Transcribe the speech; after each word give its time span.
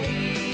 place. 0.00 0.47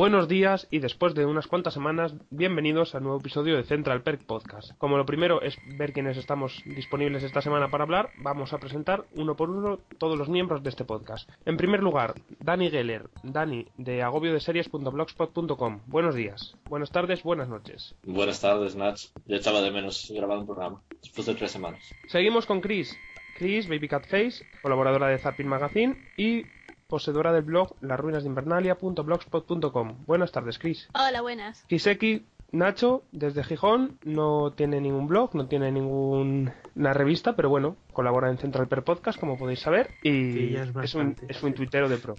Buenos 0.00 0.28
días 0.28 0.66
y 0.70 0.78
después 0.78 1.14
de 1.14 1.26
unas 1.26 1.46
cuantas 1.46 1.74
semanas, 1.74 2.14
bienvenidos 2.30 2.94
al 2.94 3.02
nuevo 3.02 3.18
episodio 3.18 3.58
de 3.58 3.64
Central 3.64 4.02
Perk 4.02 4.24
Podcast. 4.24 4.72
Como 4.78 4.96
lo 4.96 5.04
primero 5.04 5.42
es 5.42 5.58
ver 5.76 5.92
quiénes 5.92 6.16
estamos 6.16 6.62
disponibles 6.64 7.22
esta 7.22 7.42
semana 7.42 7.70
para 7.70 7.84
hablar, 7.84 8.08
vamos 8.16 8.54
a 8.54 8.58
presentar 8.58 9.04
uno 9.14 9.36
por 9.36 9.50
uno 9.50 9.78
todos 9.98 10.16
los 10.16 10.30
miembros 10.30 10.62
de 10.62 10.70
este 10.70 10.86
podcast. 10.86 11.28
En 11.44 11.58
primer 11.58 11.82
lugar, 11.82 12.14
Dani 12.38 12.70
Geller, 12.70 13.10
Dani 13.22 13.66
de 13.76 14.02
agobiodeseries.blogspot.com. 14.02 15.80
Buenos 15.84 16.14
días, 16.14 16.56
buenas 16.64 16.90
tardes, 16.90 17.22
buenas 17.22 17.50
noches. 17.50 17.94
Buenas 18.02 18.40
tardes, 18.40 18.76
Nach. 18.76 18.98
Ya 19.26 19.36
echaba 19.36 19.60
de 19.60 19.70
menos 19.70 20.10
grabar 20.16 20.38
un 20.38 20.46
programa, 20.46 20.80
después 21.02 21.26
de 21.26 21.34
tres 21.34 21.50
semanas. 21.50 21.84
Seguimos 22.08 22.46
con 22.46 22.62
Chris. 22.62 22.96
Chris, 23.40 23.68
Baby 23.68 23.88
Cat 23.88 24.06
Face, 24.06 24.44
colaboradora 24.60 25.08
de 25.08 25.18
Zapping 25.18 25.46
Magazine 25.46 25.96
y 26.18 26.44
poseedora 26.90 27.32
del 27.32 27.44
blog 27.44 27.74
lasruinasdeinvernalia.blogspot.com. 27.80 29.94
Buenas 30.06 30.32
tardes, 30.32 30.58
Chris. 30.58 30.86
Hola, 30.92 31.22
buenas. 31.22 31.64
Kiseki 31.68 32.26
Nacho, 32.52 33.04
desde 33.12 33.44
Gijón, 33.44 33.96
no 34.04 34.50
tiene 34.52 34.80
ningún 34.80 35.06
blog, 35.06 35.36
no 35.36 35.46
tiene 35.46 35.70
ninguna 35.70 36.52
revista, 36.92 37.36
pero 37.36 37.48
bueno, 37.48 37.76
colabora 37.92 38.28
en 38.28 38.38
Central 38.38 38.66
Per 38.66 38.82
Podcast, 38.82 39.20
como 39.20 39.38
podéis 39.38 39.60
saber, 39.60 39.90
y 40.02 40.32
Sí, 40.32 40.56
es 40.56 40.74
es, 40.82 40.94
un, 40.96 41.14
es 41.28 41.40
un 41.44 41.54
tuitero 41.54 41.88
de 41.88 41.98
pro. 41.98 42.16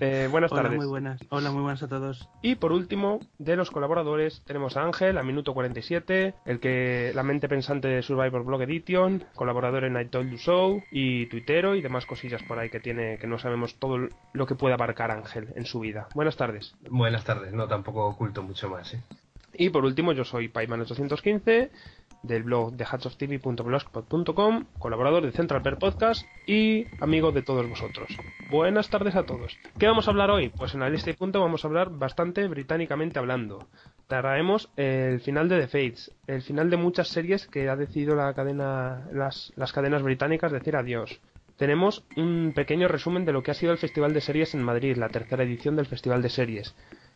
Eh, 0.00 0.28
buenas 0.30 0.50
Hola, 0.52 0.62
tardes. 0.62 0.78
muy 0.78 0.86
buenas. 0.86 1.20
Hola, 1.28 1.50
muy 1.50 1.62
buenas 1.62 1.82
a 1.82 1.88
todos. 1.88 2.28
Y 2.42 2.56
por 2.56 2.72
último, 2.72 3.20
de 3.38 3.56
los 3.56 3.70
colaboradores, 3.70 4.42
tenemos 4.46 4.76
a 4.76 4.82
Ángel, 4.82 5.18
a 5.18 5.22
Minuto 5.22 5.54
47, 5.54 6.34
el 6.46 6.60
que 6.60 7.12
la 7.14 7.22
mente 7.22 7.48
pensante 7.48 7.88
de 7.88 8.02
Survivor 8.02 8.44
Blog 8.44 8.62
Edition, 8.62 9.24
colaborador 9.34 9.84
en 9.84 10.00
I 10.00 10.06
Told 10.06 10.30
You 10.30 10.38
So, 10.38 10.82
y 10.90 11.26
tuitero 11.26 11.74
y 11.74 11.82
demás 11.82 12.06
cosillas 12.06 12.42
por 12.44 12.58
ahí 12.58 12.70
que 12.70 12.80
tiene, 12.80 13.18
que 13.18 13.26
no 13.26 13.38
sabemos 13.38 13.76
todo 13.76 14.08
lo 14.32 14.46
que 14.46 14.54
puede 14.54 14.74
abarcar 14.74 15.10
Ángel 15.10 15.48
en 15.54 15.66
su 15.66 15.80
vida. 15.80 16.08
Buenas 16.14 16.36
tardes. 16.36 16.74
Buenas 16.88 17.24
tardes, 17.24 17.52
no 17.52 17.68
tampoco 17.68 18.06
oculto 18.06 18.42
mucho 18.42 18.68
más, 18.68 18.94
¿eh? 18.94 19.02
Y 19.56 19.70
por 19.70 19.84
último, 19.84 20.12
yo 20.12 20.24
soy 20.24 20.48
Paiman815 20.48 21.70
del 22.24 22.42
blog 22.42 22.72
de 22.72 22.84
hatchoftv.blogspot.com, 22.84 24.64
colaborador 24.78 25.24
de 25.24 25.32
Central 25.32 25.62
Per 25.62 25.78
Podcast 25.78 26.26
y 26.46 26.86
amigo 27.00 27.32
de 27.32 27.42
todos 27.42 27.68
vosotros. 27.68 28.08
Buenas 28.50 28.90
tardes 28.90 29.14
a 29.14 29.24
todos. 29.24 29.56
¿Qué 29.78 29.86
vamos 29.86 30.08
a 30.08 30.10
hablar 30.10 30.30
hoy? 30.30 30.48
Pues 30.48 30.74
en 30.74 30.80
la 30.80 30.90
lista 30.90 31.10
y 31.10 31.14
punto 31.14 31.40
vamos 31.40 31.64
a 31.64 31.68
hablar 31.68 31.90
bastante 31.90 32.48
británicamente 32.48 33.18
hablando. 33.18 33.68
Traeremos 34.06 34.70
el 34.76 35.20
final 35.20 35.48
de 35.48 35.60
The 35.60 35.68
Fates, 35.68 36.12
el 36.26 36.42
final 36.42 36.70
de 36.70 36.76
muchas 36.76 37.08
series 37.08 37.46
que 37.46 37.68
ha 37.68 37.76
decidido 37.76 38.16
la 38.16 38.34
cadena, 38.34 39.08
las, 39.12 39.52
las 39.56 39.72
cadenas 39.72 40.02
británicas 40.02 40.52
decir 40.52 40.76
adiós. 40.76 41.20
Tenemos 41.56 42.04
un 42.16 42.52
pequeño 42.54 42.88
resumen 42.88 43.24
de 43.24 43.32
lo 43.32 43.42
que 43.42 43.52
ha 43.52 43.54
sido 43.54 43.72
el 43.72 43.78
Festival 43.78 44.12
de 44.12 44.20
Series 44.20 44.54
en 44.54 44.62
Madrid, 44.62 44.96
la 44.96 45.08
tercera 45.08 45.44
edición 45.44 45.76
del 45.76 45.86
Festival 45.86 46.20
de 46.20 46.28
Series 46.28 46.74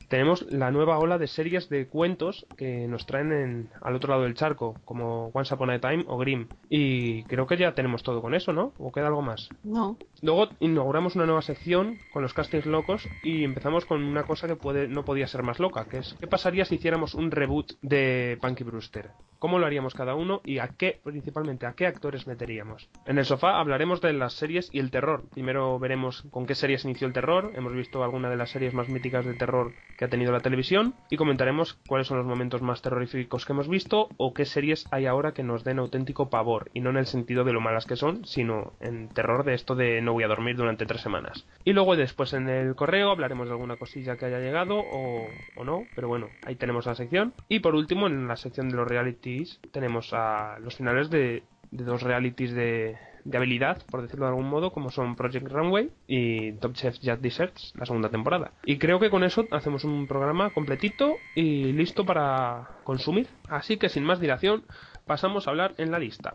tenemos 0.09 0.47
la 0.51 0.71
nueva 0.71 0.99
ola 0.99 1.19
de 1.19 1.27
series 1.27 1.69
de 1.69 1.87
cuentos 1.87 2.47
que 2.57 2.87
nos 2.89 3.07
traen 3.07 3.33
en- 3.33 3.71
al 3.83 3.95
otro 3.95 4.11
lado 4.11 4.23
del 4.25 4.35
charco, 4.35 4.75
como 4.85 5.29
Once 5.35 5.55
Upon 5.55 5.71
a 5.71 5.81
Time 5.81 6.05
o 6.07 6.19
Grimm. 6.19 6.49
Y 6.69 7.23
creo 7.25 7.47
que 7.47 7.57
ya 7.57 7.73
tenemos 7.75 8.03
todo 8.03 8.21
con 8.23 8.35
eso, 8.35 8.53
¿no? 8.53 8.73
¿O 8.79 8.93
queda 8.93 9.07
algo 9.09 9.23
más? 9.23 9.49
No. 9.65 9.97
Luego 10.23 10.49
inauguramos 10.61 11.15
una 11.17 11.27
nueva 11.27 11.43
sección 11.43 11.99
con 12.13 12.23
los 12.23 12.35
castings 12.35 12.67
locos 12.67 13.07
y 13.23 13.45
empezamos 13.45 13.85
con 13.85 14.03
una 14.03 14.25
cosa 14.25 14.49
que 14.49 14.57
puede, 14.57 14.89
no 14.89 15.05
podía 15.05 15.27
ser 15.27 15.43
más 15.43 15.59
loca, 15.61 15.85
que 15.85 15.99
es 15.99 16.17
¿qué 16.21 16.27
pasaría 16.27 16.65
si 16.65 16.77
hiciéramos 16.77 17.15
un 17.15 17.31
reboot 17.31 17.73
de 17.83 18.39
Punky 18.41 18.65
Brewster? 18.65 19.11
¿Cómo 19.39 19.61
lo 19.61 19.67
haríamos 19.67 19.95
cada 19.95 20.17
uno 20.17 20.41
y 20.45 20.59
a 20.59 20.69
qué, 20.69 21.01
principalmente, 21.05 21.67
a 21.67 21.75
qué 21.75 21.87
actores 21.87 22.27
meteríamos? 22.27 22.89
En 23.07 23.19
el 23.19 23.25
sofá 23.25 23.61
hablaremos 23.61 24.01
de 24.01 24.13
las 24.13 24.33
series 24.33 24.69
y 24.73 24.81
el 24.81 24.91
terror. 24.91 25.23
Primero 25.33 25.79
veremos 25.79 26.23
con 26.33 26.45
qué 26.47 26.57
series 26.57 26.85
inició 26.85 27.07
el 27.07 27.13
terror, 27.13 27.53
hemos 27.55 27.73
visto 27.73 28.03
alguna 28.03 28.31
de 28.31 28.37
las 28.37 28.51
series 28.51 28.75
más 28.75 28.89
míticas 28.89 29.25
de 29.25 29.35
terror 29.35 29.75
que 29.99 30.05
ha 30.05 30.09
tenido 30.09 30.31
la 30.31 30.41
televisión 30.41 30.95
y 31.11 31.17
comentaremos 31.17 31.75
cuáles 31.89 32.07
son 32.07 32.19
los 32.19 32.27
momentos 32.27 32.63
más 32.63 32.81
terroríficos 32.83 33.45
que 33.45 33.53
hemos 33.53 33.69
visto 33.69 34.09
o 34.17 34.33
qué 34.33 34.45
series 34.45 34.87
hay 34.93 35.07
ahora 35.07 35.33
que 35.33 35.43
nos 35.43 35.65
den 35.65 35.81
auténtico 35.81 36.31
pavor 36.31 36.71
y 36.73 36.81
no 36.81 36.91
en 36.91 36.99
el 36.99 37.07
sentido 37.07 37.43
de 37.43 37.53
lo 37.53 37.61
malas 37.61 37.85
que 37.85 37.97
son, 37.97 38.25
sino 38.25 38.75
en 38.81 39.09
terror 39.09 39.45
de 39.45 39.55
esto 39.55 39.75
de 39.75 40.01
no 40.01 40.13
voy 40.13 40.23
a 40.23 40.29
dormir 40.29 40.57
durante 40.57 40.87
tres 40.87 41.01
semanas. 41.01 41.47
Y 41.65 41.73
luego 41.73 41.97
después 41.97 42.33
en 42.33 42.49
el 42.49 42.77
correo 42.77 43.11
hablaremos 43.11 43.49
de 43.49 43.55
alguna 43.55 43.77
cosilla 43.77 44.17
que 44.17 44.27
haya 44.27 44.39
llegado 44.39 44.79
o, 44.79 45.65
no, 45.65 45.83
pero 45.97 46.07
bueno, 46.07 46.29
ahí 46.47 46.55
tenemos 46.55 46.87
la 46.87 46.95
sección. 46.95 47.35
Y 47.49 47.59
por 47.59 47.75
último 47.75 48.07
en 48.07 48.29
la 48.29 48.37
sección 48.37 48.69
de 48.69 48.77
los 48.77 48.87
realities 48.87 49.59
tenemos 49.73 50.13
a 50.13 50.61
los 50.61 50.77
finales 50.77 51.11
de, 51.11 51.43
de 51.73 51.85
dos 51.85 52.03
realities 52.03 52.55
de, 52.55 52.97
de 53.29 53.37
habilidad, 53.37 53.83
por 53.91 54.03
decirlo 54.03 54.25
de 54.25 54.31
algún 54.31 54.49
modo, 54.49 54.73
como 54.73 54.91
son 54.91 55.15
Project 55.15 55.49
Runway 55.49 55.91
y 56.07 56.53
Top 56.53 56.73
Chef 56.73 56.97
Just 57.03 57.21
Desserts, 57.21 57.73
la 57.77 57.85
segunda 57.85 58.09
temporada. 58.09 58.53
Y 58.65 58.79
creo 58.79 58.99
que 58.99 59.11
con 59.11 59.23
eso 59.23 59.47
hacemos 59.51 59.85
un 59.85 60.07
programa 60.07 60.51
completito 60.51 61.15
y 61.35 61.73
listo 61.73 62.07
para 62.07 62.71
consumir. 62.85 63.29
Así 63.49 63.77
que 63.77 63.89
sin 63.91 64.05
más 64.05 64.21
dilación, 64.21 64.65
pasamos 65.07 65.47
a 65.47 65.51
hablar 65.51 65.75
en 65.77 65.91
la 65.91 65.99
lista. 65.99 66.35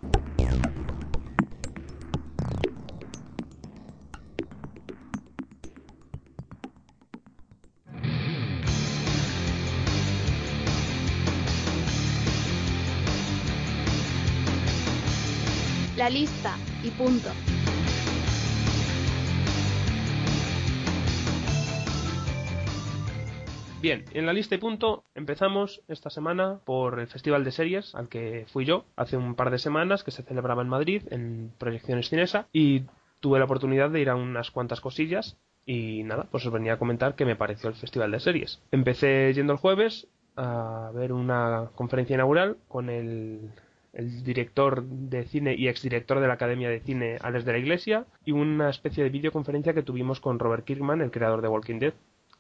La 15.98 16.10
lista 16.10 16.58
punto. 16.98 17.30
Bien, 23.81 24.06
en 24.14 24.26
la 24.26 24.31
lista 24.31 24.56
y 24.56 24.59
punto 24.59 25.04
empezamos 25.14 25.81
esta 25.90 26.09
semana 26.09 26.59
por 26.64 27.02
el 27.02 27.08
Festival 27.08 27.44
de 27.44 27.52
Series 27.52 27.94
al 27.96 28.08
que 28.08 28.46
fui 28.48 28.64
yo 28.64 28.86
hace 28.96 29.18
un 29.18 29.36
par 29.36 29.52
de 29.52 29.59
semanas 29.59 30.06
que 30.06 30.12
se 30.12 30.24
celebraba 30.24 30.62
en 30.62 30.70
Madrid 30.70 31.04
en 31.12 31.52
Proyecciones 31.58 32.08
Cinesa 32.08 32.48
y 32.54 32.84
tuve 33.20 33.40
la 33.40 33.46
oportunidad 33.46 33.90
de 33.90 34.00
ir 34.00 34.10
a 34.10 34.16
unas 34.16 34.52
cuantas 34.52 34.80
cosillas 34.80 35.36
y 35.66 36.04
nada, 36.04 36.28
pues 36.31 36.46
os 36.46 36.54
venía 36.54 36.74
a 36.74 36.80
comentar 36.80 37.16
qué 37.16 37.25
me 37.25 37.36
pareció 37.36 37.70
el 37.70 37.75
Festival 37.75 38.12
de 38.12 38.22
Series. 38.22 38.62
Empecé 38.72 39.34
yendo 39.34 39.52
el 39.52 39.60
jueves 39.60 40.08
a 40.38 40.92
ver 40.94 41.12
una 41.12 41.70
conferencia 41.75 42.14
inaugural 42.14 42.56
con 42.70 42.90
el, 42.90 43.52
el 43.94 44.24
director 44.24 44.84
de 44.84 45.26
cine 45.26 45.56
y 45.56 45.68
exdirector 45.68 46.20
de 46.20 46.28
la 46.28 46.34
Academia 46.34 46.70
de 46.70 46.80
Cine 46.81 47.18
Alex 47.22 47.46
de 47.46 47.52
la 47.54 47.59
Iglesia 47.59 48.06
y 48.26 48.31
una 48.31 48.70
especie 48.70 49.04
de 49.04 49.09
videoconferencia 49.09 49.74
que 49.74 49.84
tuvimos 49.84 50.20
con 50.20 50.40
Robert 50.40 50.66
Kirkman, 50.66 51.01
el 51.01 51.12
creador 51.12 51.42
de 51.42 51.48
Walking 51.48 51.80
Dead 51.80 51.94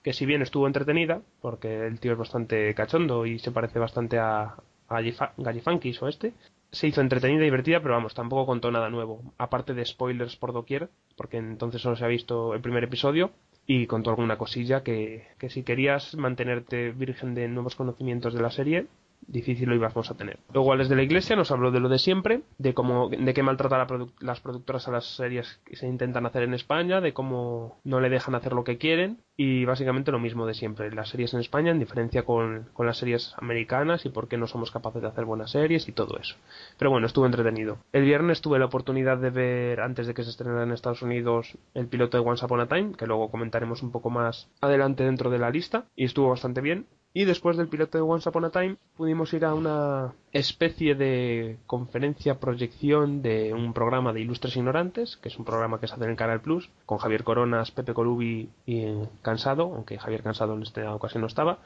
que 0.03 0.13
si 0.13 0.25
bien 0.25 0.41
estuvo 0.41 0.67
entretenida, 0.67 1.21
porque 1.41 1.87
el 1.87 1.99
tío 1.99 2.11
es 2.11 2.17
bastante 2.17 2.73
cachondo 2.75 3.25
y 3.25 3.39
se 3.39 3.51
parece 3.51 3.79
bastante 3.79 4.19
a, 4.19 4.41
a 4.43 4.55
Gallifa- 4.89 5.31
Gallifankis 5.37 6.01
o 6.01 6.09
este, 6.09 6.33
se 6.71 6.87
hizo 6.87 6.99
entretenida 6.99 7.39
y 7.39 7.45
divertida, 7.45 7.79
pero 7.79 7.93
vamos, 7.93 8.13
tampoco 8.13 8.45
contó 8.45 8.69
nada 8.69 8.89
nuevo, 8.89 9.21
aparte 9.37 9.73
de 9.73 9.85
spoilers 9.85 10.35
por 10.35 10.51
doquier, 10.51 10.89
porque 11.15 11.37
entonces 11.37 11.81
solo 11.81 11.95
se 11.95 12.03
ha 12.03 12.09
visto 12.09 12.53
el 12.53 12.59
primer 12.59 12.83
episodio, 12.83 13.31
y 13.65 13.87
contó 13.87 14.09
alguna 14.09 14.37
cosilla 14.37 14.83
que 14.83 15.23
si 15.47 15.63
querías 15.63 16.15
mantenerte 16.15 16.91
virgen 16.91 17.33
de 17.33 17.47
nuevos 17.47 17.75
conocimientos 17.75 18.33
de 18.33 18.41
la 18.41 18.51
serie, 18.51 18.87
difícil 19.27 19.69
lo 19.69 19.75
íbamos 19.75 20.09
a 20.09 20.15
tener. 20.15 20.39
Luego 20.53 20.73
Alex 20.73 20.89
de 20.89 20.95
la 20.95 21.03
Iglesia 21.03 21.35
nos 21.35 21.51
habló 21.51 21.71
de 21.71 21.79
lo 21.79 21.89
de 21.89 21.99
siempre, 21.99 22.41
de 22.57 22.73
cómo, 22.73 23.09
de 23.09 23.33
qué 23.33 23.43
maltrata 23.43 23.87
las 24.19 24.39
productoras 24.41 24.87
a 24.87 24.91
las 24.91 25.05
series 25.15 25.59
que 25.65 25.75
se 25.75 25.87
intentan 25.87 26.25
hacer 26.25 26.43
en 26.43 26.53
España, 26.53 27.01
de 27.01 27.13
cómo 27.13 27.79
no 27.83 27.99
le 27.99 28.09
dejan 28.09 28.35
hacer 28.35 28.53
lo 28.53 28.63
que 28.63 28.77
quieren, 28.77 29.19
y 29.35 29.65
básicamente 29.65 30.11
lo 30.11 30.19
mismo 30.19 30.45
de 30.45 30.53
siempre. 30.53 30.91
Las 30.91 31.09
series 31.09 31.33
en 31.33 31.39
España, 31.39 31.71
en 31.71 31.79
diferencia 31.79 32.23
con, 32.23 32.69
con 32.73 32.85
las 32.85 32.97
series 32.97 33.33
americanas, 33.37 34.05
y 34.05 34.09
por 34.09 34.27
qué 34.27 34.37
no 34.37 34.47
somos 34.47 34.71
capaces 34.71 35.01
de 35.01 35.07
hacer 35.07 35.25
buenas 35.25 35.51
series 35.51 35.87
y 35.87 35.91
todo 35.91 36.17
eso. 36.17 36.35
Pero 36.77 36.91
bueno, 36.91 37.07
estuvo 37.07 37.25
entretenido. 37.25 37.77
El 37.91 38.03
viernes 38.03 38.41
tuve 38.41 38.59
la 38.59 38.65
oportunidad 38.65 39.17
de 39.17 39.29
ver, 39.29 39.81
antes 39.81 40.07
de 40.07 40.13
que 40.13 40.23
se 40.23 40.29
estrenara 40.29 40.63
en 40.63 40.71
Estados 40.71 41.01
Unidos, 41.01 41.57
el 41.73 41.87
piloto 41.87 42.17
de 42.17 42.27
Once 42.27 42.45
Upon 42.45 42.59
a 42.59 42.67
Time, 42.67 42.93
que 42.93 43.07
luego 43.07 43.31
comentaremos 43.31 43.81
un 43.83 43.91
poco 43.91 44.09
más 44.09 44.49
adelante 44.61 45.03
dentro 45.03 45.29
de 45.29 45.39
la 45.39 45.49
lista, 45.49 45.85
y 45.95 46.05
estuvo 46.05 46.29
bastante 46.29 46.61
bien. 46.61 46.85
Y 47.15 47.25
después 47.25 47.57
del 47.57 47.67
piloto 47.67 47.99
de 47.99 48.01
Once 48.01 48.27
Upon 48.27 48.45
a 48.45 48.49
Time 48.49 48.77
pudimos 48.97 49.31
ir 49.33 49.45
a 49.45 49.53
una 49.53 50.13
especie 50.31 50.95
de 50.95 51.59
conferencia 51.67 52.39
proyección 52.39 53.21
de 53.21 53.53
un 53.53 53.73
programa 53.73 54.13
de 54.13 54.21
Ilustres 54.21 54.57
Ignorantes, 54.57 55.17
que 55.17 55.29
es 55.29 55.37
un 55.37 55.45
programa 55.45 55.79
que 55.79 55.87
se 55.87 55.93
hace 55.93 56.05
en 56.05 56.15
Canal 56.15 56.41
Plus, 56.41 56.71
con 56.87 56.97
Javier 56.97 57.23
Coronas, 57.23 57.69
Pepe 57.69 57.93
Colubi 57.93 58.49
y 58.65 58.85
Cansado, 59.21 59.71
aunque 59.75 59.99
Javier 59.99 60.23
Cansado 60.23 60.55
en 60.55 60.63
esta 60.63 60.95
ocasión 60.95 61.21
no 61.21 61.27
estaba, 61.27 61.59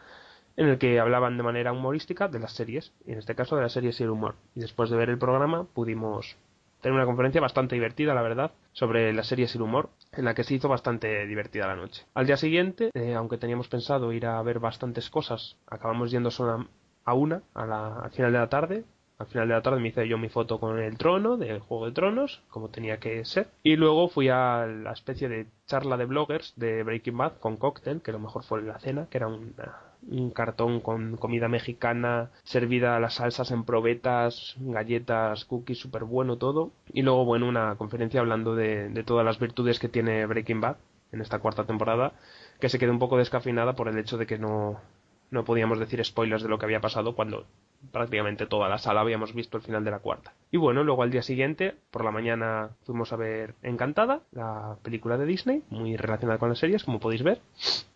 en 0.58 0.68
el 0.68 0.78
que 0.80 1.00
hablaban 1.00 1.38
de 1.38 1.44
manera 1.44 1.72
humorística 1.72 2.28
de 2.28 2.40
las 2.40 2.52
series, 2.52 2.92
y 3.06 3.14
en 3.14 3.20
este 3.20 3.36
caso 3.36 3.56
de 3.56 3.62
las 3.62 3.72
series 3.72 3.98
y 4.02 4.04
el 4.04 4.10
humor. 4.10 4.36
Y 4.54 4.60
después 4.60 4.90
de 4.90 4.98
ver 4.98 5.10
el 5.10 5.18
programa 5.18 5.64
pudimos 5.64 6.36
tener 6.82 6.96
una 6.96 7.06
conferencia 7.06 7.42
bastante 7.42 7.76
divertida, 7.76 8.14
la 8.14 8.22
verdad, 8.22 8.52
sobre 8.74 9.14
las 9.14 9.28
series 9.28 9.54
y 9.54 9.58
el 9.58 9.64
humor, 9.64 9.90
en 10.12 10.26
la 10.26 10.34
que 10.34 10.44
se 10.44 10.54
hizo 10.54 10.70
bastante 10.70 11.26
divertida 11.26 11.68
la 11.68 11.76
noche. 11.76 12.06
Al 12.14 12.28
día 12.28 12.38
siguiente, 12.38 12.92
eh, 12.94 13.16
aunque 13.16 13.38
teníamos 13.38 13.68
pensado 13.68 14.12
ir 14.14 14.26
a 14.26 14.42
ver 14.42 14.60
bastantes 14.60 15.10
cosas, 15.10 15.58
acabamos 15.68 16.12
yendo 16.12 16.32
solo 16.32 16.68
a 17.06 17.14
una 17.14 17.42
a 17.54 17.66
la, 17.66 18.00
al 18.00 18.12
final 18.12 18.32
de 18.32 18.38
la 18.38 18.50
tarde. 18.50 18.84
Al 19.18 19.26
final 19.26 19.48
de 19.48 19.56
la 19.56 19.64
tarde 19.64 19.80
me 19.80 19.88
hice 19.88 20.08
yo 20.08 20.20
mi 20.20 20.30
foto 20.30 20.60
con 20.60 20.78
el 20.78 20.96
trono 20.96 21.38
del 21.38 21.60
Juego 21.60 21.88
de 21.88 21.92
Tronos, 21.92 22.44
como 22.50 22.70
tenía 22.70 23.00
que 23.00 23.26
ser. 23.26 23.48
Y 23.64 23.76
luego 23.76 24.10
fui 24.10 24.30
a 24.30 24.68
la 24.68 24.92
especie 24.92 25.28
de 25.28 25.48
charla 25.66 25.98
de 25.98 26.06
bloggers 26.06 26.54
de 26.56 26.84
Breaking 26.84 27.18
Bad 27.18 27.40
con 27.40 27.58
cóctel, 27.58 28.02
que 28.02 28.12
lo 28.12 28.20
mejor 28.20 28.44
fue 28.44 28.62
la 28.62 28.78
cena, 28.80 29.08
que 29.10 29.18
era 29.18 29.28
una, 29.28 29.87
un 30.10 30.32
cartón 30.32 30.80
con 30.80 31.18
comida 31.18 31.48
mexicana 31.48 32.32
servida 32.44 33.00
las 33.00 33.16
salsas 33.16 33.52
en 33.52 33.64
probetas, 33.64 34.56
galletas, 34.60 35.46
cookies, 35.46 35.80
súper 35.80 36.04
bueno 36.04 36.38
todo. 36.38 36.72
Y 36.94 37.02
luego, 37.02 37.26
bueno, 37.26 37.48
una 37.48 37.76
conferencia 37.76 38.20
hablando 38.20 38.56
de, 38.56 38.90
de 38.90 39.04
todas 39.04 39.26
las 39.26 39.40
virtudes 39.40 39.80
que 39.80 39.90
tiene 39.90 40.26
Breaking 40.26 40.62
Bad 40.62 40.78
en 41.12 41.22
esta 41.22 41.40
cuarta 41.40 41.66
temporada, 41.66 42.14
que 42.60 42.70
se 42.70 42.80
quedó 42.80 42.92
un 42.92 43.00
poco 43.00 43.18
descafinada 43.18 43.74
por 43.74 43.88
el 43.88 43.98
hecho 43.98 44.18
de 44.18 44.26
que 44.26 44.38
no, 44.38 44.80
no 45.32 45.44
podíamos 45.44 45.80
decir 45.80 46.04
spoilers 46.04 46.44
de 46.44 46.50
lo 46.50 46.58
que 46.58 46.66
había 46.66 46.82
pasado 46.82 47.16
cuando 47.16 47.46
prácticamente 47.92 48.48
toda 48.48 48.70
la 48.70 48.78
sala 48.78 49.02
habíamos 49.02 49.34
visto 49.34 49.58
el 49.58 49.64
final 49.64 49.84
de 49.84 49.92
la 49.92 50.00
cuarta. 50.00 50.34
Y 50.52 50.58
bueno, 50.58 50.84
luego 50.84 51.04
al 51.04 51.12
día 51.12 51.22
siguiente, 51.22 51.76
por 51.92 52.04
la 52.04 52.12
mañana, 52.12 52.72
fuimos 52.86 53.14
a 53.14 53.18
ver 53.18 53.56
Encantada, 53.62 54.22
la 54.32 54.78
película 54.84 55.18
de 55.18 55.26
Disney, 55.26 55.64
muy 55.70 55.96
relacionada 55.96 56.40
con 56.40 56.50
las 56.50 56.60
series, 56.60 56.84
como 56.84 57.00
podéis 57.00 57.24
ver, 57.24 57.42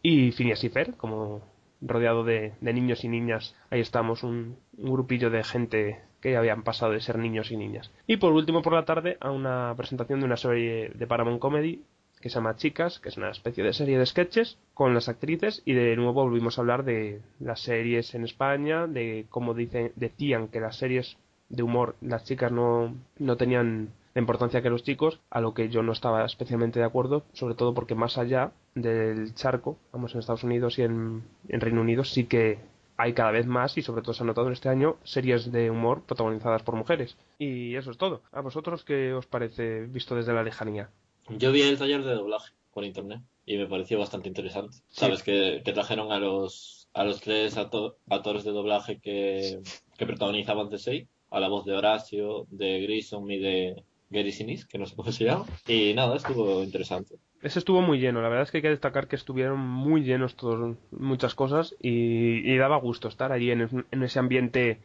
y 0.02 0.32
Phineas 0.32 0.64
y 0.64 0.70
Fer, 0.70 0.96
como 0.98 1.42
rodeado 1.82 2.24
de, 2.24 2.54
niños 2.62 3.04
y 3.04 3.10
niñas. 3.10 3.56
Ahí 3.70 3.82
estamos, 3.82 4.24
un, 4.24 4.58
un 4.78 4.92
grupillo 4.92 5.30
de 5.30 5.44
gente 5.44 6.00
que 6.22 6.38
habían 6.38 6.64
pasado 6.64 6.92
de 6.92 7.02
ser 7.02 7.18
niños 7.18 7.52
y 7.52 7.58
niñas. 7.58 7.92
Y 8.08 8.18
por 8.18 8.34
último, 8.34 8.62
por 8.62 8.74
la 8.74 8.86
tarde, 8.86 9.18
a 9.20 9.32
una 9.32 9.74
presentación 9.76 10.20
de 10.20 10.26
una 10.26 10.38
serie 10.38 10.92
de 10.94 11.08
Paramount 11.08 11.40
Comedy 11.40 11.84
que 12.22 12.30
se 12.30 12.36
llama 12.36 12.56
Chicas, 12.56 13.00
que 13.00 13.10
es 13.10 13.18
una 13.18 13.32
especie 13.32 13.64
de 13.64 13.74
serie 13.74 13.98
de 13.98 14.06
sketches 14.06 14.58
con 14.74 14.94
las 14.94 15.10
actrices 15.10 15.62
y 15.66 15.74
de 15.74 15.96
nuevo 15.96 16.14
volvimos 16.14 16.58
a 16.58 16.62
hablar 16.62 16.86
de 16.86 17.22
las 17.40 17.62
series 17.62 18.14
en 18.14 18.24
España, 18.24 18.88
de 18.88 19.26
cómo 19.30 19.54
dicen, 19.54 19.92
decían 19.96 20.48
que 20.48 20.62
las 20.62 20.78
series 20.78 21.18
de 21.50 21.64
humor 21.64 21.96
las 22.00 22.24
chicas 22.24 22.52
no, 22.52 22.96
no 23.18 23.36
tenían 23.38 23.90
la 24.14 24.22
importancia 24.22 24.62
que 24.62 24.70
los 24.70 24.84
chicos, 24.84 25.20
a 25.30 25.42
lo 25.42 25.54
que 25.54 25.70
yo 25.70 25.84
no 25.84 25.92
estaba 25.92 26.26
especialmente 26.26 26.80
de 26.80 26.86
acuerdo, 26.86 27.24
sobre 27.34 27.56
todo 27.56 27.74
porque 27.74 27.96
más 27.96 28.18
allá 28.18 28.52
del 28.76 29.34
charco, 29.36 29.78
vamos 29.92 30.14
en 30.14 30.20
Estados 30.20 30.44
Unidos 30.44 30.78
y 30.80 30.84
en, 30.84 31.24
en 31.48 31.62
Reino 31.62 31.82
Unido 31.82 32.04
sí 32.04 32.26
que 32.26 32.60
hay 32.98 33.14
cada 33.14 33.32
vez 33.32 33.48
más 33.48 33.78
y 33.78 33.82
sobre 33.82 34.02
todo 34.04 34.14
se 34.14 34.24
ha 34.24 34.26
notado 34.26 34.48
en 34.48 34.54
este 34.54 34.70
año 34.70 34.98
series 35.04 35.52
de 35.52 35.72
humor 35.72 36.04
protagonizadas 36.04 36.62
por 36.62 36.76
mujeres. 36.76 37.18
Y 37.40 37.76
eso 37.76 37.90
es 37.92 37.98
todo. 37.98 38.22
¿A 38.32 38.42
vosotros 38.42 38.84
qué 38.84 39.14
os 39.14 39.26
parece 39.26 39.86
visto 39.88 40.16
desde 40.16 40.34
la 40.34 40.44
lejanía? 40.44 40.90
Yo 41.30 41.52
vi 41.52 41.62
el 41.62 41.80
taller 41.80 42.04
de 42.04 42.14
doblaje 42.14 42.52
por 42.74 42.84
internet 42.84 43.22
y 43.46 43.58
me 43.58 43.66
pareció 43.68 43.98
bastante 43.98 44.28
interesante. 44.28 44.78
Sabes 44.90 45.24
que, 45.24 45.62
que 45.66 45.74
trajeron 45.74 46.12
a 46.12 46.20
los 46.20 46.88
a 46.94 47.06
los 47.06 47.22
tres 47.22 47.58
acto- 47.58 47.96
actores 48.10 48.44
de 48.44 48.52
doblaje 48.52 49.00
que, 49.00 49.62
que 49.98 50.06
protagonizaban 50.06 50.70
The 50.70 50.78
Say, 50.78 51.08
a 51.30 51.40
la 51.40 51.48
voz 51.48 51.66
de 51.66 51.74
Horacio, 51.74 52.46
de 52.52 52.82
Grissom 52.82 53.32
y 53.32 53.40
de 53.40 53.84
Gary 54.12 54.32
Sinise, 54.32 54.68
que 54.68 54.78
no 54.78 54.86
sé 54.86 54.96
cómo 54.96 55.12
se 55.12 55.24
llama. 55.24 55.46
Y 55.68 55.94
nada, 55.96 56.16
estuvo 56.18 56.62
interesante. 56.64 57.16
Ese 57.42 57.58
estuvo 57.60 57.82
muy 57.82 58.00
lleno, 58.00 58.22
la 58.22 58.30
verdad 58.30 58.44
es 58.44 58.52
que 58.52 58.58
hay 58.58 58.62
que 58.62 58.70
destacar 58.70 59.08
que 59.08 59.16
estuvieron 59.16 59.60
muy 59.60 60.04
llenos 60.04 60.36
todos, 60.36 60.78
muchas 60.92 61.34
cosas 61.34 61.76
y, 61.82 62.48
y 62.52 62.58
daba 62.58 62.78
gusto 62.78 63.08
estar 63.08 63.32
allí 63.32 63.50
en, 63.52 63.62
es- 63.62 63.72
en 63.90 64.04
ese 64.04 64.20
ambiente 64.20 64.80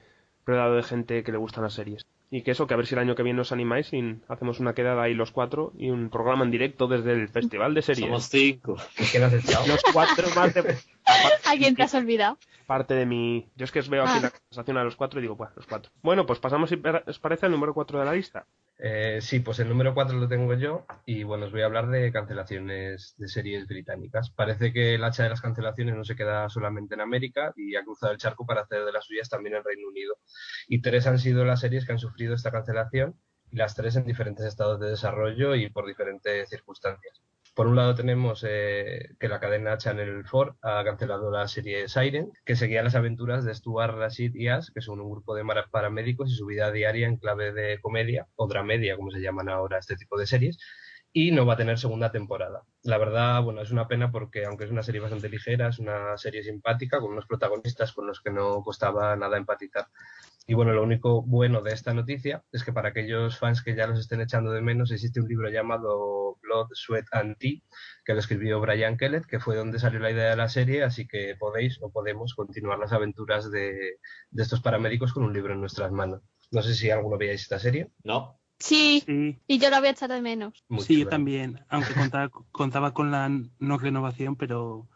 rodeado 0.47 0.77
de 0.77 0.83
gente 0.83 1.23
que 1.23 1.33
le 1.33 1.39
gustan 1.39 1.65
las 1.65 1.75
series. 1.75 2.07
Y 2.29 2.43
que 2.43 2.51
eso, 2.53 2.67
que 2.67 2.75
a 2.75 2.77
ver 2.77 2.87
si 2.87 2.95
el 2.95 3.01
año 3.01 3.15
que 3.15 3.23
viene 3.23 3.41
os 3.41 3.53
animáis 3.53 3.93
y 3.93 4.17
hacemos 4.29 4.59
una 4.59 4.75
quedada 4.75 5.03
ahí 5.03 5.15
los 5.15 5.31
cuatro 5.31 5.73
y 5.79 5.91
un 5.91 6.09
programa 6.11 6.45
en 6.45 6.51
directo 6.51 6.89
desde 6.89 7.13
el 7.13 7.29
Festival 7.29 7.73
de 7.75 7.83
Series. 7.83 8.07
Somos 8.07 8.29
cinco. 8.29 8.77
Los 9.69 9.83
cuatro 9.93 10.27
más 10.35 10.53
de 10.55 10.63
¿A 11.47 11.57
quién 11.57 11.77
te 11.77 11.83
has 11.85 11.95
olvidado? 11.95 12.37
parte 12.67 12.95
de 12.95 13.07
mi... 13.07 13.47
Yo 13.55 13.65
es 13.65 13.71
que 13.71 13.79
os 13.79 13.89
veo 13.89 14.03
aquí 14.03 14.15
Ah. 14.17 14.23
la 14.23 14.31
conversación 14.31 14.77
a 14.77 14.83
los 14.83 14.97
cuatro 14.97 15.21
y 15.21 15.23
digo, 15.23 15.37
pues 15.37 15.51
los 15.55 15.67
cuatro. 15.67 15.93
Bueno, 16.03 16.27
pues 16.27 16.41
pasamos, 16.41 16.69
si 16.69 16.81
os 17.07 17.19
parece, 17.21 17.47
al 17.47 17.53
número 17.53 17.73
cuatro 17.75 18.01
de 18.01 18.05
la 18.05 18.13
lista. 18.13 18.45
Eh, 18.79 19.21
sí, 19.23 19.41
pues 19.41 19.59
el 19.59 19.69
número 19.71 19.95
4 19.95 20.19
lo 20.19 20.29
tengo 20.29 20.53
yo 20.55 20.85
y 21.07 21.23
bueno, 21.23 21.47
os 21.47 21.53
voy 21.53 21.63
a 21.63 21.67
hablar 21.67 21.89
de 21.89 22.13
cancelaciones 22.13 23.15
de 23.17 23.29
series 23.29 23.67
británicas. 23.67 24.31
Parece 24.31 24.73
que 24.73 24.95
el 24.95 25.05
hacha 25.05 25.23
de 25.23 25.31
las 25.31 25.41
cancelaciones 25.41 25.95
no 25.95 26.05
se 26.05 26.15
queda 26.15 26.49
solamente 26.51 26.95
en 26.95 27.01
América 27.01 27.53
y 27.57 27.75
ha 27.77 27.85
cruzado 27.85 28.13
el 28.13 28.19
charco 28.19 28.45
para 28.45 28.63
hacer 28.63 28.85
de 28.85 28.93
las 28.93 29.07
suyas 29.07 29.31
también 29.31 29.57
en 29.57 29.65
Reino 29.65 29.89
Unido. 29.89 30.19
Y 30.69 30.83
tres 30.83 31.07
han 31.07 31.19
sido 31.19 31.45
las 31.45 31.61
series 31.61 31.87
que 31.87 31.93
han 31.93 31.99
sufrido 31.99 32.35
esta 32.35 32.51
cancelación 32.51 33.19
y 33.51 33.57
las 33.57 33.75
tres 33.75 33.97
en 33.97 34.05
diferentes 34.05 34.45
estados 34.45 34.79
de 34.81 34.91
desarrollo 34.91 35.55
y 35.55 35.71
por 35.71 35.87
diferentes 35.87 36.49
circunstancias. 36.51 37.23
Por 37.57 37.69
un 37.69 37.77
lado 37.77 37.95
tenemos 37.95 38.45
eh, 38.47 39.15
que 39.19 39.29
la 39.29 39.41
cadena 39.41 39.79
Channel 39.79 40.23
4 40.31 40.59
ha 40.61 40.85
cancelado 40.85 41.31
la 41.31 41.49
serie 41.49 41.89
Siren, 41.89 42.31
que 42.45 42.55
seguía 42.55 42.83
las 42.83 42.95
aventuras 42.95 43.47
de 43.47 43.55
Stuart, 43.55 43.97
Rashid 43.97 44.35
y 44.35 44.49
Ash, 44.49 44.69
que 44.75 44.83
son 44.83 45.01
un 45.01 45.11
grupo 45.11 45.35
de 45.35 45.43
paramédicos 45.71 46.31
y 46.31 46.35
su 46.35 46.45
vida 46.45 46.71
diaria 46.71 47.07
en 47.07 47.17
clave 47.17 47.55
de 47.55 47.81
comedia, 47.81 48.29
o 48.35 48.47
dramedia, 48.47 48.97
como 48.97 49.11
se 49.11 49.23
llaman 49.23 49.49
ahora 49.49 49.79
este 49.79 49.97
tipo 49.97 50.19
de 50.19 50.27
series, 50.27 50.59
y 51.15 51.31
no 51.31 51.47
va 51.47 51.55
a 51.55 51.57
tener 51.57 51.79
segunda 51.79 52.13
temporada. 52.13 52.61
La 52.83 52.99
verdad, 52.99 53.43
bueno, 53.43 53.63
es 53.63 53.71
una 53.71 53.89
pena 53.89 54.13
porque 54.13 54.45
aunque 54.45 54.65
es 54.65 54.71
una 54.71 54.83
serie 54.83 55.01
bastante 55.01 55.31
ligera, 55.31 55.69
es 55.69 55.79
una 55.79 56.15
serie 56.19 56.43
simpática, 56.43 57.01
con 57.01 57.13
unos 57.13 57.25
protagonistas 57.25 57.95
con 57.95 58.07
los 58.07 58.21
que 58.21 58.33
no 58.33 58.63
costaba 58.63 59.17
nada 59.17 59.39
empatizar. 59.39 59.87
Y 60.49 60.55
bueno, 60.55 60.73
lo 60.73 60.83
único 60.85 61.23
bueno 61.23 61.61
de 61.61 61.73
esta 61.73 61.93
noticia 61.93 62.45
es 62.53 62.63
que 62.63 62.73
para 62.73 62.91
aquellos 62.91 63.37
fans 63.39 63.63
que 63.63 63.75
ya 63.75 63.87
los 63.89 63.99
estén 63.99 64.21
echando 64.21 64.53
de 64.53 64.63
menos, 64.63 64.93
existe 64.93 65.21
un 65.21 65.29
libro 65.29 65.51
llamado 65.51 66.39
Blood, 66.41 66.69
Sweat 66.73 67.07
and 67.13 67.37
Tea, 67.39 67.59
que 68.05 68.13
lo 68.13 68.21
escribió 68.21 68.61
Brian 68.61 68.97
Kellett, 68.97 69.27
que 69.27 69.41
fue 69.41 69.57
donde 69.57 69.81
salió 69.81 69.99
la 69.99 70.13
idea 70.13 70.31
de 70.31 70.37
la 70.37 70.49
serie, 70.49 70.85
así 70.85 71.09
que 71.09 71.35
podéis 71.37 71.79
o 71.83 71.91
podemos 71.91 72.35
continuar 72.35 72.79
las 72.79 72.93
aventuras 72.93 73.51
de, 73.51 73.99
de 74.31 74.43
estos 74.43 74.61
paramédicos 74.61 75.13
con 75.13 75.25
un 75.25 75.33
libro 75.33 75.53
en 75.53 75.61
nuestras 75.61 75.91
manos. 75.91 76.23
No 76.53 76.63
sé 76.63 76.75
si 76.75 76.91
alguno 76.91 77.19
veáis 77.19 77.43
esta 77.43 77.59
serie. 77.59 77.91
No, 78.05 78.39
Sí, 78.59 79.03
Sí, 79.05 79.39
y 79.47 79.59
yo 79.59 79.69
la 79.69 79.81
voy 79.81 79.89
a 79.89 79.91
echar 79.91 80.11
de 80.11 80.23
menos. 80.23 80.65
Mucho, 80.69 80.85
sí, 80.85 80.95
yo 80.95 80.99
¿verdad? 81.01 81.11
también, 81.11 81.65
aunque 81.69 81.93
contaba, 81.93 82.31
contaba 82.53 82.95
con 82.95 83.11
la 83.11 83.29
no 83.59 83.79
renovación, 83.79 84.37
pero 84.37 84.89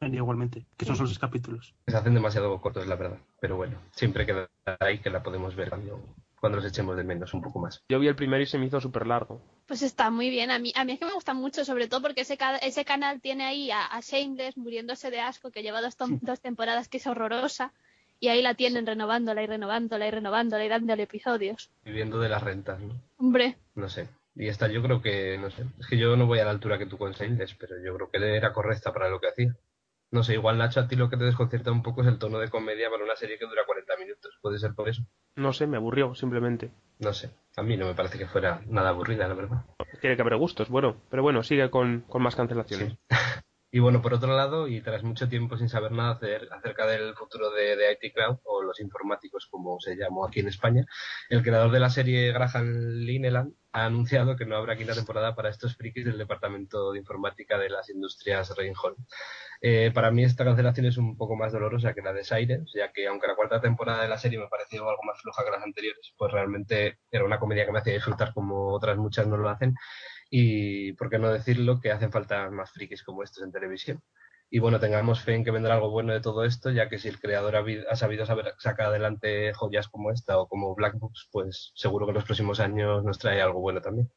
igualmente, 0.00 0.66
que 0.76 0.84
son 0.84 0.96
solo 0.96 1.08
seis 1.08 1.18
capítulos. 1.18 1.74
Se 1.86 1.96
hacen 1.96 2.14
demasiado 2.14 2.60
cortos, 2.60 2.86
la 2.86 2.96
verdad. 2.96 3.18
Pero 3.40 3.56
bueno, 3.56 3.78
siempre 3.92 4.26
queda 4.26 4.48
ahí 4.80 4.98
que 4.98 5.10
la 5.10 5.22
podemos 5.22 5.54
ver 5.54 5.68
cuando, 5.68 6.00
cuando 6.40 6.56
los 6.56 6.66
echemos 6.66 6.96
de 6.96 7.04
menos 7.04 7.34
un 7.34 7.42
poco 7.42 7.58
más. 7.60 7.82
Yo 7.88 7.98
vi 7.98 8.08
el 8.08 8.16
primero 8.16 8.42
y 8.42 8.46
se 8.46 8.58
me 8.58 8.66
hizo 8.66 8.80
súper 8.80 9.06
largo. 9.06 9.40
Pues 9.66 9.82
está 9.82 10.10
muy 10.10 10.30
bien. 10.30 10.50
A 10.50 10.58
mí, 10.58 10.72
a 10.74 10.84
mí 10.84 10.92
es 10.92 10.98
que 10.98 11.04
me 11.04 11.12
gusta 11.12 11.34
mucho, 11.34 11.64
sobre 11.64 11.88
todo 11.88 12.02
porque 12.02 12.22
ese, 12.22 12.38
ese 12.62 12.84
canal 12.84 13.20
tiene 13.20 13.44
ahí 13.44 13.70
a, 13.70 13.84
a 13.84 14.00
Shameless 14.00 14.56
muriéndose 14.56 15.10
de 15.10 15.20
asco, 15.20 15.50
que 15.50 15.62
lleva 15.62 15.82
dos, 15.82 15.96
dos 16.22 16.40
temporadas 16.40 16.88
que 16.88 16.96
es 16.96 17.06
horrorosa. 17.06 17.72
Y 18.20 18.28
ahí 18.28 18.42
la 18.42 18.54
tienen 18.54 18.84
renovándola 18.84 19.42
y 19.44 19.46
renovándola 19.46 20.08
y 20.08 20.10
renovándola 20.10 20.64
y 20.64 20.68
dándole 20.68 21.04
episodios. 21.04 21.70
Viviendo 21.84 22.18
de 22.18 22.28
las 22.28 22.42
rentas, 22.42 22.80
¿no? 22.80 22.94
Hombre, 23.16 23.56
No 23.76 23.88
sé. 23.88 24.08
Y 24.38 24.46
esta 24.46 24.68
yo 24.68 24.80
creo 24.82 25.02
que, 25.02 25.36
no 25.36 25.50
sé, 25.50 25.64
es 25.80 25.86
que 25.88 25.98
yo 25.98 26.16
no 26.16 26.26
voy 26.26 26.38
a 26.38 26.44
la 26.44 26.52
altura 26.52 26.78
que 26.78 26.86
tú 26.86 26.96
con 26.96 27.10
Shameless, 27.10 27.56
pero 27.56 27.74
yo 27.84 27.92
creo 27.96 28.10
que 28.10 28.36
era 28.36 28.52
correcta 28.52 28.92
para 28.92 29.08
lo 29.08 29.18
que 29.20 29.26
hacía. 29.26 29.56
No 30.12 30.22
sé, 30.22 30.34
igual 30.34 30.58
Nacho, 30.58 30.78
a 30.78 30.86
ti 30.86 30.94
lo 30.94 31.10
que 31.10 31.16
te 31.16 31.24
desconcierta 31.24 31.72
un 31.72 31.82
poco 31.82 32.02
es 32.02 32.06
el 32.08 32.20
tono 32.20 32.38
de 32.38 32.48
comedia 32.48 32.88
para 32.88 33.02
una 33.02 33.16
serie 33.16 33.36
que 33.36 33.46
dura 33.46 33.66
40 33.66 33.96
minutos. 33.96 34.38
Puede 34.40 34.60
ser 34.60 34.74
por 34.74 34.88
eso. 34.88 35.02
No 35.34 35.52
sé, 35.52 35.66
me 35.66 35.76
aburrió, 35.76 36.14
simplemente. 36.14 36.70
No 37.00 37.12
sé. 37.12 37.30
A 37.56 37.64
mí 37.64 37.76
no 37.76 37.86
me 37.86 37.94
parece 37.94 38.16
que 38.16 38.28
fuera 38.28 38.62
nada 38.68 38.90
aburrida, 38.90 39.26
la 39.26 39.34
verdad. 39.34 39.64
Tiene 40.00 40.14
que 40.14 40.22
haber 40.22 40.36
gustos, 40.36 40.68
bueno. 40.68 40.96
Pero 41.10 41.24
bueno, 41.24 41.42
sigue 41.42 41.68
con, 41.68 42.02
con 42.02 42.22
más 42.22 42.36
cancelaciones. 42.36 42.92
Sí. 42.92 42.98
Y 43.70 43.80
bueno, 43.80 44.00
por 44.00 44.14
otro 44.14 44.34
lado, 44.34 44.66
y 44.66 44.80
tras 44.80 45.02
mucho 45.02 45.28
tiempo 45.28 45.58
sin 45.58 45.68
saber 45.68 45.92
nada 45.92 46.18
acerca 46.52 46.86
del 46.86 47.14
futuro 47.14 47.50
de, 47.50 47.92
IT 47.92 48.14
Cloud, 48.14 48.38
o 48.44 48.62
los 48.62 48.80
informáticos 48.80 49.46
como 49.46 49.78
se 49.78 49.94
llamó 49.94 50.24
aquí 50.24 50.40
en 50.40 50.48
España, 50.48 50.86
el 51.28 51.42
creador 51.42 51.70
de 51.70 51.80
la 51.80 51.90
serie 51.90 52.32
Graham 52.32 52.66
Lineland 53.00 53.52
ha 53.72 53.84
anunciado 53.84 54.36
que 54.36 54.46
no 54.46 54.56
habrá 54.56 54.76
quinta 54.76 54.94
temporada 54.94 55.34
para 55.34 55.50
estos 55.50 55.76
frikis 55.76 56.06
del 56.06 56.16
Departamento 56.16 56.92
de 56.92 56.98
Informática 56.98 57.58
de 57.58 57.68
las 57.68 57.90
Industrias 57.90 58.56
Reinhold. 58.56 58.96
Eh, 59.60 59.90
para 59.92 60.10
mí 60.10 60.24
esta 60.24 60.44
cancelación 60.44 60.86
es 60.86 60.96
un 60.96 61.18
poco 61.18 61.36
más 61.36 61.52
dolorosa 61.52 61.92
que 61.92 62.00
la 62.00 62.14
de 62.14 62.24
Sirens, 62.24 62.72
ya 62.74 62.90
que 62.90 63.06
aunque 63.06 63.26
la 63.26 63.36
cuarta 63.36 63.60
temporada 63.60 64.02
de 64.02 64.08
la 64.08 64.16
serie 64.16 64.38
me 64.38 64.48
pareció 64.48 64.88
algo 64.88 65.02
más 65.02 65.20
floja 65.20 65.44
que 65.44 65.50
las 65.50 65.62
anteriores, 65.62 66.14
pues 66.16 66.32
realmente 66.32 67.00
era 67.10 67.24
una 67.24 67.38
comedia 67.38 67.66
que 67.66 67.72
me 67.72 67.80
hacía 67.80 67.92
disfrutar 67.92 68.32
como 68.32 68.72
otras 68.72 68.96
muchas 68.96 69.26
no 69.26 69.36
lo 69.36 69.50
hacen 69.50 69.74
y, 70.30 70.92
por 70.94 71.10
qué 71.10 71.18
no 71.18 71.30
decirlo, 71.32 71.80
que 71.80 71.90
hacen 71.92 72.12
falta 72.12 72.50
más 72.50 72.70
frikis 72.72 73.02
como 73.02 73.22
estos 73.22 73.42
en 73.44 73.52
televisión. 73.52 74.02
Y 74.50 74.60
bueno, 74.60 74.80
tengamos 74.80 75.20
fe 75.22 75.34
en 75.34 75.44
que 75.44 75.50
vendrá 75.50 75.74
algo 75.74 75.90
bueno 75.90 76.12
de 76.14 76.20
todo 76.20 76.44
esto, 76.44 76.70
ya 76.70 76.88
que 76.88 76.98
si 76.98 77.08
el 77.08 77.20
creador 77.20 77.56
ha, 77.56 77.64
ha 77.90 77.96
sabido 77.96 78.24
saber, 78.24 78.54
sacar 78.58 78.86
adelante 78.86 79.52
joyas 79.52 79.88
como 79.88 80.10
esta 80.10 80.38
o 80.38 80.48
como 80.48 80.74
Black 80.74 80.98
Books, 80.98 81.28
pues 81.30 81.72
seguro 81.74 82.06
que 82.06 82.10
en 82.12 82.14
los 82.16 82.24
próximos 82.24 82.58
años 82.60 83.04
nos 83.04 83.18
trae 83.18 83.42
algo 83.42 83.60
bueno 83.60 83.82
también. 83.82 84.08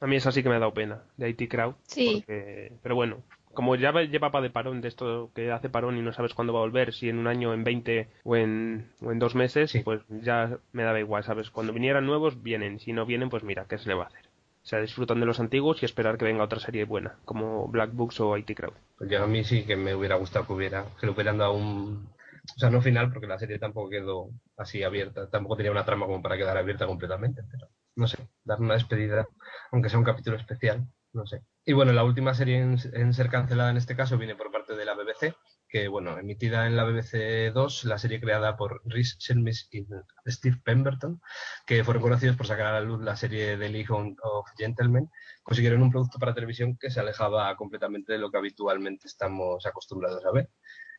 A 0.00 0.06
mí 0.06 0.16
es 0.16 0.26
así 0.26 0.42
que 0.42 0.48
me 0.50 0.56
ha 0.56 0.58
dado 0.58 0.74
pena, 0.74 1.04
de 1.16 1.30
IT 1.30 1.48
Crowd. 1.48 1.74
Sí. 1.86 2.22
porque- 2.26 2.72
Pero 2.82 2.94
bueno, 2.96 3.22
como 3.54 3.74
ya 3.76 3.92
lleva 4.02 4.30
para 4.32 4.42
de 4.42 4.50
parón 4.50 4.80
de 4.82 4.88
esto 4.88 5.30
que 5.34 5.50
hace 5.52 5.70
parón 5.70 5.96
y 5.96 6.02
no 6.02 6.12
sabes 6.12 6.34
cuándo 6.34 6.52
va 6.52 6.58
a 6.58 6.62
volver, 6.64 6.92
si 6.92 7.08
en 7.08 7.18
un 7.18 7.26
año, 7.26 7.54
en 7.54 7.64
20 7.64 8.08
o 8.24 8.36
en, 8.36 8.90
o 9.00 9.10
en 9.12 9.18
dos 9.18 9.34
meses, 9.34 9.70
Sí. 9.70 9.80
pues 9.80 10.02
ya 10.08 10.58
me 10.72 10.82
daba 10.82 11.00
igual, 11.00 11.22
¿sabes? 11.24 11.50
Cuando 11.50 11.72
vinieran 11.72 12.04
nuevos, 12.04 12.42
vienen. 12.42 12.78
Si 12.80 12.92
no 12.92 13.06
vienen, 13.06 13.30
pues 13.30 13.42
mira, 13.42 13.64
¿qué 13.68 13.78
se 13.78 13.88
le 13.88 13.94
va 13.94 14.04
a 14.04 14.06
hacer? 14.08 14.21
O 14.62 14.66
sea, 14.66 14.78
disfrutan 14.80 15.18
de 15.18 15.26
los 15.26 15.40
antiguos 15.40 15.82
y 15.82 15.86
esperar 15.86 16.16
que 16.16 16.24
venga 16.24 16.44
otra 16.44 16.60
serie 16.60 16.84
buena, 16.84 17.16
como 17.24 17.66
Black 17.68 17.92
Books 17.92 18.20
o 18.20 18.36
IT 18.36 18.54
Crowd. 18.56 18.74
Pues 18.96 19.10
yo 19.10 19.22
a 19.22 19.26
mí 19.26 19.42
sí 19.42 19.64
que 19.64 19.76
me 19.76 19.94
hubiera 19.94 20.14
gustado 20.14 20.46
que 20.46 20.52
hubiera, 20.52 20.86
que 21.00 21.06
le 21.06 21.12
hubieran 21.12 21.38
dado 21.38 21.54
un... 21.54 22.08
O 22.56 22.58
sea, 22.58 22.70
no 22.70 22.80
final, 22.80 23.12
porque 23.12 23.26
la 23.26 23.38
serie 23.38 23.58
tampoco 23.58 23.90
quedó 23.90 24.30
así 24.56 24.82
abierta, 24.82 25.28
tampoco 25.28 25.56
tenía 25.56 25.72
una 25.72 25.84
trama 25.84 26.06
como 26.06 26.22
para 26.22 26.36
quedar 26.36 26.56
abierta 26.56 26.86
completamente, 26.86 27.42
pero 27.50 27.68
no 27.96 28.06
sé, 28.06 28.18
dar 28.44 28.60
una 28.60 28.74
despedida, 28.74 29.26
aunque 29.70 29.88
sea 29.88 29.98
un 29.98 30.04
capítulo 30.04 30.36
especial, 30.36 30.86
no 31.12 31.26
sé. 31.26 31.42
Y 31.64 31.72
bueno, 31.72 31.92
la 31.92 32.04
última 32.04 32.34
serie 32.34 32.58
en, 32.58 32.78
en 32.94 33.14
ser 33.14 33.28
cancelada 33.28 33.70
en 33.70 33.76
este 33.76 33.96
caso 33.96 34.18
viene 34.18 34.34
por 34.34 34.50
parte 34.50 34.74
de 34.74 34.84
la 34.84 34.94
BBC, 34.94 35.34
que 35.72 35.88
bueno, 35.88 36.18
emitida 36.18 36.66
en 36.66 36.76
la 36.76 36.84
BBC 36.84 37.50
2, 37.54 37.84
la 37.86 37.96
serie 37.96 38.20
creada 38.20 38.58
por 38.58 38.82
Rhys 38.84 39.16
Shelmis 39.18 39.68
y 39.72 39.86
Steve 40.26 40.58
Pemberton, 40.62 41.22
que 41.66 41.82
fueron 41.82 42.02
conocidos 42.02 42.36
por 42.36 42.46
sacar 42.46 42.66
a 42.66 42.72
la 42.72 42.82
luz 42.82 43.00
la 43.02 43.16
serie 43.16 43.56
The 43.56 43.70
League 43.70 43.88
of 43.90 44.46
Gentlemen, 44.58 45.08
consiguieron 45.42 45.82
un 45.82 45.90
producto 45.90 46.18
para 46.18 46.34
televisión 46.34 46.76
que 46.78 46.90
se 46.90 47.00
alejaba 47.00 47.56
completamente 47.56 48.12
de 48.12 48.18
lo 48.18 48.30
que 48.30 48.36
habitualmente 48.36 49.08
estamos 49.08 49.64
acostumbrados 49.64 50.26
a 50.26 50.32
ver. 50.32 50.50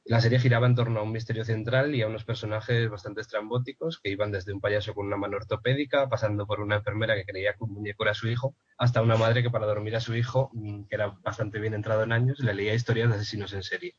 La 0.06 0.20
serie 0.20 0.39
giraba 0.39 0.65
en 0.65 0.75
torno 0.75 1.00
a 1.00 1.03
un 1.03 1.12
misterio 1.12 1.46
central 1.46 1.94
y 1.94 2.01
a 2.01 2.08
unos 2.08 2.25
personajes 2.25 2.89
bastante 2.89 3.22
estrambóticos 3.22 4.00
que 4.01 4.10
iban 4.10 4.32
desde 4.32 4.53
un 4.53 4.60
payaso 4.60 4.96
con 4.96 5.06
una 5.06 5.18
mano 5.18 5.38
ortopédica, 5.38 6.10
pasando 6.10 6.48
por 6.48 6.60
una 6.62 6.77
enfermera 6.77 7.15
que 7.15 7.25
creía 7.25 7.53
que 7.53 7.63
un 7.63 7.74
muñeco 7.74 8.03
era 8.03 8.13
su 8.15 8.27
hijo, 8.27 8.56
hasta 8.77 9.03
una 9.03 9.18
madre 9.18 9.44
que 9.44 9.51
para 9.51 9.68
dormir 9.68 9.96
a 9.96 10.01
su 10.01 10.15
hijo, 10.15 10.50
mm, 10.53 10.86
que 10.89 10.96
era 10.96 11.08
bastante 11.24 11.60
bien 11.60 11.75
entrado 11.75 12.03
en 12.03 12.12
años, 12.12 12.39
le 12.39 12.53
leía 12.56 12.74
historias 12.74 13.10
de 13.10 13.15
asesinos 13.15 13.53
en 13.53 13.63
serie. 13.63 13.96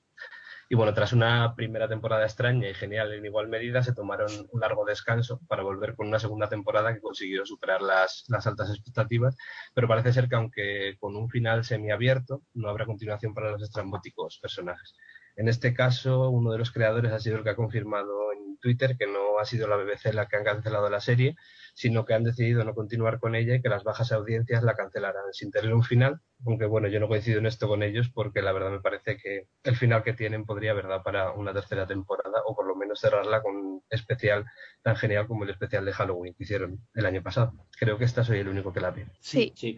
Y 0.68 0.74
bueno, 0.74 0.94
tras 0.94 1.12
una 1.12 1.54
primera 1.54 1.88
temporada 1.88 2.24
extraña 2.24 2.68
y 2.68 2.74
genial 2.74 3.12
en 3.12 3.24
igual 3.24 3.48
medida, 3.48 3.82
se 3.82 3.94
tomaron 3.94 4.30
un 4.50 4.60
largo 4.60 4.84
descanso 4.84 5.40
para 5.46 5.62
volver 5.62 5.94
con 5.94 6.08
una 6.08 6.18
segunda 6.18 6.48
temporada 6.48 6.94
que 6.94 7.00
consiguió 7.00 7.44
superar 7.44 7.82
las, 7.82 8.24
las 8.28 8.46
altas 8.46 8.70
expectativas, 8.70 9.36
pero 9.74 9.88
parece 9.88 10.12
ser 10.12 10.28
que 10.28 10.36
aunque 10.36 10.96
con 10.98 11.16
un 11.16 11.28
final 11.28 11.64
semiabierto, 11.64 12.42
no 12.54 12.68
habrá 12.68 12.86
continuación 12.86 13.34
para 13.34 13.50
los 13.50 13.62
estrambóticos 13.62 14.38
personajes. 14.40 14.94
En 15.36 15.48
este 15.48 15.74
caso, 15.74 16.28
uno 16.30 16.52
de 16.52 16.58
los 16.58 16.70
creadores 16.70 17.12
ha 17.12 17.18
sido 17.18 17.36
el 17.38 17.42
que 17.44 17.50
ha 17.50 17.56
confirmado 17.56 18.32
en 18.32 18.56
Twitter 18.58 18.96
que 18.96 19.06
no 19.06 19.38
ha 19.40 19.44
sido 19.44 19.66
la 19.68 19.76
BBC 19.76 20.14
la 20.14 20.26
que 20.26 20.36
ha 20.36 20.44
cancelado 20.44 20.88
la 20.88 21.00
serie, 21.00 21.36
sino 21.74 22.04
que 22.04 22.14
han 22.14 22.22
decidido 22.24 22.64
no 22.64 22.72
continuar 22.74 23.18
con 23.18 23.34
ella 23.34 23.56
y 23.56 23.60
que 23.62 23.68
las 23.68 23.82
bajas 23.84 24.12
audiencias 24.12 24.62
la 24.62 24.74
cancelarán 24.74 25.32
sin 25.32 25.50
tener 25.50 25.74
un 25.74 25.82
final. 25.82 26.20
Aunque 26.46 26.66
bueno, 26.66 26.86
yo 26.88 27.00
no 27.00 27.08
coincido 27.08 27.40
en 27.40 27.46
esto 27.46 27.66
con 27.68 27.82
ellos 27.82 28.10
porque 28.14 28.42
la 28.42 28.52
verdad 28.52 28.70
me 28.70 28.80
parece 28.80 29.16
que 29.16 29.48
el 29.64 29.76
final 29.76 30.02
que 30.04 30.12
tienen 30.12 30.46
podría 30.46 30.70
haber 30.70 30.86
dado 30.86 31.02
para 31.02 31.32
una 31.32 31.52
tercera 31.52 31.86
temporada 31.86 32.42
o 32.46 32.54
por 32.54 32.66
lo 32.66 32.76
menos 32.76 33.00
cerrarla 33.00 33.42
con 33.42 33.56
un 33.56 33.82
especial 33.90 34.44
tan 34.82 34.96
genial 34.96 35.26
como 35.26 35.44
el 35.44 35.50
especial 35.50 35.84
de 35.84 35.92
Halloween 35.92 36.34
que 36.34 36.44
hicieron 36.44 36.78
el 36.94 37.06
año 37.06 37.22
pasado. 37.22 37.52
Creo 37.78 37.98
que 37.98 38.04
esta 38.04 38.22
soy 38.24 38.38
el 38.38 38.48
único 38.48 38.72
que 38.72 38.80
la 38.80 38.92
ve. 38.92 39.06
Sí. 39.20 39.52
Sí, 39.56 39.76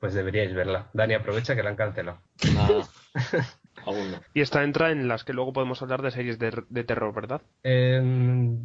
Pues 0.00 0.12
deberíais 0.14 0.52
verla. 0.54 0.90
Dani, 0.92 1.14
aprovecha 1.14 1.54
que 1.54 1.62
la 1.62 1.70
han 1.70 1.76
cancelado. 1.76 2.20
nada. 2.52 2.88
Aún 3.88 4.10
no. 4.12 4.20
Y 4.34 4.42
esta 4.42 4.62
entra 4.64 4.90
en 4.90 5.08
las 5.08 5.24
que 5.24 5.32
luego 5.32 5.52
podemos 5.52 5.80
hablar 5.82 6.02
de 6.02 6.10
series 6.10 6.38
de, 6.38 6.62
de 6.68 6.84
terror, 6.84 7.14
¿verdad? 7.14 7.42
Eh, 7.62 8.00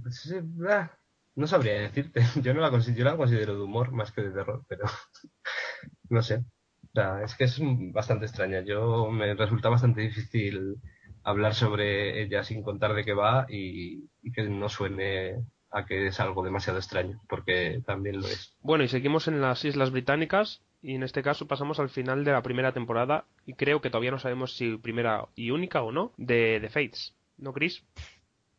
sí, 0.09 0.35
ah, 0.69 0.91
no 1.35 1.47
sabría 1.47 1.73
decirte. 1.73 2.21
Yo 2.41 2.53
no 2.53 2.61
la 2.61 2.69
considero, 2.69 2.97
yo 2.99 3.05
la 3.05 3.17
considero 3.17 3.55
de 3.55 3.61
humor 3.61 3.91
más 3.91 4.11
que 4.11 4.21
de 4.21 4.31
terror, 4.31 4.63
pero 4.67 4.85
no 6.09 6.21
sé. 6.21 6.43
O 6.83 6.91
sea, 6.93 7.23
es 7.23 7.35
que 7.35 7.45
es 7.45 7.59
bastante 7.91 8.25
extraña. 8.25 8.61
Yo 8.61 9.09
me 9.09 9.33
resulta 9.33 9.69
bastante 9.69 10.01
difícil 10.01 10.75
hablar 11.23 11.55
sobre 11.55 12.21
ella 12.21 12.43
sin 12.43 12.61
contar 12.61 12.93
de 12.93 13.03
qué 13.03 13.13
va 13.13 13.45
y, 13.49 14.09
y 14.21 14.31
que 14.31 14.43
no 14.43 14.69
suene 14.69 15.43
a 15.71 15.85
que 15.85 16.07
es 16.07 16.19
algo 16.19 16.43
demasiado 16.43 16.77
extraño, 16.77 17.19
porque 17.27 17.81
también 17.85 18.17
lo 18.19 18.27
es. 18.27 18.55
Bueno, 18.61 18.83
y 18.83 18.89
seguimos 18.89 19.27
en 19.27 19.41
las 19.41 19.65
Islas 19.65 19.89
Británicas 19.91 20.61
y 20.83 20.95
en 20.95 21.03
este 21.03 21.23
caso 21.23 21.47
pasamos 21.47 21.79
al 21.79 21.89
final 21.89 22.23
de 22.25 22.33
la 22.33 22.43
primera 22.43 22.73
temporada 22.73 23.25
y 23.45 23.53
creo 23.53 23.81
que 23.81 23.89
todavía 23.89 24.11
no 24.11 24.19
sabemos 24.19 24.55
si 24.55 24.77
primera 24.77 25.27
y 25.35 25.49
única 25.49 25.81
o 25.81 25.91
no 25.91 26.11
de 26.17 26.59
The 26.61 26.69
Fates. 26.69 27.15
¿No, 27.37 27.53
Chris? 27.53 27.83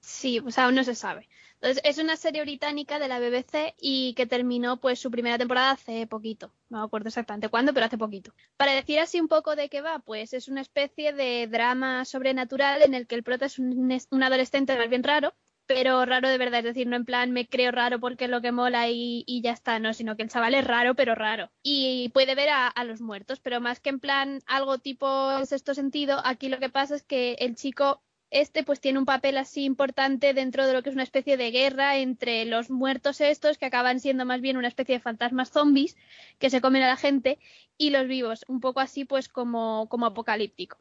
Sí, 0.01 0.41
pues 0.41 0.59
aún 0.59 0.75
no 0.75 0.85
se 0.85 0.95
sabe. 0.95 1.29
Entonces, 1.55 1.83
es 1.85 1.99
una 1.99 2.17
serie 2.17 2.43
británica 2.43 2.99
de 2.99 3.09
la 3.09 3.21
BBC 3.21 3.75
y 3.81 4.15
que 4.15 4.27
terminó 4.27 4.79
pues 4.79 4.99
su 4.99 5.11
primera 5.11 5.39
temporada 5.39 5.71
hace 5.71 6.07
poquito. 6.07 6.53
No 6.69 6.79
me 6.79 6.85
acuerdo 6.85 7.09
exactamente 7.09 7.49
cuándo, 7.49 7.73
pero 7.73 7.87
hace 7.87 7.97
poquito. 7.97 8.35
Para 8.57 8.73
decir 8.73 8.99
así 9.01 9.21
un 9.21 9.29
poco 9.29 9.55
de 9.55 9.69
qué 9.69 9.81
va, 9.81 9.99
pues 10.01 10.35
es 10.35 10.49
una 10.49 10.61
especie 10.61 11.13
de 11.13 11.47
drama 11.47 12.05
sobrenatural 12.05 12.83
en 12.83 12.95
el 12.95 13.07
que 13.07 13.15
el 13.15 13.23
prota 13.23 13.47
es 13.47 13.59
un, 13.59 13.99
un 14.11 14.23
adolescente 14.23 14.77
más 14.77 14.91
bien 14.91 15.05
raro, 15.05 15.35
pero 15.67 16.05
raro 16.05 16.29
de 16.29 16.39
verdad, 16.39 16.61
es 16.61 16.65
decir, 16.67 16.87
no 16.87 16.97
en 16.97 17.05
plan 17.05 17.33
me 17.33 17.49
creo 17.49 17.71
raro 17.73 18.01
porque 18.01 18.25
es 18.25 18.31
lo 18.31 18.41
que 18.41 18.53
mola 18.53 18.89
y, 18.89 19.25
y 19.27 19.43
ya 19.43 19.53
está, 19.53 19.79
no, 19.79 19.95
sino 19.95 20.17
que 20.17 20.23
el 20.23 20.31
chaval 20.31 20.55
es 20.55 20.67
raro, 20.67 20.95
pero 20.95 21.15
raro. 21.15 21.51
Y 21.63 22.11
puede 22.11 22.35
ver 22.35 22.49
a, 22.51 22.69
a 22.69 22.85
los 22.85 23.01
muertos, 23.01 23.41
pero 23.41 23.61
más 23.61 23.81
que 23.81 23.91
en 23.91 24.01
plan 24.01 24.41
algo 24.47 24.79
tipo 24.79 25.45
sexto 25.47 25.75
sentido, 25.75 26.21
aquí 26.25 26.49
lo 26.49 26.59
que 26.59 26.71
pasa 26.71 26.95
es 26.97 27.03
que 27.03 27.35
el 27.41 27.57
chico 27.57 28.03
este 28.35 28.65
pues 28.65 28.81
tiene 28.81 28.99
un 28.99 29.05
papel 29.05 29.39
así 29.39 29.65
importante 29.65 30.35
dentro 30.35 30.67
de 30.67 30.73
lo 30.73 30.83
que 30.83 30.89
es 30.89 30.95
una 30.97 31.05
especie 31.05 31.37
de 31.37 31.53
guerra 31.53 31.99
entre 31.99 32.45
los 32.47 32.69
muertos 32.69 33.21
estos 33.21 33.59
que 33.59 33.67
acaban 33.67 34.01
siendo 34.01 34.25
más 34.25 34.41
bien 34.41 34.57
una 34.57 34.67
especie 34.69 34.97
de 34.97 35.01
fantasmas 35.01 35.51
zombies 35.51 35.97
que 36.41 36.51
se 36.51 36.61
comen 36.61 36.83
a 36.83 36.89
la 36.89 36.97
gente 36.97 37.39
y 37.79 37.91
los 37.91 38.09
vivos, 38.09 38.45
un 38.49 38.61
poco 38.61 38.81
así 38.81 39.05
pues 39.05 39.29
como, 39.29 39.89
como 39.89 40.07
apocalíptico. 40.07 40.79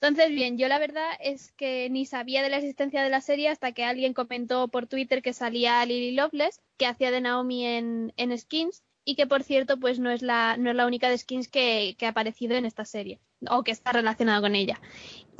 Entonces, 0.00 0.30
bien, 0.30 0.56
yo 0.56 0.66
la 0.68 0.78
verdad 0.78 1.10
es 1.20 1.52
que 1.52 1.90
ni 1.90 2.06
sabía 2.06 2.42
de 2.42 2.48
la 2.48 2.56
existencia 2.56 3.02
de 3.02 3.10
la 3.10 3.20
serie 3.20 3.48
hasta 3.48 3.72
que 3.72 3.84
alguien 3.84 4.14
comentó 4.14 4.68
por 4.68 4.86
Twitter 4.86 5.20
que 5.20 5.34
salía 5.34 5.84
Lily 5.84 6.12
Loveless, 6.12 6.62
que 6.78 6.86
hacía 6.86 7.10
de 7.10 7.20
Naomi 7.20 7.66
en, 7.66 8.14
en 8.16 8.36
Skins, 8.38 8.82
y 9.04 9.14
que 9.14 9.26
por 9.26 9.42
cierto, 9.42 9.78
pues 9.78 9.98
no 9.98 10.10
es 10.10 10.22
la, 10.22 10.56
no 10.56 10.70
es 10.70 10.76
la 10.76 10.86
única 10.86 11.10
de 11.10 11.18
Skins 11.18 11.48
que, 11.48 11.96
que 11.98 12.06
ha 12.06 12.10
aparecido 12.10 12.56
en 12.56 12.64
esta 12.64 12.86
serie, 12.86 13.20
o 13.50 13.62
que 13.62 13.72
está 13.72 13.92
relacionada 13.92 14.40
con 14.40 14.54
ella. 14.54 14.80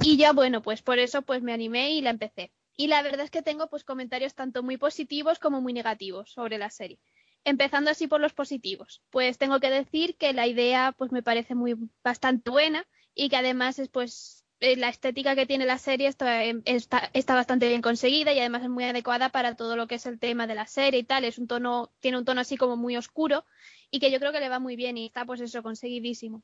Y 0.02 0.18
ya 0.18 0.32
bueno, 0.32 0.60
pues 0.60 0.82
por 0.82 0.98
eso 0.98 1.22
pues 1.22 1.42
me 1.42 1.54
animé 1.54 1.92
y 1.92 2.02
la 2.02 2.10
empecé. 2.10 2.52
Y 2.76 2.88
la 2.88 3.02
verdad 3.02 3.24
es 3.24 3.30
que 3.30 3.42
tengo 3.42 3.68
pues 3.68 3.84
comentarios 3.84 4.34
tanto 4.34 4.62
muy 4.62 4.76
positivos 4.76 5.38
como 5.38 5.62
muy 5.62 5.72
negativos 5.72 6.32
sobre 6.32 6.58
la 6.58 6.68
serie. 6.68 6.98
Empezando 7.44 7.90
así 7.90 8.06
por 8.06 8.20
los 8.20 8.34
positivos, 8.34 9.02
pues 9.08 9.38
tengo 9.38 9.58
que 9.60 9.70
decir 9.70 10.16
que 10.16 10.34
la 10.34 10.46
idea 10.46 10.94
pues 10.96 11.12
me 11.12 11.22
parece 11.22 11.54
muy 11.54 11.76
bastante 12.04 12.50
buena 12.50 12.86
y 13.14 13.30
que 13.30 13.36
además 13.36 13.78
es 13.78 13.88
pues 13.88 14.44
eh, 14.60 14.76
la 14.76 14.90
estética 14.90 15.34
que 15.34 15.46
tiene 15.46 15.64
la 15.64 15.78
serie 15.78 16.06
está, 16.06 16.44
está, 16.44 17.10
está, 17.14 17.34
bastante 17.34 17.66
bien 17.68 17.80
conseguida 17.80 18.32
y 18.32 18.40
además 18.40 18.62
es 18.62 18.68
muy 18.68 18.84
adecuada 18.84 19.30
para 19.30 19.54
todo 19.56 19.74
lo 19.74 19.86
que 19.86 19.94
es 19.94 20.04
el 20.04 20.18
tema 20.18 20.46
de 20.46 20.54
la 20.54 20.66
serie 20.66 21.00
y 21.00 21.04
tal. 21.04 21.24
Es 21.24 21.38
un 21.38 21.46
tono, 21.46 21.90
tiene 22.00 22.18
un 22.18 22.26
tono 22.26 22.42
así 22.42 22.56
como 22.58 22.76
muy 22.76 22.96
oscuro 22.96 23.44
y 23.90 24.00
que 24.00 24.10
yo 24.10 24.18
creo 24.18 24.32
que 24.32 24.40
le 24.40 24.50
va 24.50 24.58
muy 24.58 24.76
bien 24.76 24.98
y 24.98 25.06
está 25.06 25.24
pues 25.24 25.40
eso 25.40 25.62
conseguidísimo. 25.62 26.42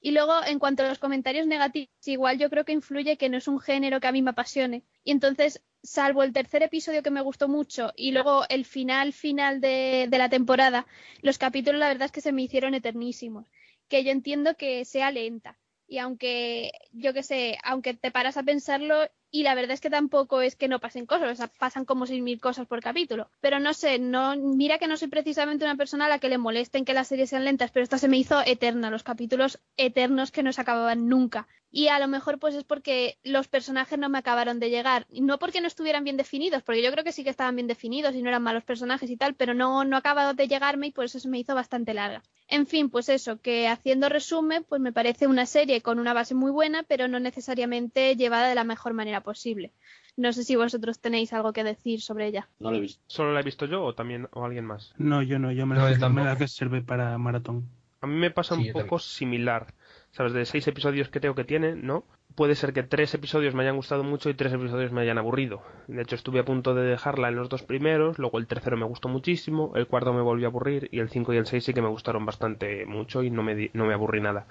Y 0.00 0.12
luego, 0.12 0.44
en 0.46 0.58
cuanto 0.58 0.82
a 0.82 0.88
los 0.88 0.98
comentarios 0.98 1.46
negativos, 1.46 1.90
igual 2.06 2.38
yo 2.38 2.48
creo 2.50 2.64
que 2.64 2.72
influye 2.72 3.18
que 3.18 3.28
no 3.28 3.36
es 3.36 3.48
un 3.48 3.58
género 3.60 4.00
que 4.00 4.06
a 4.06 4.12
mí 4.12 4.22
me 4.22 4.30
apasione. 4.30 4.84
Y 5.04 5.10
entonces, 5.10 5.62
salvo 5.82 6.22
el 6.22 6.32
tercer 6.32 6.62
episodio 6.62 7.02
que 7.02 7.10
me 7.10 7.20
gustó 7.20 7.48
mucho 7.48 7.92
y 7.96 8.12
luego 8.12 8.44
el 8.48 8.64
final 8.64 9.12
final 9.12 9.60
de, 9.60 10.06
de 10.08 10.18
la 10.18 10.28
temporada, 10.28 10.86
los 11.22 11.38
capítulos 11.38 11.80
la 11.80 11.88
verdad 11.88 12.06
es 12.06 12.12
que 12.12 12.20
se 12.20 12.32
me 12.32 12.42
hicieron 12.42 12.74
eternísimos. 12.74 13.46
Que 13.88 14.04
yo 14.04 14.10
entiendo 14.10 14.56
que 14.56 14.84
sea 14.84 15.10
lenta. 15.10 15.58
Y 15.88 15.98
aunque, 15.98 16.70
yo 16.92 17.14
qué 17.14 17.22
sé, 17.22 17.58
aunque 17.64 17.94
te 17.94 18.10
paras 18.10 18.36
a 18.36 18.42
pensarlo, 18.42 19.08
y 19.30 19.42
la 19.42 19.54
verdad 19.54 19.72
es 19.72 19.80
que 19.80 19.88
tampoco 19.90 20.42
es 20.42 20.54
que 20.54 20.68
no 20.68 20.80
pasen 20.80 21.06
cosas, 21.06 21.32
o 21.32 21.34
sea, 21.34 21.48
pasan 21.58 21.86
como 21.86 22.06
seis 22.06 22.22
mil 22.22 22.40
cosas 22.40 22.66
por 22.66 22.82
capítulo. 22.82 23.30
Pero 23.40 23.58
no 23.58 23.72
sé, 23.72 23.98
no, 23.98 24.36
mira 24.36 24.78
que 24.78 24.86
no 24.86 24.98
soy 24.98 25.08
precisamente 25.08 25.64
una 25.64 25.76
persona 25.76 26.06
a 26.06 26.08
la 26.10 26.18
que 26.18 26.28
le 26.28 26.36
molesten 26.38 26.84
que 26.84 26.92
las 26.92 27.08
series 27.08 27.30
sean 27.30 27.44
lentas, 27.44 27.70
pero 27.70 27.84
esta 27.84 27.96
se 27.96 28.08
me 28.08 28.18
hizo 28.18 28.40
eterna, 28.44 28.90
los 28.90 29.02
capítulos 29.02 29.60
eternos 29.78 30.30
que 30.30 30.42
no 30.42 30.52
se 30.52 30.60
acababan 30.60 31.08
nunca. 31.08 31.48
Y 31.70 31.88
a 31.88 31.98
lo 31.98 32.08
mejor 32.08 32.38
pues 32.38 32.54
es 32.54 32.64
porque 32.64 33.18
los 33.22 33.48
personajes 33.48 33.98
no 33.98 34.08
me 34.10 34.18
acabaron 34.18 34.60
de 34.60 34.70
llegar. 34.70 35.06
No 35.10 35.38
porque 35.38 35.60
no 35.60 35.66
estuvieran 35.68 36.04
bien 36.04 36.16
definidos, 36.18 36.62
porque 36.62 36.82
yo 36.82 36.92
creo 36.92 37.04
que 37.04 37.12
sí 37.12 37.24
que 37.24 37.30
estaban 37.30 37.56
bien 37.56 37.66
definidos 37.66 38.14
y 38.14 38.22
no 38.22 38.28
eran 38.28 38.42
malos 38.42 38.64
personajes 38.64 39.10
y 39.10 39.16
tal, 39.16 39.34
pero 39.34 39.54
no, 39.54 39.84
no 39.84 39.96
acabado 39.96 40.34
de 40.34 40.48
llegarme 40.48 40.88
y 40.88 40.92
por 40.92 41.06
eso 41.06 41.18
se 41.18 41.28
me 41.28 41.38
hizo 41.38 41.54
bastante 41.54 41.94
larga. 41.94 42.22
En 42.48 42.66
fin, 42.66 42.88
pues 42.88 43.08
eso, 43.10 43.40
que 43.40 43.68
haciendo 43.68 44.08
resumen, 44.08 44.64
pues 44.68 44.80
me 44.80 44.92
parece 44.92 45.26
una 45.26 45.44
serie 45.46 45.82
con 45.82 45.98
una 45.98 46.14
base 46.14 46.34
muy 46.34 46.50
buena, 46.50 46.82
pero 46.82 47.06
no 47.06 47.20
necesariamente 47.20 48.16
llevada 48.16 48.48
de 48.48 48.54
la 48.54 48.64
mejor 48.64 48.94
manera 48.94 49.22
posible. 49.22 49.72
No 50.16 50.32
sé 50.32 50.42
si 50.44 50.56
vosotros 50.56 50.98
tenéis 50.98 51.32
algo 51.32 51.52
que 51.52 51.62
decir 51.62 52.00
sobre 52.00 52.26
ella. 52.26 52.48
No 52.58 52.70
lo 52.70 52.78
he 52.78 52.80
visto. 52.80 53.02
¿Solo 53.06 53.32
la 53.32 53.40
he 53.40 53.44
visto 53.44 53.66
yo 53.66 53.84
o 53.84 53.94
también 53.94 54.28
o 54.32 54.44
alguien 54.44 54.64
más? 54.64 54.94
No, 54.96 55.22
yo 55.22 55.38
no, 55.38 55.52
yo 55.52 55.66
me 55.66 55.76
No, 55.76 55.88
la, 55.88 55.96
yo 55.98 56.10
me 56.10 56.24
la 56.24 56.34
reservé 56.34 56.82
para 56.82 57.16
maratón. 57.18 57.68
A 58.00 58.06
mí 58.06 58.14
me 58.14 58.30
pasa 58.30 58.54
Sí, 58.54 58.62
un 58.62 58.72
poco 58.72 58.96
también. 58.96 59.00
similar. 59.00 59.74
¿sabes? 60.10 60.32
De 60.32 60.46
seis 60.46 60.66
episodios 60.66 61.08
que 61.10 61.20
tengo 61.20 61.34
que 61.34 61.44
tiene, 61.44 61.76
¿no? 61.76 62.04
Puede 62.38 62.54
ser 62.54 62.72
que 62.72 62.84
tres 62.84 63.12
episodios 63.14 63.52
me 63.56 63.64
hayan 63.64 63.74
gustado 63.74 64.04
mucho 64.04 64.30
y 64.30 64.34
tres 64.34 64.52
episodios 64.52 64.92
me 64.92 65.00
hayan 65.00 65.18
aburrido. 65.18 65.60
De 65.88 66.02
hecho, 66.02 66.14
estuve 66.14 66.38
a 66.38 66.44
punto 66.44 66.72
de 66.72 66.84
dejarla 66.84 67.26
en 67.30 67.34
los 67.34 67.48
dos 67.48 67.64
primeros, 67.64 68.16
luego 68.16 68.38
el 68.38 68.46
tercero 68.46 68.76
me 68.76 68.86
gustó 68.86 69.08
muchísimo, 69.08 69.72
el 69.74 69.88
cuarto 69.88 70.12
me 70.12 70.22
volvió 70.22 70.46
a 70.46 70.50
aburrir 70.50 70.88
y 70.92 71.00
el 71.00 71.08
cinco 71.08 71.34
y 71.34 71.36
el 71.36 71.46
seis 71.46 71.64
sí 71.64 71.74
que 71.74 71.82
me 71.82 71.88
gustaron 71.88 72.24
bastante 72.24 72.86
mucho 72.86 73.24
y 73.24 73.30
no 73.32 73.42
me, 73.42 73.72
no 73.72 73.86
me 73.86 73.94
aburrí 73.94 74.20
nada. 74.20 74.46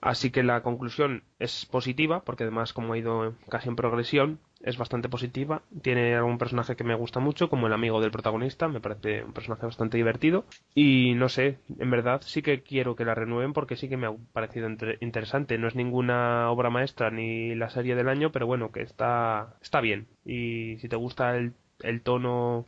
Así 0.00 0.30
que 0.30 0.42
la 0.42 0.62
conclusión 0.62 1.22
es 1.38 1.66
positiva, 1.66 2.22
porque 2.22 2.44
además 2.44 2.72
como 2.72 2.94
ha 2.94 2.98
ido 2.98 3.34
casi 3.50 3.68
en 3.68 3.76
progresión, 3.76 4.38
es 4.62 4.76
bastante 4.76 5.08
positiva. 5.08 5.62
Tiene 5.82 6.14
algún 6.14 6.38
personaje 6.38 6.76
que 6.76 6.84
me 6.84 6.94
gusta 6.94 7.20
mucho, 7.20 7.48
como 7.48 7.66
el 7.66 7.72
amigo 7.72 8.00
del 8.00 8.10
protagonista, 8.10 8.68
me 8.68 8.80
parece 8.80 9.24
un 9.24 9.32
personaje 9.32 9.66
bastante 9.66 9.96
divertido. 9.96 10.44
Y 10.74 11.14
no 11.14 11.28
sé, 11.28 11.58
en 11.78 11.90
verdad 11.90 12.20
sí 12.24 12.42
que 12.42 12.62
quiero 12.62 12.96
que 12.96 13.04
la 13.04 13.14
renueven 13.14 13.52
porque 13.52 13.76
sí 13.76 13.88
que 13.88 13.96
me 13.96 14.06
ha 14.06 14.14
parecido 14.32 14.68
interesante. 15.00 15.58
No 15.58 15.68
es 15.68 15.74
ninguna 15.74 16.50
obra 16.50 16.70
maestra 16.70 17.10
ni 17.10 17.54
la 17.54 17.70
serie 17.70 17.94
del 17.94 18.08
año, 18.08 18.30
pero 18.32 18.46
bueno, 18.46 18.70
que 18.72 18.82
está, 18.82 19.56
está 19.62 19.80
bien. 19.80 20.06
Y 20.24 20.76
si 20.78 20.88
te 20.88 20.96
gusta 20.96 21.36
el, 21.36 21.54
el 21.82 22.02
tono 22.02 22.66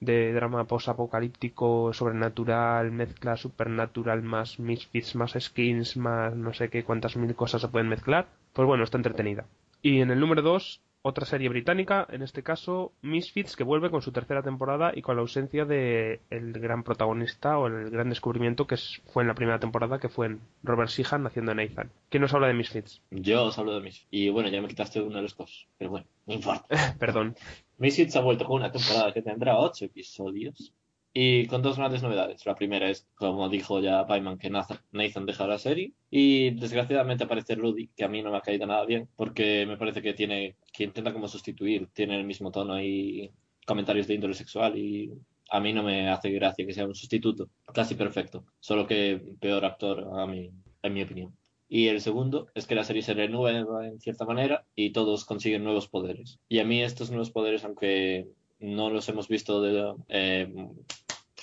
de 0.00 0.32
drama 0.32 0.64
post-apocalíptico, 0.64 1.92
sobrenatural, 1.92 2.92
mezcla 2.92 3.36
supernatural 3.36 4.22
más 4.22 4.58
misfits, 4.60 5.16
más 5.16 5.34
skins, 5.38 5.96
más 5.96 6.36
no 6.36 6.52
sé 6.52 6.68
qué 6.68 6.84
cuántas 6.84 7.16
mil 7.16 7.34
cosas 7.34 7.62
se 7.62 7.68
pueden 7.68 7.88
mezclar, 7.88 8.28
pues 8.52 8.66
bueno, 8.66 8.84
está 8.84 8.96
entretenida. 8.96 9.46
Y 9.82 10.00
en 10.00 10.10
el 10.10 10.20
número 10.20 10.42
2, 10.42 10.80
otra 11.08 11.26
serie 11.26 11.48
británica, 11.48 12.06
en 12.10 12.22
este 12.22 12.42
caso 12.42 12.92
Misfits, 13.02 13.56
que 13.56 13.64
vuelve 13.64 13.90
con 13.90 14.02
su 14.02 14.12
tercera 14.12 14.42
temporada 14.42 14.92
y 14.94 15.02
con 15.02 15.16
la 15.16 15.22
ausencia 15.22 15.64
de 15.64 16.20
el 16.30 16.52
gran 16.52 16.82
protagonista 16.82 17.58
o 17.58 17.66
el 17.66 17.90
gran 17.90 18.08
descubrimiento 18.08 18.66
que 18.66 18.76
fue 19.12 19.22
en 19.22 19.28
la 19.28 19.34
primera 19.34 19.58
temporada, 19.58 19.98
que 19.98 20.08
fue 20.08 20.26
en 20.26 20.40
Robert 20.62 20.90
Sheehan 20.90 21.26
haciendo 21.26 21.54
Nathan. 21.54 21.90
¿Quién 22.08 22.22
nos 22.22 22.34
habla 22.34 22.48
de 22.48 22.54
Misfits? 22.54 23.00
Yo 23.10 23.44
os 23.44 23.58
hablo 23.58 23.74
de 23.74 23.80
Misfits. 23.80 24.08
Y 24.10 24.28
bueno, 24.30 24.48
ya 24.48 24.60
me 24.60 24.68
quitaste 24.68 25.00
uno 25.00 25.16
de 25.16 25.22
los 25.22 25.34
cosas. 25.34 25.66
Pero 25.78 25.90
bueno, 25.90 26.06
no 26.26 26.34
importa. 26.34 26.66
Perdón. 26.98 27.36
Misfits 27.78 28.16
ha 28.16 28.20
vuelto 28.20 28.44
con 28.44 28.56
una 28.56 28.72
temporada 28.72 29.12
que 29.12 29.22
tendrá 29.22 29.58
ocho 29.58 29.84
episodios. 29.84 30.72
Y 31.12 31.46
con 31.46 31.62
dos 31.62 31.76
grandes 31.76 32.02
novedades. 32.02 32.46
La 32.46 32.54
primera 32.54 32.88
es, 32.90 33.08
como 33.14 33.48
dijo 33.48 33.80
ya 33.80 34.06
Payman, 34.06 34.38
que 34.38 34.50
Nathan, 34.50 34.78
Nathan 34.92 35.26
deja 35.26 35.46
la 35.46 35.58
serie. 35.58 35.92
Y 36.10 36.50
desgraciadamente 36.50 37.24
aparece 37.24 37.54
Rudy, 37.54 37.88
que 37.96 38.04
a 38.04 38.08
mí 38.08 38.22
no 38.22 38.30
me 38.30 38.38
ha 38.38 38.42
caído 38.42 38.66
nada 38.66 38.84
bien, 38.84 39.08
porque 39.16 39.66
me 39.66 39.76
parece 39.76 40.02
que 40.02 40.14
tiene, 40.14 40.56
que 40.72 40.84
intenta 40.84 41.12
como 41.12 41.28
sustituir, 41.28 41.88
tiene 41.92 42.16
el 42.16 42.24
mismo 42.24 42.50
tono 42.50 42.80
y 42.80 43.30
comentarios 43.66 44.06
de 44.06 44.14
índole 44.14 44.34
sexual 44.34 44.78
y 44.78 45.12
a 45.50 45.60
mí 45.60 45.72
no 45.72 45.82
me 45.82 46.08
hace 46.08 46.30
gracia 46.30 46.66
que 46.66 46.72
sea 46.72 46.86
un 46.86 46.94
sustituto 46.94 47.50
casi 47.74 47.94
perfecto, 47.94 48.44
solo 48.60 48.86
que 48.86 49.20
peor 49.40 49.64
actor 49.64 50.08
a 50.14 50.26
mí, 50.26 50.50
en 50.82 50.94
mi 50.94 51.02
opinión. 51.02 51.36
Y 51.68 51.88
el 51.88 52.00
segundo 52.00 52.48
es 52.54 52.66
que 52.66 52.74
la 52.74 52.84
serie 52.84 53.02
se 53.02 53.12
renueva 53.12 53.86
en 53.86 54.00
cierta 54.00 54.24
manera 54.24 54.64
y 54.74 54.90
todos 54.90 55.26
consiguen 55.26 55.64
nuevos 55.64 55.86
poderes. 55.86 56.40
Y 56.48 56.60
a 56.60 56.64
mí 56.64 56.82
estos 56.82 57.10
nuevos 57.10 57.30
poderes, 57.30 57.62
aunque 57.64 58.28
no 58.60 58.90
los 58.90 59.08
hemos 59.08 59.28
visto 59.28 59.62
de, 59.62 59.94
eh, 60.08 60.52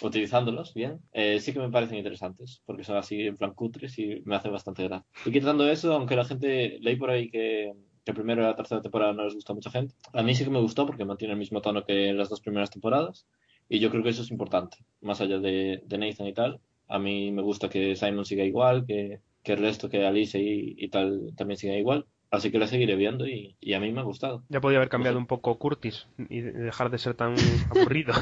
utilizándolos 0.01 0.73
bien, 0.73 0.99
eh, 1.13 1.39
sí 1.39 1.53
que 1.53 1.59
me 1.59 1.69
parecen 1.69 1.97
interesantes, 1.97 2.61
porque 2.65 2.83
son 2.83 2.97
así 2.97 3.21
en 3.21 3.37
plan 3.37 3.53
cutres 3.53 3.97
y 3.99 4.21
me 4.25 4.35
hacen 4.35 4.51
bastante 4.51 4.83
gracia. 4.83 5.07
Y 5.25 5.31
quitando 5.31 5.67
eso, 5.69 5.93
aunque 5.93 6.15
la 6.15 6.25
gente, 6.25 6.77
leí 6.81 6.95
por 6.95 7.09
ahí 7.09 7.29
que, 7.29 7.73
que 8.03 8.13
primero 8.13 8.41
y 8.41 8.45
la 8.45 8.55
tercera 8.55 8.81
temporada 8.81 9.13
no 9.13 9.23
les 9.23 9.35
gustó 9.35 9.53
a 9.53 9.55
mucha 9.55 9.71
gente, 9.71 9.95
a 10.13 10.23
mí 10.23 10.35
sí 10.35 10.43
que 10.43 10.49
me 10.49 10.59
gustó 10.59 10.85
porque 10.85 11.05
mantiene 11.05 11.33
el 11.33 11.39
mismo 11.39 11.61
tono 11.61 11.85
que 11.85 12.13
las 12.13 12.29
dos 12.29 12.41
primeras 12.41 12.69
temporadas 12.69 13.25
y 13.69 13.79
yo 13.79 13.89
creo 13.89 14.03
que 14.03 14.09
eso 14.09 14.21
es 14.21 14.31
importante, 14.31 14.77
más 15.01 15.21
allá 15.21 15.39
de, 15.39 15.81
de 15.85 15.97
Nathan 15.97 16.27
y 16.27 16.33
tal. 16.33 16.59
A 16.87 16.99
mí 16.99 17.31
me 17.31 17.41
gusta 17.41 17.69
que 17.69 17.95
Simon 17.95 18.25
siga 18.25 18.43
igual, 18.43 18.85
que, 18.85 19.21
que 19.41 19.53
el 19.53 19.59
resto, 19.59 19.89
que 19.89 20.05
Alice 20.05 20.39
y, 20.39 20.75
y 20.77 20.89
tal 20.89 21.33
también 21.35 21.57
siga 21.57 21.75
igual. 21.75 22.05
Así 22.35 22.51
que 22.51 22.59
la 22.59 22.67
seguiré 22.67 22.95
viendo 22.95 23.27
y, 23.27 23.55
y 23.61 23.73
a 23.73 23.79
mí 23.79 23.91
me 23.91 24.01
ha 24.01 24.03
gustado. 24.03 24.43
Ya 24.49 24.61
podía 24.61 24.77
haber 24.77 24.89
cambiado 24.89 25.17
un 25.17 25.25
poco 25.27 25.57
Curtis 25.57 26.07
y 26.29 26.41
dejar 26.41 26.89
de 26.91 26.97
ser 26.97 27.13
tan 27.15 27.35
aburrido. 27.69 28.13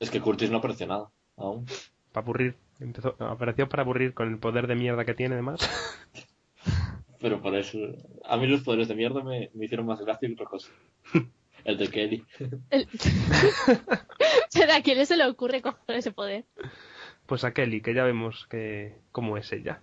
Es 0.00 0.10
que 0.10 0.20
Curtis 0.20 0.50
no 0.50 0.58
aparece 0.58 0.86
nada 0.86 1.10
aún. 1.36 1.66
para 2.12 2.24
aburrir. 2.24 2.56
Empezó, 2.80 3.14
apareció 3.20 3.68
para 3.68 3.82
aburrir 3.82 4.12
con 4.14 4.28
el 4.28 4.38
poder 4.38 4.66
de 4.66 4.74
mierda 4.74 5.04
que 5.04 5.14
tiene, 5.14 5.34
además. 5.34 5.60
Pero 7.20 7.40
por 7.40 7.54
eso, 7.54 7.78
a 8.24 8.36
mí 8.36 8.46
los 8.48 8.62
poderes 8.62 8.88
de 8.88 8.96
mierda 8.96 9.22
me, 9.22 9.50
me 9.54 9.64
hicieron 9.66 9.86
más 9.86 10.00
gracia 10.00 10.26
que 10.28 10.34
otra 10.34 10.46
cosa. 10.46 10.68
El 11.64 11.78
de 11.78 11.88
Kelly. 11.88 12.24
El- 12.70 12.88
Pero 14.52 14.72
a 14.72 14.80
quién 14.82 15.06
se 15.06 15.16
le 15.16 15.24
ocurre 15.26 15.62
coger 15.62 15.96
ese 15.96 16.10
poder. 16.10 16.44
Pues 17.26 17.44
a 17.44 17.52
Kelly, 17.52 17.80
que 17.80 17.94
ya 17.94 18.02
vemos 18.02 18.46
que 18.50 18.96
cómo 19.12 19.36
es 19.36 19.52
ella. 19.52 19.80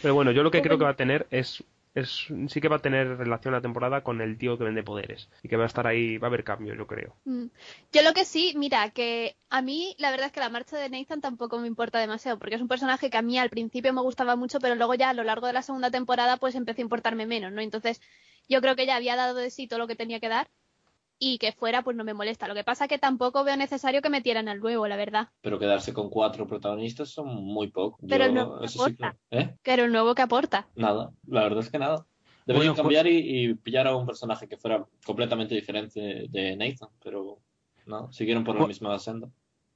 Pero 0.00 0.14
bueno, 0.14 0.30
yo 0.30 0.42
lo 0.42 0.50
que 0.50 0.62
creo 0.62 0.78
que 0.78 0.84
va 0.84 0.90
a 0.92 0.96
tener 0.96 1.26
es, 1.30 1.62
es 1.94 2.26
sí 2.48 2.60
que 2.60 2.68
va 2.68 2.76
a 2.76 2.82
tener 2.82 3.16
relación 3.16 3.52
la 3.52 3.60
temporada 3.60 4.02
con 4.02 4.20
el 4.20 4.38
tío 4.38 4.56
que 4.56 4.64
vende 4.64 4.82
poderes 4.82 5.28
y 5.42 5.48
que 5.48 5.56
va 5.56 5.64
a 5.64 5.66
estar 5.66 5.86
ahí, 5.86 6.18
va 6.18 6.28
a 6.28 6.30
haber 6.30 6.44
cambio, 6.44 6.74
yo 6.74 6.86
creo. 6.86 7.16
Mm. 7.24 7.46
Yo 7.92 8.02
lo 8.02 8.12
que 8.12 8.24
sí, 8.24 8.54
mira, 8.56 8.90
que 8.90 9.36
a 9.48 9.62
mí 9.62 9.94
la 9.98 10.10
verdad 10.10 10.26
es 10.26 10.32
que 10.32 10.40
la 10.40 10.48
marcha 10.48 10.78
de 10.78 10.88
Nathan 10.88 11.20
tampoco 11.20 11.58
me 11.58 11.66
importa 11.66 11.98
demasiado, 11.98 12.38
porque 12.38 12.54
es 12.54 12.62
un 12.62 12.68
personaje 12.68 13.10
que 13.10 13.16
a 13.16 13.22
mí 13.22 13.38
al 13.38 13.50
principio 13.50 13.92
me 13.92 14.02
gustaba 14.02 14.36
mucho, 14.36 14.60
pero 14.60 14.74
luego 14.76 14.94
ya 14.94 15.10
a 15.10 15.14
lo 15.14 15.24
largo 15.24 15.46
de 15.46 15.52
la 15.52 15.62
segunda 15.62 15.90
temporada 15.90 16.36
pues 16.36 16.54
empezó 16.54 16.80
a 16.80 16.82
importarme 16.82 17.26
menos, 17.26 17.52
¿no? 17.52 17.60
Entonces 17.60 18.00
yo 18.48 18.60
creo 18.60 18.76
que 18.76 18.86
ya 18.86 18.96
había 18.96 19.16
dado 19.16 19.34
de 19.34 19.50
sí 19.50 19.66
todo 19.66 19.78
lo 19.80 19.86
que 19.86 19.96
tenía 19.96 20.20
que 20.20 20.28
dar 20.28 20.48
y 21.22 21.38
que 21.38 21.52
fuera 21.52 21.82
pues 21.82 21.96
no 21.96 22.02
me 22.02 22.14
molesta. 22.14 22.48
Lo 22.48 22.54
que 22.54 22.64
pasa 22.64 22.88
que 22.88 22.98
tampoco 22.98 23.44
veo 23.44 23.56
necesario 23.56 24.00
que 24.02 24.08
metieran 24.08 24.48
al 24.48 24.58
nuevo, 24.58 24.88
la 24.88 24.96
verdad. 24.96 25.28
Pero 25.42 25.58
quedarse 25.58 25.92
con 25.92 26.08
cuatro 26.10 26.46
protagonistas 26.48 27.10
son 27.10 27.28
muy 27.44 27.68
poco. 27.68 27.98
Pero 28.08 28.26
Yo- 28.32 28.60
eso 28.62 28.86
sí 28.86 28.96
que-. 28.96 29.12
¿Eh? 29.30 29.54
Pero 29.62 29.84
el 29.84 29.92
nuevo 29.92 30.14
que 30.14 30.22
aporta. 30.22 30.66
Nada, 30.74 31.12
la 31.28 31.42
verdad 31.42 31.60
es 31.60 31.70
que 31.70 31.78
nada. 31.78 32.06
Deberían 32.46 32.72
Bueno, 32.74 32.82
cambiar 32.82 33.06
y, 33.06 33.18
y 33.50 33.54
pillar 33.54 33.86
a 33.86 33.94
un 33.94 34.06
personaje 34.06 34.48
que 34.48 34.56
fuera 34.56 34.84
completamente 35.04 35.54
diferente 35.54 36.26
de 36.30 36.56
Nathan, 36.56 36.88
pero 37.04 37.38
no, 37.86 38.10
siguieron 38.12 38.42
por 38.42 38.54
la 38.56 38.62
Cu- 38.62 38.68
misma 38.68 38.98
senda. 38.98 39.28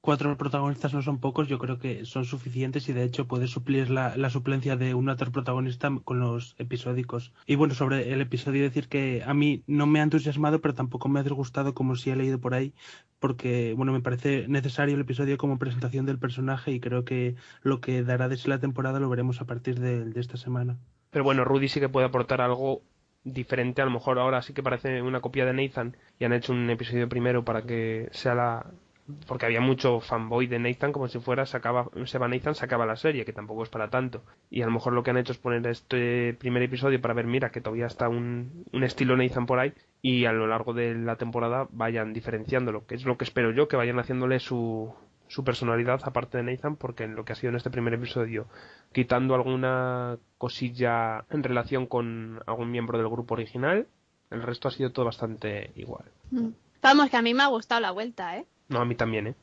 Cuatro 0.05 0.37
protagonistas 0.37 0.93
no 0.93 1.01
son 1.01 1.17
pocos, 1.17 1.47
yo 1.47 1.57
creo 1.57 1.79
que 1.79 2.05
son 2.05 2.25
suficientes 2.25 2.87
y 2.89 2.93
de 2.93 3.03
hecho 3.03 3.25
puede 3.25 3.47
suplir 3.47 3.89
la, 3.89 4.29
suplencia 4.29 4.75
de 4.75 4.93
un 4.93 5.09
otro 5.09 5.31
protagonista 5.31 5.89
con 6.03 6.19
los 6.19 6.53
episódicos. 6.59 7.33
Y 7.47 7.55
bueno, 7.55 7.73
sobre 7.73 8.13
el 8.13 8.21
episodio 8.21 8.61
decir 8.61 8.87
que 8.87 9.23
a 9.25 9.33
mí 9.33 9.63
no 9.65 9.87
me 9.87 9.99
ha 9.99 10.03
entusiasmado, 10.03 10.61
pero 10.61 10.75
tampoco 10.75 11.09
me 11.09 11.19
ha 11.19 11.23
disgustado 11.23 11.73
como 11.73 11.95
si 11.95 12.11
he 12.11 12.15
leído 12.15 12.39
por 12.39 12.53
ahí, 12.53 12.75
porque 13.17 13.73
bueno, 13.75 13.93
me 13.93 13.99
parece 13.99 14.47
necesario 14.47 14.93
el 14.93 15.01
episodio 15.01 15.39
como 15.39 15.57
presentación 15.57 16.05
del 16.05 16.19
personaje 16.19 16.71
y 16.71 16.79
creo 16.79 17.03
que 17.03 17.33
lo 17.63 17.81
que 17.81 18.03
dará 18.03 18.29
de 18.29 18.37
sí 18.37 18.47
la 18.47 18.59
temporada 18.59 18.99
lo 18.99 19.09
veremos 19.09 19.41
a 19.41 19.45
partir 19.45 19.79
de, 19.79 20.05
de 20.05 20.21
esta 20.21 20.37
semana. 20.37 20.77
Pero 21.09 21.23
bueno, 21.23 21.45
Rudy 21.45 21.67
sí 21.67 21.79
que 21.79 21.89
puede 21.89 22.05
aportar 22.05 22.41
algo 22.41 22.83
diferente. 23.23 23.81
A 23.81 23.85
lo 23.85 23.91
mejor 23.91 24.19
ahora 24.19 24.41
sí 24.43 24.53
que 24.53 24.63
parece 24.63 25.01
una 25.01 25.19
copia 25.19 25.45
de 25.45 25.53
Nathan 25.53 25.97
y 26.19 26.25
han 26.25 26.33
hecho 26.33 26.53
un 26.53 26.69
episodio 26.69 27.09
primero 27.09 27.43
para 27.43 27.63
que 27.63 28.07
sea 28.11 28.35
la. 28.35 28.71
Porque 29.27 29.45
había 29.45 29.61
mucho 29.61 29.99
fanboy 29.99 30.47
de 30.47 30.57
Nathan, 30.57 30.91
como 30.91 31.07
si 31.07 31.19
fuera 31.19 31.45
se, 31.45 31.55
acaba, 31.57 31.89
se 32.05 32.17
va 32.17 32.27
Nathan, 32.27 32.55
se 32.55 32.65
acaba 32.65 32.87
la 32.87 32.95
serie, 32.95 33.23
que 33.23 33.33
tampoco 33.33 33.63
es 33.63 33.69
para 33.69 33.89
tanto. 33.89 34.23
Y 34.49 34.63
a 34.63 34.65
lo 34.65 34.71
mejor 34.71 34.93
lo 34.93 35.03
que 35.03 35.11
han 35.11 35.17
hecho 35.17 35.31
es 35.31 35.37
poner 35.37 35.65
este 35.67 36.33
primer 36.33 36.63
episodio 36.63 36.99
para 36.99 37.13
ver, 37.13 37.27
mira, 37.27 37.51
que 37.51 37.61
todavía 37.61 37.85
está 37.85 38.09
un, 38.09 38.65
un 38.71 38.83
estilo 38.83 39.15
Nathan 39.15 39.45
por 39.45 39.59
ahí, 39.59 39.73
y 40.01 40.25
a 40.25 40.33
lo 40.33 40.47
largo 40.47 40.73
de 40.73 40.95
la 40.95 41.17
temporada 41.17 41.67
vayan 41.71 42.13
diferenciándolo, 42.13 42.87
que 42.87 42.95
es 42.95 43.05
lo 43.05 43.17
que 43.17 43.25
espero 43.25 43.51
yo, 43.51 43.67
que 43.67 43.75
vayan 43.75 43.99
haciéndole 43.99 44.39
su, 44.39 44.93
su 45.27 45.43
personalidad 45.43 46.01
aparte 46.03 46.37
de 46.37 46.43
Nathan, 46.43 46.75
porque 46.75 47.03
en 47.03 47.15
lo 47.15 47.25
que 47.25 47.33
ha 47.33 47.35
sido 47.35 47.49
en 47.49 47.57
este 47.57 47.69
primer 47.69 47.93
episodio, 47.93 48.47
quitando 48.91 49.35
alguna 49.35 50.17
cosilla 50.37 51.25
en 51.29 51.43
relación 51.43 51.85
con 51.85 52.41
algún 52.45 52.71
miembro 52.71 52.97
del 52.97 53.09
grupo 53.09 53.33
original, 53.33 53.87
el 54.31 54.41
resto 54.41 54.67
ha 54.67 54.71
sido 54.71 54.91
todo 54.91 55.05
bastante 55.05 55.71
igual. 55.75 56.05
Mm. 56.31 56.49
Vamos, 56.85 57.09
que 57.09 57.17
a 57.17 57.23
mí 57.23 57.33
me 57.33 57.41
ha 57.41 57.47
gustado 57.47 57.81
la 57.81 57.89
vuelta, 57.89 58.37
¿eh? 58.37 58.45
No, 58.69 58.79
a 58.79 58.85
mí 58.85 58.93
también, 58.93 59.25
¿eh? 59.25 59.35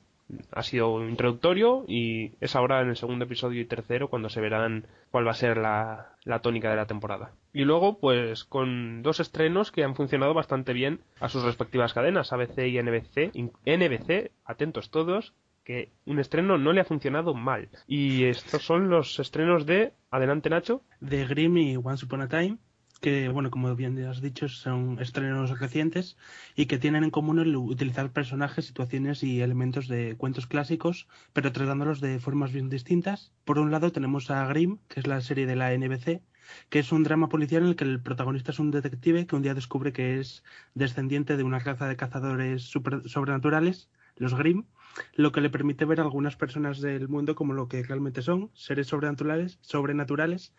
Ha 0.53 0.63
sido 0.63 1.05
introductorio 1.07 1.85
y 1.89 2.33
es 2.41 2.55
ahora 2.55 2.81
en 2.81 2.89
el 2.89 2.97
segundo 2.97 3.25
episodio 3.25 3.61
y 3.61 3.65
tercero 3.65 4.09
cuando 4.09 4.29
se 4.29 4.41
verán 4.41 4.87
cuál 5.11 5.27
va 5.27 5.33
a 5.33 5.35
ser 5.35 5.57
la, 5.57 6.13
la 6.23 6.39
tónica 6.39 6.71
de 6.71 6.77
la 6.77 6.87
temporada. 6.87 7.33
Y 7.53 7.65
luego, 7.65 7.99
pues, 7.99 8.45
con 8.45 9.03
dos 9.03 9.19
estrenos 9.19 9.73
que 9.73 9.83
han 9.83 9.97
funcionado 9.97 10.35
bastante 10.35 10.73
bien 10.73 11.01
a 11.19 11.29
sus 11.29 11.43
respectivas 11.43 11.93
cadenas, 11.93 12.33
ABC 12.33 12.59
y 12.69 12.81
NBC. 12.81 13.33
NBC, 13.35 14.31
atentos 14.45 14.93
todos, 14.93 15.35
que 15.65 15.91
un 16.07 16.21
estreno 16.21 16.59
no 16.59 16.73
le 16.73 16.81
ha 16.81 16.85
funcionado 16.85 17.35
mal. 17.35 17.71
Y 17.89 18.25
estos 18.25 18.65
son 18.65 18.89
los 18.89 19.19
estrenos 19.19 19.67
de... 19.67 19.93
Adelante, 20.13 20.49
Nacho. 20.49 20.83
de 21.01 21.27
Grimm 21.27 21.59
y 21.59 21.77
Once 21.77 22.05
Upon 22.05 22.23
a 22.23 22.29
Time, 22.29 22.59
que, 23.03 23.29
bueno, 23.29 23.51
como 23.51 23.75
bien 23.75 23.99
has 24.07 24.23
dicho, 24.23 24.49
son 24.49 24.99
estrenos 25.01 25.59
recientes 25.59 26.17
y 26.55 26.67
que 26.67 26.79
tienen 26.79 27.03
en 27.03 27.11
común 27.11 27.41
el 27.41 27.57
utilizar 27.57 28.13
personajes, 28.13 28.67
situaciones 28.67 29.25
y 29.25 29.43
elementos 29.43 29.89
de 29.89 30.17
cuentos 30.17 30.47
clásicos, 30.47 31.09
pero 31.33 31.51
tratándolos 31.51 32.01
de 32.01 32.21
formas 32.21 32.53
bien 32.53 32.71
distintas. 32.71 33.33
Por 33.45 33.59
un 33.59 33.73
lado 33.73 33.91
tenemos 33.91 34.31
a 34.31 34.47
Grimm, 34.47 34.79
que 34.89 35.01
es 35.01 35.09
la 35.09 35.21
serie 35.21 35.47
de 35.47 35.57
la 35.57 35.73
NBC, 35.75 36.23
que 36.71 36.79
es 36.79 36.93
un 36.93 37.03
drama 37.03 37.29
policial 37.29 37.65
en 37.65 37.71
el 37.71 37.77
que 37.77 37.85
el 37.85 38.01
protagonista 38.01 38.53
es 38.53 38.61
un 38.61 38.71
detective 38.71 39.27
que 39.27 39.35
un 39.35 39.43
día 39.43 39.55
descubre 39.55 39.93
que 39.93 40.21
es 40.21 40.45
descendiente 40.75 41.37
de 41.37 41.43
una 41.43 41.59
raza 41.59 41.89
de 41.89 41.97
cazadores 41.97 42.63
super- 42.63 43.09
sobrenaturales, 43.09 43.91
los 44.17 44.35
Grimm, 44.35 44.65
lo 45.15 45.33
que 45.33 45.41
le 45.41 45.51
permite 45.51 45.87
ver 45.87 46.01
a 46.01 46.05
algunas 46.05 46.37
personas 46.37 46.81
del 46.81 47.09
mundo 47.09 47.35
como 47.35 47.55
lo 47.55 47.67
que 47.67 47.83
realmente 47.83 48.23
son, 48.23 48.51
seres 48.55 48.87
sobrenaturales, 48.89 49.59
sobrenaturales 49.63 50.53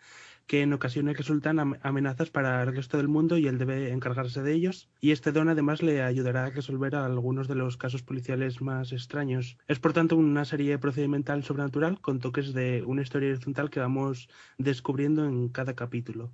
que 0.46 0.62
en 0.62 0.72
ocasiones 0.72 1.16
resultan 1.16 1.58
am- 1.58 1.78
amenazas 1.82 2.30
para 2.30 2.62
el 2.62 2.74
resto 2.74 2.96
del 2.98 3.08
mundo 3.08 3.38
y 3.38 3.46
él 3.46 3.58
debe 3.58 3.90
encargarse 3.92 4.42
de 4.42 4.52
ellos. 4.52 4.90
Y 5.00 5.10
este 5.12 5.32
don 5.32 5.48
además 5.48 5.82
le 5.82 6.02
ayudará 6.02 6.44
a 6.46 6.50
resolver 6.50 6.94
algunos 6.96 7.48
de 7.48 7.54
los 7.54 7.76
casos 7.76 8.02
policiales 8.02 8.60
más 8.60 8.92
extraños. 8.92 9.56
Es 9.68 9.78
por 9.80 9.92
tanto 9.92 10.16
una 10.16 10.44
serie 10.44 10.78
procedimental 10.78 11.44
sobrenatural 11.44 12.00
con 12.00 12.20
toques 12.20 12.52
de 12.52 12.82
una 12.86 13.02
historia 13.02 13.30
horizontal 13.30 13.70
que 13.70 13.80
vamos 13.80 14.28
descubriendo 14.58 15.24
en 15.24 15.48
cada 15.48 15.74
capítulo. 15.74 16.32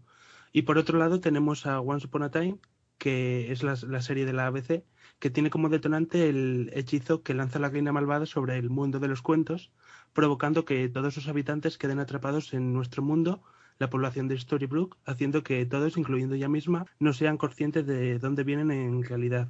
Y 0.53 0.62
por 0.62 0.79
otro 0.79 0.99
lado 0.99 1.20
tenemos 1.20 1.66
a 1.66 1.81
Once 1.81 2.07
Upon 2.07 2.23
a 2.25 2.31
Time, 2.31 2.59
que 2.99 3.51
es 3.53 3.62
la, 3.62 3.77
la 3.88 4.03
serie 4.03 4.27
de 4.27 4.33
la 4.33 4.46
ABC, 4.46 4.85
que 5.18 5.31
tiene 5.31 5.51
como 5.51 5.68
detonante 5.68 6.29
el 6.29 6.70
hechizo 6.75 7.23
que 7.23 7.35
lanza 7.35 7.59
la 7.59 7.68
reina 7.70 7.92
malvada 7.92 8.27
sobre 8.27 8.59
el 8.59 8.70
mundo 8.70 8.99
de 8.99 9.09
los 9.09 9.23
cuentos, 9.23 9.73
provocando 10.12 10.64
que 10.64 10.88
todos 10.88 11.14
sus 11.14 11.29
habitantes 11.29 11.79
queden 11.79 11.99
atrapados 12.01 12.53
en 12.53 12.73
nuestro 12.73 13.03
mundo, 13.03 13.42
la 13.81 13.90
población 13.90 14.29
de 14.29 14.38
Storybrooke, 14.38 14.97
haciendo 15.07 15.43
que 15.43 15.64
todos, 15.66 15.97
incluyendo 15.97 16.35
ella 16.35 16.49
misma, 16.49 16.87
no 17.01 17.12
sean 17.14 17.38
conscientes 17.38 17.87
de 17.87 18.19
dónde 18.19 18.45
vienen 18.45 18.71
en 18.71 19.03
realidad. 19.03 19.49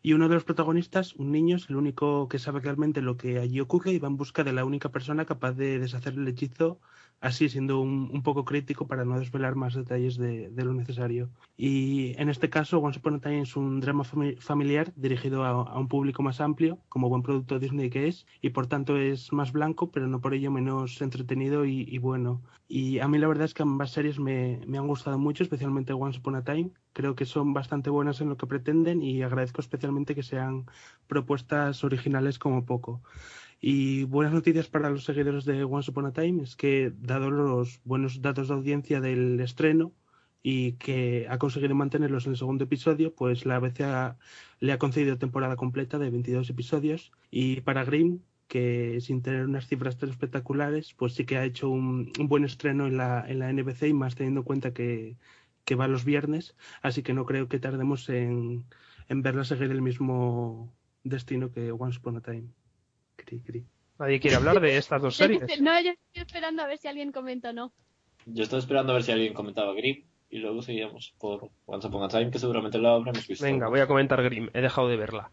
Y 0.00 0.12
uno 0.12 0.28
de 0.28 0.34
los 0.34 0.44
protagonistas, 0.44 1.14
un 1.16 1.32
niño, 1.32 1.56
es 1.56 1.68
el 1.68 1.76
único 1.76 2.28
que 2.28 2.38
sabe 2.38 2.60
realmente 2.60 3.02
lo 3.02 3.16
que 3.16 3.38
allí 3.38 3.58
ocurre 3.58 3.92
y 3.92 3.98
va 3.98 4.06
en 4.06 4.16
busca 4.16 4.44
de 4.44 4.52
la 4.52 4.64
única 4.64 4.90
persona 4.90 5.24
capaz 5.24 5.52
de 5.52 5.80
deshacer 5.80 6.14
el 6.14 6.28
hechizo, 6.28 6.78
así 7.20 7.48
siendo 7.48 7.80
un, 7.80 8.10
un 8.12 8.22
poco 8.22 8.44
crítico 8.44 8.86
para 8.86 9.04
no 9.04 9.18
desvelar 9.18 9.54
más 9.54 9.74
detalles 9.74 10.16
de, 10.16 10.50
de 10.50 10.64
lo 10.64 10.72
necesario. 10.72 11.30
Y 11.56 12.14
en 12.20 12.28
este 12.28 12.48
caso, 12.48 12.78
Once 12.78 12.98
Upon 12.98 13.16
a 13.16 13.20
Time 13.20 13.40
es 13.42 13.56
un 13.56 13.80
drama 13.80 14.04
fami- 14.04 14.38
familiar 14.38 14.92
dirigido 14.96 15.44
a, 15.44 15.50
a 15.50 15.78
un 15.78 15.88
público 15.88 16.22
más 16.22 16.40
amplio, 16.40 16.78
como 16.88 17.08
buen 17.08 17.22
producto 17.22 17.58
Disney 17.58 17.90
que 17.90 18.06
es, 18.06 18.26
y 18.40 18.50
por 18.50 18.66
tanto 18.66 18.96
es 18.96 19.32
más 19.32 19.52
blanco, 19.52 19.90
pero 19.90 20.06
no 20.06 20.20
por 20.20 20.34
ello 20.34 20.50
menos 20.50 21.00
entretenido 21.02 21.64
y, 21.64 21.82
y 21.88 21.98
bueno. 21.98 22.42
Y 22.68 22.98
a 22.98 23.08
mí 23.08 23.18
la 23.18 23.28
verdad 23.28 23.46
es 23.46 23.54
que 23.54 23.62
ambas 23.62 23.90
series 23.92 24.18
me, 24.18 24.60
me 24.66 24.78
han 24.78 24.86
gustado 24.86 25.18
mucho, 25.18 25.42
especialmente 25.42 25.92
Once 25.94 26.18
Upon 26.18 26.36
a 26.36 26.44
Time. 26.44 26.70
Creo 26.92 27.14
que 27.14 27.24
son 27.24 27.54
bastante 27.54 27.90
buenas 27.90 28.20
en 28.20 28.28
lo 28.28 28.36
que 28.36 28.46
pretenden 28.46 29.02
y 29.02 29.22
agradezco 29.22 29.60
especialmente 29.60 30.14
que 30.14 30.22
sean 30.22 30.66
propuestas 31.06 31.82
originales 31.82 32.38
como 32.38 32.64
poco. 32.64 33.02
Y 33.60 34.04
buenas 34.04 34.32
noticias 34.32 34.68
para 34.68 34.90
los 34.90 35.04
seguidores 35.04 35.44
de 35.44 35.64
Once 35.64 35.90
Upon 35.90 36.06
a 36.06 36.12
Time 36.12 36.42
es 36.44 36.54
que, 36.56 36.92
dado 36.96 37.30
los 37.30 37.80
buenos 37.84 38.22
datos 38.22 38.48
de 38.48 38.54
audiencia 38.54 39.00
del 39.00 39.40
estreno 39.40 39.92
y 40.42 40.72
que 40.74 41.26
ha 41.28 41.38
conseguido 41.38 41.74
mantenerlos 41.74 42.26
en 42.26 42.32
el 42.32 42.38
segundo 42.38 42.64
episodio, 42.64 43.14
pues 43.14 43.46
la 43.46 43.56
ABC 43.56 44.16
le 44.60 44.72
ha 44.72 44.78
concedido 44.78 45.18
temporada 45.18 45.56
completa 45.56 45.98
de 45.98 46.10
22 46.10 46.48
episodios. 46.50 47.12
Y 47.30 47.60
para 47.62 47.84
Grimm, 47.84 48.20
que 48.46 49.00
sin 49.00 49.22
tener 49.22 49.44
unas 49.46 49.66
cifras 49.66 49.98
tan 49.98 50.10
espectaculares, 50.10 50.94
pues 50.94 51.14
sí 51.14 51.24
que 51.26 51.36
ha 51.36 51.44
hecho 51.44 51.68
un, 51.68 52.12
un 52.18 52.28
buen 52.28 52.44
estreno 52.44 52.86
en 52.86 52.96
la, 52.96 53.24
en 53.28 53.40
la 53.40 53.52
NBC 53.52 53.88
y 53.88 53.92
más 53.94 54.14
teniendo 54.14 54.40
en 54.40 54.44
cuenta 54.44 54.72
que, 54.72 55.16
que 55.64 55.74
va 55.74 55.88
los 55.88 56.04
viernes, 56.04 56.56
así 56.82 57.02
que 57.02 57.14
no 57.14 57.26
creo 57.26 57.48
que 57.48 57.58
tardemos 57.60 58.08
en, 58.08 58.64
en 59.08 59.22
verla 59.22 59.44
seguir 59.44 59.70
el 59.70 59.82
mismo 59.82 60.72
destino 61.04 61.50
que 61.52 61.72
Once 61.72 61.98
Upon 61.98 62.16
a 62.16 62.20
Time. 62.22 62.48
Cri, 63.18 63.40
cri. 63.40 63.64
Nadie 63.98 64.20
quiere 64.20 64.36
hablar 64.36 64.60
de 64.60 64.76
estas 64.76 65.02
dos 65.02 65.16
series. 65.20 65.60
No, 65.60 65.80
yo 65.80 65.90
estoy 65.92 66.22
esperando 66.26 66.62
a 66.62 66.66
ver 66.66 66.78
si 66.78 66.88
alguien 66.88 67.12
comenta 67.12 67.50
o 67.50 67.52
no. 67.52 67.72
Yo 68.26 68.42
estaba 68.42 68.60
esperando 68.60 68.92
a 68.92 68.94
ver 68.96 69.02
si 69.04 69.12
alguien 69.12 69.34
comentaba 69.34 69.72
Grimm 69.74 70.04
y 70.30 70.38
luego 70.38 70.62
seguíamos 70.62 71.14
por 71.18 71.50
Once 71.66 71.88
Upon 71.88 72.04
a 72.04 72.08
Time, 72.08 72.30
que 72.30 72.38
seguramente 72.38 72.78
lo 72.78 72.88
habremos 72.90 73.26
visto. 73.26 73.44
Venga, 73.44 73.68
voy 73.68 73.80
a 73.80 73.86
comentar 73.86 74.22
Grimm. 74.22 74.48
He 74.54 74.60
dejado 74.60 74.88
de 74.88 74.96
verla. 74.96 75.30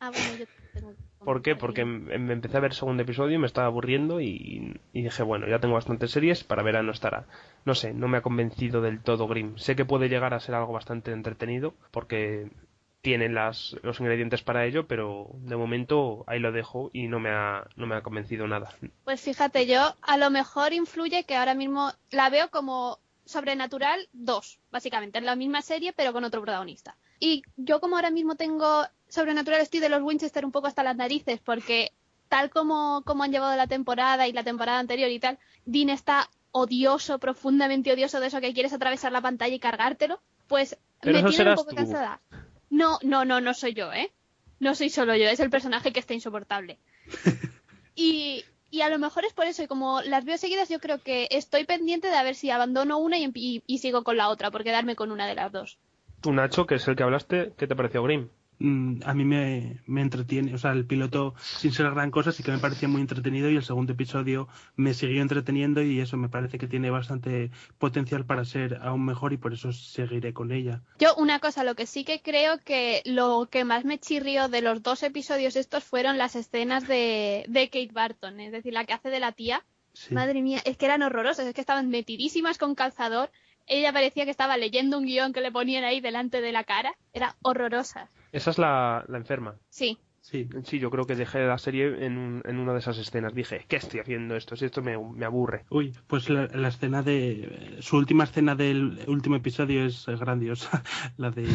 Ah, 0.00 0.10
bueno, 0.10 0.36
yo 0.38 0.44
tengo 0.74 0.90
que 0.90 1.24
¿Por 1.24 1.42
qué? 1.42 1.56
Porque 1.56 1.82
bien. 1.84 2.08
em- 2.12 2.26
me 2.26 2.32
empecé 2.34 2.56
a 2.58 2.60
ver 2.60 2.70
el 2.72 2.76
segundo 2.76 3.02
episodio 3.02 3.34
y 3.36 3.38
me 3.38 3.46
estaba 3.46 3.66
aburriendo 3.66 4.20
y, 4.20 4.78
y 4.92 5.02
dije, 5.02 5.22
bueno, 5.22 5.48
ya 5.48 5.58
tengo 5.58 5.74
bastantes 5.74 6.10
series, 6.10 6.44
para 6.44 6.62
verano 6.62 6.92
estará. 6.92 7.26
No 7.64 7.74
sé, 7.74 7.94
no 7.94 8.06
me 8.08 8.18
ha 8.18 8.22
convencido 8.22 8.80
del 8.82 9.00
todo 9.02 9.26
Grimm. 9.26 9.56
Sé 9.56 9.74
que 9.74 9.84
puede 9.86 10.08
llegar 10.08 10.34
a 10.34 10.40
ser 10.40 10.54
algo 10.54 10.72
bastante 10.72 11.10
entretenido 11.12 11.74
porque 11.90 12.50
tiene 13.06 13.28
las, 13.28 13.76
los 13.84 14.00
ingredientes 14.00 14.42
para 14.42 14.66
ello, 14.66 14.88
pero 14.88 15.28
de 15.34 15.54
momento 15.54 16.24
ahí 16.26 16.40
lo 16.40 16.50
dejo 16.50 16.90
y 16.92 17.06
no 17.06 17.20
me 17.20 17.30
ha, 17.30 17.64
no 17.76 17.86
me 17.86 17.94
ha 17.94 18.02
convencido 18.02 18.48
nada. 18.48 18.74
Pues 19.04 19.20
fíjate, 19.20 19.68
yo 19.68 19.94
a 20.02 20.16
lo 20.16 20.28
mejor 20.28 20.72
influye 20.72 21.22
que 21.22 21.36
ahora 21.36 21.54
mismo 21.54 21.92
la 22.10 22.30
veo 22.30 22.50
como 22.50 22.98
Sobrenatural 23.24 24.08
2, 24.12 24.58
básicamente, 24.72 25.18
es 25.18 25.24
la 25.24 25.36
misma 25.36 25.62
serie 25.62 25.92
pero 25.92 26.12
con 26.12 26.24
otro 26.24 26.42
protagonista. 26.42 26.96
Y 27.20 27.44
yo 27.56 27.78
como 27.78 27.94
ahora 27.94 28.10
mismo 28.10 28.34
tengo 28.34 28.82
Sobrenatural 29.06 29.60
estoy 29.60 29.78
de 29.78 29.88
los 29.88 30.02
Winchester 30.02 30.44
un 30.44 30.50
poco 30.50 30.66
hasta 30.66 30.82
las 30.82 30.96
narices 30.96 31.38
porque 31.38 31.92
tal 32.28 32.50
como, 32.50 33.04
como 33.06 33.22
han 33.22 33.30
llevado 33.30 33.56
la 33.56 33.68
temporada 33.68 34.26
y 34.26 34.32
la 34.32 34.42
temporada 34.42 34.80
anterior 34.80 35.10
y 35.10 35.20
tal, 35.20 35.38
Dean 35.64 35.90
está 35.90 36.28
odioso, 36.50 37.20
profundamente 37.20 37.92
odioso 37.92 38.18
de 38.18 38.26
eso 38.26 38.40
que 38.40 38.52
quieres 38.52 38.72
atravesar 38.72 39.12
la 39.12 39.20
pantalla 39.20 39.54
y 39.54 39.60
cargártelo, 39.60 40.20
pues 40.48 40.76
Pero 41.00 41.22
me 41.22 41.30
tiene 41.30 41.50
un 41.50 41.54
poco 41.54 41.70
tú. 41.70 41.76
cansada. 41.76 42.20
No, 42.70 42.98
no, 43.02 43.24
no, 43.24 43.40
no 43.40 43.54
soy 43.54 43.74
yo, 43.74 43.92
¿eh? 43.92 44.12
No 44.60 44.74
soy 44.74 44.88
solo 44.90 45.14
yo, 45.16 45.28
es 45.28 45.40
el 45.40 45.50
personaje 45.50 45.92
que 45.92 46.00
está 46.00 46.14
insoportable. 46.14 46.78
Y, 47.98 48.44
y 48.70 48.82
a 48.82 48.90
lo 48.90 48.98
mejor 48.98 49.24
es 49.24 49.32
por 49.32 49.46
eso, 49.46 49.62
y 49.62 49.66
como 49.66 50.02
las 50.02 50.24
veo 50.26 50.36
seguidas, 50.36 50.68
yo 50.68 50.80
creo 50.80 50.98
que 50.98 51.28
estoy 51.30 51.64
pendiente 51.64 52.08
de 52.08 52.16
a 52.16 52.22
ver 52.22 52.34
si 52.34 52.50
abandono 52.50 52.98
una 52.98 53.16
y, 53.18 53.24
empi- 53.24 53.32
y- 53.40 53.62
y 53.66 53.78
sigo 53.78 54.04
con 54.04 54.18
la 54.18 54.28
otra, 54.28 54.50
por 54.50 54.64
quedarme 54.64 54.96
con 54.96 55.10
una 55.12 55.26
de 55.26 55.34
las 55.34 55.50
dos. 55.50 55.78
Tú, 56.20 56.32
Nacho, 56.32 56.66
que 56.66 56.74
es 56.74 56.86
el 56.88 56.96
que 56.96 57.02
hablaste, 57.04 57.52
¿qué 57.56 57.66
te 57.66 57.74
pareció 57.74 58.02
Grimm? 58.02 58.28
Mm, 58.58 59.02
a 59.04 59.12
mí 59.12 59.24
me, 59.24 59.80
me 59.86 60.00
entretiene, 60.00 60.54
o 60.54 60.58
sea, 60.58 60.72
el 60.72 60.86
piloto 60.86 61.34
sin 61.38 61.72
ser 61.72 61.90
gran 61.90 62.10
cosa 62.10 62.32
sí 62.32 62.42
que 62.42 62.50
me 62.50 62.58
parecía 62.58 62.88
muy 62.88 63.02
entretenido 63.02 63.50
y 63.50 63.56
el 63.56 63.62
segundo 63.62 63.92
episodio 63.92 64.48
me 64.76 64.94
siguió 64.94 65.20
entreteniendo 65.20 65.82
y 65.82 66.00
eso 66.00 66.16
me 66.16 66.30
parece 66.30 66.56
que 66.56 66.66
tiene 66.66 66.88
bastante 66.88 67.50
potencial 67.78 68.24
para 68.24 68.46
ser 68.46 68.78
aún 68.82 69.04
mejor 69.04 69.34
y 69.34 69.36
por 69.36 69.52
eso 69.52 69.72
seguiré 69.72 70.32
con 70.32 70.52
ella. 70.52 70.82
Yo 70.98 71.14
una 71.16 71.38
cosa, 71.38 71.64
lo 71.64 71.74
que 71.74 71.86
sí 71.86 72.04
que 72.04 72.22
creo 72.22 72.58
que 72.58 73.02
lo 73.04 73.48
que 73.50 73.64
más 73.64 73.84
me 73.84 73.98
chirrió 73.98 74.48
de 74.48 74.62
los 74.62 74.82
dos 74.82 75.02
episodios 75.02 75.56
estos 75.56 75.84
fueron 75.84 76.16
las 76.16 76.34
escenas 76.34 76.88
de, 76.88 77.44
de 77.48 77.66
Kate 77.66 77.92
Barton, 77.92 78.40
es 78.40 78.52
decir, 78.52 78.72
la 78.72 78.84
que 78.84 78.94
hace 78.94 79.10
de 79.10 79.20
la 79.20 79.32
tía. 79.32 79.64
Sí. 79.92 80.14
Madre 80.14 80.40
mía, 80.42 80.60
es 80.64 80.76
que 80.76 80.86
eran 80.86 81.02
horrorosas, 81.02 81.46
es 81.46 81.54
que 81.54 81.60
estaban 81.60 81.88
metidísimas 81.88 82.58
con 82.58 82.74
calzador. 82.74 83.30
Ella 83.66 83.92
parecía 83.92 84.24
que 84.24 84.30
estaba 84.30 84.56
leyendo 84.56 84.98
un 84.98 85.06
guion 85.06 85.32
que 85.32 85.40
le 85.40 85.50
ponían 85.50 85.84
ahí 85.84 86.00
delante 86.00 86.40
de 86.40 86.52
la 86.52 86.64
cara. 86.64 86.94
Era 87.12 87.36
horrorosa. 87.42 88.10
Esa 88.32 88.50
es 88.50 88.58
la, 88.58 89.04
la 89.08 89.18
enferma. 89.18 89.56
Sí, 89.68 89.98
Sí, 90.20 90.48
Sí, 90.64 90.80
yo 90.80 90.90
creo 90.90 91.06
que 91.06 91.14
dejé 91.14 91.46
la 91.46 91.56
serie 91.56 92.04
en, 92.04 92.18
un- 92.18 92.42
en 92.44 92.58
una 92.58 92.72
de 92.72 92.80
esas 92.80 92.98
escenas. 92.98 93.32
Dije, 93.32 93.64
¿qué 93.68 93.76
estoy 93.76 94.00
haciendo 94.00 94.34
esto? 94.34 94.56
Si 94.56 94.64
esto 94.64 94.82
me, 94.82 94.98
me 94.98 95.24
aburre. 95.24 95.64
Uy, 95.70 95.94
pues 96.08 96.28
la, 96.28 96.46
la 96.48 96.68
escena 96.68 97.02
de. 97.02 97.76
Su 97.80 97.96
última 97.96 98.24
escena 98.24 98.56
del 98.56 98.98
último 99.06 99.36
episodio 99.36 99.84
es 99.86 100.04
grandiosa. 100.06 100.82
La 101.16 101.30
de. 101.30 101.46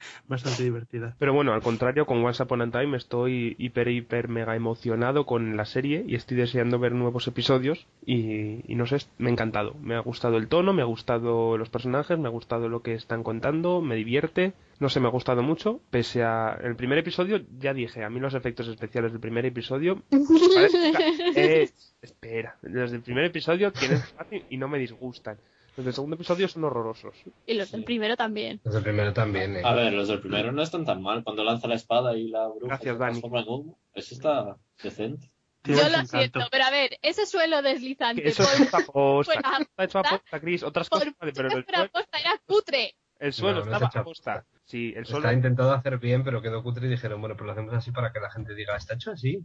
Bastante 0.28 0.62
divertida. 0.62 1.14
Pero 1.18 1.32
bueno, 1.34 1.52
al 1.52 1.62
contrario, 1.62 2.06
con 2.06 2.24
Once 2.24 2.42
Upon 2.42 2.62
a 2.62 2.70
Time 2.70 2.96
estoy 2.96 3.56
hiper, 3.58 3.88
hiper, 3.88 4.28
mega 4.28 4.56
emocionado 4.56 5.26
con 5.26 5.56
la 5.56 5.64
serie 5.64 6.04
y 6.06 6.14
estoy 6.14 6.36
deseando 6.36 6.78
ver 6.78 6.92
nuevos 6.92 7.26
episodios 7.26 7.86
y, 8.06 8.60
y 8.70 8.74
no 8.76 8.86
sé, 8.86 8.98
me 9.18 9.28
ha 9.28 9.32
encantado. 9.32 9.74
Me 9.80 9.94
ha 9.94 10.00
gustado 10.00 10.36
el 10.36 10.48
tono, 10.48 10.72
me 10.72 10.82
ha 10.82 10.86
gustado 10.86 11.56
los 11.58 11.68
personajes, 11.68 12.18
me 12.18 12.28
ha 12.28 12.30
gustado 12.30 12.68
lo 12.68 12.82
que 12.82 12.94
están 12.94 13.22
contando, 13.22 13.80
me 13.80 13.96
divierte. 13.96 14.52
No 14.78 14.88
sé, 14.88 14.98
me 15.00 15.08
ha 15.08 15.10
gustado 15.10 15.42
mucho. 15.42 15.80
Pese 15.90 16.22
a 16.22 16.58
el 16.64 16.74
primer 16.74 16.96
episodio, 16.98 17.42
ya 17.58 17.74
dije, 17.74 18.02
a 18.02 18.08
mí 18.08 18.18
los 18.18 18.32
efectos 18.34 18.66
especiales 18.68 19.12
del 19.12 19.20
primer 19.20 19.44
episodio... 19.44 20.02
parece- 20.10 20.92
Eh, 21.36 21.70
espera, 22.00 22.56
los 22.62 22.90
del 22.90 23.02
primer 23.02 23.24
episodio 23.26 23.72
tienen 23.72 23.98
espacio 23.98 24.42
y 24.48 24.56
no 24.56 24.68
me 24.68 24.78
disgustan. 24.78 25.36
Los 25.76 25.84
del 25.84 25.94
segundo 25.94 26.16
episodio 26.16 26.48
son 26.48 26.64
horrorosos. 26.64 27.14
y 27.46 27.54
los 27.54 27.70
del 27.70 27.84
primero 27.84 28.16
también. 28.16 28.60
Desde 28.64 28.78
el 28.78 28.84
primero 28.84 29.12
también. 29.12 29.56
eh. 29.56 29.62
A 29.64 29.72
ver, 29.74 29.92
los 29.92 30.08
del 30.08 30.20
primero 30.20 30.52
no 30.52 30.62
están 30.62 30.84
tan 30.84 31.00
mal. 31.02 31.22
Cuando 31.24 31.42
lanza 31.44 31.68
la 31.68 31.74
espada 31.76 32.16
y 32.16 32.28
la 32.28 32.48
bruja 32.48 32.66
Gracias, 32.66 32.98
Dani. 32.98 33.20
humo, 33.22 33.78
eso 33.94 34.14
está 34.14 34.56
decente. 34.82 35.30
Yo 35.64 35.74
lo 35.74 35.80
encanto. 35.88 36.18
siento, 36.18 36.40
pero 36.50 36.64
a 36.64 36.70
ver, 36.70 36.98
ese 37.02 37.26
suelo 37.26 37.60
deslizante. 37.62 38.22
Que 38.22 38.28
eso 38.30 38.42
por- 38.44 38.52
es 38.54 38.60
hecho 38.62 38.76
aposta. 38.78 39.32
fuera 39.34 39.58
Está 39.60 39.84
hecho 39.84 39.98
aposta, 39.98 40.40
Chris. 40.40 40.62
Otras 40.62 40.88
por 40.88 40.98
cosas, 41.00 41.14
pero 41.18 41.28
el 41.28 41.64
suelo, 41.64 41.90
posta, 41.92 42.18
era 42.18 42.40
cutre. 42.46 42.94
el 43.18 43.32
suelo 43.32 43.60
No, 43.60 43.66
no 43.66 43.72
estaba 43.76 44.00
aposta. 44.00 44.46
Sí, 44.64 44.92
el 44.96 45.04
suelo. 45.06 45.20
Está 45.26 45.32
intentado 45.34 45.72
hacer 45.72 45.98
bien, 45.98 46.24
pero 46.24 46.40
quedó 46.42 46.62
cutre 46.62 46.86
y 46.86 46.90
dijeron, 46.90 47.20
bueno, 47.20 47.36
pues 47.36 47.46
lo 47.46 47.52
hacemos 47.52 47.74
así 47.74 47.90
para 47.92 48.12
que 48.12 48.20
la 48.20 48.30
gente 48.30 48.54
diga, 48.54 48.74
está 48.76 48.94
hecho 48.94 49.10
así. 49.12 49.44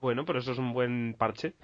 Bueno, 0.00 0.24
pero 0.24 0.38
eso 0.40 0.52
es 0.52 0.58
un 0.58 0.72
buen 0.72 1.14
parche. 1.18 1.54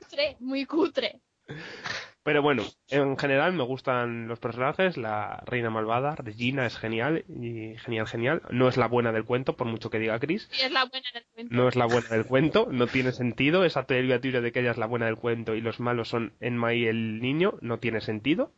Cutre, 0.00 0.36
muy 0.40 0.66
cutre. 0.66 1.20
Pero 2.24 2.40
bueno, 2.40 2.64
en 2.88 3.18
general 3.18 3.52
me 3.52 3.64
gustan 3.64 4.28
los 4.28 4.38
personajes. 4.38 4.96
La 4.96 5.42
reina 5.44 5.68
malvada, 5.68 6.16
Regina, 6.16 6.64
es 6.64 6.78
genial. 6.78 7.26
Y 7.28 7.76
genial, 7.76 8.06
genial. 8.06 8.40
No 8.50 8.66
es 8.66 8.78
la 8.78 8.88
buena 8.88 9.12
del 9.12 9.26
cuento, 9.26 9.58
por 9.58 9.66
mucho 9.66 9.90
que 9.90 9.98
diga 9.98 10.18
Chris. 10.18 10.48
Y 10.58 10.62
es 10.62 10.72
la 10.72 10.86
buena 10.86 11.06
del 11.12 11.26
cuento. 11.26 11.54
No 11.54 11.68
es 11.68 11.76
la 11.76 11.84
buena 11.84 12.08
del 12.08 12.24
cuento, 12.24 12.66
no 12.70 12.86
tiene 12.86 13.12
sentido. 13.12 13.62
Esa 13.66 13.84
teoría 13.84 14.22
tuya 14.22 14.40
de 14.40 14.52
que 14.52 14.60
ella 14.60 14.70
es 14.70 14.78
la 14.78 14.86
buena 14.86 15.04
del 15.04 15.16
cuento 15.16 15.54
y 15.54 15.60
los 15.60 15.80
malos 15.80 16.08
son 16.08 16.32
Enma 16.40 16.72
y 16.72 16.86
el 16.86 17.20
niño, 17.20 17.58
no 17.60 17.78
tiene 17.78 18.00
sentido. 18.00 18.54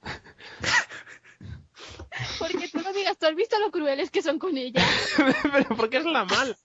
Porque 2.38 2.68
tú 2.68 2.80
no 2.80 2.92
digas, 2.92 3.18
tú 3.18 3.26
has 3.26 3.34
visto 3.34 3.58
lo 3.58 3.72
crueles 3.72 4.12
que 4.12 4.22
son 4.22 4.38
con 4.38 4.56
ella. 4.56 4.80
pero 5.52 5.76
porque 5.76 5.96
es 5.96 6.04
la 6.04 6.24
mala. 6.24 6.56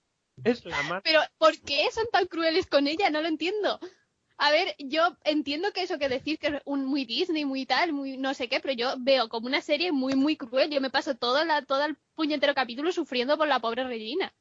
Es 0.43 0.65
la 0.65 0.81
mala. 0.83 1.01
Pero 1.01 1.19
¿por 1.39 1.59
qué 1.61 1.89
son 1.91 2.05
tan 2.11 2.27
crueles 2.27 2.67
con 2.67 2.87
ella? 2.87 3.09
No 3.09 3.21
lo 3.21 3.27
entiendo. 3.27 3.79
A 4.43 4.49
ver, 4.51 4.75
yo 4.79 5.15
entiendo 5.23 5.71
que 5.71 5.83
eso 5.83 5.99
que 5.99 6.09
decir 6.09 6.39
que 6.39 6.47
es 6.47 6.61
un 6.65 6.83
muy 6.85 7.05
Disney, 7.05 7.45
muy 7.45 7.67
tal, 7.67 7.93
muy 7.93 8.17
no 8.17 8.33
sé 8.33 8.49
qué, 8.49 8.59
pero 8.59 8.73
yo 8.73 8.95
veo 8.97 9.29
como 9.29 9.45
una 9.45 9.61
serie 9.61 9.91
muy, 9.91 10.15
muy 10.15 10.35
cruel. 10.35 10.71
Yo 10.71 10.81
me 10.81 10.89
paso 10.89 11.15
todo, 11.15 11.45
la, 11.45 11.61
todo 11.63 11.85
el 11.85 11.95
puñetero 12.21 12.53
capítulo 12.53 12.91
sufriendo 12.91 13.35
por 13.35 13.47
la 13.47 13.59
pobre 13.59 13.83
Regina. 13.83 14.31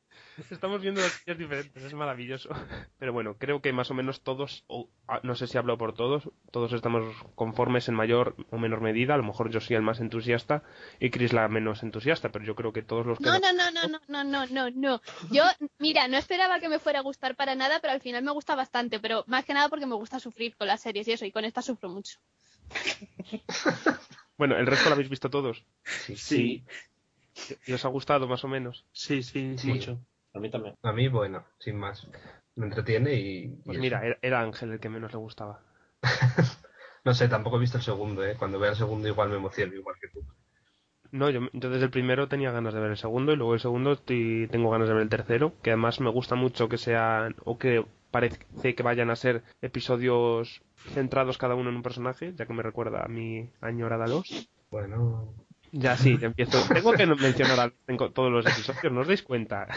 Estamos 0.50 0.82
viendo 0.82 1.00
dos 1.00 1.16
cosas 1.18 1.38
diferentes, 1.38 1.82
es 1.82 1.94
maravilloso. 1.94 2.50
Pero 2.98 3.14
bueno, 3.14 3.38
creo 3.38 3.62
que 3.62 3.72
más 3.72 3.90
o 3.90 3.94
menos 3.94 4.20
todos, 4.20 4.64
o, 4.66 4.90
ah, 5.08 5.20
no 5.22 5.34
sé 5.34 5.46
si 5.46 5.56
hablo 5.56 5.78
por 5.78 5.94
todos, 5.94 6.28
todos 6.50 6.74
estamos 6.74 7.02
conformes 7.34 7.88
en 7.88 7.94
mayor 7.94 8.36
o 8.50 8.58
menor 8.58 8.82
medida. 8.82 9.14
A 9.14 9.16
lo 9.16 9.22
mejor 9.22 9.50
yo 9.50 9.60
soy 9.60 9.76
el 9.76 9.82
más 9.82 9.98
entusiasta 10.00 10.62
y 10.98 11.08
Chris 11.08 11.32
la 11.32 11.48
menos 11.48 11.82
entusiasta, 11.82 12.28
pero 12.28 12.44
yo 12.44 12.54
creo 12.54 12.74
que 12.74 12.82
todos 12.82 13.06
los 13.06 13.18
que... 13.18 13.24
No, 13.24 13.38
no, 13.38 13.50
no, 13.54 13.70
no, 13.70 13.88
no, 13.88 14.00
no, 14.08 14.24
no, 14.24 14.46
no, 14.46 14.70
no. 14.70 15.00
Yo, 15.30 15.44
mira, 15.78 16.06
no 16.06 16.18
esperaba 16.18 16.60
que 16.60 16.68
me 16.68 16.80
fuera 16.80 16.98
a 16.98 17.02
gustar 17.02 17.34
para 17.34 17.54
nada, 17.54 17.80
pero 17.80 17.94
al 17.94 18.02
final 18.02 18.22
me 18.22 18.32
gusta 18.32 18.54
bastante, 18.54 19.00
pero 19.00 19.24
más 19.26 19.46
que 19.46 19.54
nada 19.54 19.70
porque 19.70 19.86
me 19.86 19.94
gusta 19.94 20.20
sufrir 20.20 20.54
con 20.54 20.66
las 20.66 20.82
series 20.82 21.08
y 21.08 21.12
eso, 21.12 21.24
y 21.24 21.32
con 21.32 21.46
esta 21.46 21.62
sufro 21.62 21.88
mucho. 21.88 22.18
Bueno, 24.40 24.56
el 24.56 24.66
resto 24.66 24.88
lo 24.88 24.94
habéis 24.94 25.10
visto 25.10 25.28
todos. 25.28 25.66
Sí, 25.84 26.64
¿Y 27.66 27.72
os 27.72 27.84
ha 27.84 27.88
gustado 27.88 28.26
más 28.28 28.44
o 28.44 28.48
menos? 28.48 28.84
Sí, 28.92 29.22
sí, 29.22 29.56
Sí. 29.58 29.68
mucho. 29.72 29.98
a 30.34 30.38
mí 30.40 30.50
también. 30.50 30.76
A 30.82 30.92
mí, 30.92 31.08
bueno, 31.08 31.44
sin 31.58 31.76
más. 31.76 32.06
Me 32.56 32.66
entretiene 32.66 33.14
y. 33.14 33.38
y 33.44 33.62
Pues 33.64 33.78
mira, 33.78 34.04
era, 34.04 34.18
era 34.22 34.40
Ángel 34.40 34.72
el 34.72 34.80
que 34.80 34.88
menos 34.88 35.12
le 35.12 35.18
gustaba. 35.18 35.60
No 37.02 37.14
sé, 37.14 37.28
tampoco 37.28 37.56
he 37.56 37.60
visto 37.60 37.78
el 37.78 37.82
segundo, 37.82 38.22
¿eh? 38.26 38.36
Cuando 38.38 38.58
vea 38.58 38.70
el 38.72 38.76
segundo 38.76 39.08
igual 39.08 39.30
me 39.30 39.36
emociono, 39.36 39.72
igual 39.74 39.96
que 39.98 40.08
tú. 40.08 40.22
No, 41.12 41.30
yo, 41.30 41.40
yo 41.54 41.70
desde 41.70 41.86
el 41.86 41.90
primero 41.90 42.28
tenía 42.28 42.50
ganas 42.52 42.74
de 42.74 42.80
ver 42.80 42.90
el 42.90 42.98
segundo 42.98 43.32
y 43.32 43.36
luego 43.36 43.54
el 43.54 43.60
segundo 43.60 43.92
estoy- 43.92 44.48
tengo 44.50 44.68
ganas 44.70 44.86
de 44.86 44.92
ver 44.94 45.02
el 45.04 45.08
tercero, 45.08 45.54
que 45.62 45.70
además 45.70 45.98
me 46.00 46.10
gusta 46.10 46.34
mucho 46.34 46.68
que 46.68 46.76
sean, 46.76 47.36
o 47.44 47.56
que 47.58 47.86
parece 48.10 48.38
que 48.74 48.82
vayan 48.82 49.08
a 49.08 49.16
ser 49.16 49.42
episodios 49.62 50.60
centrados 50.92 51.38
cada 51.38 51.54
uno 51.54 51.70
en 51.70 51.76
un 51.76 51.82
personaje, 51.82 52.34
ya 52.36 52.44
que 52.44 52.52
me 52.52 52.62
recuerda 52.62 53.02
a 53.02 53.08
mi 53.08 53.48
añorada 53.62 54.06
Los. 54.06 54.50
Bueno, 54.70 55.34
Ya 55.72 55.96
sí, 55.96 56.18
empiezo. 56.20 56.58
Tengo 56.72 56.92
que 56.92 57.06
mencionar 57.06 57.60
a 57.60 58.08
todos 58.10 58.32
los 58.32 58.46
episodios, 58.46 58.92
¿no 58.92 59.00
os 59.00 59.06
dais 59.06 59.22
cuenta? 59.22 59.68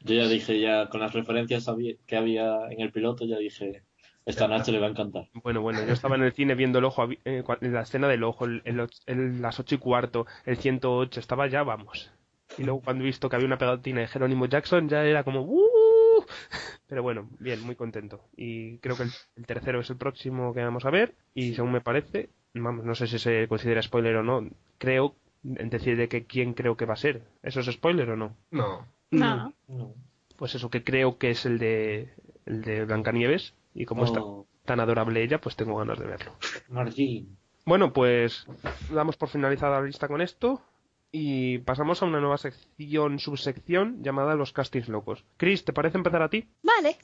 Yo 0.00 0.14
ya 0.14 0.28
dije, 0.28 0.60
ya 0.60 0.88
con 0.88 1.00
las 1.00 1.12
referencias 1.12 1.66
que 2.06 2.16
había 2.16 2.66
en 2.70 2.80
el 2.80 2.92
piloto, 2.92 3.24
ya 3.24 3.38
dije, 3.38 3.82
esta 4.26 4.46
Nacho 4.48 4.72
le 4.72 4.78
va 4.78 4.86
a 4.86 4.90
encantar. 4.90 5.28
Bueno, 5.42 5.62
bueno, 5.62 5.84
yo 5.86 5.92
estaba 5.92 6.16
en 6.16 6.22
el 6.22 6.32
cine 6.32 6.54
viendo 6.54 6.78
el 6.78 6.84
ojo, 6.84 7.08
eh, 7.24 7.42
la 7.60 7.82
escena 7.82 8.08
del 8.08 8.24
ojo, 8.24 8.44
el, 8.44 8.62
el 8.64 8.86
el- 9.06 9.42
las 9.42 9.58
ocho 9.58 9.74
y 9.74 9.78
cuarto, 9.78 10.26
el 10.44 10.56
108, 10.56 11.20
estaba 11.20 11.46
ya, 11.48 11.62
vamos. 11.62 12.10
Y 12.58 12.64
luego 12.64 12.80
cuando 12.80 13.04
he 13.04 13.06
visto 13.06 13.28
que 13.28 13.36
había 13.36 13.46
una 13.46 13.58
pegatina 13.58 14.00
de 14.00 14.08
Jerónimo 14.08 14.46
Jackson, 14.46 14.88
ya 14.88 15.04
era 15.04 15.24
como 15.24 15.42
¡Uh! 15.42 16.24
Pero 16.88 17.02
bueno, 17.02 17.28
bien, 17.38 17.62
muy 17.62 17.76
contento. 17.76 18.24
Y 18.36 18.78
creo 18.78 18.96
que 18.96 19.04
el, 19.04 19.46
tercero 19.46 19.80
es 19.80 19.90
el 19.90 19.96
próximo 19.96 20.52
que 20.52 20.64
vamos 20.64 20.84
a 20.84 20.90
ver. 20.90 21.14
Y 21.34 21.54
según 21.54 21.72
me 21.72 21.80
parece, 21.80 22.30
no 22.54 22.94
sé 22.94 23.06
si 23.06 23.18
se 23.18 23.46
considera 23.48 23.82
spoiler 23.82 24.16
o 24.16 24.22
no, 24.22 24.48
creo 24.78 25.14
en 25.44 25.70
decir 25.70 25.96
de 25.96 26.08
que 26.08 26.24
quién 26.24 26.54
creo 26.54 26.76
que 26.76 26.84
va 26.86 26.94
a 26.94 26.96
ser. 26.96 27.22
¿Eso 27.42 27.60
es 27.60 27.66
spoiler 27.66 28.10
o 28.10 28.16
no? 28.16 28.36
no. 28.50 28.86
No. 29.10 29.52
No. 29.66 29.94
Pues 30.36 30.54
eso 30.54 30.70
que 30.70 30.84
creo 30.84 31.18
que 31.18 31.30
es 31.30 31.44
el 31.44 31.58
de, 31.58 32.12
el 32.46 32.62
de 32.62 32.84
Blancanieves. 32.84 33.54
Y 33.74 33.84
como 33.84 34.04
está 34.04 34.20
Oh, 34.22 34.46
tan 34.64 34.80
adorable 34.80 35.22
ella, 35.22 35.40
pues 35.40 35.56
tengo 35.56 35.76
ganas 35.76 35.98
de 35.98 36.06
verlo. 36.06 36.32
Margin. 36.68 37.36
Bueno, 37.66 37.92
pues 37.92 38.46
damos 38.90 39.16
por 39.16 39.28
finalizada 39.28 39.80
la 39.80 39.86
lista 39.86 40.08
con 40.08 40.20
esto 40.20 40.62
y 41.12 41.58
pasamos 41.58 42.02
a 42.02 42.06
una 42.06 42.20
nueva 42.20 42.38
sección, 42.38 43.18
subsección 43.18 44.02
llamada 44.02 44.34
Los 44.34 44.52
Castings 44.52 44.88
Locos. 44.88 45.24
Chris, 45.36 45.64
¿te 45.64 45.72
parece 45.72 45.98
empezar 45.98 46.22
a 46.22 46.30
ti? 46.30 46.48
Vale. 46.62 46.96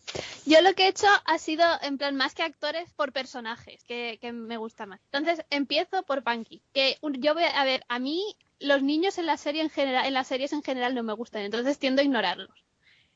Yo 0.44 0.60
lo 0.62 0.74
que 0.74 0.84
he 0.84 0.88
hecho 0.88 1.08
ha 1.24 1.38
sido, 1.38 1.64
en 1.82 1.98
plan, 1.98 2.16
más 2.16 2.34
que 2.34 2.42
actores, 2.42 2.92
por 2.92 3.12
personajes, 3.12 3.82
que, 3.84 4.18
que 4.20 4.32
me 4.32 4.56
gusta 4.56 4.86
más. 4.86 5.00
Entonces, 5.12 5.44
empiezo 5.50 6.04
por 6.04 6.22
Punky. 6.22 6.62
Que 6.72 6.98
yo 7.18 7.34
voy 7.34 7.42
a, 7.42 7.60
a 7.60 7.64
ver, 7.64 7.84
a 7.88 7.98
mí 7.98 8.36
los 8.60 8.82
niños 8.82 9.18
en 9.18 9.26
la 9.26 9.36
serie 9.36 9.62
en 9.62 9.70
general, 9.70 10.06
en 10.06 10.14
las 10.14 10.28
series 10.28 10.52
en 10.52 10.62
general 10.62 10.94
no 10.94 11.02
me 11.02 11.12
gustan, 11.12 11.42
entonces 11.42 11.78
tiendo 11.78 12.00
a 12.00 12.04
ignorarlos. 12.04 12.64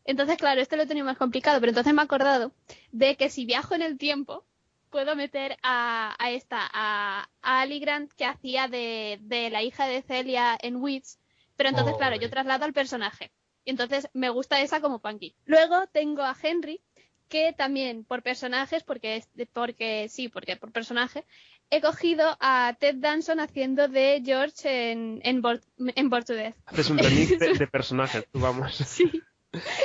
Entonces, 0.04 0.38
claro, 0.38 0.60
este 0.60 0.76
lo 0.76 0.82
he 0.82 0.86
tenido 0.86 1.06
más 1.06 1.18
complicado, 1.18 1.60
pero 1.60 1.70
entonces 1.70 1.94
me 1.94 2.02
he 2.02 2.04
acordado 2.04 2.52
de 2.90 3.16
que 3.16 3.30
si 3.30 3.44
viajo 3.44 3.74
en 3.74 3.82
el 3.82 3.96
tiempo, 3.96 4.44
puedo 4.90 5.16
meter 5.16 5.56
a, 5.62 6.14
a 6.18 6.30
esta, 6.30 6.58
a, 6.72 7.28
a 7.42 7.60
Ali 7.60 7.80
Grant, 7.80 8.12
que 8.12 8.24
hacía 8.24 8.68
de, 8.68 9.18
de 9.22 9.50
la 9.50 9.62
hija 9.62 9.86
de 9.86 10.02
Celia 10.02 10.58
en 10.60 10.76
Wits, 10.76 11.18
pero 11.56 11.70
entonces, 11.70 11.94
Oh, 11.94 11.98
claro, 11.98 12.16
yo 12.16 12.30
traslado 12.30 12.64
al 12.64 12.72
personaje. 12.72 13.30
Y 13.64 13.70
entonces 13.70 14.08
me 14.14 14.30
gusta 14.30 14.60
esa 14.60 14.80
como 14.80 15.00
Punky. 15.00 15.34
Luego 15.44 15.86
tengo 15.92 16.22
a 16.22 16.36
Henry, 16.40 16.80
que 17.28 17.52
también 17.52 18.04
por 18.04 18.22
personajes, 18.22 18.82
porque 18.82 19.16
es 19.16 19.28
porque 19.52 20.08
sí, 20.08 20.28
porque 20.28 20.56
por 20.56 20.72
personaje, 20.72 21.24
he 21.70 21.80
cogido 21.80 22.36
a 22.40 22.76
Ted 22.78 22.96
Danson 22.96 23.40
haciendo 23.40 23.88
de 23.88 24.22
George 24.24 24.90
en, 24.90 25.20
en, 25.22 25.40
Bored, 25.40 25.62
en 25.78 26.10
to 26.10 26.34
Death. 26.34 26.56
Haces 26.66 26.90
un 26.90 26.98
remix 26.98 27.38
de, 27.38 27.54
de 27.58 27.66
personajes, 27.66 28.26
tú 28.30 28.40
vamos. 28.40 28.74
Sí. 28.74 29.22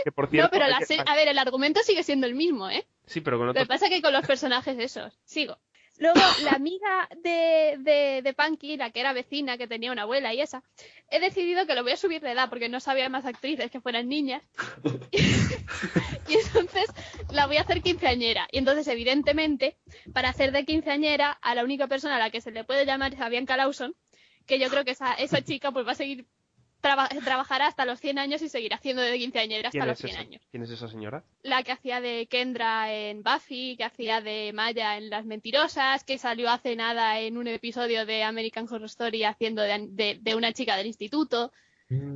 Que 0.03 0.11
por 0.11 0.25
No, 0.33 0.49
pero 0.51 0.67
la 0.67 0.81
se- 0.81 0.99
a 1.05 1.15
ver, 1.15 1.27
el 1.27 1.37
argumento 1.39 1.81
sigue 1.83 2.03
siendo 2.03 2.27
el 2.27 2.35
mismo, 2.35 2.69
¿eh? 2.69 2.85
Sí, 3.05 3.21
pero 3.21 3.37
con 3.37 3.47
Lo 3.47 3.53
que 3.53 3.65
pasa 3.65 3.85
es 3.85 3.91
que 3.91 4.01
con 4.01 4.13
los 4.13 4.25
personajes 4.25 4.77
esos. 4.79 5.17
Sigo. 5.25 5.57
Luego, 5.97 6.19
la 6.43 6.51
amiga 6.55 7.07
de, 7.23 7.75
de, 7.79 8.21
de 8.21 8.33
Punky, 8.33 8.75
la 8.75 8.89
que 8.89 8.99
era 8.99 9.13
vecina, 9.13 9.57
que 9.57 9.65
tenía 9.67 9.91
una 9.93 10.01
abuela 10.01 10.33
y 10.33 10.41
esa, 10.41 10.61
he 11.09 11.19
decidido 11.21 11.65
que 11.65 11.73
lo 11.73 11.83
voy 11.83 11.93
a 11.93 11.97
subir 11.97 12.21
de 12.21 12.31
edad 12.31 12.49
porque 12.49 12.67
no 12.67 12.79
sabía 12.81 13.07
más 13.07 13.25
actrices 13.25 13.71
que 13.71 13.79
fueran 13.79 14.09
niñas. 14.09 14.43
y 16.27 16.33
entonces 16.33 16.85
la 17.31 17.47
voy 17.47 17.57
a 17.57 17.61
hacer 17.61 17.81
quinceañera. 17.81 18.47
Y 18.51 18.57
entonces, 18.57 18.87
evidentemente, 18.87 19.77
para 20.13 20.29
hacer 20.29 20.51
de 20.51 20.65
quinceañera, 20.65 21.31
a 21.31 21.55
la 21.55 21.63
única 21.63 21.87
persona 21.87 22.17
a 22.17 22.19
la 22.19 22.29
que 22.29 22.41
se 22.41 22.51
le 22.51 22.63
puede 22.63 22.85
llamar 22.85 23.13
es 23.13 23.21
a 23.21 23.29
Bianca 23.29 23.57
Lawson, 23.57 23.95
que 24.45 24.59
yo 24.59 24.69
creo 24.69 24.83
que 24.85 24.91
esa, 24.91 25.13
esa 25.13 25.41
chica 25.43 25.71
pues 25.71 25.87
va 25.87 25.91
a 25.93 25.95
seguir 25.95 26.25
traba- 26.85 27.09
trabajará 27.23 27.67
hasta 27.67 27.85
los 27.85 27.99
100 27.99 28.19
años 28.19 28.41
y 28.41 28.49
seguirá 28.49 28.75
haciendo 28.77 29.01
de 29.01 29.17
quinceañera 29.17 29.69
hasta 29.69 29.77
¿Quién 29.79 29.87
los 29.87 29.99
es, 29.99 30.05
100 30.05 30.11
esa? 30.11 30.19
años 30.21 30.41
¿Quién 30.51 30.63
es 30.63 30.69
esa 30.69 30.87
señora? 30.87 31.23
la 31.43 31.63
que 31.63 31.71
hacía 31.71 32.01
de 32.01 32.27
Kendra 32.27 32.93
en 32.93 33.23
Buffy, 33.23 33.75
que 33.77 33.83
hacía 33.83 34.21
de 34.21 34.51
Maya 34.53 34.97
en 34.97 35.09
Las 35.09 35.25
Mentirosas, 35.25 36.03
que 36.03 36.17
salió 36.17 36.49
hace 36.49 36.75
nada 36.75 37.19
en 37.19 37.37
un 37.37 37.47
episodio 37.47 38.05
de 38.05 38.23
American 38.23 38.65
Horror 38.69 38.85
Story 38.85 39.23
haciendo 39.23 39.61
de, 39.61 39.87
de- 39.89 40.19
de 40.21 40.35
una 40.35 40.53
chica 40.53 40.75
del 40.77 40.87
instituto. 40.87 41.51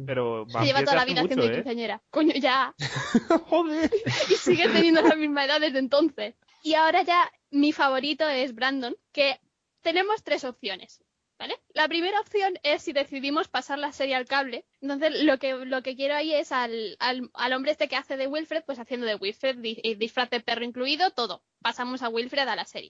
Pero 0.06 0.48
Se 0.50 0.66
lleva 0.66 0.84
toda 0.84 0.96
la 0.96 1.06
vida 1.06 1.22
mucho, 1.22 1.34
haciendo 1.36 1.44
de 1.46 1.52
¿eh? 1.52 1.56
quinceañera. 1.58 2.02
Coño, 2.10 2.34
ya. 2.34 2.74
Joder. 3.50 3.92
Y 4.30 4.34
sigue 4.34 4.68
teniendo 4.68 5.02
la 5.02 5.16
misma 5.16 5.46
edad 5.46 5.60
desde 5.62 5.78
entonces. 5.80 6.36
Y 6.64 6.74
ahora 6.74 7.04
ya 7.04 7.32
mi 7.52 7.72
favorito 7.72 8.28
es 8.28 8.56
Brandon, 8.56 8.96
que 9.12 9.40
tenemos 9.82 10.24
tres 10.24 10.44
opciones. 10.44 11.04
¿Vale? 11.40 11.58
La 11.74 11.88
primera 11.88 12.20
opción 12.20 12.60
es 12.64 12.84
si 12.84 12.92
decidimos 12.92 13.48
pasar 13.48 13.80
la 13.80 13.94
serie 13.94 14.14
al 14.16 14.26
cable. 14.26 14.66
Entonces, 14.82 15.24
lo 15.24 15.40
que, 15.40 15.54
lo 15.54 15.82
que 15.82 15.96
quiero 15.96 16.16
ahí 16.16 16.34
es 16.34 16.52
al, 16.52 16.98
al, 17.00 17.32
al 17.34 17.54
hombre 17.54 17.72
este 17.72 17.88
que 17.88 17.96
hace 17.96 18.18
de 18.18 18.28
Wilfred, 18.28 18.64
pues 18.66 18.78
haciendo 18.78 19.06
de 19.08 19.16
Wilfred, 19.16 19.56
di- 19.58 19.80
y 19.82 19.96
disfraz 19.96 20.30
de 20.30 20.42
perro 20.42 20.66
incluido, 20.66 21.12
todo. 21.12 21.42
Pasamos 21.62 22.04
a 22.04 22.10
Wilfred 22.10 22.46
a 22.48 22.58
la 22.58 22.66
serie. 22.66 22.90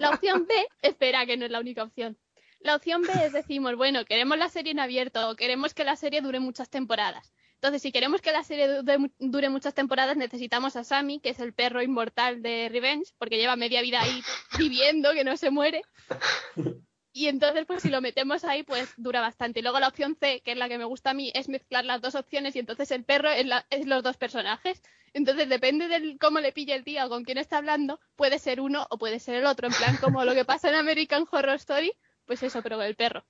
La 0.00 0.10
opción 0.10 0.46
B, 0.48 0.54
espera, 0.82 1.24
que 1.26 1.36
no 1.36 1.44
es 1.44 1.52
la 1.52 1.60
única 1.60 1.84
opción. 1.84 2.18
La 2.58 2.74
opción 2.74 3.02
B 3.02 3.12
es 3.24 3.32
decimos, 3.32 3.76
bueno, 3.76 4.04
queremos 4.04 4.36
la 4.36 4.48
serie 4.48 4.72
en 4.72 4.80
abierto 4.80 5.30
o 5.30 5.36
queremos 5.36 5.72
que 5.72 5.84
la 5.84 5.94
serie 5.94 6.20
dure 6.22 6.40
muchas 6.40 6.68
temporadas. 6.68 7.32
Entonces, 7.54 7.82
si 7.82 7.92
queremos 7.92 8.20
que 8.20 8.32
la 8.32 8.42
serie 8.42 8.66
du- 8.82 9.12
dure 9.20 9.48
muchas 9.48 9.74
temporadas, 9.74 10.16
necesitamos 10.16 10.74
a 10.74 10.82
Sammy, 10.82 11.20
que 11.20 11.28
es 11.30 11.38
el 11.38 11.54
perro 11.54 11.82
inmortal 11.82 12.42
de 12.42 12.68
Revenge, 12.68 13.12
porque 13.16 13.36
lleva 13.36 13.54
media 13.54 13.80
vida 13.80 14.00
ahí 14.02 14.22
viviendo, 14.58 15.12
que 15.12 15.22
no 15.22 15.36
se 15.36 15.50
muere. 15.50 15.82
Y 17.16 17.28
entonces, 17.28 17.64
pues 17.66 17.80
si 17.80 17.88
lo 17.88 18.02
metemos 18.02 18.44
ahí, 18.44 18.62
pues 18.62 18.92
dura 18.98 19.22
bastante. 19.22 19.60
Y 19.60 19.62
luego 19.62 19.80
la 19.80 19.88
opción 19.88 20.18
C, 20.20 20.42
que 20.44 20.52
es 20.52 20.58
la 20.58 20.68
que 20.68 20.76
me 20.76 20.84
gusta 20.84 21.10
a 21.10 21.14
mí, 21.14 21.32
es 21.34 21.48
mezclar 21.48 21.86
las 21.86 22.02
dos 22.02 22.14
opciones 22.14 22.54
y 22.54 22.58
entonces 22.58 22.90
el 22.90 23.04
perro 23.04 23.30
es, 23.30 23.46
la- 23.46 23.64
es 23.70 23.86
los 23.86 24.02
dos 24.02 24.18
personajes. 24.18 24.82
Entonces, 25.14 25.48
depende 25.48 25.88
de 25.88 26.18
cómo 26.18 26.40
le 26.40 26.52
pille 26.52 26.74
el 26.74 26.84
día 26.84 27.06
o 27.06 27.08
con 27.08 27.24
quién 27.24 27.38
está 27.38 27.56
hablando, 27.56 28.00
puede 28.16 28.38
ser 28.38 28.60
uno 28.60 28.86
o 28.90 28.98
puede 28.98 29.18
ser 29.18 29.36
el 29.36 29.46
otro. 29.46 29.66
En 29.66 29.72
plan, 29.72 29.96
como 29.96 30.26
lo 30.26 30.34
que 30.34 30.44
pasa 30.44 30.68
en 30.68 30.74
American 30.74 31.24
Horror 31.30 31.54
Story, 31.54 31.90
pues 32.26 32.42
eso, 32.42 32.60
pero 32.60 32.76
con 32.76 32.84
el 32.84 32.96
perro. 32.96 33.24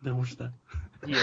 Me 0.00 0.10
gusta. 0.10 0.54
¿Quién 1.02 1.18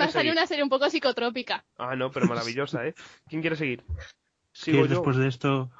Va 0.00 0.06
a 0.06 0.10
salir 0.10 0.32
una 0.32 0.46
serie 0.46 0.64
un 0.64 0.70
poco 0.70 0.88
psicotrópica. 0.88 1.66
Ah, 1.76 1.94
no, 1.94 2.10
pero 2.10 2.26
maravillosa, 2.26 2.86
¿eh? 2.86 2.94
¿Quién 3.28 3.42
quiere 3.42 3.56
seguir? 3.56 3.84
Sigo 4.52 4.86
yo, 4.86 4.88
después 4.88 5.18
de 5.18 5.28
esto, 5.28 5.70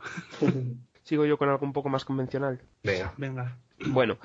sigo 1.08 1.24
yo 1.24 1.38
con 1.38 1.48
algo 1.48 1.64
un 1.64 1.72
poco 1.72 1.88
más 1.88 2.04
convencional. 2.04 2.60
Venga. 2.84 3.14
venga. 3.16 3.56
Bueno, 3.86 4.18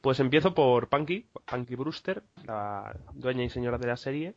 pues 0.00 0.20
empiezo 0.20 0.54
por 0.54 0.88
Punky, 0.88 1.26
Punky 1.44 1.74
Brewster, 1.74 2.22
la 2.44 2.96
dueña 3.12 3.42
y 3.42 3.50
señora 3.50 3.76
de 3.76 3.88
la 3.88 3.96
serie, 3.96 4.34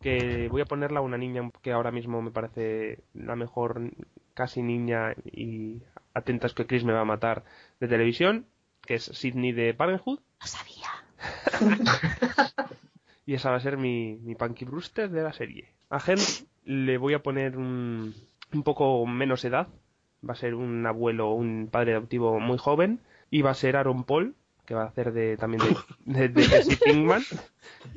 que 0.00 0.48
voy 0.48 0.60
a 0.60 0.66
ponerla 0.66 1.00
a 1.00 1.02
una 1.02 1.18
niña 1.18 1.50
que 1.60 1.72
ahora 1.72 1.90
mismo 1.90 2.22
me 2.22 2.30
parece 2.30 3.02
la 3.14 3.34
mejor 3.34 3.90
casi 4.34 4.62
niña 4.62 5.14
y 5.24 5.82
atentas 6.14 6.54
que 6.54 6.66
Chris 6.66 6.84
me 6.84 6.92
va 6.92 7.00
a 7.00 7.04
matar 7.04 7.44
de 7.80 7.88
televisión, 7.88 8.46
que 8.86 8.94
es 8.94 9.04
Sidney 9.04 9.50
de 9.50 9.74
Parenthood, 9.74 10.20
Lo 10.40 10.46
sabía. 10.46 10.88
y 13.26 13.34
esa 13.34 13.50
va 13.50 13.56
a 13.56 13.60
ser 13.60 13.76
mi, 13.76 14.18
mi 14.22 14.36
Punky 14.36 14.64
Brewster 14.64 15.10
de 15.10 15.22
la 15.24 15.32
serie. 15.32 15.72
A 15.90 15.98
Henry 15.98 16.46
le 16.62 16.96
voy 16.96 17.14
a 17.14 17.24
poner 17.24 17.56
un, 17.56 18.14
un 18.52 18.62
poco 18.62 19.04
menos 19.04 19.44
edad, 19.44 19.66
va 20.26 20.32
a 20.32 20.36
ser 20.36 20.54
un 20.54 20.86
abuelo, 20.86 21.32
un 21.32 21.68
padre 21.70 21.92
adoptivo 21.92 22.40
muy 22.40 22.58
joven, 22.58 23.00
y 23.30 23.42
va 23.42 23.50
a 23.50 23.54
ser 23.54 23.76
Aaron 23.76 24.04
Paul, 24.04 24.34
que 24.64 24.74
va 24.74 24.82
a 24.82 24.88
hacer 24.88 25.12
de, 25.12 25.36
también 25.36 25.62
de, 26.04 26.42
Jesse 26.42 26.78
Pinkman, 26.78 27.22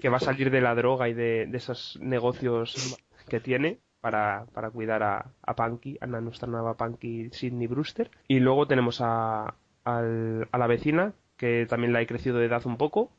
que 0.01 0.09
va 0.09 0.17
a 0.17 0.21
salir 0.21 0.51
de 0.51 0.61
la 0.61 0.75
droga 0.75 1.09
y 1.09 1.13
de, 1.13 1.49
esos 1.53 1.99
negocios 2.01 2.97
que 3.27 3.39
tiene 3.39 3.79
para, 3.99 4.45
para 4.53 4.71
cuidar 4.71 5.03
a, 5.03 5.31
a 5.41 5.55
Punky, 5.55 5.97
a 5.99 6.07
nuestra 6.07 6.47
nueva 6.47 6.75
Punky 6.75 7.29
Sidney 7.31 7.67
Brewster. 7.67 8.09
Y 8.27 8.39
luego 8.39 8.67
tenemos 8.67 9.01
a, 9.01 9.55
a 9.83 10.01
la 10.01 10.67
vecina, 10.67 11.13
que 11.37 11.65
también 11.67 11.93
la 11.93 12.01
he 12.01 12.07
crecido 12.07 12.37
de 12.37 12.45
edad 12.45 12.65
un 12.65 12.77
poco, 12.77 13.11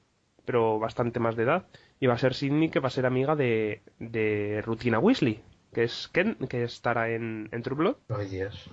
pero 0.45 0.79
bastante 0.79 1.21
más 1.21 1.37
de 1.37 1.45
edad. 1.45 1.67
Y 2.01 2.07
va 2.07 2.15
a 2.15 2.19
ser 2.19 2.35
Sidney, 2.35 2.71
que 2.71 2.81
va 2.81 2.89
a 2.89 2.91
ser 2.91 3.07
amiga 3.07 3.37
de, 3.37 3.83
de 3.99 4.63
Rutina 4.65 4.99
Weasley, 4.99 5.43
que 5.73 5.85
es 5.85 6.09
Ken, 6.09 6.37
que 6.49 6.65
estará 6.65 7.11
en, 7.11 7.49
en 7.53 7.63
True 7.63 7.77
Blood. 7.77 7.97
Ay, 8.09 8.29
Dios. 8.29 8.71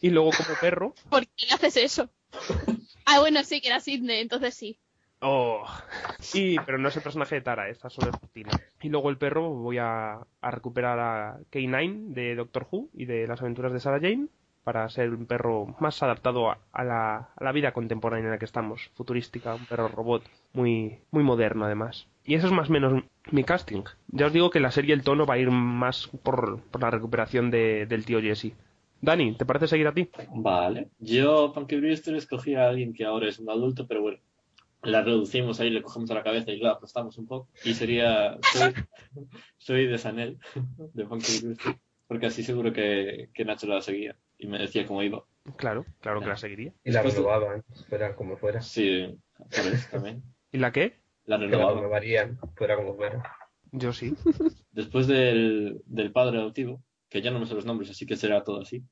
Y 0.00 0.10
luego 0.10 0.30
como 0.30 0.58
perro, 0.60 0.94
¿Por 1.10 1.26
qué 1.28 1.52
haces 1.52 1.76
eso? 1.76 2.10
Ah, 3.04 3.20
bueno, 3.20 3.42
sí, 3.44 3.60
que 3.60 3.68
era 3.68 3.80
Sidney, 3.80 4.20
entonces 4.20 4.54
sí. 4.54 4.78
Oh. 5.20 5.66
Y, 6.32 6.58
pero 6.60 6.78
no 6.78 6.88
es 6.88 6.96
el 6.96 7.02
personaje 7.02 7.34
de 7.36 7.40
Tara, 7.40 7.68
esta 7.68 7.90
solo 7.90 8.10
es 8.10 8.20
rutina. 8.20 8.50
Y 8.80 8.88
luego 8.88 9.10
el 9.10 9.18
perro 9.18 9.50
voy 9.50 9.78
a, 9.78 10.20
a 10.40 10.50
recuperar 10.50 10.98
a 11.00 11.38
K9 11.50 12.12
de 12.12 12.36
Doctor 12.36 12.68
Who 12.70 12.88
y 12.94 13.06
de 13.06 13.26
las 13.26 13.40
aventuras 13.40 13.72
de 13.72 13.80
Sarah 13.80 14.00
Jane 14.00 14.28
para 14.62 14.88
ser 14.90 15.10
un 15.10 15.26
perro 15.26 15.74
más 15.80 16.02
adaptado 16.02 16.50
a, 16.50 16.58
a 16.72 16.84
la, 16.84 17.30
a 17.34 17.44
la 17.44 17.52
vida 17.52 17.72
contemporánea 17.72 18.26
en 18.26 18.32
la 18.32 18.38
que 18.38 18.44
estamos, 18.44 18.90
futurística, 18.94 19.54
un 19.54 19.64
perro 19.66 19.88
robot 19.88 20.22
muy, 20.52 20.98
muy 21.10 21.24
moderno 21.24 21.64
además. 21.64 22.06
Y 22.24 22.34
eso 22.34 22.46
es 22.46 22.52
más 22.52 22.68
o 22.68 22.72
menos 22.72 23.02
mi 23.32 23.44
casting. 23.44 23.82
Ya 24.08 24.26
os 24.26 24.32
digo 24.32 24.50
que 24.50 24.60
la 24.60 24.70
serie 24.70 24.94
el 24.94 25.02
tono 25.02 25.26
va 25.26 25.34
a 25.34 25.38
ir 25.38 25.50
más 25.50 26.08
por, 26.22 26.60
por 26.62 26.80
la 26.82 26.90
recuperación 26.90 27.50
de- 27.50 27.86
del 27.86 28.04
tío 28.04 28.20
Jesse. 28.20 28.52
Dani, 29.00 29.34
¿te 29.34 29.46
parece 29.46 29.68
seguir 29.68 29.86
a 29.86 29.94
ti? 29.94 30.10
Vale. 30.34 30.88
Yo, 30.98 31.52
Punky 31.52 31.76
Brewster, 31.76 32.14
escogí 32.16 32.54
a 32.54 32.68
alguien 32.68 32.92
que 32.92 33.04
ahora 33.04 33.28
es 33.28 33.38
un 33.38 33.48
adulto, 33.48 33.86
pero 33.86 34.02
bueno, 34.02 34.18
la 34.82 35.02
reducimos 35.02 35.60
ahí, 35.60 35.70
le 35.70 35.82
cogemos 35.82 36.10
a 36.10 36.14
la 36.14 36.22
cabeza 36.24 36.50
y 36.50 36.58
la 36.58 36.72
aplastamos 36.72 37.16
un 37.18 37.26
poco. 37.26 37.48
Y 37.64 37.74
sería. 37.74 38.38
Soy, 38.52 38.72
soy 39.58 39.86
de 39.86 39.98
Sanel, 39.98 40.38
de 40.94 41.04
Punky 41.04 41.40
Brewster, 41.42 41.76
porque 42.06 42.26
así 42.26 42.42
seguro 42.42 42.72
que, 42.72 43.28
que 43.34 43.44
Nacho 43.44 43.66
la 43.66 43.80
seguía 43.80 44.16
y 44.36 44.46
me 44.46 44.58
decía 44.58 44.86
cómo 44.86 45.02
iba. 45.02 45.24
Claro, 45.56 45.84
claro 46.00 46.20
que 46.20 46.26
la 46.26 46.36
seguiría. 46.36 46.72
Y 46.84 46.90
la 46.90 47.02
de- 47.02 47.10
renovaban, 47.10 47.62
fuera 47.88 48.14
como 48.16 48.36
fuera. 48.36 48.60
Sí, 48.62 49.16
por 49.36 49.72
eso 49.72 49.88
también. 49.90 50.22
¿Y 50.52 50.58
la 50.58 50.72
qué? 50.72 50.94
La 51.28 51.36
renovarían, 51.36 52.38
fuera 52.56 52.74
como 52.76 52.96
fuera. 52.96 53.22
Yo 53.72 53.92
sí. 53.92 54.14
Después 54.72 55.06
del, 55.06 55.82
del 55.84 56.10
padre 56.10 56.38
adoptivo, 56.38 56.82
que 57.10 57.20
ya 57.22 57.30
no 57.30 57.38
me 57.38 57.46
sé 57.46 57.54
los 57.54 57.66
nombres, 57.66 57.90
así 57.90 58.06
que 58.06 58.16
será 58.16 58.42
todo 58.44 58.62
así, 58.62 58.82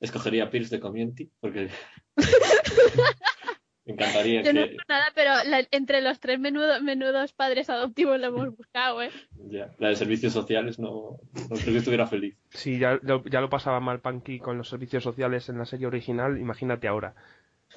escogería 0.00 0.44
a 0.44 0.50
Pierce 0.50 0.74
de 0.74 0.80
Community, 0.80 1.30
porque 1.40 1.68
me 3.84 3.92
encantaría 3.94 4.42
Yo 4.42 4.52
no 4.52 4.62
que... 4.64 4.70
sé 4.70 4.76
nada, 4.88 5.06
pero 5.14 5.30
la- 5.48 5.66
entre 5.70 6.00
los 6.00 6.20
tres 6.20 6.38
menudo- 6.38 6.80
menudos 6.82 7.32
padres 7.32 7.68
adoptivos 7.68 8.18
lo 8.20 8.26
hemos 8.28 8.56
buscado, 8.56 9.02
¿eh? 9.02 9.10
Ya, 9.50 9.74
la 9.78 9.88
de 9.88 9.96
servicios 9.96 10.32
sociales 10.32 10.78
no, 10.78 11.18
no 11.34 11.48
creo 11.56 11.72
que 11.72 11.78
estuviera 11.78 12.06
feliz. 12.06 12.36
Si 12.50 12.78
ya 12.78 12.98
lo, 13.02 13.24
ya 13.24 13.40
lo 13.40 13.50
pasaba 13.50 13.80
mal 13.80 14.00
Punky 14.00 14.38
con 14.38 14.56
los 14.56 14.68
servicios 14.68 15.02
sociales 15.02 15.48
en 15.48 15.58
la 15.58 15.66
serie 15.66 15.86
original, 15.88 16.38
imagínate 16.38 16.88
ahora. 16.88 17.14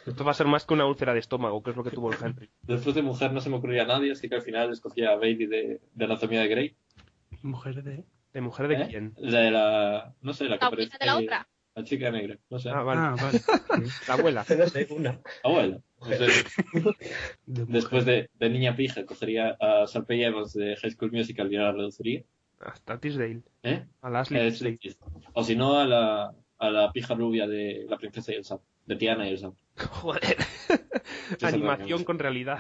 Esto 0.05 0.23
va 0.23 0.31
a 0.31 0.35
ser 0.35 0.47
más 0.47 0.65
que 0.65 0.73
una 0.73 0.85
úlcera 0.85 1.13
de 1.13 1.19
estómago, 1.19 1.63
que 1.63 1.71
es 1.71 1.75
lo 1.75 1.83
que 1.83 1.91
tuvo 1.91 2.11
el 2.11 2.17
Henry. 2.21 2.49
Después 2.63 2.95
de 2.95 3.01
mujer 3.01 3.31
no 3.33 3.41
se 3.41 3.49
me 3.49 3.57
ocurría 3.57 3.83
a 3.83 3.87
nadie, 3.87 4.11
así 4.11 4.29
que 4.29 4.35
al 4.35 4.41
final 4.41 4.71
escogía 4.71 5.11
a 5.11 5.15
Bailey 5.15 5.47
de, 5.47 5.81
de 5.93 6.05
Anatomía 6.05 6.41
de 6.41 6.47
Grey. 6.47 6.75
Mujer 7.41 7.83
de... 7.83 8.03
¿De 8.33 8.41
mujer 8.41 8.67
de 8.67 8.75
¿eh? 8.75 8.87
quién? 8.89 9.13
La 9.17 9.39
de 9.39 9.51
la... 9.51 10.13
no 10.21 10.33
sé, 10.33 10.45
la 10.45 10.57
que 10.57 10.65
aparece... 10.65 10.97
de 10.99 11.05
la 11.05 11.17
otra. 11.17 11.47
La 11.75 11.83
chica 11.83 12.09
negra, 12.09 12.37
no 12.49 12.57
sé. 12.57 12.69
Ah, 12.69 12.83
vale. 12.83 13.01
Ah, 13.01 13.15
vale. 13.21 13.41
La 14.07 14.13
abuela. 14.13 14.45
No 14.57 14.67
sé, 14.67 14.87
una. 14.91 15.19
Abuela. 15.43 15.81
No 15.99 16.05
sé. 16.05 16.27
De 16.73 16.79
mujer. 16.81 16.95
Después 17.45 18.05
de, 18.05 18.29
de 18.33 18.49
Niña 18.49 18.77
Pija 18.77 19.05
cogería 19.05 19.57
a 19.59 19.85
Sarpey 19.85 20.23
Evans 20.23 20.53
de 20.53 20.77
High 20.77 20.91
School 20.91 21.11
Musical 21.11 21.51
y 21.51 21.57
la 21.57 21.73
reduciría. 21.73 22.23
Hasta 22.61 22.97
Tisdale. 22.97 23.41
¿Eh? 23.63 23.85
A 24.01 24.09
la 24.09 24.21
Ashley 24.21 24.79
Eh. 24.81 24.95
O 25.33 25.43
si 25.43 25.57
no, 25.57 25.77
a 25.77 25.85
la, 25.85 26.33
a 26.59 26.69
la 26.69 26.91
pija 26.93 27.13
rubia 27.13 27.45
de 27.45 27.85
La 27.89 27.97
Princesa 27.97 28.31
y 28.31 28.35
el 28.35 28.45
Sapo, 28.45 28.63
de 28.85 28.95
Tiana 28.95 29.37
Sapo. 29.37 29.57
Joder. 29.77 30.37
Animación 31.41 32.03
con 32.03 32.19
realidad. 32.19 32.59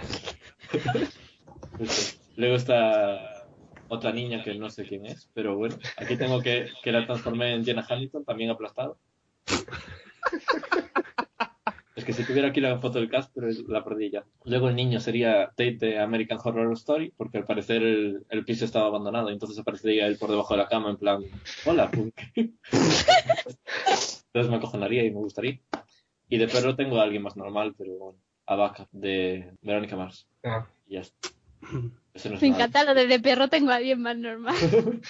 Luego 2.35 2.55
está 2.55 3.47
otra 3.87 4.11
niña 4.11 4.43
que 4.43 4.55
no 4.55 4.69
sé 4.69 4.85
quién 4.85 5.05
es, 5.05 5.29
pero 5.33 5.55
bueno, 5.55 5.77
aquí 5.97 6.17
tengo 6.17 6.41
que, 6.41 6.67
que 6.83 6.91
la 6.91 7.05
transformé 7.05 7.53
en 7.53 7.63
Jenna 7.63 7.85
Hamilton, 7.87 8.25
también 8.25 8.49
aplastado. 8.49 8.97
Es 11.95 12.03
que 12.03 12.11
si 12.11 12.25
tuviera 12.25 12.49
aquí 12.49 12.59
la 12.59 12.77
foto 12.79 12.99
del 12.99 13.09
cast, 13.09 13.31
pero 13.33 13.47
la 13.69 13.85
perdí 13.85 14.09
ya. 14.09 14.25
Luego 14.43 14.67
el 14.67 14.75
niño 14.75 14.99
sería 14.99 15.47
Tate 15.49 15.77
de 15.79 15.99
American 15.99 16.39
Horror 16.43 16.73
Story, 16.73 17.13
porque 17.15 17.37
al 17.37 17.45
parecer 17.45 17.83
el, 17.83 18.25
el 18.29 18.43
piso 18.43 18.65
estaba 18.65 18.87
abandonado, 18.87 19.29
entonces 19.29 19.57
aparecería 19.57 20.07
él 20.07 20.17
por 20.17 20.29
debajo 20.29 20.55
de 20.55 20.57
la 20.57 20.67
cama 20.67 20.89
en 20.89 20.97
plan, 20.97 21.23
hola, 21.65 21.89
punk. 21.89 22.15
Entonces 22.35 24.51
me 24.51 24.57
acojonaría 24.57 25.05
y 25.05 25.11
me 25.11 25.19
gustaría. 25.19 25.61
Y 26.29 26.37
de 26.37 26.47
perro 26.47 26.75
tengo 26.75 26.99
a 26.99 27.03
alguien 27.03 27.21
más 27.23 27.37
normal, 27.37 27.75
pero 27.77 27.91
bueno, 27.97 28.19
a 28.47 28.55
Vaca, 28.55 28.87
de 28.91 29.51
Verónica 29.61 29.95
Mars. 29.95 30.27
Ah, 30.43 30.67
Y 30.87 30.95
ya 30.95 31.01
está. 31.01 31.29
No 31.71 31.91
es 32.13 32.25
Me 32.25 32.31
nada. 32.31 32.47
encanta 32.47 32.83
lo 32.85 32.93
de 32.93 33.07
de 33.07 33.19
perro 33.19 33.47
tengo 33.49 33.71
a 33.71 33.75
alguien 33.75 34.01
más 34.01 34.17
normal. 34.17 34.55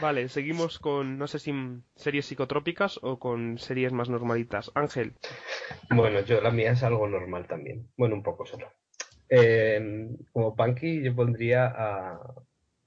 Vale, 0.00 0.28
seguimos 0.28 0.78
con, 0.78 1.18
no 1.18 1.26
sé 1.26 1.38
si 1.38 1.52
series 1.94 2.26
psicotrópicas 2.26 2.98
o 3.02 3.18
con 3.18 3.58
series 3.58 3.92
más 3.92 4.08
normalitas. 4.08 4.70
Ángel, 4.74 5.12
Bueno, 5.90 6.20
yo 6.20 6.40
la 6.40 6.50
mía 6.50 6.72
es 6.72 6.82
algo 6.82 7.06
normal 7.08 7.46
también. 7.46 7.88
Bueno, 7.96 8.14
un 8.14 8.22
poco 8.22 8.46
solo. 8.46 8.72
Eh, 9.28 10.08
como 10.32 10.54
Punky, 10.56 11.02
yo 11.02 11.14
pondría 11.14 11.66
a, 11.66 12.20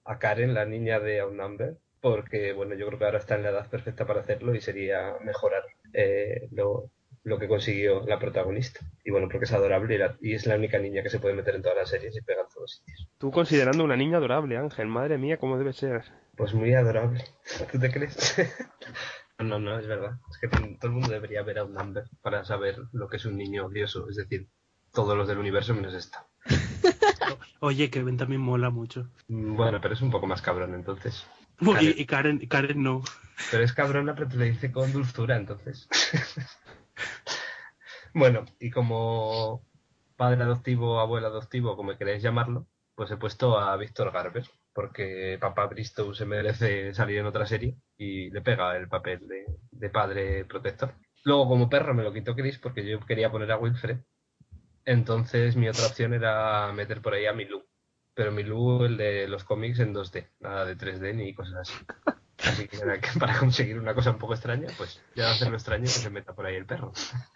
a 0.05 0.19
Karen, 0.19 0.53
la 0.53 0.65
niña 0.65 0.99
de 0.99 1.19
Outnumber, 1.19 1.77
porque 2.01 2.53
bueno, 2.53 2.75
yo 2.75 2.87
creo 2.87 2.99
que 2.99 3.05
ahora 3.05 3.19
está 3.19 3.35
en 3.35 3.43
la 3.43 3.49
edad 3.49 3.69
perfecta 3.69 4.05
para 4.05 4.21
hacerlo 4.21 4.55
y 4.55 4.61
sería 4.61 5.15
mejorar 5.23 5.63
eh, 5.93 6.47
lo, 6.51 6.89
lo 7.23 7.37
que 7.39 7.47
consiguió 7.47 8.05
la 8.05 8.17
protagonista. 8.19 8.79
Y 9.03 9.11
bueno, 9.11 9.27
porque 9.29 9.45
es 9.45 9.51
adorable 9.53 9.95
y, 9.95 9.97
la- 9.97 10.17
y 10.21 10.33
es 10.33 10.45
la 10.45 10.55
única 10.55 10.79
niña 10.79 11.03
que 11.03 11.09
se 11.09 11.19
puede 11.19 11.35
meter 11.35 11.55
en 11.55 11.61
todas 11.61 11.77
las 11.77 11.89
series 11.89 12.15
y 12.15 12.21
pega 12.21 12.41
en 12.41 12.47
todos 12.53 12.71
sitios. 12.77 13.07
tú 13.17 13.31
considerando 13.31 13.83
una 13.83 13.95
niña 13.97 14.17
adorable, 14.17 14.57
Ángel, 14.57 14.87
madre 14.87 15.17
mía, 15.17 15.37
cómo 15.37 15.57
debe 15.57 15.73
ser. 15.73 16.03
Pues 16.35 16.53
muy 16.53 16.73
adorable. 16.73 17.23
¿Tú 17.71 17.79
te 17.79 17.91
crees? 17.91 18.35
no, 19.39 19.59
no, 19.59 19.77
es 19.79 19.87
verdad. 19.87 20.13
Es 20.31 20.37
que 20.37 20.47
todo 20.47 20.77
el 20.83 20.91
mundo 20.91 21.09
debería 21.09 21.43
ver 21.43 21.59
a 21.59 21.61
Outnumber 21.61 22.05
para 22.21 22.45
saber 22.45 22.77
lo 22.93 23.07
que 23.09 23.17
es 23.17 23.25
un 23.25 23.37
niño 23.37 23.65
odioso. 23.65 24.09
Es 24.09 24.15
decir, 24.15 24.47
todos 24.93 25.17
los 25.17 25.27
del 25.27 25.37
universo 25.37 25.73
menos 25.73 25.93
esta. 25.93 26.27
Oye, 27.59 27.89
Kevin 27.89 28.17
también 28.17 28.41
mola 28.41 28.69
mucho. 28.69 29.09
Mm, 29.27 29.55
Bueno, 29.55 29.79
pero 29.81 29.93
es 29.93 30.01
un 30.01 30.11
poco 30.11 30.27
más 30.27 30.41
cabrón 30.41 30.73
entonces. 30.73 31.25
Uy, 31.61 31.93
y 31.97 32.05
Karen, 32.05 32.47
Karen 32.47 32.81
no. 32.81 33.03
Pero 33.51 33.63
es 33.63 33.73
cabrona, 33.73 34.15
pero 34.15 34.29
te 34.29 34.37
lo 34.37 34.45
dice 34.45 34.71
con 34.71 34.91
dulzura, 34.93 35.35
entonces. 35.35 35.89
Bueno, 38.13 38.45
y 38.59 38.69
como 38.69 39.65
padre 40.15 40.43
adoptivo 40.43 40.99
abuelo 40.99 41.27
adoptivo, 41.27 41.75
como 41.75 41.97
queréis 41.97 42.21
llamarlo, 42.21 42.67
pues 42.95 43.11
he 43.11 43.17
puesto 43.17 43.57
a 43.57 43.75
Víctor 43.77 44.11
Garber, 44.11 44.45
porque 44.73 45.37
papá 45.39 45.67
Bristow 45.67 46.13
se 46.13 46.25
merece 46.25 46.93
salir 46.93 47.19
en 47.19 47.25
otra 47.25 47.45
serie 47.45 47.77
y 47.97 48.29
le 48.29 48.41
pega 48.41 48.75
el 48.75 48.89
papel 48.89 49.27
de, 49.27 49.45
de 49.71 49.89
padre 49.89 50.45
protector. 50.45 50.93
Luego, 51.23 51.47
como 51.47 51.69
perro, 51.69 51.93
me 51.93 52.03
lo 52.03 52.13
quitó 52.13 52.35
Chris 52.35 52.59
porque 52.59 52.85
yo 52.85 52.99
quería 52.99 53.31
poner 53.31 53.51
a 53.51 53.57
Wilfred. 53.57 53.99
Entonces, 54.85 55.55
mi 55.55 55.69
otra 55.69 55.85
opción 55.85 56.13
era 56.13 56.71
meter 56.73 57.01
por 57.01 57.13
ahí 57.13 57.25
a 57.25 57.33
Milú. 57.33 57.63
Pero 58.13 58.31
Milú, 58.31 58.85
el 58.85 58.97
de 58.97 59.27
los 59.27 59.43
cómics 59.43 59.79
en 59.79 59.93
2D, 59.93 60.29
nada 60.39 60.65
de 60.65 60.77
3D 60.77 61.15
ni 61.15 61.33
cosas 61.33 61.69
así. 61.69 61.73
Para 63.19 63.37
conseguir 63.37 63.77
una 63.79 63.93
cosa 63.93 64.11
un 64.11 64.17
poco 64.17 64.33
extraña, 64.33 64.69
pues 64.77 65.01
ya 65.15 65.25
de 65.25 65.31
hacerlo 65.31 65.55
extraño 65.55 65.83
que 65.83 65.89
se 65.89 66.09
meta 66.09 66.33
por 66.33 66.45
ahí 66.45 66.55
el 66.55 66.65
perro. 66.65 66.93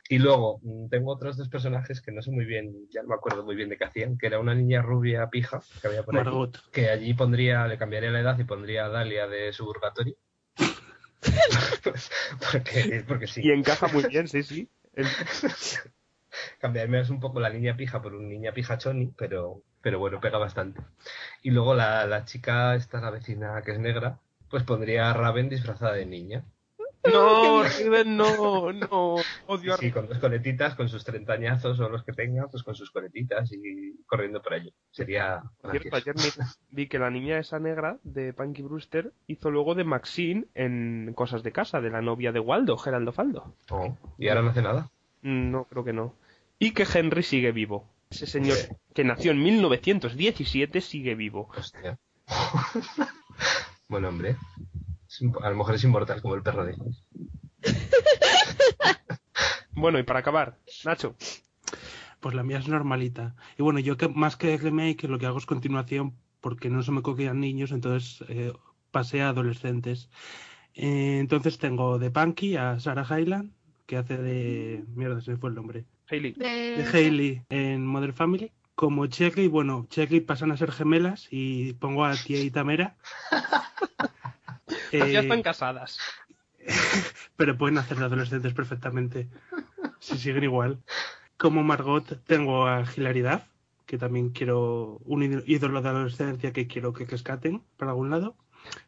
Y 0.09 0.19
luego 0.19 0.59
mm, 0.63 0.89
tengo 0.89 1.11
otros 1.11 1.37
dos 1.37 1.49
personajes 1.49 2.01
que 2.01 2.11
no 2.11 2.21
sé 2.21 2.31
muy 2.31 2.45
bien, 2.45 2.87
ya 2.89 3.01
no 3.01 3.09
me 3.09 3.15
acuerdo 3.15 3.43
muy 3.43 3.55
bien 3.55 3.69
de 3.69 3.77
qué 3.77 3.85
hacían, 3.85 4.17
que 4.17 4.27
era 4.27 4.39
una 4.39 4.55
niña 4.55 4.81
rubia 4.81 5.29
pija 5.29 5.61
que 5.81 5.87
había 5.87 6.03
por 6.03 6.15
ahí, 6.15 6.23
Margot. 6.23 6.57
que 6.71 6.89
allí 6.89 7.13
pondría, 7.13 7.67
le 7.67 7.77
cambiaría 7.77 8.11
la 8.11 8.21
edad 8.21 8.39
y 8.39 8.43
pondría 8.45 8.85
a 8.85 8.89
Dalia 8.89 9.27
de 9.27 9.51
Suburgatory. 9.51 10.15
porque, 12.51 13.03
porque 13.07 13.27
sí. 13.27 13.41
Y 13.43 13.51
encaja 13.51 13.87
muy 13.87 14.03
bien, 14.07 14.27
sí, 14.27 14.43
sí. 14.43 14.69
El- 14.93 15.05
Cambiarme 16.59 16.99
es 16.99 17.09
un 17.09 17.19
poco 17.19 17.39
la 17.39 17.49
niña 17.49 17.75
pija 17.77 18.01
por 18.01 18.15
un 18.15 18.27
niña 18.27 18.53
pija 18.53 18.77
choni, 18.77 19.13
pero, 19.17 19.61
pero 19.81 19.99
bueno, 19.99 20.19
pega 20.19 20.37
bastante. 20.39 20.81
Y 21.43 21.51
luego 21.51 21.75
la, 21.75 22.07
la 22.07 22.25
chica, 22.25 22.75
esta 22.75 22.99
la 23.01 23.11
vecina 23.11 23.61
que 23.63 23.71
es 23.73 23.79
negra, 23.79 24.19
pues 24.53 24.61
pondría 24.65 25.09
a 25.09 25.13
Raven 25.15 25.49
disfrazada 25.49 25.93
de 25.93 26.05
niña. 26.05 26.45
No, 27.11 27.63
Riven, 27.79 28.15
no, 28.15 28.71
no. 28.71 29.15
Odio 29.47 29.73
a 29.73 29.77
Sí, 29.77 29.89
con 29.89 30.07
dos 30.07 30.19
coletitas, 30.19 30.75
con 30.75 30.89
sus 30.89 31.03
treintañazos 31.03 31.79
o 31.79 31.89
los 31.89 32.03
que 32.03 32.11
tenga, 32.13 32.47
pues 32.49 32.61
con 32.61 32.75
sus 32.75 32.91
coletitas 32.91 33.51
y 33.51 33.97
corriendo 34.05 34.43
por 34.43 34.53
allí. 34.53 34.71
Sería 34.91 35.41
Por 35.59 35.71
cierto, 35.71 35.95
ayer 35.95 36.13
vi 36.69 36.87
que 36.87 36.99
la 36.99 37.09
niña 37.09 37.39
esa 37.39 37.57
negra 37.57 37.97
de 38.03 38.31
Punky 38.31 38.61
Brewster 38.61 39.11
hizo 39.25 39.49
luego 39.49 39.73
de 39.73 39.85
Maxine 39.85 40.45
en 40.53 41.13
Cosas 41.15 41.41
de 41.41 41.51
Casa, 41.51 41.81
de 41.81 41.89
la 41.89 42.03
novia 42.03 42.31
de 42.31 42.39
Waldo, 42.39 42.77
Geraldo 42.77 43.11
Faldo. 43.11 43.55
Oh, 43.71 43.97
y 44.19 44.27
ahora 44.27 44.43
no 44.43 44.51
hace 44.51 44.61
nada. 44.61 44.91
Mm, 45.23 45.49
No, 45.49 45.63
creo 45.63 45.83
que 45.83 45.93
no. 45.93 46.13
Y 46.59 46.73
que 46.73 46.85
Henry 46.93 47.23
sigue 47.23 47.51
vivo. 47.51 47.89
Ese 48.11 48.27
señor 48.27 48.57
que 48.93 49.03
nació 49.03 49.31
en 49.31 49.41
1917 49.41 50.79
sigue 50.79 51.15
vivo. 51.15 51.49
Hostia. 51.57 51.97
bueno, 53.87 54.09
hombre. 54.09 54.35
A 55.43 55.49
lo 55.49 55.55
mejor 55.55 55.75
es 55.75 55.83
inmortal 55.83 56.21
como 56.21 56.35
el 56.35 56.41
perro 56.43 56.65
de 56.65 56.75
Bueno, 59.75 59.99
y 59.99 60.03
para 60.03 60.19
acabar, 60.19 60.57
Nacho. 60.85 61.15
Pues 62.19 62.35
la 62.35 62.43
mía 62.43 62.59
es 62.59 62.67
normalita. 62.67 63.35
Y 63.57 63.63
bueno, 63.63 63.79
yo 63.79 63.97
que 63.97 64.07
más 64.07 64.37
que 64.37 64.55
remake 64.57 65.03
lo 65.07 65.19
que 65.19 65.25
hago 65.25 65.37
es 65.37 65.45
continuación 65.45 66.13
porque 66.41 66.69
no 66.69 66.83
se 66.83 66.91
me 66.91 67.01
cogían 67.01 67.39
niños, 67.39 67.71
entonces 67.71 68.23
eh, 68.29 68.53
pasé 68.91 69.21
a 69.21 69.29
adolescentes. 69.29 70.09
Eh, 70.75 71.17
entonces 71.19 71.57
tengo 71.57 71.99
de 71.99 72.11
Punky 72.11 72.55
a 72.55 72.79
Sarah 72.79 73.05
Hyland, 73.09 73.51
que 73.85 73.97
hace 73.97 74.17
de... 74.17 74.83
Mierda, 74.95 75.21
se 75.21 75.31
me 75.31 75.37
fue 75.37 75.49
el 75.49 75.55
nombre. 75.55 75.85
Hailey. 76.09 76.33
De- 76.33 76.45
De 76.77 76.85
Hailey 76.91 77.41
en 77.49 77.85
Modern 77.85 78.13
Family. 78.13 78.51
Como 78.75 79.05
Cherry, 79.07 79.47
bueno, 79.47 79.85
Cherry 79.89 80.19
pasan 80.21 80.51
a 80.51 80.57
ser 80.57 80.71
gemelas 80.71 81.27
y 81.29 81.73
pongo 81.73 82.05
a 82.05 82.15
Tia 82.15 82.41
y 82.41 82.49
Tamera. 82.51 82.95
Pues 84.65 85.11
ya 85.11 85.19
Eh, 85.19 85.19
están 85.19 85.43
casadas. 85.43 85.99
pero 87.35 87.57
pueden 87.57 87.77
hacer 87.77 87.97
de 87.97 88.05
adolescentes 88.05 88.53
perfectamente. 88.53 89.27
Si 89.99 90.17
siguen 90.17 90.43
igual. 90.43 90.79
Como 91.37 91.63
Margot 91.63 92.23
tengo 92.25 92.67
a 92.67 92.83
Hilaridad, 92.95 93.45
que 93.85 93.97
también 93.97 94.29
quiero 94.29 94.99
un 95.05 95.23
ídolo- 95.23 95.81
de 95.81 95.89
adolescencia 95.89 96.53
que 96.53 96.67
quiero 96.67 96.93
que 96.93 97.05
rescaten 97.05 97.61
para 97.77 97.91
algún 97.91 98.09
lado. 98.09 98.35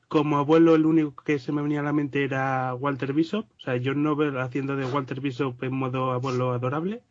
Como 0.07 0.38
abuelo, 0.38 0.75
el 0.75 0.86
único 0.86 1.21
que 1.23 1.38
se 1.38 1.51
me 1.51 1.61
venía 1.61 1.81
a 1.81 1.83
la 1.83 1.91
mente 1.93 2.23
era 2.23 2.73
Walter 2.75 3.11
Bishop. 3.13 3.45
O 3.57 3.59
sea, 3.59 3.75
yo 3.75 3.93
no 3.93 4.15
veo 4.15 4.39
haciendo 4.39 4.75
de 4.75 4.86
Walter 4.86 5.19
Bishop 5.19 5.61
en 5.63 5.73
modo 5.75 6.11
abuelo 6.11 6.53
adorable. 6.53 7.01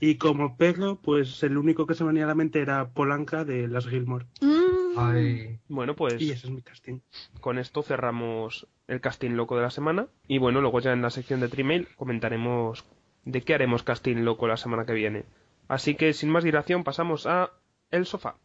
Y 0.00 0.14
como 0.16 0.56
perro, 0.56 0.96
pues 0.96 1.42
el 1.42 1.58
único 1.58 1.86
que 1.86 1.94
se 1.94 2.04
me 2.04 2.08
venía 2.08 2.24
a 2.24 2.28
la 2.28 2.34
mente 2.34 2.60
era 2.60 2.88
Polanca 2.90 3.44
de 3.44 3.68
Las 3.68 3.86
Gilmore. 3.86 4.26
Mm, 4.40 4.98
Ay, 4.98 5.58
Bueno, 5.68 5.94
pues 5.94 6.20
Y 6.20 6.30
ese 6.30 6.46
es 6.46 6.52
mi 6.52 6.62
casting. 6.62 7.00
con 7.40 7.58
esto 7.58 7.82
cerramos 7.82 8.66
el 8.88 9.00
casting 9.00 9.30
loco 9.32 9.56
de 9.56 9.62
la 9.62 9.70
semana. 9.70 10.08
Y 10.26 10.38
bueno, 10.38 10.60
luego 10.60 10.80
ya 10.80 10.92
en 10.92 11.02
la 11.02 11.10
sección 11.10 11.40
de 11.40 11.48
Trimail 11.48 11.86
comentaremos 11.96 12.84
de 13.24 13.42
qué 13.42 13.54
haremos 13.54 13.82
casting 13.82 14.24
loco 14.24 14.48
la 14.48 14.56
semana 14.56 14.86
que 14.86 14.94
viene. 14.94 15.24
Así 15.68 15.94
que 15.94 16.12
sin 16.14 16.30
más 16.30 16.42
dilación 16.44 16.82
pasamos 16.82 17.26
a 17.26 17.50
el 17.90 18.06
sofá. 18.06 18.36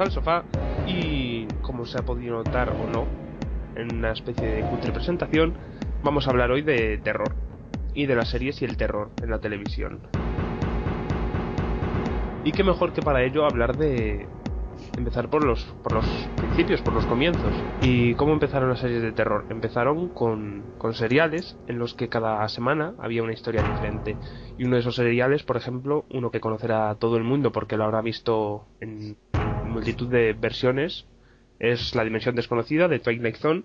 Al 0.00 0.10
sofá 0.10 0.44
y 0.86 1.46
como 1.62 1.86
se 1.86 1.98
ha 1.98 2.02
podido 2.02 2.36
notar 2.36 2.70
o 2.70 2.90
no 2.90 3.06
en 3.76 3.94
una 3.96 4.12
especie 4.12 4.46
de 4.46 4.62
cutre 4.62 4.92
presentación, 4.92 5.54
vamos 6.02 6.26
a 6.26 6.30
hablar 6.30 6.50
hoy 6.50 6.62
de 6.62 6.98
terror 6.98 7.34
y 7.94 8.06
de 8.06 8.14
las 8.14 8.30
series 8.30 8.60
y 8.62 8.64
el 8.64 8.76
terror 8.76 9.10
en 9.22 9.30
la 9.30 9.38
televisión. 9.38 10.00
Y 12.44 12.52
qué 12.52 12.62
mejor 12.62 12.92
que 12.92 13.02
para 13.02 13.22
ello 13.24 13.44
hablar 13.44 13.76
de 13.76 14.26
empezar 14.96 15.28
por 15.28 15.44
los 15.44 15.64
por 15.82 15.92
los 15.92 16.06
principios, 16.36 16.80
por 16.82 16.94
los 16.94 17.06
comienzos. 17.06 17.52
¿Y 17.82 18.14
cómo 18.14 18.32
empezaron 18.32 18.68
las 18.68 18.80
series 18.80 19.02
de 19.02 19.12
terror? 19.12 19.46
Empezaron 19.50 20.08
con, 20.08 20.62
con 20.78 20.94
seriales 20.94 21.58
en 21.66 21.78
los 21.78 21.94
que 21.94 22.08
cada 22.08 22.48
semana 22.48 22.94
había 22.98 23.22
una 23.22 23.32
historia 23.32 23.62
diferente. 23.62 24.16
Y 24.58 24.64
uno 24.64 24.76
de 24.76 24.80
esos 24.80 24.96
seriales, 24.96 25.42
por 25.42 25.56
ejemplo, 25.56 26.04
uno 26.10 26.30
que 26.30 26.40
conocerá 26.40 26.94
todo 26.96 27.16
el 27.16 27.24
mundo 27.24 27.52
porque 27.52 27.76
lo 27.76 27.84
habrá 27.84 28.00
visto 28.00 28.66
en 28.80 29.16
multitud 29.86 30.08
de 30.08 30.32
versiones, 30.32 31.06
es 31.60 31.94
La 31.94 32.02
Dimensión 32.02 32.34
Desconocida 32.34 32.88
de 32.88 32.98
Twilight 32.98 33.36
Zone. 33.36 33.62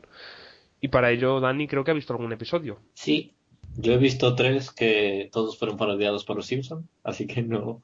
Y 0.79 0.89
para 0.89 1.09
ello, 1.09 1.39
Dani 1.39 1.67
creo 1.67 1.83
que 1.83 1.89
ha 1.89 1.95
visto 1.95 2.13
algún 2.13 2.31
episodio. 2.31 2.77
Sí, 2.93 3.33
yo 3.75 3.93
he 3.93 3.97
visto 3.97 4.35
tres 4.35 4.69
que 4.69 5.29
todos 5.31 5.57
fueron 5.57 5.77
parodiados 5.77 6.23
por 6.23 6.35
los 6.35 6.45
Simpson, 6.45 6.87
así 7.03 7.25
que 7.25 7.41
no, 7.41 7.81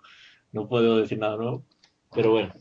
no 0.51 0.67
puedo 0.67 0.97
decir 0.97 1.17
nada 1.17 1.35
nuevo. 1.35 1.63
Pero 2.13 2.29
bueno, 2.29 2.53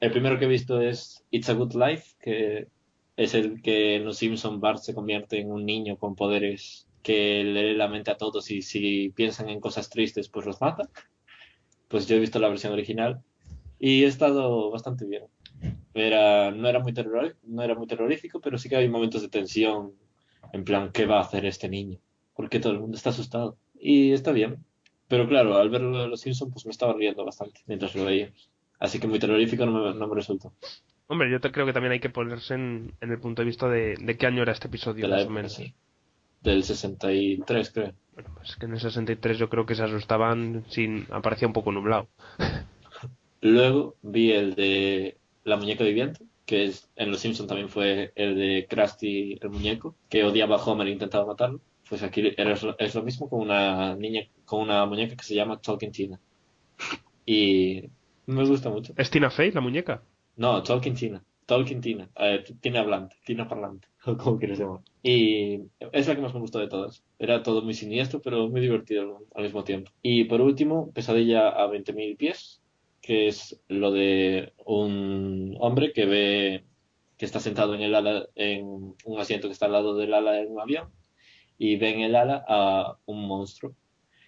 el 0.00 0.10
primero 0.10 0.38
que 0.38 0.44
he 0.44 0.48
visto 0.48 0.82
es 0.82 1.24
It's 1.30 1.48
a 1.48 1.54
Good 1.54 1.72
Life, 1.72 2.14
que 2.20 2.68
es 3.16 3.32
el 3.32 3.62
que 3.62 3.96
en 3.96 4.04
los 4.04 4.18
Simpson 4.18 4.60
Bart 4.60 4.80
se 4.80 4.94
convierte 4.94 5.40
en 5.40 5.50
un 5.50 5.64
niño 5.64 5.96
con 5.96 6.14
poderes 6.14 6.88
que 7.02 7.42
lee 7.42 7.74
la 7.74 7.88
mente 7.88 8.10
a 8.10 8.18
todos 8.18 8.50
y 8.50 8.60
si 8.60 9.14
piensan 9.16 9.48
en 9.48 9.60
cosas 9.60 9.88
tristes 9.88 10.28
pues 10.28 10.44
los 10.44 10.60
mata. 10.60 10.90
Pues 11.88 12.06
yo 12.06 12.16
he 12.16 12.20
visto 12.20 12.38
la 12.38 12.50
versión 12.50 12.74
original 12.74 13.22
y 13.78 14.04
he 14.04 14.06
estado 14.06 14.70
bastante 14.70 15.04
bien. 15.06 15.24
Era, 15.94 16.50
no, 16.50 16.68
era 16.68 16.80
muy 16.80 16.92
terror, 16.92 17.36
no 17.44 17.62
era 17.62 17.74
muy 17.74 17.86
terrorífico, 17.86 18.40
pero 18.40 18.58
sí 18.58 18.68
que 18.68 18.76
hay 18.76 18.88
momentos 18.88 19.22
de 19.22 19.28
tensión, 19.28 19.92
en 20.52 20.64
plan, 20.64 20.90
¿qué 20.92 21.06
va 21.06 21.18
a 21.18 21.22
hacer 21.22 21.46
este 21.46 21.68
niño? 21.68 21.98
Porque 22.34 22.60
todo 22.60 22.72
el 22.72 22.80
mundo 22.80 22.96
está 22.96 23.10
asustado. 23.10 23.56
Y 23.78 24.12
está 24.12 24.32
bien. 24.32 24.64
Pero 25.08 25.28
claro, 25.28 25.56
al 25.56 25.70
verlo 25.70 25.98
de 26.02 26.08
los 26.08 26.20
Simpsons, 26.20 26.52
pues 26.52 26.66
me 26.66 26.72
estaba 26.72 26.92
riendo 26.94 27.24
bastante 27.24 27.60
mientras 27.66 27.94
lo 27.94 28.04
veía. 28.04 28.32
Así 28.78 28.98
que 29.00 29.06
muy 29.08 29.18
terrorífico 29.18 29.64
no 29.66 29.72
me, 29.72 29.94
no 29.98 30.06
me 30.08 30.14
resultó. 30.14 30.52
Hombre, 31.08 31.30
yo 31.30 31.40
te 31.40 31.50
creo 31.52 31.66
que 31.66 31.72
también 31.72 31.92
hay 31.92 32.00
que 32.00 32.10
ponerse 32.10 32.54
en, 32.54 32.94
en 33.00 33.10
el 33.12 33.18
punto 33.20 33.42
de 33.42 33.46
vista 33.46 33.68
de, 33.68 33.96
de 34.00 34.16
qué 34.16 34.26
año 34.26 34.42
era 34.42 34.52
este 34.52 34.68
episodio, 34.68 35.04
De 35.04 35.08
la 35.08 35.16
más 35.16 35.24
o 35.26 35.30
época, 35.30 35.34
menos. 35.34 35.52
sí. 35.54 35.74
Del 36.40 36.62
63, 36.64 37.70
creo. 37.72 37.94
Bueno, 38.14 38.30
pues 38.34 38.50
es 38.50 38.56
que 38.56 38.66
en 38.66 38.72
el 38.72 38.80
63 38.80 39.38
yo 39.38 39.48
creo 39.48 39.66
que 39.66 39.74
se 39.74 39.82
asustaban 39.84 40.64
sin... 40.68 41.06
aparecía 41.10 41.48
un 41.48 41.54
poco 41.54 41.72
nublado. 41.72 42.08
Luego 43.46 43.94
vi 44.02 44.32
el 44.32 44.56
de 44.56 45.18
La 45.44 45.56
muñeca 45.56 45.84
viviente, 45.84 46.24
que 46.44 46.64
es, 46.64 46.90
en 46.96 47.12
Los 47.12 47.20
Simpsons 47.20 47.46
también 47.46 47.68
fue 47.68 48.12
el 48.16 48.34
de 48.34 48.66
Krusty 48.68 49.38
el 49.40 49.50
muñeco, 49.50 49.94
que 50.08 50.24
odiaba 50.24 50.56
a 50.56 50.64
Homer 50.64 50.88
e 50.88 50.90
intentaba 50.90 51.26
matarlo. 51.26 51.60
Pues 51.88 52.02
aquí 52.02 52.34
es 52.36 52.94
lo 52.96 53.02
mismo 53.04 53.28
con 53.30 53.40
una 53.40 53.94
niña, 53.94 54.22
con 54.44 54.62
una 54.62 54.84
muñeca 54.84 55.14
que 55.14 55.22
se 55.22 55.36
llama 55.36 55.60
Talking 55.60 55.92
Tina. 55.92 56.20
Y 57.24 57.84
me 58.26 58.44
gusta 58.44 58.68
mucho. 58.68 58.92
¿Es 58.96 59.10
Tina 59.10 59.30
Fey, 59.30 59.52
la 59.52 59.60
muñeca? 59.60 60.02
No, 60.34 60.60
Talking 60.64 60.94
Tina. 60.94 61.22
Talking 61.46 61.80
Tina. 61.80 62.10
Eh, 62.16 62.42
Tina 62.60 62.80
hablante. 62.80 63.14
Tina 63.24 63.46
parlante. 63.46 63.86
O 64.06 64.16
como 64.16 64.38
quieras 64.38 64.58
llamar. 64.58 64.80
Y 65.02 65.62
es 65.92 66.08
la 66.08 66.16
que 66.16 66.22
más 66.22 66.34
me 66.34 66.40
gustó 66.40 66.58
de 66.58 66.68
todas. 66.68 67.04
Era 67.18 67.44
todo 67.44 67.62
muy 67.62 67.74
siniestro, 67.74 68.20
pero 68.20 68.48
muy 68.48 68.60
divertido 68.60 69.24
al 69.34 69.44
mismo 69.44 69.62
tiempo. 69.62 69.92
Y 70.02 70.24
por 70.24 70.40
último, 70.40 70.92
Pesadilla 70.92 71.48
a 71.48 71.66
20.000 71.68 72.16
pies, 72.16 72.60
que 73.06 73.28
es 73.28 73.60
lo 73.68 73.92
de 73.92 74.52
un 74.64 75.56
hombre 75.60 75.92
que 75.92 76.06
ve 76.06 76.64
que 77.16 77.24
está 77.24 77.40
sentado 77.40 77.74
en 77.74 77.80
el 77.82 77.94
ala, 77.94 78.26
en 78.34 78.94
un 79.04 79.20
asiento 79.20 79.48
que 79.48 79.52
está 79.52 79.66
al 79.66 79.72
lado 79.72 79.96
del 79.96 80.12
ala 80.12 80.32
de 80.32 80.46
un 80.46 80.60
avión, 80.60 80.88
y 81.56 81.76
ve 81.76 81.90
en 81.94 82.00
el 82.00 82.16
ala 82.16 82.44
a 82.48 82.98
un 83.06 83.26
monstruo 83.26 83.74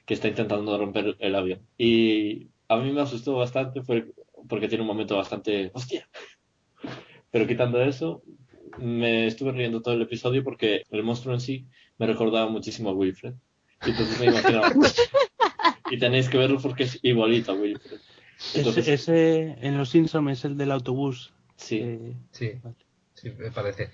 que 0.06 0.14
está 0.14 0.28
intentando 0.28 0.78
romper 0.78 1.16
el 1.18 1.34
avión. 1.34 1.60
Y 1.76 2.48
a 2.68 2.76
mí 2.78 2.92
me 2.92 3.02
asustó 3.02 3.34
bastante 3.34 3.82
fue- 3.82 4.12
porque 4.48 4.68
tiene 4.68 4.82
un 4.82 4.88
momento 4.88 5.16
bastante, 5.16 5.70
hostia. 5.74 6.08
Pero 7.30 7.46
quitando 7.46 7.82
eso, 7.82 8.22
me 8.78 9.26
estuve 9.26 9.52
riendo 9.52 9.82
todo 9.82 9.94
el 9.94 10.02
episodio 10.02 10.42
porque 10.44 10.84
el 10.90 11.02
monstruo 11.02 11.34
en 11.34 11.40
sí 11.40 11.66
me 11.98 12.06
recordaba 12.06 12.48
muchísimo 12.48 12.90
a 12.90 12.94
Wilfred. 12.94 13.34
Y 13.84 13.90
entonces 13.90 14.18
me 14.20 14.26
imaginaba, 14.26 14.72
y 15.90 15.98
tenéis 15.98 16.28
que 16.28 16.38
verlo 16.38 16.58
porque 16.60 16.84
es 16.84 16.98
igualito 17.02 17.52
a 17.52 17.54
Wilfred. 17.56 17.98
Entonces, 18.54 18.86
Ese, 18.88 18.94
ese 19.52 19.66
en 19.66 19.76
Los 19.78 19.90
Simpsons 19.90 20.30
es 20.30 20.44
el 20.44 20.56
del 20.56 20.70
autobús. 20.72 21.32
sí. 21.56 21.78
Eh, 21.82 22.12
Sí, 22.30 22.52
vale. 22.62 22.76
sí, 23.14 23.30
me 23.36 23.50
parece. 23.50 23.90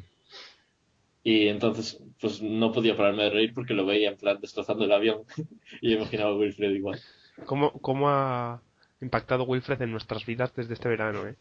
Y 1.22 1.48
entonces, 1.48 2.02
pues 2.20 2.42
no 2.42 2.70
podía 2.72 2.96
pararme 2.96 3.24
de 3.24 3.30
reír 3.30 3.54
porque 3.54 3.72
lo 3.72 3.86
veía 3.86 4.10
en 4.10 4.16
plan 4.18 4.38
destrozando 4.40 4.84
el 4.84 4.92
avión. 4.92 5.22
y 5.80 5.94
imaginaba 5.94 6.30
a 6.30 6.36
Wilfred 6.36 6.70
igual. 6.72 7.00
¿Cómo, 7.46 7.72
¿Cómo 7.80 8.08
ha 8.10 8.60
impactado 9.00 9.44
Wilfred 9.44 9.80
en 9.82 9.90
nuestras 9.92 10.26
vidas 10.26 10.54
desde 10.54 10.74
este 10.74 10.88
verano, 10.88 11.26
eh? 11.26 11.36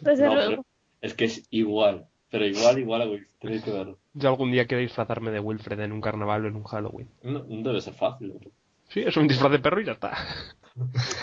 Desde 0.00 0.26
No, 0.26 0.34
luego. 0.34 0.50
pero 0.50 0.64
es 1.00 1.14
que 1.14 1.24
es 1.24 1.46
igual. 1.50 2.06
Pero 2.30 2.44
igual, 2.46 2.78
igual 2.78 3.02
a 3.02 3.06
Wilfred. 3.08 3.30
Tenéis 3.40 3.62
que 3.64 3.70
verlo. 3.70 3.98
Yo 4.12 4.28
algún 4.28 4.50
día 4.52 4.66
quiero 4.66 4.82
disfrazarme 4.82 5.30
de 5.30 5.40
Wilfred 5.40 5.80
en 5.80 5.92
un 5.92 6.02
carnaval 6.02 6.44
o 6.44 6.48
en 6.48 6.56
un 6.56 6.64
Halloween. 6.64 7.08
No, 7.22 7.44
no 7.48 7.62
debe 7.68 7.80
ser 7.80 7.94
fácil. 7.94 8.28
¿no? 8.34 8.50
Sí, 8.88 9.00
es 9.00 9.16
un 9.16 9.26
disfraz 9.26 9.50
de 9.52 9.58
perro 9.58 9.80
y 9.80 9.86
ya 9.86 9.92
está. 9.92 10.12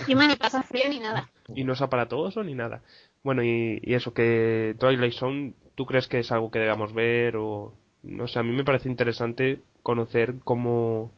Y 0.07 0.15
me 0.15 0.27
ni 0.27 0.35
pasa 0.35 0.63
frío 0.63 0.89
ni 0.89 0.99
nada. 0.99 1.29
Y 1.53 1.63
no 1.63 1.73
es 1.73 1.81
aparatoso 1.81 2.43
ni 2.43 2.53
nada. 2.55 2.81
Bueno, 3.23 3.43
y, 3.43 3.79
y 3.83 3.93
eso, 3.93 4.13
que 4.13 4.75
Twilight 4.79 5.13
Zone, 5.13 5.53
¿tú 5.75 5.85
crees 5.85 6.07
que 6.07 6.19
es 6.19 6.31
algo 6.31 6.51
que 6.51 6.59
debamos 6.59 6.93
ver? 6.93 7.37
O 7.37 7.73
no 8.03 8.27
sé, 8.27 8.39
a 8.39 8.43
mí 8.43 8.51
me 8.55 8.63
parece 8.63 8.89
interesante 8.89 9.59
conocer 9.83 10.35
cómo, 10.43 11.11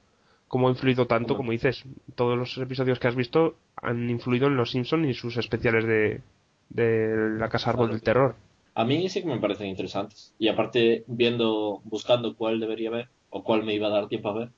cómo 0.47 0.67
ha 0.67 0.71
influido 0.71 1.07
tanto, 1.07 1.35
como 1.35 1.51
dices, 1.51 1.83
todos 2.15 2.37
los 2.37 2.57
episodios 2.57 2.99
que 2.99 3.07
has 3.07 3.15
visto 3.15 3.55
han 3.81 4.09
influido 4.09 4.47
en 4.47 4.55
Los 4.57 4.71
Simpsons 4.71 5.07
y 5.07 5.13
sus 5.13 5.37
especiales 5.37 5.85
de, 5.85 6.21
de 6.69 7.37
la 7.37 7.49
Casa 7.49 7.69
Árbol 7.71 7.87
Claro. 7.87 7.93
del 7.93 8.03
Terror. 8.03 8.35
A 8.75 8.85
mí 8.85 9.09
sí 9.09 9.21
que 9.21 9.27
me 9.27 9.39
parecen 9.39 9.67
interesantes. 9.67 10.33
Y 10.37 10.47
aparte, 10.49 11.03
viendo, 11.07 11.81
buscando 11.83 12.35
cuál 12.35 12.59
debería 12.59 12.89
ver 12.91 13.09
o 13.29 13.43
cuál 13.43 13.63
me 13.63 13.73
iba 13.73 13.87
a 13.87 13.91
dar 13.91 14.07
tiempo 14.07 14.29
a 14.29 14.33
ver, 14.33 14.49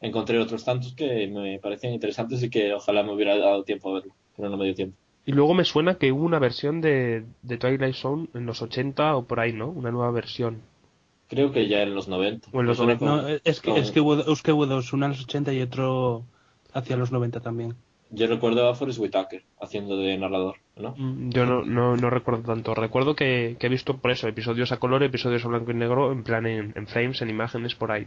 encontré 0.00 0.38
otros 0.38 0.64
tantos 0.64 0.94
que 0.94 1.26
me 1.28 1.58
parecían 1.58 1.92
interesantes 1.94 2.42
y 2.42 2.50
que 2.50 2.72
ojalá 2.74 3.02
me 3.02 3.12
hubiera 3.12 3.36
dado 3.38 3.64
tiempo 3.64 3.90
a 3.90 3.94
verlo. 4.00 4.14
Pero 4.36 4.48
no 4.48 4.56
me 4.56 4.64
dio 4.66 4.74
tiempo. 4.74 4.96
Y 5.26 5.32
luego 5.32 5.52
me 5.54 5.64
suena 5.64 5.96
que 5.96 6.10
hubo 6.12 6.24
una 6.24 6.38
versión 6.38 6.80
de, 6.80 7.24
de 7.42 7.58
Twilight 7.58 7.94
Zone 7.94 8.28
en 8.34 8.46
los 8.46 8.62
80 8.62 9.16
o 9.16 9.24
por 9.26 9.40
ahí, 9.40 9.52
¿no? 9.52 9.68
Una 9.68 9.90
nueva 9.90 10.10
versión. 10.10 10.62
Creo 11.28 11.52
que 11.52 11.68
ya 11.68 11.82
en 11.82 11.94
los 11.94 12.08
90. 12.08 12.48
O 12.52 12.60
en 12.60 12.66
los 12.66 12.78
Me 12.78 12.84
suena 12.84 13.00
90. 13.00 13.06
como- 13.06 13.22
No, 13.28 13.40
es 13.44 13.60
que, 13.60 13.68
como- 13.70 13.82
es 13.82 13.90
que 13.90 14.00
hubo, 14.00 14.32
es 14.32 14.42
que 14.42 14.52
hubo 14.52 14.66
dos, 14.66 14.92
uno 14.94 15.06
en 15.06 15.12
los 15.12 15.22
80 15.24 15.52
y 15.52 15.60
otro 15.60 16.24
hacia 16.72 16.96
los 16.96 17.12
90 17.12 17.40
también. 17.40 17.74
Yo 18.10 18.26
recuerdo 18.26 18.66
a 18.66 18.74
Forrest 18.74 18.98
Whitaker 19.00 19.42
haciendo 19.60 19.98
de 19.98 20.16
narrador, 20.16 20.56
¿no? 20.76 20.94
Mm, 20.96 21.28
Yo 21.28 21.44
no, 21.44 21.62
no, 21.62 21.94
no 21.96 22.08
recuerdo 22.08 22.40
tanto. 22.44 22.74
Recuerdo 22.74 23.14
que, 23.14 23.56
que 23.60 23.66
he 23.66 23.70
visto 23.70 23.98
por 23.98 24.10
eso 24.12 24.26
episodios 24.28 24.72
a 24.72 24.78
color, 24.78 25.02
episodios 25.02 25.44
a 25.44 25.48
blanco 25.48 25.72
y 25.72 25.74
negro, 25.74 26.10
en 26.10 26.22
plan 26.24 26.46
en, 26.46 26.72
en 26.74 26.86
frames, 26.86 27.20
en 27.20 27.28
imágenes 27.28 27.74
por 27.74 27.92
ahí. 27.92 28.06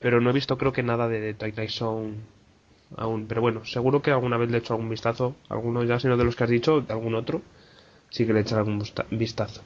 Pero 0.00 0.20
no 0.20 0.30
he 0.30 0.32
visto 0.32 0.58
creo 0.58 0.72
que 0.72 0.82
nada 0.82 1.08
de, 1.08 1.20
de 1.20 1.34
Twilight 1.34 1.70
Zone 1.70 2.14
aún. 2.96 3.26
Pero 3.26 3.40
bueno, 3.40 3.64
seguro 3.64 4.02
que 4.02 4.10
alguna 4.10 4.36
vez 4.36 4.50
le 4.50 4.58
he 4.58 4.60
hecho 4.60 4.74
algún 4.74 4.88
vistazo. 4.88 5.36
Alguno 5.48 5.84
ya, 5.84 5.98
sino 5.98 6.16
de 6.16 6.24
los 6.24 6.36
que 6.36 6.44
has 6.44 6.50
dicho, 6.50 6.80
de 6.80 6.92
algún 6.92 7.14
otro. 7.14 7.42
Sí 8.10 8.26
que 8.26 8.32
le 8.32 8.40
he 8.40 8.42
echado 8.42 8.60
algún 8.60 8.82
vistazo. 9.10 9.62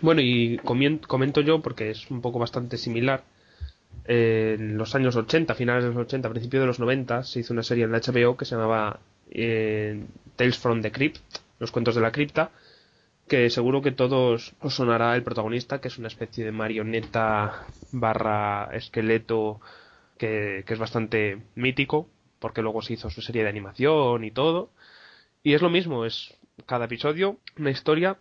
Bueno, 0.00 0.20
y 0.22 0.58
comento 0.58 1.40
yo, 1.40 1.60
porque 1.62 1.90
es 1.90 2.10
un 2.10 2.20
poco 2.20 2.38
bastante 2.38 2.76
similar. 2.76 3.24
En 4.04 4.76
los 4.76 4.94
años 4.94 5.16
80, 5.16 5.54
finales 5.54 5.84
de 5.84 5.90
los 5.90 5.98
80, 5.98 6.30
principios 6.30 6.62
de 6.62 6.66
los 6.66 6.78
90, 6.78 7.24
se 7.24 7.40
hizo 7.40 7.52
una 7.52 7.62
serie 7.62 7.84
en 7.84 7.92
la 7.92 8.00
HBO 8.00 8.36
que 8.36 8.44
se 8.44 8.54
llamaba 8.54 9.00
eh, 9.30 10.04
Tales 10.36 10.58
from 10.58 10.82
the 10.82 10.92
Crypt, 10.92 11.18
los 11.58 11.70
cuentos 11.70 11.94
de 11.94 12.02
la 12.02 12.12
cripta, 12.12 12.50
que 13.28 13.50
seguro 13.50 13.82
que 13.82 13.92
todos 13.92 14.54
os 14.60 14.74
sonará 14.74 15.14
el 15.16 15.22
protagonista, 15.22 15.80
que 15.80 15.88
es 15.88 15.98
una 15.98 16.08
especie 16.08 16.44
de 16.44 16.52
marioneta 16.52 17.66
barra 17.92 18.68
esqueleto 18.72 19.60
que, 20.18 20.64
que 20.66 20.74
es 20.74 20.78
bastante 20.78 21.42
mítico, 21.54 22.08
porque 22.38 22.62
luego 22.62 22.82
se 22.82 22.94
hizo 22.94 23.10
su 23.10 23.22
serie 23.22 23.42
de 23.42 23.48
animación 23.48 24.24
y 24.24 24.30
todo. 24.30 24.70
Y 25.42 25.54
es 25.54 25.62
lo 25.62 25.70
mismo, 25.70 26.04
es 26.04 26.36
cada 26.64 26.86
episodio 26.86 27.38
una 27.58 27.70
historia 27.70 28.16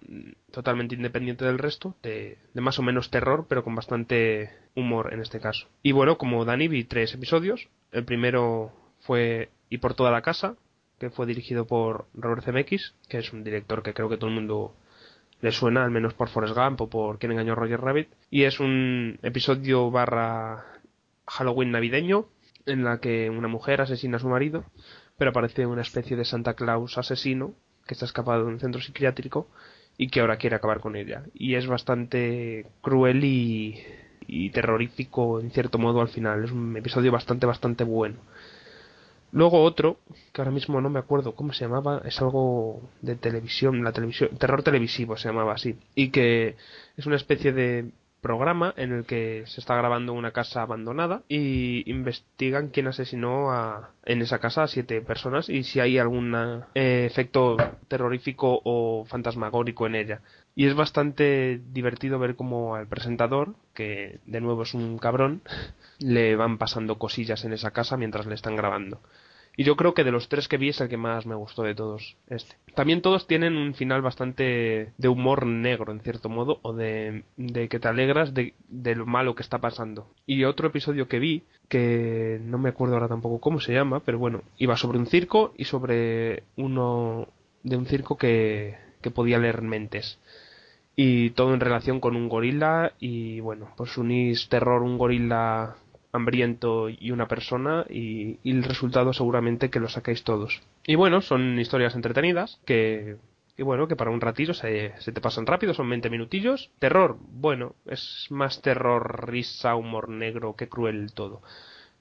totalmente 0.51 0.95
independiente 0.95 1.45
del 1.45 1.57
resto, 1.57 1.95
de, 2.03 2.37
de 2.53 2.61
más 2.61 2.79
o 2.79 2.83
menos 2.83 3.09
terror, 3.09 3.45
pero 3.47 3.63
con 3.63 3.75
bastante 3.75 4.51
humor 4.75 5.13
en 5.13 5.21
este 5.21 5.39
caso. 5.39 5.67
Y 5.83 5.91
bueno, 5.91 6.17
como 6.17 6.45
Dani 6.45 6.67
vi 6.67 6.83
tres 6.83 7.13
episodios. 7.13 7.69
El 7.91 8.05
primero 8.05 8.71
fue 9.01 9.49
Y 9.69 9.77
por 9.77 9.93
toda 9.93 10.11
la 10.11 10.21
casa, 10.21 10.55
que 10.99 11.09
fue 11.09 11.25
dirigido 11.25 11.65
por 11.65 12.07
Robert 12.13 12.43
Zemeckis, 12.43 12.93
que 13.07 13.19
es 13.19 13.33
un 13.33 13.43
director 13.43 13.83
que 13.83 13.93
creo 13.93 14.09
que 14.09 14.17
todo 14.17 14.29
el 14.29 14.35
mundo 14.35 14.75
le 15.45 15.51
suena, 15.51 15.83
al 15.83 15.91
menos 15.91 16.15
por 16.15 16.27
Forrest 16.29 16.55
Gump 16.55 16.81
o 16.81 16.89
por 16.89 17.19
Quién 17.19 17.31
engañó 17.31 17.53
a 17.53 17.55
Roger 17.55 17.79
Rabbit. 17.79 18.09
Y 18.31 18.45
es 18.45 18.59
un 18.59 19.19
episodio 19.21 19.91
barra 19.91 20.65
Halloween 21.27 21.69
navideño, 21.69 22.25
en 22.65 22.83
la 22.83 22.99
que 22.99 23.29
una 23.29 23.47
mujer 23.47 23.79
asesina 23.79 24.17
a 24.17 24.19
su 24.19 24.27
marido, 24.27 24.65
pero 25.19 25.29
aparece 25.29 25.67
una 25.67 25.83
especie 25.83 26.17
de 26.17 26.25
Santa 26.25 26.55
Claus 26.55 26.97
asesino 26.97 27.53
que 27.85 27.93
está 27.93 28.05
escapado 28.05 28.43
de 28.43 28.53
un 28.53 28.59
centro 28.59 28.81
psiquiátrico 28.81 29.47
y 29.99 30.07
que 30.07 30.21
ahora 30.21 30.37
quiere 30.37 30.55
acabar 30.55 30.79
con 30.79 30.95
ella. 30.95 31.21
Y 31.35 31.53
es 31.53 31.67
bastante 31.67 32.65
cruel 32.81 33.23
y, 33.23 33.83
y 34.25 34.49
terrorífico 34.49 35.39
en 35.39 35.51
cierto 35.51 35.77
modo 35.77 36.01
al 36.01 36.07
final. 36.07 36.43
Es 36.43 36.51
un 36.51 36.75
episodio 36.75 37.11
bastante, 37.11 37.45
bastante 37.45 37.83
bueno. 37.83 38.17
Luego 39.35 39.63
otro, 39.63 39.99
que 40.31 40.39
ahora 40.39 40.51
mismo 40.51 40.79
no 40.79 40.89
me 40.89 40.97
acuerdo 40.97 41.35
cómo 41.35 41.51
se 41.51 41.65
llamaba, 41.65 42.01
es 42.05 42.21
algo 42.21 42.89
de 43.01 43.17
televisión, 43.17 43.83
la 43.83 43.91
televisión, 43.91 44.29
terror 44.37 44.63
televisivo 44.63 45.17
se 45.17 45.27
llamaba 45.27 45.55
así, 45.55 45.77
y 45.93 46.09
que 46.09 46.55
es 46.95 47.05
una 47.05 47.17
especie 47.17 47.51
de 47.51 47.91
programa 48.21 48.73
en 48.77 48.93
el 48.93 49.05
que 49.05 49.43
se 49.45 49.59
está 49.59 49.75
grabando 49.75 50.13
una 50.13 50.31
casa 50.31 50.63
abandonada 50.63 51.21
y 51.27 51.83
investigan 51.91 52.69
quién 52.69 52.87
asesinó 52.87 53.51
a, 53.51 53.91
en 54.03 54.21
esa 54.21 54.39
casa 54.39 54.63
a 54.63 54.67
siete 54.67 55.01
personas 55.01 55.47
y 55.47 55.63
si 55.63 55.79
hay 55.79 55.99
algún 55.99 56.33
eh, 56.73 57.05
efecto 57.05 57.57
terrorífico 57.87 58.61
o 58.63 59.05
fantasmagórico 59.05 59.85
en 59.85 59.95
ella. 59.95 60.21
Y 60.55 60.65
es 60.65 60.73
bastante 60.73 61.61
divertido 61.71 62.17
ver 62.17 62.35
cómo 62.35 62.75
al 62.75 62.87
presentador, 62.87 63.53
que 63.75 64.19
de 64.25 64.41
nuevo 64.41 64.63
es 64.63 64.73
un 64.73 64.97
cabrón, 64.97 65.41
le 65.99 66.35
van 66.35 66.57
pasando 66.57 66.97
cosillas 66.97 67.45
en 67.45 67.53
esa 67.53 67.71
casa 67.71 67.95
mientras 67.95 68.25
le 68.25 68.33
están 68.33 68.55
grabando. 68.55 69.01
Y 69.57 69.63
yo 69.63 69.75
creo 69.75 69.93
que 69.93 70.03
de 70.03 70.11
los 70.11 70.27
tres 70.27 70.47
que 70.47 70.57
vi 70.57 70.69
es 70.69 70.81
el 70.81 70.89
que 70.89 70.97
más 70.97 71.25
me 71.25 71.35
gustó 71.35 71.63
de 71.63 71.75
todos 71.75 72.17
este. 72.27 72.55
También 72.73 73.01
todos 73.01 73.25
tienen 73.27 73.55
un 73.55 73.73
final 73.73 74.01
bastante 74.01 74.91
de 74.97 75.07
humor 75.07 75.45
negro, 75.45 75.91
en 75.91 76.01
cierto 76.01 76.27
modo, 76.27 76.59
o 76.61 76.73
de, 76.73 77.23
que 77.69 77.79
te 77.79 77.87
alegras 77.87 78.33
de, 78.33 78.53
de 78.67 78.95
lo 78.95 79.05
malo 79.05 79.35
que 79.35 79.43
está 79.43 79.59
pasando. 79.59 80.07
Y 80.25 80.43
otro 80.43 80.67
episodio 80.67 81.07
que 81.07 81.19
vi, 81.19 81.43
que 81.69 82.39
no 82.43 82.57
me 82.57 82.69
acuerdo 82.69 82.95
ahora 82.95 83.07
tampoco 83.07 83.39
cómo 83.39 83.59
se 83.59 83.73
llama, 83.73 84.01
pero 84.01 84.19
bueno, 84.19 84.41
iba 84.57 84.75
sobre 84.75 84.97
un 84.97 85.07
circo 85.07 85.53
y 85.57 85.65
sobre 85.65 86.43
uno 86.57 87.27
de 87.63 87.77
un 87.77 87.85
circo 87.85 88.17
que, 88.17 88.77
que 89.01 89.11
podía 89.11 89.39
leer 89.39 89.61
mentes. 89.61 90.19
Y 90.95 91.31
todo 91.31 91.53
en 91.53 91.59
relación 91.59 91.99
con 91.99 92.15
un 92.15 92.29
gorila 92.29 92.93
y 92.99 93.39
bueno, 93.39 93.69
pues 93.75 93.97
unís 93.97 94.47
terror, 94.49 94.81
un 94.81 94.97
gorila 94.97 95.75
hambriento 96.15 96.89
y 96.89 97.11
una 97.11 97.27
persona 97.27 97.85
y, 97.89 98.39
y 98.43 98.51
el 98.51 98.63
resultado 98.63 99.13
seguramente 99.13 99.69
que 99.69 99.79
lo 99.79 99.89
sacáis 99.89 100.23
todos. 100.23 100.61
Y 100.85 100.95
bueno, 100.95 101.21
son 101.21 101.59
historias 101.59 101.95
entretenidas 101.95 102.59
que, 102.65 103.17
que 103.55 103.63
bueno, 103.63 103.87
que 103.87 103.95
para 103.95 104.11
un 104.11 104.21
ratito 104.21 104.53
se, 104.53 104.93
se 104.99 105.11
te 105.11 105.21
pasan 105.21 105.45
rápido, 105.45 105.73
son 105.73 105.89
20 105.89 106.09
minutillos. 106.09 106.71
Terror, 106.79 107.17
bueno, 107.19 107.75
es 107.85 108.27
más 108.29 108.61
terror, 108.61 109.29
risa, 109.29 109.75
humor 109.75 110.09
negro 110.09 110.55
que 110.55 110.67
cruel 110.67 111.13
todo. 111.13 111.41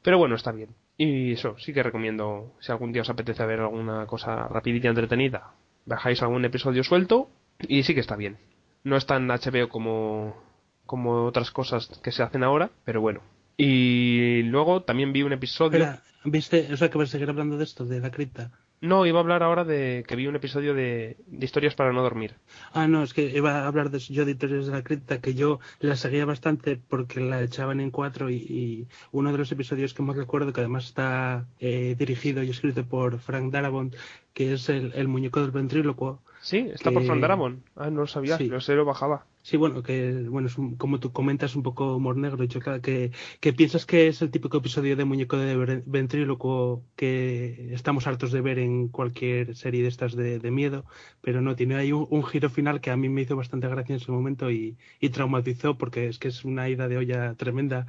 Pero 0.03 0.19
bueno, 0.19 0.35
está 0.35 0.53
bien. 0.53 0.71
Y 0.97 1.33
eso, 1.33 1.57
sí 1.59 1.73
que 1.73 1.83
recomiendo, 1.83 2.53
si 2.61 2.71
algún 2.71 2.93
día 2.93 3.03
os 3.03 3.11
apetece 3.11 3.45
ver 3.47 3.61
alguna 3.61 4.07
cosa 4.07 4.49
rapidita 4.49 4.87
y 4.87 4.91
entretenida, 4.91 5.55
bajáis 5.87 6.23
algún 6.23 6.45
episodio 6.45 6.85
suelto 6.85 7.31
y 7.61 7.83
sí 7.83 7.95
que 7.95 8.01
está 8.01 8.17
bien. 8.17 8.39
No 8.85 8.97
es 8.97 9.07
tan 9.07 9.29
HBO 9.29 9.69
como, 9.69 10.37
como 10.87 11.25
otras 11.25 11.51
cosas 11.51 11.89
que 12.03 12.13
se 12.13 12.23
hacen 12.23 12.45
ahora, 12.45 12.71
pero 12.85 13.01
bueno, 13.01 13.23
y 13.57 14.43
luego 14.45 14.83
también 14.83 15.13
vi 15.13 15.23
un 15.23 15.33
episodio. 15.33 15.79
Espera, 15.79 16.03
¿viste? 16.25 16.69
O 16.73 16.77
sea, 16.77 16.91
que 16.91 16.99
vas 16.99 17.09
a 17.09 17.13
seguir 17.13 17.29
hablando 17.31 17.57
de 17.59 17.65
esto, 17.65 17.85
de 17.85 18.01
la 18.01 18.11
cripta. 18.11 18.51
No, 18.81 19.07
iba 19.07 19.19
a 19.19 19.23
hablar 19.23 19.43
ahora 19.43 19.65
de 19.65 20.05
que 20.07 20.15
vi 20.15 20.27
un 20.27 20.37
episodio 20.37 20.75
de, 20.75 21.17
de 21.27 21.45
historias 21.47 21.75
para 21.75 21.93
no 21.95 22.03
dormir. 22.03 22.35
Ah, 22.75 22.87
no, 22.87 23.03
es 23.03 23.15
que 23.15 23.23
iba 23.35 23.63
a 23.63 23.67
hablar 23.67 23.89
de 23.91 23.99
yo 23.99 24.27
de 24.27 24.33
Historias 24.33 24.67
de 24.67 24.73
la 24.73 24.83
Cripta, 24.83 25.21
que 25.23 25.33
yo 25.33 25.59
la 25.81 25.97
seguía 25.97 26.27
bastante 26.27 26.77
porque 26.77 27.21
la 27.21 27.41
echaban 27.41 27.81
en 27.81 27.91
cuatro 27.91 28.29
y, 28.29 28.35
y 28.35 28.87
uno 29.11 29.33
de 29.33 29.39
los 29.39 29.51
episodios 29.53 29.95
que 29.95 30.03
más 30.03 30.17
recuerdo, 30.17 30.53
que 30.53 30.61
además 30.61 30.85
está 30.85 31.47
eh, 31.61 31.95
dirigido 31.99 32.43
y 32.43 32.51
escrito 32.51 32.85
por 32.85 33.21
Frank 33.21 33.51
Darabont, 33.53 33.95
que 34.35 34.53
es 34.53 34.69
el, 34.69 34.93
el 34.97 35.09
muñeco 35.09 35.41
del 35.41 35.51
ventrílocuo. 35.53 36.21
Sí, 36.43 36.69
está 36.75 36.91
por 36.91 37.01
Que- 37.03 37.07
Frank 37.09 37.23
Darabont. 37.23 37.65
Ah, 37.77 37.89
no 37.89 38.01
lo 38.03 38.07
sabía, 38.07 38.37
Sí. 38.37 38.49
pero 38.49 38.61
se 38.61 38.75
lo 38.75 38.85
bajaba. 38.85 39.25
Sí, 39.47 39.59
bueno, 39.59 39.83
que 39.83 40.23
bueno, 40.31 40.49
es 40.49 40.57
un- 40.57 40.77
como 40.77 41.01
tú 41.01 41.13
comentas, 41.13 41.55
un 41.55 41.63
poco 41.63 41.97
humor 41.97 42.17
negro, 42.17 42.45
yo 42.45 42.61
creo 42.61 42.81
que, 42.81 43.13
que 43.41 43.53
piensas 43.53 43.85
que 43.85 44.09
es 44.09 44.23
el 44.23 44.31
típico 44.31 44.57
episodio 44.57 44.97
de 44.97 45.05
muñeco 45.05 45.37
de 45.37 45.83
ventrílocuo 45.85 46.83
que 46.97 47.69
estamos 47.75 48.07
hartos 48.07 48.33
de 48.33 48.41
ver 48.41 48.59
en 48.59 48.89
cualquier 48.89 49.55
serie 49.55 49.83
de 49.83 49.89
estas 49.89 50.17
de, 50.17 50.39
de 50.39 50.51
miedo, 50.51 50.87
pero 51.21 51.43
no, 51.43 51.57
tiene 51.57 51.75
ahí 51.77 51.93
un, 51.93 52.07
un 52.11 52.25
giro 52.25 52.49
final 52.49 52.81
que 52.81 52.91
a 52.91 52.97
mí 52.97 53.11
me 53.11 53.21
hizo 53.23 53.37
bastante 53.37 53.69
gracia 53.69 53.93
en 53.95 54.01
su 54.01 54.13
momento 54.13 54.51
y, 54.51 54.79
y 54.99 55.11
traumatizó 55.11 55.77
porque 55.77 56.09
es 56.09 56.19
que 56.19 56.29
es 56.29 56.45
una 56.47 56.69
ida 56.71 56.89
de 56.89 56.97
olla 56.97 57.35
tremenda, 57.35 57.87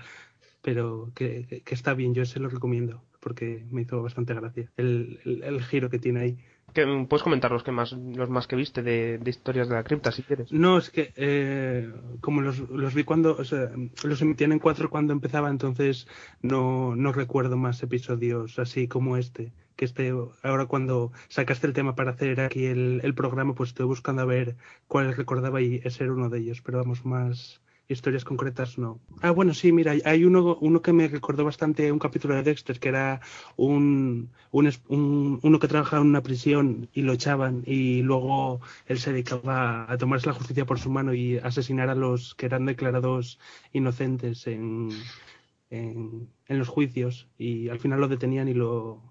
pero 0.62 1.12
que, 1.16 1.48
que- 1.48 1.64
que 1.64 1.76
está 1.76 1.94
bien, 1.96 2.14
yo 2.16 2.26
se 2.26 2.40
lo 2.40 2.50
recomiendo. 2.50 3.04
Porque 3.26 3.66
me 3.72 3.82
hizo 3.82 4.04
bastante 4.04 4.36
gracia 4.36 4.72
el, 4.78 5.20
el, 5.26 5.42
el 5.42 5.64
giro 5.64 5.90
que 5.90 5.98
tiene 5.98 6.20
ahí. 6.20 6.38
¿Puedes 7.08 7.24
comentar 7.24 7.52
los, 7.52 7.64
que 7.64 7.72
más, 7.72 7.94
los 7.94 8.30
más 8.30 8.46
que 8.46 8.56
viste 8.56 8.84
de, 8.84 9.18
de 9.18 9.30
historias 9.32 9.68
de 9.68 9.74
la 9.74 9.84
cripta, 9.84 10.12
si 10.12 10.22
quieres? 10.22 10.52
No, 10.52 10.78
es 10.78 10.92
que 10.92 11.12
eh, 11.16 11.92
como 12.22 12.42
los, 12.42 12.60
los 12.70 12.94
vi 12.94 13.04
cuando, 13.04 13.36
o 13.36 13.44
sea, 13.44 13.72
los 14.04 14.22
emitían 14.22 14.52
en 14.52 14.60
cuatro 14.60 14.92
cuando 14.92 15.12
empezaba, 15.12 15.50
entonces 15.50 16.08
no, 16.44 16.96
no 16.96 17.14
recuerdo 17.14 17.58
más 17.58 17.82
episodios 17.82 18.60
así 18.60 18.88
como 18.88 19.18
este. 19.18 19.54
Que 19.76 19.86
este, 19.86 20.14
ahora 20.44 20.68
cuando 20.68 21.12
sacaste 21.28 21.66
el 21.66 21.74
tema 21.74 21.96
para 21.96 22.12
hacer 22.12 22.40
aquí 22.42 22.66
el, 22.66 23.02
el 23.04 23.16
programa, 23.16 23.56
pues 23.56 23.70
estoy 23.70 23.88
buscando 23.88 24.22
a 24.22 24.26
ver 24.26 24.56
cuáles 24.88 25.18
recordaba 25.18 25.62
y 25.62 25.82
ese 25.84 26.04
era 26.04 26.14
uno 26.14 26.30
de 26.30 26.40
ellos, 26.40 26.62
pero 26.62 26.78
vamos, 26.78 27.06
más 27.06 27.60
historias 27.88 28.24
concretas 28.26 28.78
no. 28.78 29.00
Ah, 29.22 29.32
bueno, 29.32 29.54
sí, 29.54 29.72
mira, 29.72 29.94
hay 30.06 30.24
uno, 30.26 30.58
uno 30.62 30.82
que 30.82 30.94
me 30.94 31.08
recordó 31.08 31.44
bastante 31.46 31.92
un 31.92 32.00
capítulo 32.00 32.36
de 32.36 32.44
Dexter, 32.44 32.80
que 32.80 32.90
era 32.90 33.22
un, 33.58 34.30
un, 34.52 34.72
un- 34.90 35.40
uno 35.42 35.60
que 35.60 35.68
trabajaba 35.68 36.02
en 36.04 36.10
una 36.10 36.22
prisión 36.22 36.90
y 36.94 37.02
lo 37.02 37.14
echaban 37.14 37.64
y 37.66 38.02
luego 38.04 38.62
él 38.88 39.00
se 39.00 39.12
dedicaba 39.14 39.92
a 39.92 39.98
tomarse 39.98 40.28
la 40.28 40.34
justicia 40.34 40.66
por 40.66 40.80
su 40.80 40.90
mano 40.92 41.14
y 41.14 41.38
asesinar 41.40 41.90
a 41.90 41.96
los 41.96 42.36
que 42.36 42.46
eran 42.46 42.66
declarados 42.66 43.40
inocentes 43.74 44.46
en, 44.48 45.10
en, 45.70 46.30
en 46.48 46.60
los 46.60 46.68
juicios 46.70 47.28
y 47.38 47.70
al 47.70 47.80
final 47.80 48.00
lo 48.02 48.08
detenían 48.08 48.48
y 48.48 48.54
lo, 48.54 49.02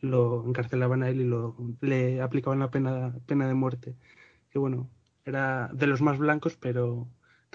lo 0.00 0.44
encarcelaban 0.46 1.02
a 1.02 1.08
él 1.10 1.20
y 1.20 1.24
lo, 1.24 1.56
le 1.80 2.20
aplicaban 2.22 2.58
la 2.60 2.70
pena, 2.70 3.14
pena 3.26 3.46
de 3.48 3.54
muerte. 3.54 3.96
Que 4.50 4.58
bueno, 4.58 4.90
era 5.24 5.68
de 5.74 5.86
los 5.86 6.00
más 6.02 6.18
blancos, 6.18 6.56
pero 6.56 7.08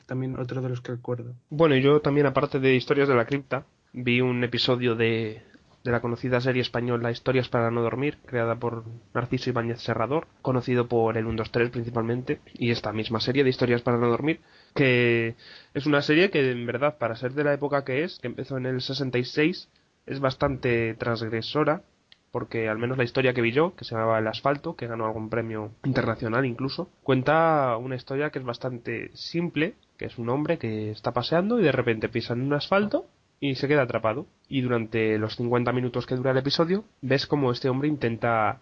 también 0.06 0.40
otro 0.40 0.62
de 0.62 0.70
los 0.70 0.82
que 0.82 0.94
recuerdo. 0.94 1.34
Bueno, 1.50 1.76
yo 1.76 2.02
también, 2.02 2.28
aparte 2.28 2.60
de 2.60 2.76
Historias 2.76 3.08
de 3.08 3.16
la 3.16 3.26
Cripta, 3.26 3.66
vi 3.94 4.22
un 4.22 4.44
episodio 4.44 4.96
de, 4.96 5.42
de 5.84 5.92
la 5.92 6.02
conocida 6.02 6.40
serie 6.40 6.62
española 6.62 7.12
Historias 7.12 7.50
para 7.50 7.70
no 7.70 7.82
dormir, 7.82 8.18
creada 8.26 8.56
por 8.56 8.86
Narciso 9.14 9.50
Ibáñez 9.50 9.82
Serrador, 9.82 10.28
conocido 10.42 10.88
por 10.88 11.18
el 11.18 11.26
123 11.26 11.70
principalmente, 11.70 12.40
y 12.54 12.72
esta 12.72 12.94
misma 12.94 13.20
serie 13.20 13.44
de 13.44 13.50
Historias 13.50 13.82
para 13.82 13.98
no 13.98 14.08
dormir, 14.08 14.40
que 14.74 15.36
es 15.74 15.86
una 15.86 16.02
serie 16.02 16.30
que 16.30 16.52
en 16.52 16.66
verdad, 16.66 16.98
para 16.98 17.16
ser 17.16 17.34
de 17.34 17.44
la 17.44 17.54
época 17.54 17.84
que 17.84 18.04
es, 18.04 18.20
que 18.20 18.28
empezó 18.28 18.58
en 18.58 18.66
el 18.66 18.82
66, 18.82 19.70
es 20.06 20.20
bastante 20.20 20.96
transgresora, 20.96 21.84
porque 22.32 22.68
al 22.68 22.80
menos 22.80 22.98
la 22.98 23.04
historia 23.04 23.34
que 23.34 23.42
vi 23.42 23.52
yo, 23.52 23.76
que 23.76 23.86
se 23.86 23.94
llamaba 23.94 24.20
El 24.20 24.28
Asfalto, 24.28 24.76
que 24.76 24.88
ganó 24.88 25.06
algún 25.06 25.30
premio 25.30 25.72
internacional 25.84 26.46
incluso, 26.46 26.90
cuenta 27.04 27.78
una 27.78 27.96
historia 27.96 28.32
que 28.32 28.40
es 28.40 28.46
bastante 28.46 29.12
simple, 29.14 29.76
es 30.06 30.18
un 30.18 30.30
hombre 30.30 30.58
que 30.58 30.92
está 30.92 31.12
paseando 31.14 31.60
y 31.60 31.64
de 31.64 31.72
repente 31.72 32.10
pisa 32.10 32.34
en 32.34 32.42
un 32.42 32.54
asfalto 32.54 33.06
y 33.40 33.56
se 33.56 33.68
queda 33.68 33.84
atrapado. 33.84 34.26
Y 34.48 34.62
durante 34.62 35.18
los 35.18 35.36
50 35.36 35.72
minutos 35.74 36.06
que 36.06 36.16
dura 36.16 36.32
el 36.32 36.38
episodio, 36.38 36.84
ves 37.02 37.28
como 37.28 37.52
este 37.52 37.70
hombre 37.70 37.88
intenta 37.90 38.60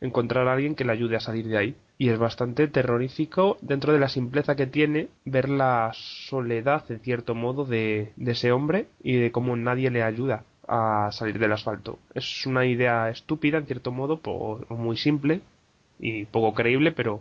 encontrar 0.00 0.48
a 0.48 0.54
alguien 0.54 0.74
que 0.74 0.84
le 0.84 0.92
ayude 0.92 1.16
a 1.16 1.20
salir 1.20 1.46
de 1.46 1.58
ahí. 1.58 1.76
Y 1.98 2.08
es 2.08 2.18
bastante 2.18 2.66
terrorífico 2.68 3.58
dentro 3.60 3.92
de 3.92 3.98
la 3.98 4.08
simpleza 4.08 4.56
que 4.56 4.66
tiene 4.66 5.08
ver 5.24 5.48
la 5.48 5.90
soledad, 5.94 6.84
en 6.90 7.00
cierto 7.00 7.34
modo, 7.34 7.64
de, 7.66 8.12
de 8.16 8.32
ese 8.32 8.52
hombre 8.52 8.86
y 9.02 9.16
de 9.16 9.30
cómo 9.32 9.56
nadie 9.56 9.90
le 9.90 10.02
ayuda 10.02 10.44
a 10.66 11.10
salir 11.12 11.38
del 11.38 11.52
asfalto. 11.52 11.98
Es 12.14 12.46
una 12.46 12.64
idea 12.64 13.10
estúpida, 13.10 13.58
en 13.58 13.66
cierto 13.66 13.92
modo, 13.92 14.20
po- 14.20 14.64
o 14.68 14.74
muy 14.76 14.96
simple 14.96 15.42
y 15.98 16.24
poco 16.26 16.54
creíble, 16.54 16.92
pero 16.92 17.20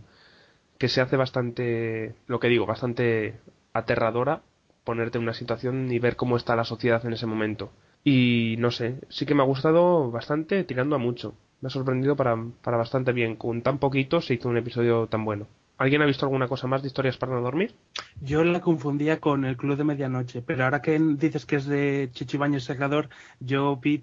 que 0.77 0.87
se 0.89 1.01
hace 1.01 1.17
bastante, 1.17 2.15
lo 2.27 2.39
que 2.39 2.47
digo, 2.47 2.65
bastante 2.65 3.35
aterradora 3.73 4.41
ponerte 4.83 5.17
en 5.17 5.23
una 5.23 5.33
situación 5.33 5.91
y 5.91 5.99
ver 5.99 6.15
cómo 6.15 6.35
está 6.37 6.55
la 6.55 6.63
sociedad 6.63 7.05
en 7.05 7.13
ese 7.13 7.25
momento. 7.27 7.71
Y 8.03 8.55
no 8.59 8.71
sé, 8.71 8.95
sí 9.09 9.25
que 9.25 9.35
me 9.35 9.43
ha 9.43 9.45
gustado 9.45 10.09
bastante, 10.09 10.63
tirando 10.63 10.95
a 10.95 10.99
mucho. 10.99 11.35
Me 11.61 11.67
ha 11.67 11.69
sorprendido 11.69 12.15
para, 12.15 12.37
para 12.63 12.77
bastante 12.77 13.11
bien. 13.11 13.35
Con 13.35 13.61
tan 13.61 13.77
poquito 13.77 14.21
se 14.21 14.33
hizo 14.33 14.49
un 14.49 14.57
episodio 14.57 15.07
tan 15.07 15.25
bueno. 15.25 15.47
¿Alguien 15.77 16.01
ha 16.01 16.05
visto 16.05 16.25
alguna 16.25 16.47
cosa 16.47 16.67
más 16.67 16.81
de 16.81 16.87
historias 16.87 17.17
para 17.17 17.33
no 17.33 17.41
dormir? 17.41 17.73
Yo 18.21 18.43
la 18.43 18.59
confundía 18.59 19.19
con 19.19 19.45
el 19.45 19.55
Club 19.55 19.77
de 19.77 19.85
Medianoche, 19.85 20.41
pero 20.41 20.65
ahora 20.65 20.81
que 20.81 20.99
dices 20.99 21.45
que 21.45 21.55
es 21.55 21.65
de 21.65 22.09
Chichibañez 22.11 22.63
Serrador, 22.63 23.09
yo 23.39 23.77
vi 23.77 24.01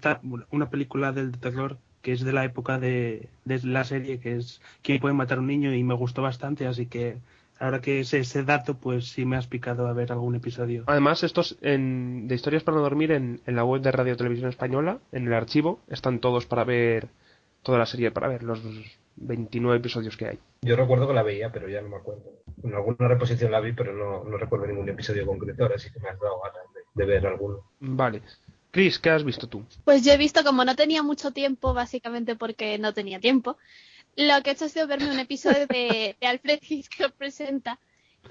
una 0.49 0.69
película 0.69 1.11
del 1.11 1.37
terror 1.37 1.77
que 2.01 2.13
es 2.13 2.21
de 2.21 2.33
la 2.33 2.45
época 2.45 2.79
de, 2.79 3.29
de 3.45 3.59
la 3.63 3.83
serie, 3.83 4.19
que 4.19 4.37
es 4.37 4.61
¿Quién 4.81 4.99
puede 4.99 5.13
matar 5.13 5.37
a 5.37 5.41
un 5.41 5.47
niño? 5.47 5.73
y 5.73 5.83
me 5.83 5.93
gustó 5.93 6.21
bastante, 6.21 6.65
así 6.65 6.85
que 6.85 7.17
ahora 7.59 7.81
que 7.81 8.03
sé 8.03 8.19
ese 8.19 8.43
dato, 8.43 8.75
pues 8.75 9.09
sí 9.09 9.25
me 9.25 9.37
has 9.37 9.47
picado 9.47 9.87
a 9.87 9.93
ver 9.93 10.11
algún 10.11 10.35
episodio. 10.35 10.83
Además, 10.87 11.23
estos 11.23 11.57
en, 11.61 12.27
de 12.27 12.35
historias 12.35 12.63
para 12.63 12.77
no 12.77 12.83
dormir 12.83 13.11
en, 13.11 13.41
en 13.45 13.55
la 13.55 13.63
web 13.63 13.81
de 13.81 13.91
Radio 13.91 14.17
Televisión 14.17 14.49
Española, 14.49 14.99
en 15.11 15.27
el 15.27 15.33
archivo, 15.33 15.79
están 15.89 16.19
todos 16.19 16.45
para 16.45 16.63
ver 16.63 17.07
toda 17.63 17.79
la 17.79 17.85
serie, 17.85 18.11
para 18.11 18.27
ver 18.27 18.43
los 18.43 18.61
29 19.17 19.77
episodios 19.77 20.15
que 20.15 20.27
hay. 20.27 20.39
Yo 20.61 20.75
recuerdo 20.75 21.07
que 21.07 21.13
la 21.13 21.23
veía, 21.23 21.51
pero 21.51 21.67
ya 21.67 21.81
no 21.81 21.89
me 21.89 21.97
acuerdo. 21.97 22.23
En 22.63 22.73
alguna 22.73 23.07
reposición 23.07 23.51
la 23.51 23.59
vi, 23.59 23.73
pero 23.73 23.93
no, 23.93 24.23
no 24.23 24.37
recuerdo 24.37 24.67
ningún 24.67 24.89
episodio 24.89 25.25
concreto, 25.25 25.63
ahora 25.63 25.77
sí 25.77 25.91
que 25.91 25.99
me 25.99 26.09
has 26.09 26.19
dado 26.19 26.39
ganas 26.41 26.73
de, 26.73 27.03
de 27.03 27.11
ver 27.11 27.27
alguno. 27.27 27.63
Vale. 27.79 28.21
Chris, 28.71 28.99
¿qué 28.99 29.09
has 29.09 29.23
visto 29.23 29.47
tú? 29.47 29.63
Pues 29.85 30.03
yo 30.03 30.11
he 30.11 30.17
visto, 30.17 30.43
como 30.43 30.63
no 30.63 30.75
tenía 30.75 31.01
mucho 31.01 31.31
tiempo, 31.31 31.73
básicamente 31.73 32.35
porque 32.35 32.77
no 32.77 32.93
tenía 32.93 33.19
tiempo, 33.19 33.57
lo 34.17 34.41
que 34.41 34.49
he 34.49 34.53
hecho 34.53 34.65
ha 34.65 34.69
sido 34.69 34.87
verme 34.87 35.11
un 35.11 35.19
episodio 35.19 35.67
de, 35.67 36.17
de 36.19 36.27
Alfred 36.27 36.59
Hitchcock 36.67 37.13
presenta, 37.13 37.79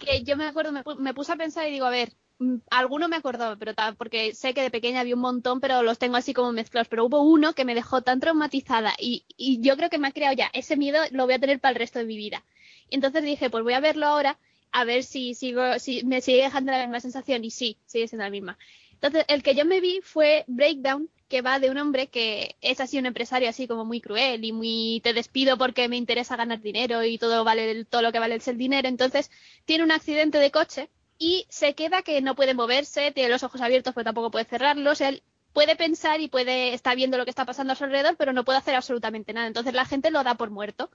que 0.01 0.25
yo 0.25 0.37
me 0.37 0.45
acuerdo, 0.45 0.73
me, 0.73 0.83
me 0.99 1.15
puse 1.15 1.33
a 1.33 1.37
pensar 1.37 1.67
y 1.69 1.71
digo, 1.71 1.87
a 1.87 1.91
ver, 1.91 2.13
mm, 2.39 2.57
alguno 2.71 3.09
me 3.09 3.17
acordaba, 3.17 3.57
pero 3.57 3.73
porque 3.97 4.35
sé 4.35 4.53
que 4.53 4.63
de 4.63 4.71
pequeña 4.71 5.05
vi 5.05 5.13
un 5.13 5.21
montón, 5.21 5.61
pero 5.61 5.83
los 5.83 5.99
tengo 5.99 6.17
así 6.17 6.35
como 6.35 6.53
mezclados, 6.53 6.89
pero 6.89 7.05
hubo 7.07 7.23
uno 7.23 7.55
que 7.55 7.65
me 7.65 7.75
dejó 7.75 8.03
tan 8.03 8.19
traumatizada 8.21 8.95
y, 8.99 9.25
y 9.37 9.61
yo 9.61 9.77
creo 9.77 9.89
que 9.89 9.99
me 9.99 10.09
ha 10.09 10.13
creado 10.13 10.35
ya 10.35 10.51
ese 10.53 10.77
miedo, 10.77 11.01
lo 11.13 11.25
voy 11.25 11.35
a 11.35 11.39
tener 11.39 11.61
para 11.61 11.71
el 11.71 11.79
resto 11.79 12.01
de 12.01 12.05
mi 12.05 12.17
vida. 12.17 12.45
Y 12.91 12.97
entonces 12.97 13.23
dije, 13.23 13.49
pues 13.49 13.63
voy 13.63 13.75
a 13.75 13.81
verlo 13.81 14.07
ahora, 14.07 14.39
a 14.73 14.85
ver 14.85 15.05
si 15.05 15.35
sigo, 15.35 15.79
si 15.79 16.05
me 16.05 16.21
sigue 16.21 16.43
dejando 16.43 16.73
la 16.73 16.83
misma 16.83 17.01
sensación, 17.01 17.45
y 17.45 17.51
sí, 17.51 17.79
sigue 17.87 18.09
siendo 18.09 18.25
la 18.25 18.31
misma. 18.31 18.59
Entonces, 19.01 19.25
el 19.29 19.43
que 19.43 19.55
yo 19.55 19.65
me 19.65 19.81
vi 19.81 20.01
fue 20.03 20.45
Breakdown, 20.47 21.11
que 21.29 21.43
va 21.43 21.59
de 21.59 21.71
un 21.71 21.79
hombre 21.79 22.09
que 22.09 22.57
es 22.61 22.81
así 22.81 22.99
un 22.99 23.07
empresario 23.07 23.49
así 23.49 23.67
como 23.67 23.85
muy 23.85 24.01
cruel 24.01 24.45
y 24.45 24.53
muy 24.53 25.01
te 25.03 25.13
despido 25.13 25.59
porque 25.59 25.89
me 25.89 25.97
interesa 25.97 26.37
ganar 26.37 26.61
dinero 26.61 27.03
y 27.05 27.19
todo 27.19 27.43
vale 27.45 27.85
todo 27.85 28.03
lo 28.03 28.13
que 28.13 28.19
vale 28.19 28.37
es 28.37 28.49
el 28.49 28.59
dinero. 28.59 28.89
Entonces, 28.89 29.31
tiene 29.65 29.85
un 29.85 29.93
accidente 29.93 30.39
de 30.39 30.51
coche 30.51 30.91
y 31.19 31.47
se 31.49 31.75
queda 31.75 32.03
que 32.03 32.21
no 32.21 32.35
puede 32.35 32.55
moverse, 32.55 33.11
tiene 33.13 33.31
los 33.31 33.43
ojos 33.43 33.61
abiertos 33.61 33.95
pero 33.95 34.05
tampoco 34.05 34.31
puede 34.31 34.45
cerrarlos. 34.45 35.01
Él 35.01 35.23
puede 35.53 35.77
pensar 35.77 36.21
y 36.21 36.29
puede 36.29 36.75
estar 36.75 36.97
viendo 36.97 37.19
lo 37.19 37.25
que 37.25 37.31
está 37.31 37.45
pasando 37.45 37.73
a 37.73 37.77
su 37.77 37.85
alrededor, 37.85 38.17
pero 38.17 38.33
no 38.33 38.45
puede 38.45 38.59
hacer 38.59 38.75
absolutamente 38.75 39.33
nada. 39.33 39.47
Entonces 39.47 39.75
la 39.75 39.87
gente 39.87 40.11
lo 40.11 40.23
da 40.23 40.35
por 40.35 40.51
muerto. 40.51 40.91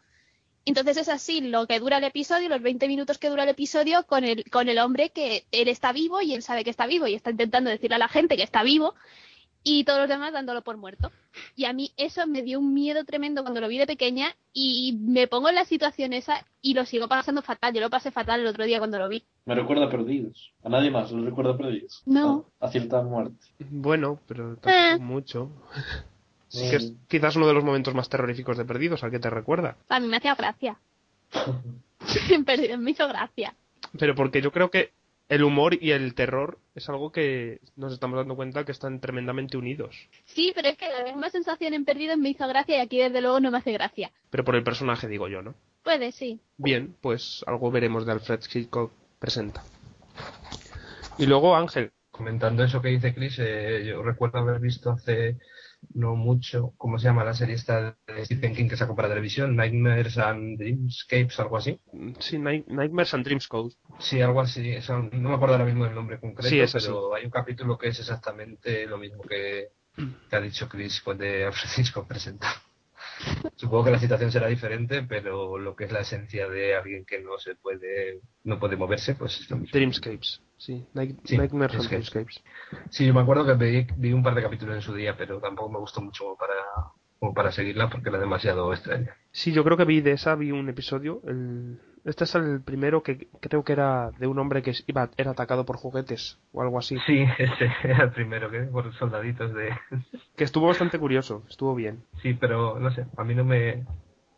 Entonces 0.65 0.97
es 0.97 1.09
así 1.09 1.41
lo 1.41 1.65
que 1.67 1.79
dura 1.79 1.97
el 1.97 2.03
episodio, 2.03 2.47
los 2.49 2.61
20 2.61 2.87
minutos 2.87 3.17
que 3.17 3.29
dura 3.29 3.43
el 3.43 3.49
episodio 3.49 4.03
con 4.05 4.23
el, 4.23 4.43
con 4.51 4.69
el 4.69 4.77
hombre 4.79 5.09
que 5.09 5.45
él 5.51 5.67
está 5.67 5.91
vivo 5.91 6.21
y 6.21 6.33
él 6.33 6.43
sabe 6.43 6.63
que 6.63 6.69
está 6.69 6.85
vivo 6.85 7.07
y 7.07 7.15
está 7.15 7.31
intentando 7.31 7.69
decirle 7.69 7.95
a 7.95 7.99
la 7.99 8.07
gente 8.07 8.37
que 8.37 8.43
está 8.43 8.61
vivo 8.61 8.93
y 9.63 9.83
todos 9.83 9.99
los 9.99 10.09
demás 10.09 10.33
dándolo 10.33 10.63
por 10.63 10.77
muerto. 10.77 11.11
Y 11.55 11.65
a 11.65 11.73
mí 11.73 11.91
eso 11.97 12.25
me 12.27 12.41
dio 12.41 12.59
un 12.59 12.73
miedo 12.73 13.03
tremendo 13.05 13.41
cuando 13.43 13.61
lo 13.61 13.67
vi 13.67 13.77
de 13.77 13.85
pequeña 13.87 14.35
y 14.53 14.97
me 15.01 15.27
pongo 15.27 15.49
en 15.49 15.55
la 15.55 15.65
situación 15.65 16.13
esa 16.13 16.45
y 16.61 16.73
lo 16.73 16.85
sigo 16.85 17.07
pasando 17.07 17.41
fatal. 17.41 17.73
Yo 17.73 17.81
lo 17.81 17.89
pasé 17.89 18.11
fatal 18.11 18.41
el 18.41 18.47
otro 18.47 18.63
día 18.65 18.79
cuando 18.79 18.97
lo 18.99 19.07
vi. 19.09 19.23
Me 19.45 19.53
recuerda 19.55 19.85
a 19.85 19.89
Perdidos. 19.89 20.51
A 20.63 20.69
nadie 20.69 20.89
más 20.91 21.11
lo 21.11 21.23
recuerda 21.23 21.51
a 21.53 21.57
Perdidos. 21.57 22.01
No. 22.05 22.45
A, 22.59 22.67
a 22.67 22.71
cierta 22.71 23.01
muerte. 23.03 23.37
Bueno, 23.69 24.19
pero 24.27 24.53
Eh. 24.53 24.57
tampoco 24.61 25.03
mucho. 25.03 25.51
Sí 26.51 26.69
que 26.69 26.75
es 26.75 26.93
quizás 27.07 27.35
uno 27.37 27.47
de 27.47 27.53
los 27.53 27.63
momentos 27.63 27.93
más 27.93 28.09
terroríficos 28.09 28.57
de 28.57 28.65
Perdidos, 28.65 29.03
al 29.03 29.11
que 29.11 29.19
te 29.19 29.29
recuerda. 29.29 29.77
A 29.87 29.99
mí 29.99 30.07
me 30.07 30.17
hacía 30.17 30.35
gracia. 30.35 30.77
Me 32.77 32.91
hizo 32.91 33.07
gracia. 33.07 33.55
Pero 33.97 34.15
porque 34.15 34.41
yo 34.41 34.51
creo 34.51 34.69
que 34.69 34.91
el 35.29 35.43
humor 35.43 35.77
y 35.79 35.91
el 35.91 36.13
terror 36.13 36.57
es 36.75 36.89
algo 36.89 37.11
que 37.11 37.61
nos 37.77 37.93
estamos 37.93 38.17
dando 38.17 38.35
cuenta 38.35 38.65
que 38.65 38.73
están 38.73 38.99
tremendamente 38.99 39.55
unidos. 39.55 40.09
Sí, 40.25 40.51
pero 40.53 40.67
es 40.67 40.77
que 40.77 40.89
la 40.89 41.05
misma 41.05 41.29
sensación 41.29 41.73
en 41.73 41.85
Perdido 41.85 42.17
me 42.17 42.29
hizo 42.29 42.45
gracia 42.49 42.77
y 42.77 42.79
aquí 42.81 42.97
desde 42.97 43.21
luego 43.21 43.39
no 43.39 43.49
me 43.49 43.59
hace 43.59 43.71
gracia. 43.71 44.11
Pero 44.29 44.43
por 44.43 44.55
el 44.55 44.63
personaje, 44.63 45.07
digo 45.07 45.29
yo, 45.29 45.41
¿no? 45.41 45.55
Puede, 45.83 46.11
sí. 46.11 46.41
Bien, 46.57 46.95
pues 46.99 47.45
algo 47.47 47.71
veremos 47.71 48.05
de 48.05 48.11
Alfred 48.11 48.41
Hitchcock 48.53 48.91
presenta. 49.19 49.63
Y 51.17 51.27
luego 51.27 51.55
Ángel. 51.55 51.91
Comentando 52.09 52.63
eso 52.65 52.81
que 52.81 52.89
dice 52.89 53.13
Chris, 53.13 53.37
eh, 53.39 53.85
yo 53.85 54.03
recuerdo 54.03 54.39
haber 54.39 54.59
visto 54.59 54.91
hace 54.91 55.37
no 55.93 56.15
mucho, 56.15 56.73
¿cómo 56.77 56.97
se 56.99 57.05
llama 57.05 57.23
la 57.23 57.33
serie 57.33 57.55
esta 57.55 57.97
de 58.07 58.25
Stephen 58.25 58.55
King 58.55 58.67
que 58.69 58.77
sacó 58.77 58.95
para 58.95 59.09
televisión? 59.09 59.55
Nightmares 59.55 60.17
and 60.17 60.57
Dreamscapes, 60.57 61.39
algo 61.39 61.57
así. 61.57 61.79
Sí, 62.19 62.37
Night- 62.37 62.67
Nightmares 62.67 63.13
and 63.13 63.25
Dreams 63.25 63.47
Code. 63.47 63.75
Sí, 63.99 64.21
algo 64.21 64.41
así. 64.41 64.69
eso, 64.71 64.97
no 64.99 65.29
me 65.29 65.35
acuerdo 65.35 65.55
ahora 65.55 65.65
mismo 65.65 65.85
del 65.85 65.95
nombre 65.95 66.19
concreto, 66.19 66.49
Sí, 66.49 66.59
es 66.59 66.71
pero 66.73 67.13
hay 67.15 67.25
un 67.25 67.31
capítulo 67.31 67.77
que 67.77 67.89
es 67.89 67.99
exactamente 67.99 68.85
lo 68.85 68.97
mismo 68.97 69.21
que, 69.23 69.69
que 70.29 70.35
ha 70.35 70.41
dicho 70.41 70.69
Chris 70.69 71.01
pues, 71.03 71.17
de 71.17 71.45
Alfred 71.45 71.69
Hitchcock 71.77 72.07
presenta. 72.07 72.47
Supongo 73.55 73.85
que 73.85 73.91
la 73.91 73.99
situación 73.99 74.31
será 74.31 74.47
diferente, 74.47 75.03
pero 75.03 75.57
lo 75.57 75.75
que 75.75 75.85
es 75.85 75.91
la 75.91 75.99
esencia 76.01 76.47
de 76.49 76.75
alguien 76.75 77.05
que 77.05 77.21
no 77.21 77.37
se 77.37 77.55
puede, 77.55 78.21
no 78.43 78.59
puede 78.59 78.75
moverse, 78.75 79.15
pues 79.15 79.39
es 79.39 79.49
lo 79.49 79.57
mismo. 79.57 79.71
Dreamscapes, 79.73 80.41
sí. 80.57 80.85
Night- 80.93 81.19
Sí, 81.23 81.37
Nightmares 81.37 81.79
on 81.79 81.87
Dreamscapes. 81.87 82.11
Dreamscapes. 82.11 82.43
Sí, 82.89 83.05
yo 83.05 83.13
me 83.13 83.21
acuerdo 83.21 83.45
que 83.45 83.53
vi, 83.53 83.87
vi 83.97 84.13
un 84.13 84.23
par 84.23 84.35
de 84.35 84.41
capítulos 84.41 84.75
en 84.75 84.81
su 84.81 84.93
día, 84.93 85.15
pero 85.17 85.39
tampoco 85.39 85.71
me 85.71 85.79
gustó 85.79 86.01
mucho 86.01 86.35
para, 86.39 86.53
como 87.19 87.33
para 87.33 87.51
seguirla 87.51 87.89
porque 87.89 88.09
era 88.09 88.19
demasiado 88.19 88.73
extraña. 88.73 89.15
Sí, 89.31 89.51
yo 89.51 89.63
creo 89.63 89.77
que 89.77 89.85
vi 89.85 90.01
de 90.01 90.13
esa, 90.13 90.35
vi 90.35 90.51
un 90.51 90.67
episodio. 90.69 91.21
El... 91.27 91.79
Este 92.03 92.23
es 92.23 92.35
el 92.35 92.61
primero 92.61 93.03
que 93.03 93.27
creo 93.39 93.63
que 93.63 93.73
era 93.73 94.11
de 94.11 94.27
un 94.27 94.39
hombre 94.39 94.61
que 94.63 94.73
iba, 94.87 95.09
era 95.17 95.31
atacado 95.31 95.65
por 95.65 95.77
juguetes 95.77 96.39
o 96.51 96.61
algo 96.61 96.79
así. 96.79 96.97
Sí, 97.05 97.23
ese 97.37 97.71
era 97.83 98.05
el 98.05 98.11
primero 98.11 98.49
que 98.49 98.61
por 98.61 98.93
soldaditos 98.95 99.53
de... 99.53 99.69
Que 100.35 100.43
estuvo 100.45 100.67
bastante 100.67 100.97
curioso, 100.97 101.43
estuvo 101.49 101.75
bien. 101.75 102.03
Sí, 102.21 102.33
pero 102.33 102.79
no 102.79 102.91
sé, 102.91 103.05
a 103.17 103.23
mí 103.23 103.35
no 103.35 103.43
me, 103.43 103.85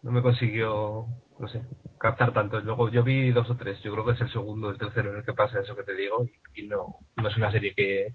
no 0.02 0.12
me 0.12 0.22
consiguió, 0.22 1.08
no 1.40 1.48
sé, 1.48 1.62
captar 1.98 2.34
tanto. 2.34 2.60
Luego 2.60 2.90
yo 2.90 3.04
vi 3.04 3.32
dos 3.32 3.50
o 3.50 3.56
tres, 3.56 3.82
yo 3.82 3.94
creo 3.94 4.06
que 4.06 4.12
es 4.12 4.22
el 4.22 4.32
segundo 4.32 4.68
o 4.68 4.72
el 4.72 4.78
tercero 4.78 5.12
en 5.12 5.18
el 5.18 5.24
que 5.24 5.34
pasa 5.34 5.62
eso 5.62 5.76
que 5.76 5.84
te 5.84 5.96
digo 5.96 6.26
y, 6.26 6.64
y 6.64 6.68
no, 6.68 6.98
no 7.16 7.30
es 7.30 7.38
una 7.38 7.52
serie 7.52 7.74
que, 7.74 8.14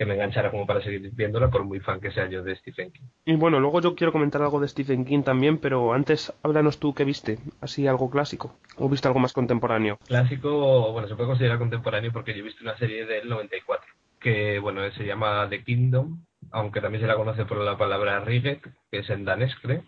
que 0.00 0.06
me 0.06 0.14
enganchara 0.14 0.50
como 0.50 0.66
para 0.66 0.80
seguir 0.80 1.10
viéndola 1.12 1.50
por 1.50 1.62
muy 1.62 1.78
fan 1.78 2.00
que 2.00 2.10
sea 2.10 2.26
yo 2.26 2.42
de 2.42 2.56
Stephen 2.56 2.90
King. 2.90 3.02
Y 3.26 3.36
bueno, 3.36 3.60
luego 3.60 3.82
yo 3.82 3.94
quiero 3.94 4.12
comentar 4.12 4.40
algo 4.40 4.58
de 4.58 4.66
Stephen 4.66 5.04
King 5.04 5.24
también, 5.24 5.58
pero 5.58 5.92
antes 5.92 6.32
háblanos 6.42 6.80
tú 6.80 6.94
qué 6.94 7.04
viste, 7.04 7.38
así 7.60 7.86
algo 7.86 8.08
clásico, 8.08 8.56
o 8.78 8.88
viste 8.88 9.08
algo 9.08 9.20
más 9.20 9.34
contemporáneo. 9.34 9.98
Clásico, 10.06 10.90
bueno, 10.92 11.06
se 11.06 11.16
puede 11.16 11.28
considerar 11.28 11.58
contemporáneo 11.58 12.12
porque 12.12 12.32
yo 12.32 12.38
he 12.38 12.44
visto 12.44 12.64
una 12.64 12.78
serie 12.78 13.04
del 13.04 13.28
94 13.28 13.92
que, 14.18 14.58
bueno, 14.58 14.90
se 14.92 15.04
llama 15.04 15.46
The 15.50 15.64
Kingdom, 15.64 16.24
aunque 16.50 16.80
también 16.80 17.02
se 17.02 17.06
la 17.06 17.16
conoce 17.16 17.44
por 17.44 17.58
la 17.58 17.76
palabra 17.76 18.20
Riget, 18.20 18.62
que 18.90 19.00
es 19.00 19.10
en 19.10 19.26
danés, 19.26 19.54
creo, 19.60 19.84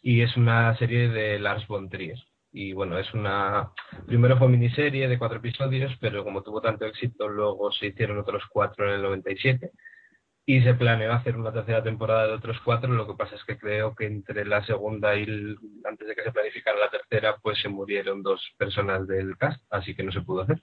y 0.00 0.22
es 0.22 0.38
una 0.38 0.74
serie 0.78 1.10
de 1.10 1.38
Lars 1.38 1.66
von 1.68 1.90
Trier. 1.90 2.18
Y 2.56 2.72
bueno, 2.72 2.98
es 2.98 3.12
una. 3.14 3.70
Primero 4.06 4.38
fue 4.38 4.48
miniserie 4.48 5.08
de 5.08 5.18
cuatro 5.18 5.38
episodios, 5.38 5.92
pero 6.00 6.22
como 6.24 6.42
tuvo 6.42 6.60
tanto 6.60 6.86
éxito, 6.86 7.28
luego 7.28 7.72
se 7.72 7.86
hicieron 7.88 8.18
otros 8.18 8.44
cuatro 8.48 8.86
en 8.88 8.94
el 8.94 9.02
97 9.02 9.72
y 10.46 10.62
se 10.62 10.74
planeó 10.74 11.12
hacer 11.12 11.36
una 11.36 11.52
tercera 11.52 11.82
temporada 11.82 12.26
de 12.28 12.34
otros 12.34 12.60
cuatro. 12.64 12.92
Lo 12.92 13.06
que 13.08 13.14
pasa 13.14 13.34
es 13.36 13.44
que 13.44 13.58
creo 13.58 13.94
que 13.96 14.06
entre 14.06 14.44
la 14.44 14.64
segunda 14.64 15.16
y 15.16 15.24
el- 15.24 15.58
antes 15.84 16.06
de 16.08 16.14
que 16.14 16.22
se 16.22 16.32
planificara 16.32 16.78
la 16.78 16.90
tercera, 16.90 17.36
pues 17.42 17.60
se 17.60 17.68
murieron 17.68 18.22
dos 18.22 18.40
personas 18.58 19.06
del 19.08 19.36
cast, 19.38 19.62
así 19.70 19.94
que 19.96 20.04
no 20.04 20.12
se 20.12 20.22
pudo 20.22 20.42
hacer. 20.42 20.62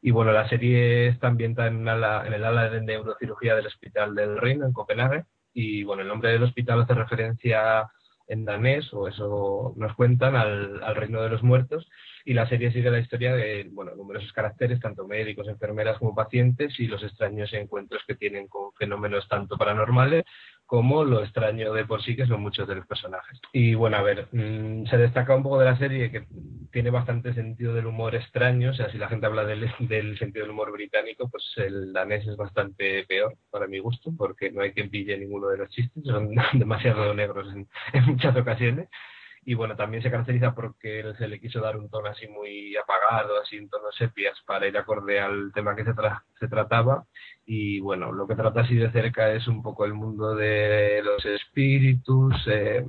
Y 0.00 0.12
bueno, 0.12 0.32
la 0.32 0.48
serie 0.48 1.08
está 1.08 1.26
ambientada 1.28 1.68
en, 1.68 1.86
ala- 1.88 2.24
en 2.26 2.32
el 2.34 2.44
ala 2.44 2.70
de 2.70 2.80
neurocirugía 2.82 3.54
del 3.56 3.66
Hospital 3.66 4.14
del 4.14 4.38
Reino, 4.38 4.64
en 4.66 4.72
Copenhague. 4.72 5.24
Y 5.52 5.82
bueno, 5.84 6.02
el 6.02 6.08
nombre 6.08 6.30
del 6.30 6.42
hospital 6.44 6.82
hace 6.82 6.94
referencia 6.94 7.88
en 8.28 8.44
danés, 8.44 8.92
o 8.92 9.08
eso 9.08 9.74
nos 9.76 9.94
cuentan, 9.94 10.36
al, 10.36 10.94
reino 10.94 11.22
de 11.22 11.30
los 11.30 11.42
muertos. 11.42 11.88
Y 12.24 12.34
la 12.34 12.48
serie 12.48 12.70
sigue 12.70 12.90
la 12.90 12.98
historia 13.00 13.34
de 13.34 13.68
bueno, 13.72 13.94
numerosos 13.96 14.32
caracteres, 14.32 14.80
tanto 14.80 15.06
médicos, 15.06 15.48
enfermeras 15.48 15.98
como 15.98 16.14
pacientes, 16.14 16.78
y 16.78 16.86
los 16.86 17.02
extraños 17.02 17.52
encuentros 17.54 18.02
que 18.06 18.14
tienen 18.14 18.46
con 18.48 18.72
fenómenos 18.74 19.26
tanto 19.28 19.56
paranormales 19.56 20.24
como 20.68 21.02
lo 21.02 21.24
extraño 21.24 21.72
de 21.72 21.86
por 21.86 22.02
sí 22.02 22.14
que 22.14 22.26
son 22.26 22.42
muchos 22.42 22.68
de 22.68 22.74
los 22.74 22.86
personajes. 22.86 23.40
Y 23.54 23.74
bueno, 23.74 23.96
a 23.96 24.02
ver, 24.02 24.28
mm, 24.32 24.84
se 24.84 24.98
destaca 24.98 25.34
un 25.34 25.42
poco 25.42 25.58
de 25.58 25.64
la 25.64 25.78
serie 25.78 26.10
que 26.10 26.26
tiene 26.70 26.90
bastante 26.90 27.32
sentido 27.32 27.72
del 27.72 27.86
humor 27.86 28.14
extraño, 28.14 28.72
o 28.72 28.74
sea, 28.74 28.92
si 28.92 28.98
la 28.98 29.08
gente 29.08 29.24
habla 29.24 29.46
del, 29.46 29.66
del 29.78 30.18
sentido 30.18 30.44
del 30.44 30.52
humor 30.52 30.70
británico, 30.70 31.26
pues 31.30 31.42
el 31.56 31.94
danés 31.94 32.28
es 32.28 32.36
bastante 32.36 33.06
peor 33.06 33.34
para 33.50 33.66
mi 33.66 33.78
gusto, 33.78 34.12
porque 34.14 34.52
no 34.52 34.60
hay 34.60 34.72
quien 34.72 34.90
pille 34.90 35.16
ninguno 35.16 35.48
de 35.48 35.56
los 35.56 35.70
chistes, 35.70 36.04
son 36.04 36.34
demasiado 36.52 37.14
negros 37.14 37.50
en, 37.50 37.66
en 37.94 38.04
muchas 38.04 38.36
ocasiones. 38.36 38.90
Y 39.50 39.54
bueno, 39.54 39.76
también 39.76 40.02
se 40.02 40.10
caracteriza 40.10 40.54
porque 40.54 41.14
se 41.16 41.26
le 41.26 41.40
quiso 41.40 41.60
dar 41.62 41.78
un 41.78 41.88
tono 41.88 42.08
así 42.10 42.28
muy 42.28 42.76
apagado, 42.76 43.40
así 43.40 43.58
un 43.58 43.70
tono 43.70 43.90
sepias 43.92 44.38
para 44.46 44.66
ir 44.66 44.76
acorde 44.76 45.18
al 45.20 45.52
tema 45.54 45.74
que 45.74 45.84
se, 45.84 45.92
tra- 45.94 46.22
trataba. 46.50 47.06
Y 47.46 47.80
bueno, 47.80 48.12
lo 48.12 48.26
que 48.28 48.34
trata 48.34 48.60
así 48.60 48.74
de 48.74 48.92
cerca 48.92 49.32
es 49.32 49.48
un 49.48 49.62
poco 49.62 49.86
el 49.86 49.94
mundo 49.94 50.34
de 50.34 51.00
los 51.02 51.24
espíritus, 51.24 52.34
eh, 52.46 52.84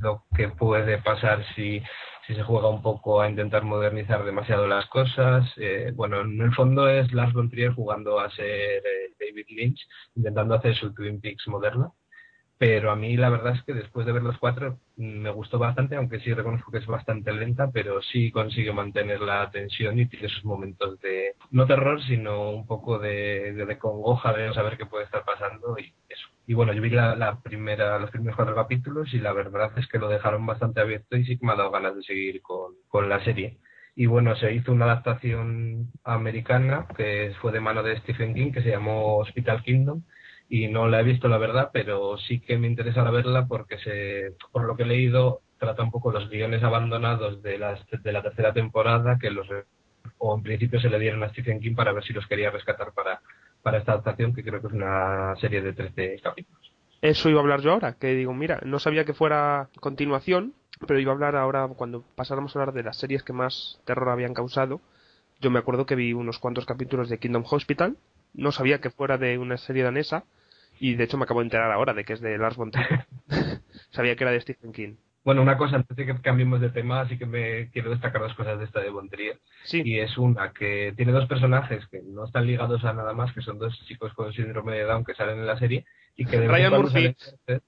lo 0.00 0.22
que 0.36 0.48
puede 0.50 0.98
pasar 0.98 1.44
si, 1.56 1.82
si 2.24 2.36
se 2.36 2.42
juega 2.44 2.68
un 2.68 2.82
poco 2.82 3.20
a 3.20 3.28
intentar 3.28 3.64
modernizar 3.64 4.24
demasiado 4.24 4.68
las 4.68 4.86
cosas. 4.86 5.52
Eh, 5.56 5.90
bueno, 5.92 6.20
en 6.20 6.40
el 6.40 6.54
fondo 6.54 6.88
es 6.88 7.12
Lars 7.12 7.32
von 7.32 7.50
Trier 7.50 7.72
jugando 7.74 8.20
a 8.20 8.30
ser 8.30 8.46
eh, 8.46 9.12
David 9.18 9.46
Lynch, 9.48 9.80
intentando 10.14 10.54
hacer 10.54 10.76
su 10.76 10.94
Twin 10.94 11.20
Peaks 11.20 11.48
moderna. 11.48 11.90
Pero 12.58 12.90
a 12.90 12.96
mí 12.96 13.16
la 13.16 13.28
verdad 13.28 13.54
es 13.54 13.62
que 13.64 13.74
después 13.74 14.06
de 14.06 14.12
ver 14.12 14.22
los 14.22 14.38
cuatro 14.38 14.78
mm, 14.96 15.18
me 15.20 15.30
gustó 15.30 15.58
bastante, 15.58 15.96
aunque 15.96 16.20
sí 16.20 16.32
reconozco 16.32 16.72
que 16.72 16.78
es 16.78 16.86
bastante 16.86 17.32
lenta, 17.32 17.70
pero 17.70 18.00
sí 18.00 18.30
consigue 18.30 18.72
mantener 18.72 19.20
la 19.20 19.50
tensión 19.50 19.98
y 19.98 20.06
tiene 20.06 20.28
sus 20.28 20.44
momentos 20.44 20.98
de, 21.00 21.34
no 21.50 21.66
terror, 21.66 22.02
sino 22.04 22.50
un 22.50 22.66
poco 22.66 22.98
de, 22.98 23.52
de, 23.52 23.78
congoja 23.78 24.32
de 24.32 24.46
no 24.46 24.54
saber 24.54 24.78
qué 24.78 24.86
puede 24.86 25.04
estar 25.04 25.24
pasando 25.24 25.78
y 25.78 25.92
eso. 26.08 26.28
Y 26.46 26.54
bueno, 26.54 26.72
yo 26.72 26.80
vi 26.80 26.90
la, 26.90 27.14
la 27.16 27.40
primera, 27.40 27.98
los 27.98 28.10
primeros 28.10 28.36
cuatro 28.36 28.54
capítulos 28.54 29.12
y 29.12 29.18
la 29.18 29.32
verdad 29.32 29.72
es 29.76 29.86
que 29.88 29.98
lo 29.98 30.08
dejaron 30.08 30.46
bastante 30.46 30.80
abierto 30.80 31.16
y 31.16 31.26
sí 31.26 31.38
que 31.38 31.46
me 31.46 31.52
ha 31.52 31.56
dado 31.56 31.70
ganas 31.70 31.94
de 31.96 32.02
seguir 32.02 32.40
con, 32.42 32.74
con 32.88 33.08
la 33.08 33.22
serie. 33.24 33.58
Y 33.94 34.06
bueno, 34.06 34.36
se 34.36 34.52
hizo 34.54 34.72
una 34.72 34.84
adaptación 34.86 35.90
americana 36.04 36.86
que 36.96 37.34
fue 37.40 37.52
de 37.52 37.60
mano 37.60 37.82
de 37.82 37.98
Stephen 38.00 38.34
King 38.34 38.52
que 38.52 38.62
se 38.62 38.70
llamó 38.70 39.16
Hospital 39.18 39.62
Kingdom 39.62 40.02
y 40.48 40.68
no 40.68 40.88
la 40.88 41.00
he 41.00 41.04
visto 41.04 41.28
la 41.28 41.38
verdad, 41.38 41.70
pero 41.72 42.18
sí 42.18 42.40
que 42.40 42.58
me 42.58 42.68
interesa 42.68 43.02
verla 43.10 43.46
porque 43.46 43.78
se, 43.78 44.34
por 44.52 44.64
lo 44.64 44.76
que 44.76 44.84
he 44.84 44.86
leído 44.86 45.40
trata 45.58 45.82
un 45.82 45.90
poco 45.90 46.12
los 46.12 46.28
guiones 46.28 46.62
abandonados 46.62 47.42
de, 47.42 47.58
las, 47.58 47.80
de 47.90 48.12
la 48.12 48.22
tercera 48.22 48.52
temporada 48.52 49.18
que 49.18 49.30
los 49.30 49.48
o 50.18 50.36
en 50.36 50.42
principio 50.42 50.80
se 50.80 50.88
le 50.88 50.98
dieron 50.98 51.22
a 51.22 51.30
Stephen 51.30 51.60
King 51.60 51.74
para 51.74 51.92
ver 51.92 52.04
si 52.04 52.12
los 52.12 52.26
quería 52.26 52.50
rescatar 52.50 52.92
para, 52.92 53.20
para 53.62 53.78
esta 53.78 53.92
adaptación 53.92 54.34
que 54.34 54.44
creo 54.44 54.60
que 54.60 54.68
es 54.68 54.72
una 54.72 55.34
serie 55.40 55.62
de 55.62 55.72
13 55.72 56.20
capítulos. 56.22 56.72
Eso 57.02 57.28
iba 57.28 57.40
a 57.40 57.42
hablar 57.42 57.60
yo 57.60 57.72
ahora, 57.72 57.94
que 57.94 58.14
digo, 58.14 58.32
mira, 58.32 58.60
no 58.64 58.78
sabía 58.78 59.04
que 59.04 59.14
fuera 59.14 59.68
continuación, 59.80 60.54
pero 60.86 61.00
iba 61.00 61.12
a 61.12 61.14
hablar 61.14 61.36
ahora 61.36 61.68
cuando 61.68 62.02
pasáramos 62.14 62.54
a 62.54 62.60
hablar 62.60 62.74
de 62.74 62.84
las 62.84 62.96
series 62.96 63.22
que 63.22 63.32
más 63.32 63.80
terror 63.84 64.08
habían 64.08 64.34
causado. 64.34 64.80
Yo 65.40 65.50
me 65.50 65.58
acuerdo 65.58 65.86
que 65.86 65.96
vi 65.96 66.12
unos 66.12 66.38
cuantos 66.38 66.64
capítulos 66.64 67.08
de 67.08 67.18
Kingdom 67.18 67.44
Hospital, 67.50 67.96
no 68.32 68.52
sabía 68.52 68.80
que 68.80 68.90
fuera 68.90 69.18
de 69.18 69.38
una 69.38 69.56
serie 69.56 69.82
danesa 69.82 70.24
y 70.80 70.94
de 70.94 71.04
hecho 71.04 71.16
me 71.16 71.24
acabo 71.24 71.40
de 71.40 71.46
enterar 71.46 71.70
ahora 71.70 71.94
de 71.94 72.04
que 72.04 72.12
es 72.12 72.20
de 72.20 72.38
Lars 72.38 72.56
von 72.56 72.70
Trier. 72.70 73.06
sabía 73.90 74.16
que 74.16 74.24
era 74.24 74.30
de 74.30 74.40
Stephen 74.40 74.72
King. 74.72 74.96
Bueno, 75.24 75.42
una 75.42 75.58
cosa, 75.58 75.74
antes 75.74 75.96
de 75.96 76.06
que 76.06 76.14
cambiemos 76.20 76.60
de 76.60 76.70
tema, 76.70 77.00
así 77.00 77.18
que 77.18 77.26
me 77.26 77.68
quiero 77.70 77.90
destacar 77.90 78.22
dos 78.22 78.34
cosas 78.34 78.60
de 78.60 78.64
esta 78.64 78.80
de 78.80 78.90
Von 78.90 79.08
Trier. 79.08 79.40
Sí. 79.64 79.82
Y 79.84 79.98
es 79.98 80.16
una 80.18 80.52
que 80.52 80.94
tiene 80.96 81.10
dos 81.10 81.26
personajes 81.26 81.84
que 81.88 82.00
no 82.00 82.26
están 82.26 82.46
ligados 82.46 82.84
a 82.84 82.92
nada 82.92 83.12
más, 83.12 83.32
que 83.32 83.40
son 83.40 83.58
dos 83.58 83.76
chicos 83.88 84.12
con 84.14 84.32
síndrome 84.32 84.76
de 84.76 84.84
Down 84.84 85.04
que 85.04 85.14
salen 85.14 85.40
en 85.40 85.46
la 85.46 85.58
serie 85.58 85.84
y 86.14 86.26
que 86.26 86.38
de 86.38 86.46
Ryan 86.46 86.74
Murphy. 86.74 87.16
salen. 87.18 87.62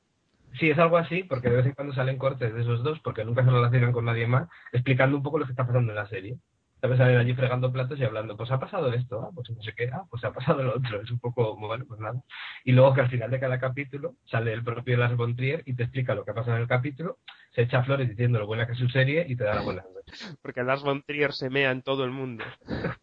Sí, 0.59 0.71
es 0.71 0.79
algo 0.79 0.99
así, 0.99 1.25
porque 1.25 1.51
de 1.51 1.57
vez 1.57 1.67
en 1.67 1.73
cuando 1.73 1.95
salen 1.95 2.17
cortes 2.17 2.55
de 2.55 2.61
esos 2.61 2.85
dos, 2.85 3.01
porque 3.01 3.25
nunca 3.25 3.45
se 3.45 3.51
relacionan 3.51 3.93
con 3.93 4.05
nadie 4.05 4.29
más, 4.29 4.49
explicando 4.73 5.17
un 5.17 5.25
poco 5.25 5.41
lo 5.41 5.45
que 5.45 5.53
está 5.53 5.67
pasando 5.67 5.91
en 5.91 5.97
la 5.97 6.07
serie. 6.07 6.39
¿Sabes? 6.81 6.99
Salen 6.99 7.17
allí 7.17 7.35
fregando 7.35 7.73
platos 7.73 7.99
y 7.99 8.05
hablando, 8.05 8.37
pues 8.37 8.51
ha 8.51 8.61
pasado 8.61 8.93
esto, 8.93 9.21
ah, 9.23 9.31
pues 9.35 9.51
no 9.51 9.61
sé 9.63 9.73
qué, 9.75 9.91
ah, 9.93 10.05
pues 10.09 10.23
ha 10.25 10.33
pasado 10.33 10.63
lo 10.63 10.77
otro. 10.77 11.01
Es 11.03 11.11
un 11.11 11.19
poco, 11.19 11.57
bueno, 11.57 11.85
pues 11.87 12.01
nada. 12.01 12.23
Y 12.65 12.73
luego 12.73 12.95
que 12.95 13.01
al 13.01 13.11
final 13.11 13.31
de 13.31 13.41
cada 13.41 13.59
capítulo 13.59 14.15
sale 14.27 14.53
el 14.53 14.63
propio 14.63 14.97
Lars 14.97 15.17
von 15.17 15.35
Trier 15.35 15.63
y 15.67 15.75
te 15.75 15.85
explica 15.85 16.15
lo 16.15 16.25
que 16.25 16.31
ha 16.31 16.35
pasado 16.35 16.57
en 16.57 16.63
el 16.63 16.69
capítulo, 16.69 17.19
se 17.53 17.63
echa 17.63 17.83
flores 17.83 18.09
diciendo 18.09 18.39
lo 18.39 18.47
buena 18.47 18.67
que 18.67 18.73
es 18.73 18.79
su 18.79 18.89
serie 18.89 19.27
y 19.29 19.37
te 19.37 19.45
da 19.45 19.57
la 19.57 19.63
buena 19.63 19.83
noche. 19.83 20.13
Porque 20.43 20.63
Lars 20.63 20.83
von 20.83 21.03
Trier 21.03 21.33
se 21.33 21.51
mea 21.51 21.73
en 21.73 21.83
todo 21.83 22.05
el 22.05 22.11
mundo. 22.11 22.45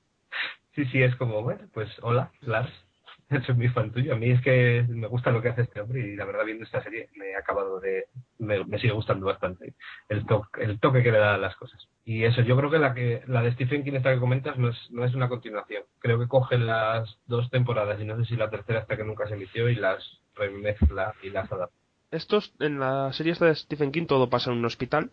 Sí, 0.76 0.84
sí, 0.92 1.02
es 1.02 1.16
como, 1.16 1.42
bueno, 1.42 1.70
pues 1.72 1.90
hola, 2.02 2.34
Lars. 2.42 2.85
Soy 3.46 3.56
muy 3.56 3.70
fan 3.70 3.92
tuyo. 3.92 4.14
A 4.14 4.18
mí 4.18 4.30
es 4.30 4.42
que 4.42 4.86
me 4.88 5.08
gusta 5.08 5.32
lo 5.32 5.42
que 5.42 5.50
hace 5.50 5.64
este 5.64 5.82
hombre 5.82 6.02
y 6.02 6.16
la 6.16 6.26
verdad 6.26 6.46
viendo 6.46 6.64
esta 6.64 6.84
serie 6.84 7.10
me 7.16 7.32
he 7.32 7.36
acabado 7.36 7.80
de... 7.80 8.06
Me, 8.38 8.64
me 8.66 8.78
sigue 8.80 8.94
gustando 8.94 9.26
bastante 9.26 9.74
el, 10.10 10.26
toque 10.26 10.64
el 10.64 10.80
toque 10.80 11.02
que 11.02 11.12
le 11.12 11.18
da 11.18 11.36
a 11.36 11.40
las 11.40 11.56
cosas. 11.56 11.88
Y 12.04 12.24
eso, 12.24 12.42
yo 12.42 12.56
creo 12.56 12.70
que 12.70 12.78
la 12.78 12.94
que 12.94 13.24
la 13.28 13.42
de 13.42 13.54
Stephen 13.54 13.84
King 13.84 13.94
esta 13.94 14.14
que 14.14 14.20
comentas 14.20 14.58
no 14.58 14.70
es, 14.70 14.78
no 14.92 15.04
es 15.06 15.16
una 15.16 15.30
continuación. 15.30 15.84
Creo 16.00 16.20
que 16.20 16.28
coge 16.28 16.58
las 16.58 17.18
dos 17.26 17.50
temporadas 17.50 18.00
y 18.00 18.06
no 18.06 18.18
sé 18.18 18.26
si 18.26 18.36
la 18.36 18.50
tercera 18.50 18.80
hasta 18.80 18.98
que 18.98 19.04
nunca 19.04 19.28
se 19.28 19.34
emitió 19.34 19.70
y 19.70 19.76
las 19.76 20.04
remezcla 20.36 21.14
y 21.24 21.30
las 21.30 21.52
adapta. 21.52 21.76
Estos, 22.12 22.54
en 22.60 22.80
la 22.80 23.12
serie 23.14 23.34
esta 23.34 23.46
de 23.46 23.56
Stephen 23.56 23.92
King 23.92 24.06
todo 24.06 24.30
pasa 24.30 24.52
en 24.52 24.58
un 24.58 24.66
hospital 24.66 25.10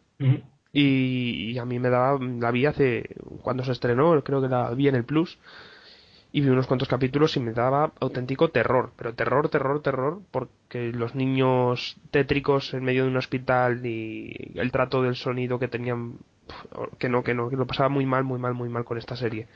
y 0.72 1.58
a 1.58 1.64
mí 1.64 1.78
me 1.78 1.90
daba, 1.90 2.18
la 2.20 2.50
vi 2.50 2.66
hace, 2.66 3.04
cuando 3.42 3.64
se 3.64 3.72
estrenó, 3.72 4.22
creo 4.22 4.40
que 4.40 4.48
la 4.48 4.70
vi 4.70 4.88
en 4.88 4.94
el 4.94 5.04
Plus 5.04 5.38
y 6.32 6.40
vi 6.40 6.48
unos 6.48 6.66
cuantos 6.66 6.88
capítulos 6.88 7.36
y 7.36 7.40
me 7.40 7.52
daba 7.52 7.92
auténtico 8.00 8.48
terror, 8.48 8.92
pero 8.96 9.14
terror, 9.14 9.50
terror, 9.50 9.82
terror, 9.82 10.20
porque 10.30 10.90
los 10.92 11.14
niños 11.14 11.98
tétricos 12.10 12.72
en 12.72 12.84
medio 12.84 13.04
de 13.04 13.10
un 13.10 13.18
hospital 13.18 13.84
y 13.84 14.52
el 14.54 14.72
trato 14.72 15.02
del 15.02 15.14
sonido 15.14 15.58
que 15.58 15.68
tenían, 15.68 16.14
que 16.98 17.10
no, 17.10 17.22
que 17.22 17.34
no, 17.34 17.50
que 17.50 17.56
lo 17.56 17.66
pasaba 17.66 17.90
muy 17.90 18.06
mal, 18.06 18.24
muy 18.24 18.38
mal, 18.38 18.54
muy 18.54 18.70
mal 18.70 18.84
con 18.84 18.96
esta 18.96 19.14
serie. 19.14 19.46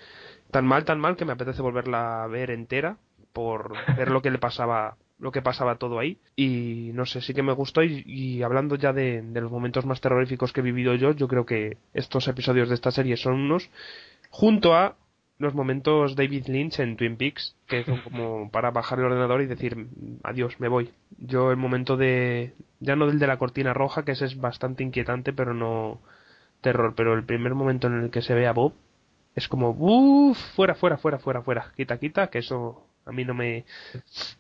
Tan 0.51 0.67
mal, 0.67 0.85
tan 0.85 1.01
mal 1.01 1.17
que 1.17 1.25
me 1.25 1.33
apetece 1.33 1.63
volverla 1.63 2.25
a 2.25 2.27
ver 2.27 2.51
entera 2.51 2.99
por 3.33 3.73
ver 3.97 4.11
lo 4.11 4.21
que 4.21 4.31
le 4.31 4.39
pasaba 4.39 4.97
lo 5.19 5.33
que 5.33 5.41
pasaba 5.41 5.77
todo 5.77 5.99
ahí 5.99 6.19
y 6.37 6.91
no 6.93 7.07
sé 7.07 7.23
sí 7.23 7.33
que 7.33 7.43
me 7.43 7.55
gustó 7.55 7.83
y, 7.83 8.03
y 8.05 8.43
hablando 8.43 8.77
ya 8.77 8.93
de, 8.93 9.23
de, 9.23 9.41
los 9.41 9.51
momentos 9.51 9.87
más 9.87 10.03
terroríficos 10.03 10.53
que 10.53 10.61
he 10.61 10.63
vivido 10.63 10.95
yo 10.95 11.13
yo 11.13 11.27
creo 11.27 11.47
que 11.47 11.79
estos 11.95 12.29
episodios 12.29 12.69
de 12.69 12.75
esta 12.75 12.91
serie 12.91 13.17
son 13.17 13.33
unos 13.33 13.71
junto 14.29 14.75
a 14.75 14.97
los 15.39 15.55
momentos 15.55 16.17
David 16.17 16.47
Lynch 16.47 16.81
en 16.81 16.97
Twin 16.97 17.17
Peaks 17.17 17.57
que 17.67 17.85
son 17.85 18.01
como 18.01 18.51
para 18.53 18.71
bajar 18.71 18.99
el 18.99 19.07
ordenador 19.07 19.43
y 19.43 19.47
decir 19.47 19.89
adiós 20.23 20.59
me 20.61 20.69
voy 20.69 20.93
yo 21.19 21.51
el 21.51 21.57
momento 21.57 21.97
de 21.97 22.55
ya 22.81 22.97
no 22.97 23.07
del 23.07 23.19
de 23.19 23.27
la 23.27 23.39
cortina 23.39 23.75
roja 23.75 24.05
que 24.05 24.13
ese 24.13 24.25
es 24.25 24.41
bastante 24.41 24.83
inquietante 24.83 25.33
pero 25.33 25.55
no 25.55 26.01
terror 26.61 26.95
pero 26.97 27.15
el 27.15 27.25
primer 27.25 27.55
momento 27.55 27.87
en 27.87 28.05
el 28.05 28.11
que 28.11 28.23
se 28.23 28.35
ve 28.35 28.47
a 28.47 28.53
Bob 28.53 28.73
es 29.35 29.49
como 29.49 29.71
uff 29.71 30.39
fuera 30.55 30.75
fuera 30.75 30.97
fuera 30.97 31.19
fuera 31.19 31.43
fuera 31.43 31.73
quita 31.77 31.99
quita 31.99 32.29
que 32.29 32.39
eso 32.39 32.87
a 33.07 33.13
mí 33.13 33.25
no 33.25 33.35
me, 33.35 33.65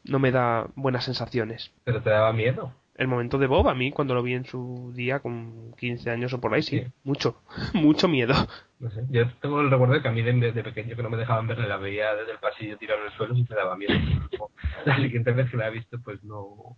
no 0.05 0.18
me 0.18 0.32
da 0.32 0.66
buenas 0.74 1.05
sensaciones. 1.05 1.72
¿Pero 1.84 2.03
te 2.03 2.11
daba 2.11 2.32
miedo? 2.32 2.72
El 2.97 3.09
momento 3.09 3.38
de 3.38 3.47
Bob, 3.47 3.68
a 3.68 3.74
mí, 3.74 3.92
cuando 3.92 4.14
lo 4.14 4.22
vi 4.22 4.34
en 4.34 4.47
su 4.47 4.92
día 4.94 5.20
con 5.20 5.72
15 5.78 6.11
años 6.11 6.32
o 6.32 6.40
por 6.40 6.55
ahí, 6.55 6.62
sí, 6.62 6.80
sí. 6.80 6.86
mucho, 7.05 7.42
mucho 7.74 8.09
miedo. 8.09 8.34
No 8.78 8.90
sé, 8.90 9.05
yo 9.11 9.30
tengo 9.40 9.61
el 9.61 9.70
recuerdo 9.70 9.94
de 9.94 10.03
que 10.03 10.09
a 10.09 10.12
mí 10.12 10.22
de, 10.22 10.53
de, 10.53 10.62
pequeño 10.62 10.97
que 10.97 11.03
no 11.03 11.11
me 11.11 11.16
dejaban 11.16 11.47
verle, 11.47 11.68
la 11.68 11.76
veía 11.76 12.14
desde 12.14 12.32
el 12.32 12.38
pasillo 12.38 12.78
tirado 12.78 13.01
en 13.01 13.07
el 13.07 13.12
suelo 13.12 13.34
y 13.36 13.47
me 13.49 13.57
daba 13.57 13.76
miedo. 13.76 13.92
la 14.86 14.97
siguiente 14.97 15.32
vez 15.32 15.51
que 15.51 15.57
la 15.57 15.68
he 15.68 15.72
visto, 15.72 15.99
pues 16.03 16.22
no, 16.24 16.76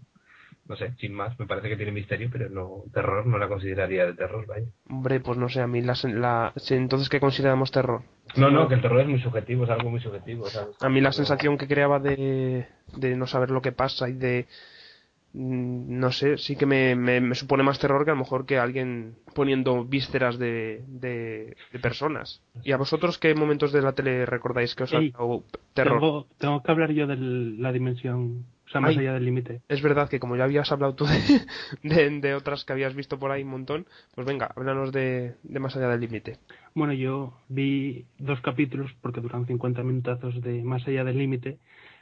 no 0.69 0.77
sé, 0.77 0.93
sin 0.99 1.15
más, 1.15 1.39
me 1.39 1.47
parece 1.47 1.69
que 1.69 1.77
tiene 1.77 1.93
misterio, 1.93 2.29
pero 2.31 2.51
no, 2.51 2.85
terror 2.93 3.27
no 3.27 3.39
la 3.39 3.49
consideraría 3.49 4.05
de 4.05 4.15
terror, 4.15 4.47
vaya. 4.47 4.67
Hombre, 4.91 5.21
pues 5.21 5.39
no 5.39 5.49
sé, 5.49 5.61
a 5.61 5.67
mí 5.67 5.81
la, 5.81 5.95
la 6.05 6.53
entonces 6.71 7.09
¿qué 7.09 7.21
consideramos 7.21 7.71
terror? 7.71 8.03
No, 8.37 8.51
no, 8.51 8.69
que 8.69 8.75
el 8.75 8.83
terror 8.83 9.01
es 9.01 9.09
muy 9.09 9.21
subjetivo, 9.21 9.65
es 9.65 9.71
algo 9.71 9.91
muy 9.91 10.01
subjetivo, 10.01 10.47
¿sabes? 10.47 10.77
A 10.83 10.89
mí 10.91 11.01
la 11.01 11.13
sensación 11.13 11.57
que 11.57 11.67
creaba 11.67 12.01
de, 12.01 12.67
de 12.97 13.17
no 13.17 13.27
saber 13.27 13.51
lo 13.51 13.63
que 13.63 13.73
pasa 13.73 14.11
y 14.11 14.13
de 14.13 14.47
no 15.35 16.11
sé, 16.11 16.39
sí 16.39 16.57
que 16.57 16.67
me, 16.67 16.97
me, 16.97 17.21
me, 17.21 17.35
supone 17.35 17.63
más 17.63 17.79
terror 17.79 18.05
que 18.05 18.11
a 18.11 18.15
lo 18.15 18.21
mejor 18.21 18.47
que 18.47 18.59
alguien 18.59 19.17
poniendo 19.35 19.85
vísceras 19.85 20.39
de, 20.39 20.83
de, 20.87 21.57
de 21.73 21.79
personas. 21.79 22.43
¿Y 22.65 22.73
a 22.73 22.77
vosotros 22.77 23.19
qué 23.19 23.35
momentos 23.35 23.73
de 23.73 23.83
la 23.83 23.93
tele 23.93 24.25
recordáis 24.27 24.75
que 24.75 24.85
os 24.85 24.95
ha 24.95 25.01
dado 25.01 25.45
terror? 25.75 26.01
Tengo, 26.01 26.27
tengo, 26.39 26.63
que 26.63 26.71
hablar 26.73 26.93
yo 26.93 27.07
de 27.07 27.17
la 27.17 27.73
dimensión, 27.73 28.47
o 28.67 28.71
sea, 28.71 28.81
más 28.81 28.91
Ay, 28.91 28.99
allá 28.99 29.15
del 29.15 29.27
límite. 29.27 29.61
Es 29.69 29.83
verdad 29.83 30.09
que 30.09 30.19
como 30.19 30.35
ya 30.35 30.45
habías 30.45 30.73
hablado 30.73 30.95
tú 30.95 31.05
de, 31.83 32.21
de, 32.21 32.35
otras 32.35 32.65
que 32.65 32.73
habías 32.73 32.95
visto 32.95 33.19
por 33.19 33.31
ahí 33.31 33.43
un 33.43 33.51
montón, 33.51 33.87
pues 34.15 34.27
venga, 34.27 34.51
háblanos 34.57 34.93
de, 34.93 35.35
de 35.43 35.61
más 35.61 35.77
allá 35.77 35.89
del 35.89 36.01
límite. 36.01 36.39
Bueno, 36.75 36.95
yo 36.95 37.35
vi 37.49 38.07
dos 38.19 38.41
capítulos, 38.41 38.91
porque 39.03 39.21
duran 39.21 39.47
50 39.47 39.83
minutazos 39.83 40.41
de 40.41 40.63
más 40.63 40.89
allá 40.89 41.05
del 41.05 41.19
límite, 41.19 41.59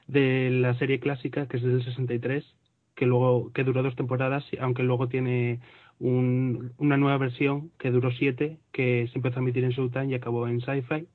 de 0.06 0.50
la 0.50 0.74
serie 0.78 1.00
clásica, 1.00 1.46
que 1.48 1.56
es 1.56 1.62
del 1.62 1.84
63, 1.84 2.55
que 2.96 3.06
luego 3.06 3.52
que 3.52 3.64
duró 3.64 3.82
dos 3.82 3.94
temporadas, 3.96 4.44
aunque 4.60 4.82
luego 4.82 5.08
tiene 5.08 5.60
un, 6.00 6.72
una 6.78 6.96
nueva 6.96 7.18
versión 7.18 7.70
que 7.78 7.90
duró 7.90 8.10
siete, 8.10 8.58
que 8.72 9.08
se 9.12 9.18
empezó 9.18 9.38
a 9.38 9.42
emitir 9.42 9.64
en 9.64 9.70
Showtime 9.70 10.06
y 10.08 10.14
acabó 10.14 10.48
en 10.48 10.60
Sci-Fi. 10.60 11.06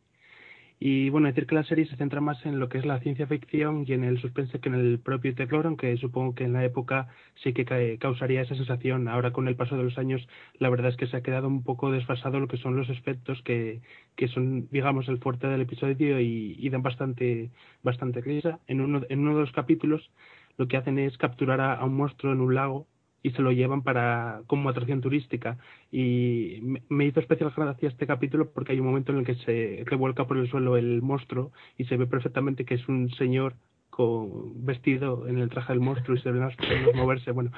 Y 0.84 1.10
bueno, 1.12 1.28
decir 1.28 1.46
que 1.46 1.54
la 1.54 1.64
serie 1.64 1.86
se 1.86 1.96
centra 1.96 2.22
más 2.22 2.44
en 2.44 2.60
lo 2.60 2.68
que 2.68 2.80
es 2.80 2.86
la 2.88 3.00
ciencia 3.02 3.28
ficción 3.28 3.86
y 3.88 3.94
en 3.94 4.04
el 4.04 4.20
suspense 4.20 4.60
que 4.60 4.68
en 4.68 4.74
el 4.74 4.98
propio 5.00 5.36
terror, 5.36 5.68
aunque 5.68 5.96
supongo 5.98 6.34
que 6.34 6.44
en 6.44 6.54
la 6.54 6.66
época 6.66 7.08
sí 7.44 7.54
que 7.54 7.98
causaría 8.00 8.42
esa 8.42 8.56
sensación. 8.56 9.08
Ahora 9.08 9.32
con 9.32 9.48
el 9.48 9.56
paso 9.56 9.78
de 9.78 9.84
los 9.84 10.00
años, 10.00 10.28
la 10.58 10.70
verdad 10.72 10.90
es 10.90 10.98
que 10.98 11.06
se 11.06 11.18
ha 11.18 11.22
quedado 11.22 11.48
un 11.48 11.64
poco 11.64 11.92
desfasado 11.92 12.40
lo 12.40 12.48
que 12.48 12.58
son 12.58 12.76
los 12.76 12.90
efectos 12.90 13.44
que, 13.44 13.82
que 14.16 14.28
son, 14.28 14.70
digamos, 14.72 15.08
el 15.08 15.20
fuerte 15.20 15.46
del 15.46 15.62
episodio 15.62 16.20
y, 16.20 16.56
y 16.58 16.70
dan 16.70 16.82
bastante, 16.82 17.52
bastante 17.84 18.22
risa. 18.22 18.60
En 18.66 18.82
uno, 18.82 19.02
en 19.08 19.20
uno 19.20 19.36
de 19.36 19.42
los 19.42 19.52
capítulos 19.52 20.10
lo 20.58 20.68
que 20.68 20.78
hacen 20.78 21.00
es 21.00 21.18
capturar 21.18 21.62
a, 21.62 21.84
un 21.84 21.96
monstruo 21.96 22.34
en 22.34 22.42
un 22.42 22.56
lago 22.56 22.88
y 23.24 23.32
se 23.32 23.42
lo 23.42 23.52
llevan 23.52 23.84
para 23.84 24.42
como 24.48 24.70
atracción 24.70 25.02
turística. 25.02 25.58
Y 25.92 26.60
me, 26.90 27.06
hizo 27.06 27.20
especial 27.20 27.54
gracia 27.56 27.90
este 27.90 28.08
capítulo 28.08 28.52
porque 28.52 28.72
hay 28.72 28.80
un 28.80 28.88
momento 28.88 29.12
en 29.12 29.20
el 29.20 29.26
que 29.26 29.36
se 29.36 29.84
revuelca 29.86 30.26
por 30.26 30.38
el 30.38 30.50
suelo 30.50 30.78
el 30.78 31.02
monstruo 31.02 31.52
y 31.78 31.86
se 31.86 31.98
ve 31.98 32.08
perfectamente 32.08 32.66
que 32.66 32.76
es 32.76 32.88
un 32.88 33.10
señor 33.12 33.56
con 33.90 34.66
vestido 34.66 35.28
en 35.28 35.38
el 35.38 35.50
traje 35.50 35.74
del 35.74 35.82
monstruo 35.82 36.18
y 36.18 36.22
se 36.22 36.32
ven 36.32 36.42
las 36.42 36.56
piernas 36.56 36.96
moverse. 36.96 37.32
Bueno 37.32 37.52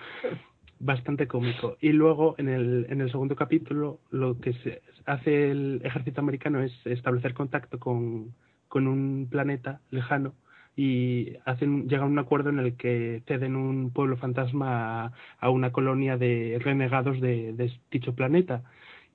bastante 0.84 1.28
cómico. 1.28 1.78
Y 1.80 1.90
luego 1.90 2.36
en 2.38 2.50
el 2.50 2.88
en 2.90 3.02
el 3.02 3.10
segundo 3.10 3.36
capítulo 3.36 4.00
lo 4.12 4.40
que 4.40 4.54
se 4.54 4.82
hace 5.06 5.50
el 5.52 5.82
ejército 5.84 6.22
americano 6.22 6.62
es 6.62 6.74
establecer 6.86 7.34
contacto 7.34 7.80
con 7.80 8.34
con 8.68 8.88
un 8.88 9.28
planeta 9.30 9.80
lejano 9.92 10.34
y 10.76 11.34
hacen 11.46 11.88
llegan 11.88 12.08
a 12.08 12.12
un 12.12 12.20
acuerdo 12.20 12.50
en 12.50 12.60
el 12.60 12.76
que 12.76 13.22
ceden 13.28 13.56
un 13.56 13.92
pueblo 13.92 14.18
fantasma 14.18 15.14
a, 15.40 15.50
una 15.50 15.72
colonia 15.72 16.18
de 16.18 16.60
renegados 16.64 17.22
de, 17.22 17.72
dicho 17.92 18.16
planeta. 18.16 18.64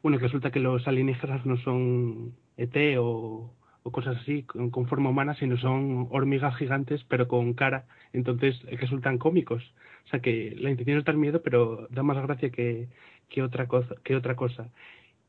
Bueno, 0.02 0.18
resulta 0.18 0.50
que 0.50 0.60
los 0.60 0.86
alienígenas 0.86 1.44
no 1.46 1.56
son 1.58 2.34
ET 2.56 2.76
o, 2.98 3.52
o 3.82 3.92
cosas 3.92 4.18
así 4.18 4.44
con, 4.44 4.70
con, 4.70 4.86
forma 4.86 5.10
humana, 5.10 5.34
sino 5.34 5.56
son 5.56 6.08
hormigas 6.10 6.56
gigantes 6.56 7.04
pero 7.08 7.26
con 7.28 7.54
cara, 7.54 7.86
entonces 8.12 8.60
resultan 8.80 9.18
cómicos. 9.18 9.64
O 10.06 10.08
sea 10.10 10.20
que 10.20 10.54
la 10.58 10.70
intención 10.70 10.98
es 10.98 11.04
dar 11.04 11.16
miedo, 11.16 11.42
pero 11.42 11.88
da 11.90 12.02
más 12.02 12.16
gracia 12.22 12.50
que, 12.50 12.88
que, 13.28 13.42
otra, 13.42 13.66
cosa, 13.66 13.94
que 14.04 14.16
otra 14.16 14.36
cosa. 14.36 14.70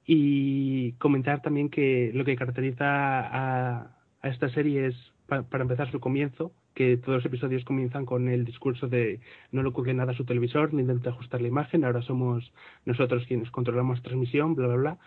Y 0.05 0.93
comentar 0.93 1.41
también 1.41 1.69
que 1.69 2.11
lo 2.13 2.25
que 2.25 2.35
caracteriza 2.35 2.85
a, 2.85 3.97
a 4.21 4.29
esta 4.29 4.49
serie 4.49 4.87
es 4.87 5.08
pa, 5.29 5.43
para 5.43 5.63
empezar 5.63 5.89
su 5.91 5.99
comienzo, 5.99 6.51
que 6.73 6.97
todos 6.97 7.17
los 7.17 7.25
episodios 7.25 7.63
comienzan 7.63 8.05
con 8.05 8.27
el 8.27 8.43
discurso 8.43 8.87
de 8.87 9.19
no 9.51 9.63
le 9.63 9.69
ocurre 9.69 9.93
nada 9.93 10.11
a 10.11 10.15
su 10.15 10.25
televisor, 10.25 10.73
ni 10.73 10.81
intenta 10.81 11.11
ajustar 11.11 11.41
la 11.41 11.47
imagen, 11.47 11.85
ahora 11.85 12.01
somos 12.01 12.51
nosotros 12.85 13.25
quienes 13.27 13.51
controlamos 13.51 14.01
transmisión, 14.01 14.55
bla, 14.55 14.67
bla, 14.67 14.75
bla. 14.75 14.97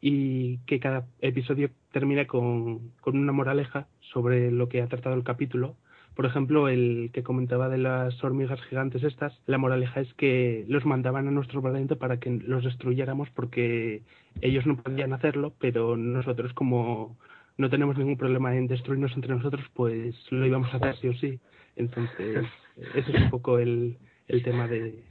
Y 0.00 0.58
que 0.58 0.78
cada 0.78 1.06
episodio 1.20 1.70
termina 1.92 2.26
con, 2.26 2.92
con 3.00 3.18
una 3.18 3.32
moraleja 3.32 3.88
sobre 4.12 4.50
lo 4.52 4.68
que 4.68 4.80
ha 4.80 4.86
tratado 4.86 5.16
el 5.16 5.24
capítulo. 5.24 5.76
Por 6.14 6.26
ejemplo, 6.26 6.68
el 6.68 7.10
que 7.12 7.22
comentaba 7.22 7.68
de 7.68 7.78
las 7.78 8.22
hormigas 8.24 8.60
gigantes 8.62 9.04
estas, 9.04 9.40
la 9.46 9.58
moraleja 9.58 10.00
es 10.00 10.12
que 10.14 10.64
los 10.68 10.84
mandaban 10.84 11.28
a 11.28 11.30
nuestro 11.30 11.62
planeta 11.62 11.96
para 11.96 12.18
que 12.18 12.30
los 12.30 12.64
destruyéramos 12.64 13.30
porque 13.30 14.02
ellos 14.40 14.66
no 14.66 14.76
podían 14.76 15.12
hacerlo, 15.12 15.52
pero 15.60 15.96
nosotros 15.96 16.52
como 16.54 17.16
no 17.58 17.68
tenemos 17.68 17.98
ningún 17.98 18.16
problema 18.16 18.56
en 18.56 18.68
destruirnos 18.68 19.14
entre 19.14 19.34
nosotros, 19.34 19.64
pues 19.74 20.14
lo 20.30 20.46
íbamos 20.46 20.72
a 20.72 20.76
hacer 20.78 20.96
sí 20.96 21.08
o 21.08 21.14
sí. 21.14 21.38
Entonces, 21.76 22.46
ese 22.94 23.10
es 23.10 23.22
un 23.22 23.30
poco 23.30 23.58
el, 23.58 23.98
el 24.28 24.42
tema 24.42 24.68
de, 24.68 25.02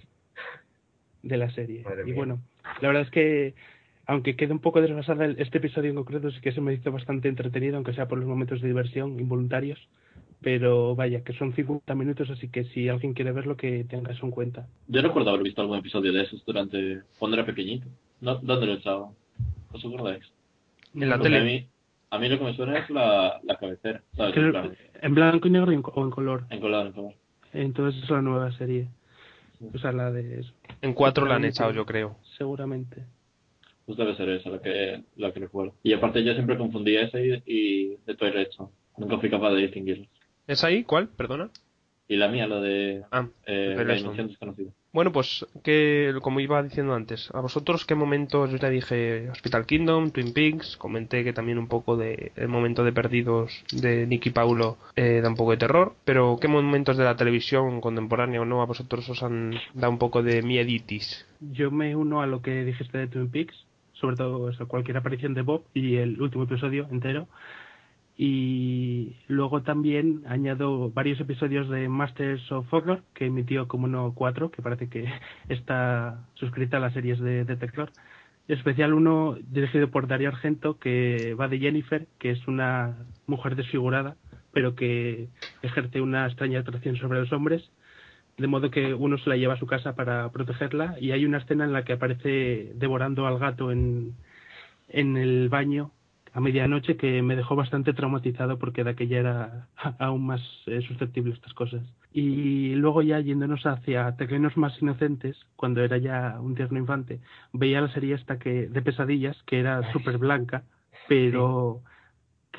de 1.24 1.38
la 1.38 1.52
serie. 1.52 1.84
y 2.06 2.14
bueno, 2.14 2.40
la 2.82 2.88
verdad 2.88 3.04
es 3.04 3.12
que, 3.12 3.54
aunque 4.06 4.38
quede 4.38 4.54
un 4.54 4.60
poco 4.60 4.82
desfasada 4.82 5.26
este 5.26 5.58
episodio 5.58 5.90
en 5.90 5.98
concreto, 5.98 6.32
sí 6.32 6.40
que 6.40 6.54
se 6.54 6.62
me 6.62 6.74
hizo 6.74 6.92
bastante 6.92 7.28
entretenido, 7.28 7.76
aunque 7.76 7.94
sea 7.94 8.08
por 8.08 8.18
los 8.18 8.28
momentos 8.28 8.62
de 8.62 8.68
diversión 8.68 9.20
involuntarios. 9.20 9.80
Pero 10.40 10.96
vaya, 10.96 11.24
que 11.24 11.34
son 11.34 11.54
50 11.54 11.96
minutos, 11.96 12.30
así 12.30 12.48
que 12.48 12.64
si 12.66 12.88
alguien 12.90 13.14
quiere 13.14 13.32
verlo, 13.32 13.58
que 13.58 13.84
tenga 13.86 14.12
eso 14.12 14.24
en 14.24 14.32
cuenta. 14.32 14.68
Yo 14.88 15.02
recuerdo 15.02 15.32
haber 15.32 15.42
visto 15.42 15.62
algún 15.62 15.80
episodio 15.80 16.14
de 16.14 16.22
esos 16.22 16.46
durante 16.46 17.02
cuando 17.18 17.38
era 17.38 17.46
pequeñito. 17.46 17.88
¿No? 18.22 18.36
¿Dónde 18.36 18.68
lo 18.68 18.74
echaba? 18.74 19.10
¿Os 19.72 19.84
acordáis? 19.84 20.24
En 20.94 21.10
la 21.10 21.20
tele. 21.20 21.40
A 21.40 21.44
mí, 21.44 21.68
a 22.10 22.20
mí 22.20 22.30
lo 22.30 22.38
que 22.38 22.46
me 22.46 22.56
suena 22.56 22.80
es 22.80 22.90
la, 22.90 23.40
la 23.44 23.58
cabecera. 23.58 24.02
¿sabes? 24.16 24.34
Creo, 24.34 24.72
en 25.02 25.16
blanco 25.16 25.48
y 25.48 25.52
negro 25.52 25.72
en, 25.72 25.84
o 25.84 26.04
en 26.04 26.12
color. 26.12 26.46
En 26.50 26.60
color, 26.60 26.88
en 26.88 26.94
color. 26.94 27.14
Entonces 27.54 28.04
es 28.04 28.10
la 28.10 28.22
nueva 28.22 28.52
serie. 28.54 28.88
O 29.74 29.78
sea, 29.78 29.92
la 29.92 30.12
de 30.12 30.40
eso. 30.40 30.54
En 30.82 30.94
cuatro 30.94 31.26
la 31.26 31.36
han 31.36 31.46
echado, 31.46 31.72
yo 31.72 31.86
creo. 31.86 32.18
Seguramente. 32.38 33.04
Pues 33.86 33.98
debe 33.98 34.16
ser 34.16 34.30
esa 34.30 34.50
la 34.50 34.62
que, 34.62 35.04
la 35.16 35.32
que 35.32 35.40
recuerdo. 35.40 35.74
Y 35.82 35.94
aparte 35.94 36.24
yo 36.24 36.34
siempre 36.34 36.58
confundía 36.58 37.02
ese 37.02 37.26
y, 37.26 37.44
y 37.46 37.98
de 38.06 38.16
Twilight 38.16 38.52
Zone. 38.52 38.70
Nunca 38.98 39.18
fui 39.18 39.30
capaz 39.30 39.52
de 39.52 39.62
distinguirlos. 39.62 40.08
¿Es 40.46 40.64
ahí? 40.64 40.84
¿Cuál? 40.84 41.08
Perdona. 41.10 41.50
Y 42.08 42.16
la 42.16 42.28
mía, 42.30 42.48
la 42.48 42.62
de 42.62 43.04
ah, 43.12 43.28
eh, 43.46 43.76
la 43.78 43.94
dimensión 43.94 44.28
desconocida. 44.28 44.72
Bueno, 44.98 45.12
pues 45.12 45.46
que 45.64 46.12
como 46.24 46.40
iba 46.40 46.64
diciendo 46.64 46.96
antes, 46.96 47.30
a 47.36 47.40
vosotros 47.40 47.86
qué 47.86 47.94
momentos, 47.94 48.50
yo 48.50 48.58
ya 48.58 48.68
dije 48.68 49.30
Hospital 49.30 49.68
Kingdom, 49.68 50.10
Twin 50.10 50.34
Peaks, 50.34 50.76
comenté 50.76 51.24
que 51.24 51.34
también 51.34 51.60
un 51.60 51.68
poco 51.68 51.98
de 51.98 52.32
el 52.36 52.48
momento 52.48 52.84
de 52.84 52.92
Perdidos 52.92 53.64
de 53.72 54.08
Nicky 54.08 54.32
Paulo 54.32 54.80
eh, 54.96 55.22
da 55.22 55.30
un 55.30 55.36
poco 55.36 55.52
de 55.52 55.58
terror, 55.58 55.94
pero 56.04 56.40
qué 56.42 56.48
momentos 56.48 56.98
de 56.98 57.04
la 57.04 57.16
televisión 57.16 57.80
contemporánea 57.80 58.42
o 58.42 58.46
no 58.46 58.64
a 58.64 58.66
vosotros 58.66 59.08
os 59.08 59.22
han 59.22 59.54
dado 59.76 59.94
un 59.94 60.00
poco 60.00 60.24
de 60.24 60.42
mieditis. 60.42 61.28
Yo 61.42 61.70
me 61.70 61.96
uno 61.96 62.24
a 62.24 62.26
lo 62.26 62.42
que 62.42 62.66
dijiste 62.66 62.98
de 62.98 63.06
Twin 63.06 63.30
Peaks, 63.30 63.68
sobre 63.94 64.16
todo 64.16 64.52
cualquier 64.68 64.98
aparición 64.98 65.36
de 65.36 65.44
Bob 65.44 65.62
y 65.76 65.98
el 65.98 66.20
último 66.20 66.46
episodio 66.46 66.88
entero 66.90 67.28
y 68.18 69.16
luego 69.28 69.62
también 69.62 70.24
añado 70.28 70.90
varios 70.90 71.20
episodios 71.20 71.70
de 71.70 71.88
Masters 71.88 72.52
of 72.52 72.72
Horror 72.74 73.04
que 73.14 73.28
emitió 73.28 73.68
como 73.68 73.88
no 73.88 74.14
cuatro 74.16 74.50
que 74.50 74.64
parece 74.64 74.90
que 74.90 75.06
está 75.50 76.26
suscrita 76.34 76.78
a 76.78 76.80
las 76.80 76.94
series 76.94 77.20
de, 77.20 77.46
de 77.46 77.56
terror 77.58 77.92
especial 78.48 78.94
uno 78.94 79.38
dirigido 79.52 79.92
por 79.92 80.08
Dario 80.08 80.30
Argento 80.30 80.80
que 80.80 81.36
va 81.40 81.48
de 81.48 81.60
Jennifer 81.60 82.08
que 82.18 82.32
es 82.32 82.48
una 82.48 82.98
mujer 83.28 83.56
desfigurada 83.56 84.16
pero 84.52 84.76
que 84.76 85.30
ejerce 85.62 86.02
una 86.02 86.26
extraña 86.26 86.62
atracción 86.62 86.96
sobre 86.96 87.20
los 87.20 87.32
hombres 87.32 87.70
de 88.38 88.48
modo 88.48 88.72
que 88.72 88.94
uno 88.94 89.18
se 89.18 89.30
la 89.30 89.38
lleva 89.38 89.56
a 89.56 89.60
su 89.60 89.66
casa 89.66 89.96
para 89.96 90.30
protegerla. 90.32 90.96
Y 91.02 91.12
hay 91.12 91.26
una 91.26 91.40
escena 91.40 91.66
en 91.66 91.74
la 91.74 91.84
que 91.84 91.94
aparece 91.94 92.72
devorando 92.76 93.26
al 93.26 93.40
gato 93.40 93.72
en, 93.72 94.16
en 94.90 95.18
el 95.18 95.50
baño 95.50 95.92
a 96.38 96.40
medianoche 96.40 96.98
que 96.98 97.24
me 97.24 97.36
dejó 97.36 97.56
bastante 97.56 97.94
traumatizado 97.94 98.60
porque 98.60 98.84
de 98.84 98.92
aquella 98.92 99.18
era 99.18 99.68
aún 99.98 100.28
más 100.28 100.40
eh, 100.68 100.82
susceptible 100.88 101.32
a 101.32 101.36
estas 101.36 101.56
cosas. 101.56 101.82
Y 102.14 102.76
luego 102.76 103.02
ya 103.02 103.20
yéndonos 103.20 103.66
hacia 103.66 104.16
terrenos 104.18 104.56
más 104.56 104.80
inocentes, 104.80 105.36
cuando 105.56 105.84
era 105.84 105.98
ya 105.98 106.38
un 106.40 106.54
tierno 106.54 106.78
infante, 106.78 107.22
veía 107.54 107.82
la 107.82 107.92
serie 107.92 108.14
esta 108.14 108.38
que 108.38 108.68
de 108.68 108.82
pesadillas, 108.84 109.36
que 109.48 109.60
era 109.60 109.92
súper 109.92 110.20
blanca, 110.20 110.62
pero 111.10 111.82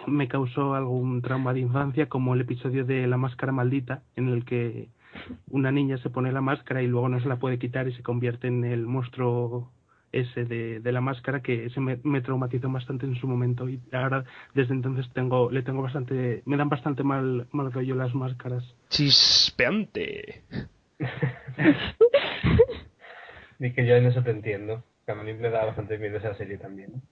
me 0.09 0.27
causó 0.27 0.75
algún 0.75 1.23
trauma 1.23 1.55
de 1.55 1.61
infancia, 1.61 2.09
como 2.09 2.35
el 2.35 2.41
episodio 2.41 2.85
de 2.85 3.07
La 3.07 3.17
Máscara 3.17 3.53
Maldita, 3.53 4.03
en 4.17 4.27
el 4.27 4.45
que 4.45 4.89
una 5.51 5.71
niña 5.71 5.99
se 5.99 6.11
pone 6.11 6.33
la 6.33 6.41
máscara 6.41 6.83
y 6.83 6.89
luego 6.89 7.09
no 7.09 7.21
se 7.21 7.29
la 7.29 7.37
puede 7.37 7.61
quitar 7.61 7.87
y 7.87 7.95
se 7.95 8.03
convierte 8.03 8.49
en 8.49 8.65
el 8.65 8.87
monstruo 8.87 9.71
ese 10.13 10.45
de, 10.45 10.81
de 10.81 10.93
la 10.93 11.01
máscara 11.01 11.41
que 11.41 11.67
ese 11.67 11.81
me, 11.81 11.99
me 12.03 12.21
traumatizó 12.21 12.69
bastante 12.71 13.07
en 13.07 13.17
su 13.17 13.27
momento 13.27 13.69
y 13.69 13.81
ahora 13.93 14.25
desde 14.55 14.75
entonces 14.75 15.09
tengo 15.13 15.51
le 15.51 15.63
tengo 15.63 15.83
bastante 15.83 16.43
me 16.47 16.57
dan 16.57 16.69
bastante 16.69 17.03
mal 17.03 17.47
mal 17.53 17.73
rollo 17.73 17.95
las 17.95 18.15
máscaras 18.15 18.65
Chispeante. 18.89 20.43
Y 23.59 23.73
que 23.73 23.87
yo 23.87 23.97
en 23.97 24.07
eso 24.07 24.23
te 24.23 24.31
entiendo. 24.31 24.85
Que 25.05 25.13
a 25.13 25.15
mí 25.17 25.33
me 25.35 25.51
daba 25.51 25.67
bastante 25.67 25.99
miedo 25.99 26.19
esa 26.19 26.35
serie 26.35 26.59
también. 26.59 27.03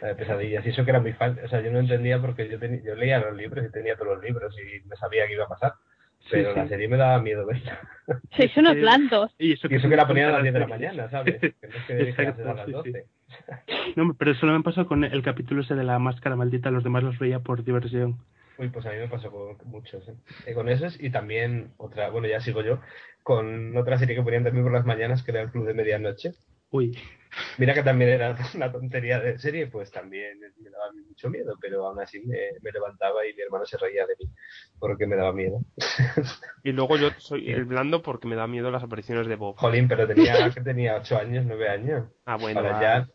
La 0.00 0.08
de 0.08 0.14
pesadillas. 0.14 0.66
Y 0.66 0.70
eso 0.70 0.84
que 0.84 0.90
era 0.90 1.00
muy 1.00 1.12
fan. 1.12 1.38
O 1.44 1.48
sea, 1.48 1.60
yo 1.60 1.70
no 1.70 1.78
entendía 1.78 2.20
porque 2.20 2.48
yo, 2.48 2.58
tenía 2.58 2.82
yo 2.82 2.94
leía 2.94 3.18
los 3.18 3.36
libros 3.36 3.64
y 3.64 3.72
tenía 3.72 3.96
todos 3.96 4.16
los 4.16 4.24
libros 4.24 4.54
y 4.58 4.86
me 4.86 4.96
sabía 4.96 5.26
que 5.26 5.34
iba 5.34 5.44
a 5.44 5.48
pasar. 5.48 5.74
Pero 6.30 6.50
Sí, 6.50 6.56
la 6.56 6.62
sí. 6.64 6.68
serie 6.70 6.88
me 6.88 6.96
daba 6.96 7.20
miedo 7.20 7.44
verla. 7.46 7.80
Sois 8.36 8.56
unos 8.56 8.74
Sí. 8.74 8.80
blandos. 8.80 9.34
y 9.38 9.52
eso 9.52 9.66
Y 9.70 9.74
eso 9.76 9.88
que 9.88 9.96
la 9.96 10.06
ponían 10.06 10.30
a 10.30 10.32
las 10.32 10.42
10 10.42 10.54
de 10.54 10.60
la 10.60 10.66
mañana, 10.66 11.08
¿sabes? 11.10 11.40
Que 11.40 11.54
no 11.62 11.76
es 11.76 11.84
que 11.86 11.92
Exacto, 12.10 12.50
a 12.50 12.54
las 12.54 12.66
sí, 12.66 12.72
12. 12.72 13.06
no 13.96 14.14
pero 14.14 14.34
solo 14.34 14.52
me 14.52 14.62
pasó 14.62 14.86
con 14.86 15.04
el 15.04 15.22
capítulo 15.22 15.62
ese 15.62 15.74
de 15.74 15.84
la 15.84 15.98
máscara 15.98 16.36
maldita 16.36 16.70
los 16.70 16.84
demás 16.84 17.02
los 17.02 17.18
veía 17.18 17.40
por 17.40 17.64
diversión 17.64 18.16
Uy, 18.58 18.68
pues 18.68 18.86
a 18.86 18.90
mí 18.90 18.98
me 18.98 19.08
pasó 19.08 19.32
con 19.32 19.56
muchos. 19.68 20.06
¿eh? 20.08 20.14
Eh, 20.46 20.54
con 20.54 20.68
esos 20.68 21.00
y 21.02 21.10
también 21.10 21.72
otra, 21.76 22.10
bueno, 22.10 22.28
ya 22.28 22.38
sigo 22.40 22.62
yo, 22.62 22.78
con 23.24 23.76
otra 23.76 23.98
serie 23.98 24.14
que 24.14 24.22
ponían 24.22 24.44
también 24.44 24.62
por 24.64 24.72
las 24.72 24.86
mañanas 24.86 25.24
que 25.24 25.32
era 25.32 25.40
el 25.40 25.50
Club 25.50 25.66
de 25.66 25.74
Medianoche. 25.74 26.34
Uy 26.74 26.98
Mira 27.58 27.74
que 27.74 27.82
también 27.82 28.10
era 28.10 28.36
una 28.54 28.70
tontería 28.70 29.20
de 29.20 29.38
serie, 29.38 29.66
pues 29.66 29.90
también 29.90 30.38
me 30.38 30.70
daba 30.70 30.92
mucho 31.08 31.28
miedo, 31.30 31.56
pero 31.60 31.86
aún 31.86 32.00
así 32.00 32.20
me, 32.20 32.36
me 32.62 32.70
levantaba 32.72 33.26
y 33.26 33.34
mi 33.34 33.42
hermano 33.42 33.64
se 33.64 33.76
reía 33.76 34.06
de 34.06 34.14
mí 34.18 34.30
porque 34.78 35.06
me 35.06 35.16
daba 35.16 35.32
miedo. 35.32 35.60
Y 36.66 36.72
luego 36.72 36.96
yo 36.96 37.10
soy 37.18 37.50
el 37.50 37.66
blando 37.66 38.02
porque 38.02 38.26
me 38.26 38.36
da 38.36 38.46
miedo 38.46 38.70
las 38.70 38.82
apariciones 38.82 39.26
de 39.26 39.36
Bob. 39.36 39.56
Jolín, 39.56 39.86
pero 39.86 40.06
tenía 40.06 40.32
que 40.54 40.62
tenía 40.62 40.96
8 40.96 41.18
años, 41.18 41.44
9 41.44 41.68
años. 41.68 42.08
Ah, 42.24 42.36
bueno. 42.36 42.60
Ahora 42.60 42.72
va. 42.72 42.80
ya. 42.80 43.08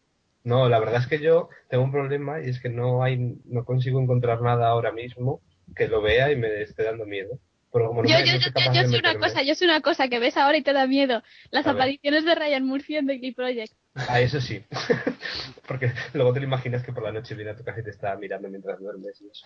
No, 0.43 0.69
la 0.69 0.79
verdad 0.79 1.01
es 1.01 1.07
que 1.07 1.19
yo 1.19 1.49
tengo 1.67 1.83
un 1.83 1.91
problema 1.91 2.41
y 2.41 2.49
es 2.49 2.61
que 2.61 2.69
no 2.69 3.01
hay, 3.01 3.39
no 3.45 3.65
consigo 3.65 3.99
encontrar 3.99 4.41
nada 4.41 4.67
ahora 4.67 4.91
mismo 4.91 5.41
que 5.75 5.87
lo 5.87 6.01
vea 6.01 6.31
y 6.31 6.35
me 6.35 6.61
esté 6.61 6.83
dando 6.83 7.05
miedo. 7.05 7.39
Pero 7.71 7.87
como 7.87 8.01
no 8.03 8.09
Yo, 8.09 8.15
me- 8.17 8.25
yo, 8.25 8.33
no 8.33 8.39
yo, 8.39 8.49
soy 8.49 8.53
yo, 8.75 8.87
sé 8.89 8.97
una 8.97 9.15
cosa, 9.19 9.43
yo 9.43 9.55
sé 9.55 9.65
una 9.65 9.81
cosa 9.81 10.07
que 10.07 10.19
ves 10.19 10.35
ahora 10.37 10.57
y 10.57 10.63
te 10.63 10.73
da 10.73 10.87
miedo. 10.87 11.21
Las 11.51 11.67
A 11.67 11.73
ver. 11.73 11.81
apariciones 11.81 12.25
de 12.25 12.35
Ryan 12.35 12.65
Murphy 12.65 12.95
en 12.97 13.07
The 13.07 13.17
Glee 13.17 13.33
Project. 13.33 13.73
Ah, 13.95 14.19
eso 14.21 14.41
sí. 14.41 14.63
Porque 15.67 15.91
luego 16.13 16.33
te 16.33 16.39
lo 16.39 16.45
imaginas 16.47 16.83
que 16.83 16.91
por 16.93 17.03
la 17.03 17.11
noche 17.11 17.35
viene 17.35 17.51
a 17.51 17.55
tu 17.55 17.63
casa 17.63 17.79
y 17.81 17.83
te 17.83 17.89
está 17.91 18.15
mirando 18.15 18.47
mientras 18.49 18.79
duermes 18.79 19.21
y 19.21 19.27
eso. 19.29 19.45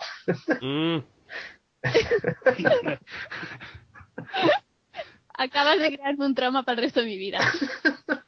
Mm, 0.62 1.00
Acabas 5.36 5.80
de 5.80 5.94
crearme 5.96 6.26
un 6.26 6.36
trauma 6.36 6.64
para 6.64 6.78
el 6.80 6.84
resto 6.86 7.00
de 7.02 7.08
mi 7.08 7.18
vida. 7.18 7.40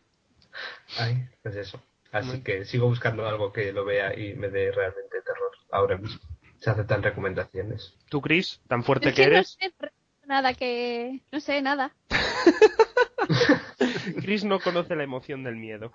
Ay, 0.99 1.27
pues 1.43 1.55
eso. 1.55 1.81
Así 2.11 2.41
que 2.41 2.65
sigo 2.65 2.87
buscando 2.87 3.27
algo 3.27 3.51
que 3.53 3.71
lo 3.73 3.85
vea 3.85 4.17
y 4.17 4.33
me 4.35 4.49
dé 4.49 4.71
realmente 4.71 5.21
terror 5.21 5.51
ahora 5.71 5.97
mismo. 5.97 6.19
Se 6.65 6.71
aceptan 6.71 7.03
recomendaciones. 7.03 7.95
Tú, 8.09 8.21
Chris, 8.21 8.59
tan 8.67 8.83
fuerte 8.83 9.09
Es 9.09 9.15
que 9.15 9.21
que 9.21 9.27
no 9.29 9.35
eres. 9.35 9.55
sé 9.59 9.71
nada 10.25 10.55
que... 10.55 11.21
No 11.31 11.39
sé, 11.39 11.61
nada. 11.61 11.93
Chris 14.19 14.43
no 14.43 14.59
conoce 14.59 14.95
la 14.95 15.03
emoción 15.03 15.43
del 15.43 15.57
miedo. 15.57 15.93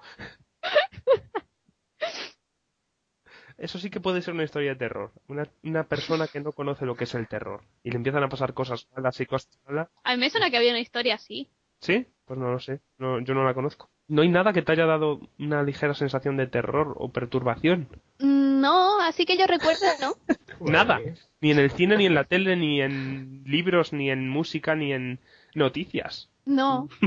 Eso 3.59 3.81
sí 3.81 3.91
que 3.91 3.99
puede 3.99 4.23
ser 4.23 4.35
una 4.35 4.45
historia 4.45 4.71
de 4.71 4.77
terror. 4.77 5.11
Una, 5.27 5.49
una 5.65 5.89
persona 5.89 6.29
que 6.29 6.39
no 6.39 6.53
conoce 6.53 6.87
lo 6.87 6.95
que 6.95 7.03
es 7.03 7.17
el 7.17 7.27
terror. 7.27 7.65
Y 7.83 7.91
le 7.91 7.97
empiezan 7.97 8.23
a 8.23 8.29
pasar 8.29 8.55
cosas 8.55 8.87
malas 8.95 9.21
y 9.21 9.27
cosas 9.27 9.59
malas. 9.67 9.89
A 10.05 10.15
mí 10.15 10.21
me 10.21 10.31
suena 10.31 10.53
que 10.53 10.57
había 10.57 10.71
una 10.71 10.79
historia 10.79 11.17
así. 11.17 11.51
¿Sí? 11.81 12.07
Pues 12.27 12.39
no 12.39 12.53
lo 12.53 12.61
sé. 12.61 12.81
No, 12.97 13.19
yo 13.19 13.35
no 13.35 13.45
la 13.45 13.55
conozco. 13.55 13.91
No 14.11 14.23
hay 14.23 14.29
nada 14.29 14.53
que 14.53 14.63
te 14.63 14.73
haya 14.73 14.87
dado 14.87 15.21
una 15.39 15.63
ligera 15.63 15.95
sensación 15.95 16.37
de 16.37 16.49
terror 16.49 16.97
o 16.99 17.13
perturbación. 17.13 17.87
No, 18.19 19.01
así 19.01 19.25
que 19.25 19.39
yo 19.39 19.47
recuerdo, 19.47 19.87
¿no? 20.01 20.15
Nada. 20.69 20.99
Ni 21.41 21.53
en 21.53 21.61
el 21.61 21.71
cine, 21.71 21.97
ni 21.97 22.07
en 22.07 22.17
la 22.17 22.25
tele, 22.25 22.57
ni 22.57 22.83
en 22.83 23.45
libros, 23.47 23.93
ni 23.93 24.11
en 24.11 24.29
música, 24.29 24.75
ni 24.75 24.93
en 24.93 25.21
noticias. 25.55 26.29
No. 26.45 26.89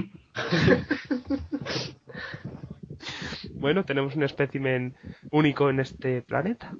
Bueno, 3.55 3.85
tenemos 3.85 4.15
un 4.15 4.23
espécimen 4.23 4.95
único 5.31 5.69
en 5.69 5.79
este 5.79 6.21
planeta. 6.21 6.73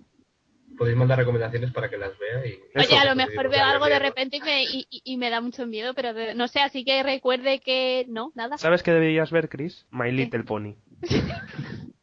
Podéis 0.78 0.98
mandar 0.98 1.18
recomendaciones 1.20 1.72
para 1.72 1.90
que 1.90 1.98
las 1.98 2.18
vea 2.18 2.46
y... 2.46 2.60
Oye, 2.78 2.98
a 2.98 3.06
lo 3.06 3.16
mejor 3.16 3.50
veo 3.50 3.64
algo 3.64 3.86
de 3.86 4.00
repente 4.00 4.38
y 4.38 4.42
me, 4.42 4.64
y, 4.64 4.88
y- 4.90 5.18
me 5.18 5.30
da 5.30 5.40
mucho 5.42 5.66
miedo, 5.68 5.94
pero 5.94 6.14
de- 6.14 6.34
no 6.36 6.48
sé, 6.48 6.60
así 6.62 6.84
que 6.84 7.04
recuerde 7.04 7.60
que 7.60 8.06
no, 8.10 8.32
nada. 8.36 8.58
¿Sabes 8.58 8.82
qué 8.84 8.92
deberías 8.92 9.32
ver, 9.32 9.50
Chris? 9.50 9.86
My 9.92 10.12
Little 10.12 10.44
Pony. 10.44 10.76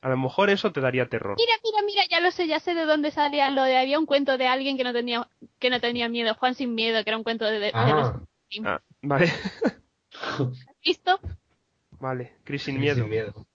A 0.00 0.08
lo 0.08 0.16
mejor 0.16 0.50
eso 0.50 0.72
te 0.72 0.80
daría 0.80 1.06
terror. 1.08 1.36
Mira, 1.38 1.52
mira, 1.62 1.82
mira, 1.86 2.02
ya 2.10 2.18
lo 2.20 2.32
sé, 2.32 2.48
ya 2.48 2.58
sé 2.58 2.74
de 2.74 2.84
dónde 2.84 3.12
salía 3.12 3.48
lo 3.50 3.62
de 3.62 3.76
había 3.78 4.00
un 4.00 4.06
cuento 4.06 4.36
de 4.36 4.48
alguien 4.48 4.76
que 4.76 4.82
no 4.82 4.92
tenía 4.92 5.28
que 5.60 5.70
no 5.70 5.80
tenía 5.80 6.08
miedo, 6.08 6.34
Juan 6.34 6.56
sin 6.56 6.74
miedo, 6.74 7.02
que 7.04 7.10
era 7.10 7.16
un 7.16 7.22
cuento 7.22 7.44
de, 7.44 7.52
de, 7.60 7.66
de 7.66 7.72
los- 7.72 8.08
Ah, 8.08 8.20
Ah, 8.64 8.80
vale, 9.02 9.32
¿Listo? 10.84 11.20
vale. 12.00 12.32
Chris 12.44 12.64
sin 12.64 12.80
miedo. 12.80 12.96
Sin 12.96 13.08
miedo. 13.08 13.46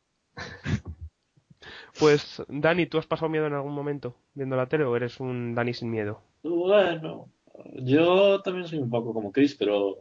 Pues, 2.00 2.44
Dani, 2.48 2.86
¿tú 2.86 2.98
has 2.98 3.08
pasado 3.08 3.30
miedo 3.30 3.48
en 3.48 3.54
algún 3.54 3.74
momento 3.74 4.16
viendo 4.34 4.56
la 4.56 4.68
tele 4.68 4.84
o 4.84 4.96
eres 4.96 5.20
un 5.20 5.56
Dani 5.56 5.74
sin 5.74 5.90
miedo? 5.90 6.22
Bueno, 6.44 7.30
yo 7.82 8.42
también 8.42 8.68
soy 8.68 8.80
un 8.80 8.90
poco 8.90 9.14
como 9.14 9.32
Chris, 9.32 9.56
pero, 9.56 9.98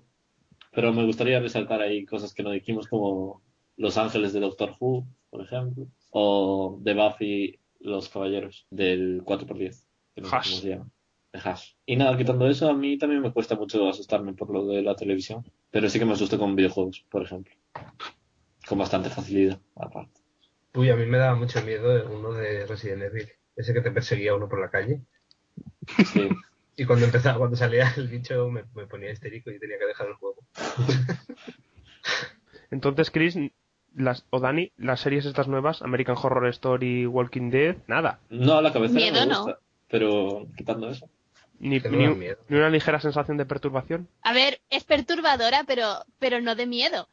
pero 0.72 0.92
me 0.92 1.04
gustaría 1.04 1.40
resaltar 1.40 1.80
ahí 1.80 2.04
cosas 2.04 2.34
que 2.34 2.42
no 2.42 2.50
dijimos, 2.50 2.86
como 2.88 3.42
Los 3.76 3.96
Ángeles 3.96 4.32
de 4.32 4.40
Doctor 4.40 4.74
Who, 4.78 5.06
por 5.30 5.42
ejemplo, 5.42 5.86
o 6.10 6.78
de 6.80 6.94
Buffy, 6.94 7.58
Los 7.80 8.08
Caballeros, 8.08 8.66
del 8.70 9.22
4x10, 9.24 9.86
que 10.14 10.20
no 10.20 10.28
sé 10.28 10.36
Hash. 10.36 10.50
cómo 10.50 10.60
se 10.62 10.68
llama, 10.68 10.90
de 11.32 11.38
Hash. 11.40 11.72
Y 11.86 11.96
nada, 11.96 12.16
quitando 12.16 12.46
eso, 12.48 12.68
a 12.68 12.74
mí 12.74 12.98
también 12.98 13.22
me 13.22 13.32
cuesta 13.32 13.54
mucho 13.56 13.88
asustarme 13.88 14.34
por 14.34 14.50
lo 14.50 14.66
de 14.66 14.82
la 14.82 14.94
televisión, 14.94 15.44
pero 15.70 15.88
sí 15.88 15.98
que 15.98 16.04
me 16.04 16.12
asusto 16.12 16.38
con 16.38 16.54
videojuegos, 16.56 17.04
por 17.10 17.22
ejemplo, 17.22 17.54
con 18.68 18.78
bastante 18.78 19.08
facilidad, 19.10 19.60
aparte. 19.74 20.15
Uy, 20.76 20.90
a 20.90 20.96
mí 20.96 21.06
me 21.06 21.18
daba 21.18 21.34
mucho 21.34 21.62
miedo 21.62 22.08
uno 22.10 22.32
de 22.32 22.66
Resident 22.66 23.02
Evil. 23.02 23.28
Ese 23.56 23.72
que 23.72 23.80
te 23.80 23.90
perseguía 23.90 24.34
uno 24.34 24.48
por 24.48 24.60
la 24.60 24.70
calle. 24.70 25.00
Sí. 26.12 26.28
Y 26.76 26.84
cuando 26.84 27.06
empezaba, 27.06 27.38
cuando 27.38 27.56
salía 27.56 27.92
el 27.96 28.08
bicho 28.08 28.48
me, 28.50 28.64
me 28.74 28.86
ponía 28.86 29.10
histérico 29.10 29.50
y 29.50 29.58
tenía 29.58 29.78
que 29.78 29.86
dejar 29.86 30.08
el 30.08 30.14
juego. 30.14 30.36
Entonces, 32.70 33.10
Chris, 33.10 33.38
las, 33.94 34.26
o 34.30 34.40
Dani, 34.40 34.72
las 34.76 35.00
series 35.00 35.24
estas 35.24 35.48
nuevas, 35.48 35.82
American 35.82 36.16
Horror 36.20 36.48
Story, 36.48 37.06
Walking 37.06 37.50
Dead, 37.50 37.76
nada. 37.86 38.18
No, 38.28 38.60
la 38.60 38.72
cabeza 38.72 38.94
Miedo, 38.94 39.20
me 39.20 39.26
no. 39.26 39.44
gusta, 39.44 39.58
pero 39.88 40.46
quitando 40.56 40.90
eso. 40.90 41.08
Ni, 41.58 41.78
no 41.78 41.90
ni, 41.90 42.28
ni 42.48 42.56
una 42.56 42.68
ligera 42.68 43.00
sensación 43.00 43.38
de 43.38 43.46
perturbación. 43.46 44.08
A 44.20 44.34
ver, 44.34 44.60
es 44.68 44.84
perturbadora, 44.84 45.64
pero 45.66 46.04
pero 46.18 46.42
no 46.42 46.54
de 46.54 46.66
miedo. 46.66 47.08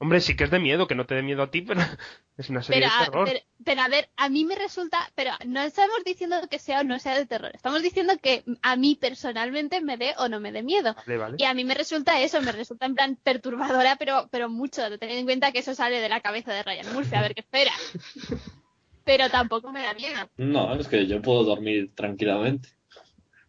Hombre, 0.00 0.20
sí 0.20 0.36
que 0.36 0.44
es 0.44 0.50
de 0.50 0.60
miedo, 0.60 0.86
que 0.86 0.94
no 0.94 1.06
te 1.06 1.16
dé 1.16 1.22
miedo 1.22 1.42
a 1.42 1.50
ti, 1.50 1.62
pero 1.62 1.80
es 2.36 2.48
una 2.50 2.62
serie 2.62 2.82
Pero 2.82 2.92
de 2.94 3.02
a, 3.02 3.04
terror. 3.06 3.24
pero, 3.26 3.40
pero 3.64 3.80
a 3.80 3.88
ver, 3.88 4.08
a 4.16 4.28
mí 4.28 4.44
me 4.44 4.54
resulta, 4.54 4.98
pero 5.16 5.32
no 5.46 5.60
estamos 5.60 6.04
diciendo 6.04 6.36
que 6.48 6.58
sea 6.60 6.80
o 6.80 6.84
no 6.84 6.98
sea 7.00 7.18
de 7.18 7.26
terror, 7.26 7.50
estamos 7.52 7.82
diciendo 7.82 8.14
que 8.22 8.44
a 8.62 8.76
mí 8.76 8.94
personalmente 8.94 9.80
me 9.80 9.96
dé 9.96 10.14
o 10.18 10.28
no 10.28 10.38
me 10.38 10.52
dé 10.52 10.62
miedo. 10.62 10.94
Vale, 10.94 11.16
vale. 11.18 11.36
Y 11.38 11.44
a 11.44 11.54
mí 11.54 11.64
me 11.64 11.74
resulta 11.74 12.20
eso, 12.20 12.40
me 12.42 12.52
resulta 12.52 12.86
en 12.86 12.94
plan 12.94 13.16
perturbadora, 13.22 13.96
pero, 13.96 14.28
pero 14.30 14.48
mucho, 14.48 14.82
teniendo 14.98 15.20
en 15.20 15.26
cuenta 15.26 15.50
que 15.52 15.58
eso 15.58 15.74
sale 15.74 16.00
de 16.00 16.08
la 16.08 16.20
cabeza 16.20 16.52
de 16.52 16.62
Ryan 16.62 16.92
Murphy, 16.94 17.16
a 17.16 17.22
ver 17.22 17.34
qué 17.34 17.40
espera. 17.40 17.72
Pero 19.04 19.30
tampoco 19.30 19.72
me 19.72 19.80
da 19.82 19.94
miedo. 19.94 20.28
No, 20.36 20.74
es 20.74 20.86
que 20.86 21.06
yo 21.06 21.22
puedo 21.22 21.42
dormir 21.42 21.94
tranquilamente. 21.94 22.68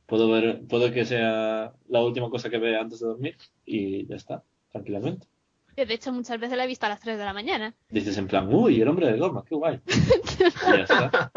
Puedo 0.05 0.29
ver, 0.29 0.61
puedo 0.69 0.89
que 0.93 1.03
sea 1.03 1.73
la 1.89 2.01
última 2.01 2.29
cosa 2.29 2.49
que 2.49 2.57
vea 2.57 2.79
antes 2.79 3.01
de 3.01 3.07
dormir 3.07 3.37
y 3.65 4.07
ya 4.07 4.15
está, 4.15 4.41
tranquilamente. 4.71 5.27
Que 5.79 5.85
de 5.85 5.93
hecho 5.93 6.11
muchas 6.11 6.37
veces 6.37 6.57
la 6.57 6.65
he 6.65 6.67
visto 6.67 6.85
a 6.87 6.89
las 6.89 6.99
3 6.99 7.17
de 7.17 7.23
la 7.23 7.31
mañana. 7.31 7.73
Dices 7.89 8.17
en 8.17 8.27
plan, 8.27 8.53
uy, 8.53 8.81
el 8.81 8.87
hombre 8.89 9.09
de 9.09 9.17
goma, 9.17 9.45
qué 9.47 9.55
guay. 9.55 9.79
Y 9.87 10.75
ya 10.75 10.83
está. 10.83 11.31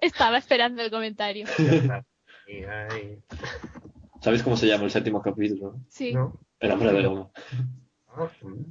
Estaba 0.00 0.38
esperando 0.38 0.80
el 0.80 0.90
comentario. 0.90 1.46
¿Sabéis 4.22 4.42
cómo 4.42 4.56
se 4.56 4.66
llama 4.66 4.84
el 4.84 4.90
séptimo 4.90 5.20
capítulo? 5.20 5.74
Sí. 5.88 6.14
¿no? 6.14 6.40
El 6.58 6.72
hombre 6.72 6.90
de 6.90 7.06
goma. 7.06 7.28
Mm. 8.40 8.62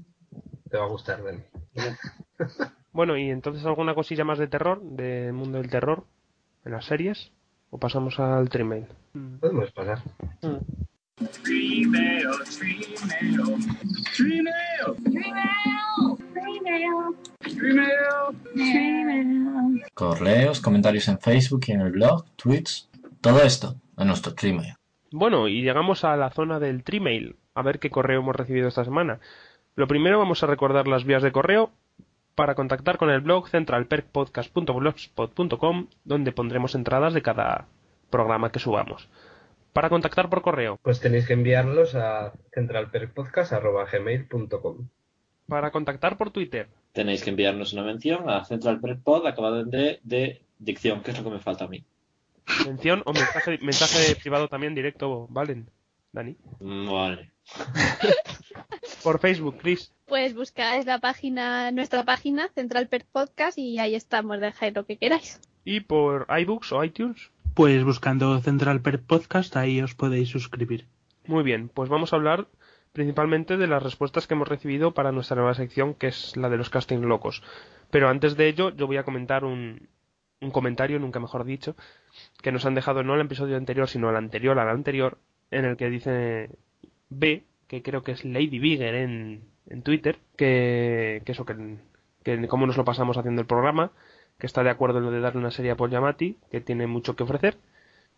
Te 0.71 0.77
va 0.77 0.85
a 0.85 0.89
gustar, 0.89 1.23
Dani. 1.23 1.43
Bueno, 2.91 3.15
y 3.15 3.29
entonces 3.29 3.63
alguna 3.63 3.93
cosilla 3.93 4.23
más 4.23 4.39
de 4.39 4.47
terror, 4.47 4.81
del 4.81 5.33
mundo 5.33 5.59
del 5.59 5.69
terror, 5.69 6.03
en 6.65 6.71
las 6.71 6.85
series, 6.85 7.31
o 7.69 7.77
pasamos 7.77 8.19
al 8.19 8.49
Trimail. 8.49 8.87
Podemos 9.39 9.71
pasar. 9.71 10.01
Correos, 19.93 20.61
comentarios 20.61 21.07
en 21.07 21.19
Facebook 21.19 21.61
y 21.67 21.73
en 21.73 21.81
el 21.81 21.91
blog, 21.91 22.25
tweets, 22.35 22.89
todo 23.21 23.43
esto 23.43 23.75
en 23.97 24.07
nuestro 24.07 24.33
Gmail. 24.39 24.73
Bueno, 25.11 25.47
y 25.47 25.61
llegamos 25.61 26.03
a 26.03 26.15
la 26.15 26.31
zona 26.31 26.59
del 26.59 26.83
Trimail, 26.83 27.35
a 27.53 27.61
ver 27.61 27.79
qué 27.79 27.89
correo 27.89 28.21
hemos 28.21 28.35
recibido 28.35 28.67
esta 28.67 28.85
semana. 28.85 29.19
Lo 29.75 29.87
primero 29.87 30.17
vamos 30.17 30.41
a 30.43 30.47
recordar 30.47 30.87
las 30.87 31.03
vías 31.03 31.21
de 31.21 31.31
correo 31.31 31.71
para 32.35 32.55
contactar 32.55 32.97
con 32.97 33.09
el 33.09 33.21
blog 33.21 33.49
centralperkpodcast.blogspot.com, 33.49 35.87
donde 36.05 36.31
pondremos 36.31 36.75
entradas 36.75 37.13
de 37.13 37.21
cada 37.21 37.67
programa 38.09 38.51
que 38.51 38.59
subamos. 38.59 39.09
Para 39.73 39.89
contactar 39.89 40.29
por 40.29 40.41
correo, 40.41 40.79
Pues 40.81 40.99
tenéis 40.99 41.27
que 41.27 41.33
enviarlos 41.33 41.95
a 41.95 42.33
centralperkpodcast.gmail.com 42.53 44.87
para 45.47 45.71
contactar 45.71 46.17
por 46.17 46.31
Twitter, 46.31 46.67
Tenéis 46.93 47.23
que 47.23 47.29
enviarnos 47.29 47.73
una 47.73 47.83
mención 47.83 48.29
a 48.29 48.43
Central 48.45 48.79
Pod 49.03 49.27
acabado 49.27 49.59
en 49.61 49.69
D 49.69 49.99
de 50.03 50.41
dicción, 50.59 51.01
que 51.03 51.11
es 51.11 51.17
lo 51.17 51.23
que 51.25 51.29
me 51.29 51.39
falta 51.39 51.65
a 51.65 51.67
mí. 51.67 51.83
mención 52.65 53.03
o 53.05 53.11
mensaje, 53.11 53.59
mensaje 53.61 54.15
privado 54.15 54.47
también 54.47 54.75
directo, 54.75 55.27
¿valen? 55.29 55.67
Dani. 56.13 56.37
Vale. 56.59 57.31
Por 59.03 59.19
Facebook, 59.19 59.57
Chris. 59.57 59.91
Pues 60.05 60.35
buscáis 60.35 60.85
la 60.85 60.99
página, 60.99 61.71
nuestra 61.71 62.03
página, 62.03 62.49
Central 62.55 62.87
Podcast, 63.11 63.57
y 63.57 63.79
ahí 63.79 63.95
estamos, 63.95 64.39
dejáis 64.39 64.73
lo 64.73 64.85
que 64.85 64.97
queráis. 64.97 65.39
Y 65.63 65.81
por 65.81 66.27
iBooks 66.29 66.71
o 66.71 66.83
iTunes. 66.83 67.29
Pues 67.53 67.83
buscando 67.83 68.39
Central 68.39 68.81
Per 68.81 69.01
Podcast, 69.01 69.57
ahí 69.57 69.81
os 69.81 69.93
podéis 69.93 70.29
suscribir. 70.29 70.85
Muy 71.27 71.43
bien, 71.43 71.67
pues 71.67 71.89
vamos 71.89 72.13
a 72.13 72.15
hablar 72.15 72.47
principalmente 72.93 73.57
de 73.57 73.67
las 73.67 73.83
respuestas 73.83 74.25
que 74.25 74.35
hemos 74.35 74.47
recibido 74.47 74.93
para 74.93 75.11
nuestra 75.11 75.35
nueva 75.35 75.53
sección, 75.53 75.93
que 75.93 76.07
es 76.07 76.37
la 76.37 76.49
de 76.49 76.57
los 76.57 76.69
casting 76.69 76.99
locos. 77.01 77.43
Pero 77.89 78.07
antes 78.07 78.37
de 78.37 78.47
ello, 78.47 78.69
yo 78.69 78.87
voy 78.87 78.97
a 78.97 79.03
comentar 79.03 79.43
un, 79.43 79.89
un 80.39 80.51
comentario, 80.51 80.97
nunca 80.97 81.19
mejor 81.19 81.43
dicho, 81.43 81.75
que 82.41 82.53
nos 82.53 82.65
han 82.65 82.73
dejado 82.73 83.03
no 83.03 83.13
al 83.13 83.21
episodio 83.21 83.57
anterior, 83.57 83.89
sino 83.89 84.07
al 84.07 84.15
anterior, 84.15 84.57
al 84.57 84.69
anterior, 84.69 85.17
en 85.51 85.65
el 85.65 85.77
que 85.77 85.89
dice 85.89 86.49
B, 87.09 87.43
que 87.67 87.81
creo 87.81 88.01
que 88.01 88.13
es 88.13 88.23
Lady 88.23 88.59
Bigger 88.59 88.95
en, 88.95 89.43
en 89.67 89.81
Twitter, 89.83 90.19
que, 90.37 91.21
que 91.25 91.31
eso, 91.33 91.45
que, 91.45 91.77
que 92.23 92.47
cómo 92.47 92.65
nos 92.65 92.77
lo 92.77 92.85
pasamos 92.85 93.17
haciendo 93.17 93.41
el 93.41 93.47
programa, 93.47 93.91
que 94.41 94.47
está 94.47 94.63
de 94.63 94.71
acuerdo 94.71 94.97
en 94.97 95.05
lo 95.05 95.11
de 95.11 95.19
darle 95.19 95.39
una 95.39 95.51
serie 95.51 95.69
a 95.69 95.75
Paul 95.75 95.91
Giamatti, 95.91 96.35
que 96.49 96.61
tiene 96.61 96.87
mucho 96.87 97.15
que 97.15 97.21
ofrecer, 97.21 97.57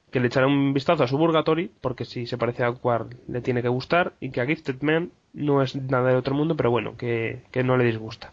que 0.09 0.21
le 0.21 0.27
echará 0.27 0.47
un 0.47 0.73
vistazo 0.73 1.03
a 1.03 1.07
su 1.07 1.17
Burgatory, 1.17 1.69
porque 1.81 2.05
si 2.05 2.27
se 2.27 2.37
parece 2.37 2.63
a 2.63 2.67
Aquar 2.67 3.07
le 3.27 3.41
tiene 3.41 3.61
que 3.61 3.67
gustar, 3.67 4.13
y 4.21 4.31
que 4.31 4.39
a 4.39 4.45
Gifted 4.45 4.81
Man 4.81 5.11
no 5.33 5.61
es 5.61 5.75
nada 5.75 6.11
de 6.11 6.15
otro 6.15 6.33
mundo, 6.33 6.55
pero 6.55 6.71
bueno, 6.71 6.95
que, 6.95 7.43
que 7.51 7.65
no 7.65 7.75
le 7.75 7.83
disgusta. 7.83 8.31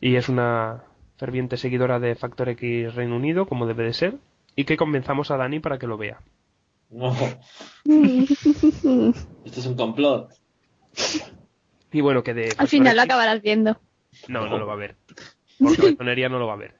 Y 0.00 0.16
es 0.16 0.30
una 0.30 0.84
ferviente 1.18 1.58
seguidora 1.58 2.00
de 2.00 2.14
Factor 2.14 2.48
X 2.48 2.94
Reino 2.94 3.16
Unido, 3.16 3.44
como 3.44 3.66
debe 3.66 3.84
de 3.84 3.92
ser, 3.92 4.14
y 4.54 4.64
que 4.64 4.78
convenzamos 4.78 5.30
a 5.30 5.36
Dani 5.36 5.60
para 5.60 5.78
que 5.78 5.86
lo 5.86 5.98
vea. 5.98 6.20
No. 6.88 7.14
Esto 7.84 9.60
es 9.60 9.66
un 9.66 9.76
complot. 9.76 10.30
Y 11.92 12.00
bueno, 12.00 12.22
que 12.22 12.32
de 12.32 12.54
Al 12.56 12.68
final 12.68 12.96
lo 12.96 13.02
acabarás 13.02 13.42
viendo. 13.42 13.78
No, 14.26 14.48
no 14.48 14.56
lo 14.56 14.66
va 14.66 14.72
a 14.72 14.76
ver. 14.76 14.96
Por 15.58 15.76
cabezonería 15.76 16.28
no 16.28 16.38
lo 16.38 16.46
va 16.46 16.54
a 16.54 16.56
ver. 16.56 16.74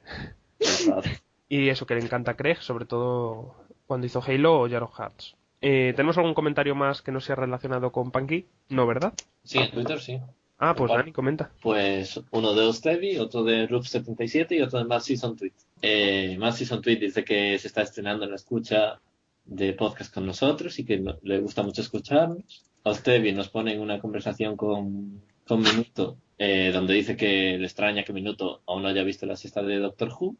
Y 1.49 1.69
eso 1.69 1.85
que 1.85 1.95
le 1.95 2.01
encanta 2.01 2.31
a 2.31 2.35
Craig, 2.35 2.57
sobre 2.59 2.85
todo 2.85 3.55
cuando 3.85 4.05
hizo 4.05 4.21
Halo 4.21 4.59
o 4.59 4.67
Shadow 4.67 4.89
Hearts. 4.97 5.35
Eh, 5.61 5.93
¿Tenemos 5.95 6.17
algún 6.17 6.33
comentario 6.33 6.75
más 6.75 7.01
que 7.01 7.11
no 7.13 7.21
sea 7.21 7.35
relacionado 7.35 7.91
con 7.93 8.11
Punky? 8.11 8.45
No, 8.69 8.85
¿verdad? 8.85 9.13
Sí, 9.43 9.57
en 9.59 9.71
Twitter 9.71 9.99
sí. 10.01 10.19
Ah, 10.59 10.75
pues. 10.75 10.91
Dani, 10.91 11.13
comenta. 11.13 11.51
Pues 11.61 12.19
uno 12.31 12.53
de 12.53 12.65
Ostevi, 12.65 13.17
otro 13.17 13.43
de 13.43 13.67
Roof77 13.69 14.57
y 14.57 14.61
otro 14.61 14.79
de 14.79 14.85
Mad 14.85 14.99
Season 14.99 15.37
Tweet. 15.37 15.53
Eh, 15.81 16.35
Mad 16.37 16.51
Season 16.51 16.81
Tweet 16.81 16.97
dice 16.99 17.23
que 17.23 17.57
se 17.59 17.67
está 17.67 17.81
estrenando 17.81 18.25
en 18.25 18.31
la 18.31 18.35
escucha 18.35 18.99
de 19.45 19.71
podcast 19.73 20.13
con 20.13 20.25
nosotros 20.25 20.77
y 20.79 20.83
que 20.85 20.97
no- 20.99 21.17
le 21.21 21.39
gusta 21.39 21.63
mucho 21.63 21.81
escucharnos. 21.81 22.65
Ostevi 22.83 23.31
nos 23.31 23.47
pone 23.49 23.73
en 23.73 23.79
una 23.79 23.99
conversación 24.01 24.57
con, 24.57 25.21
con 25.47 25.61
Minuto, 25.61 26.17
eh, 26.37 26.71
donde 26.73 26.93
dice 26.93 27.15
que 27.15 27.57
le 27.57 27.65
extraña 27.65 28.03
que 28.03 28.11
Minuto 28.13 28.61
aún 28.67 28.81
no 28.83 28.89
haya 28.89 29.03
visto 29.03 29.25
la 29.25 29.37
sexta 29.37 29.61
de 29.61 29.77
Doctor 29.79 30.09
Who. 30.09 30.35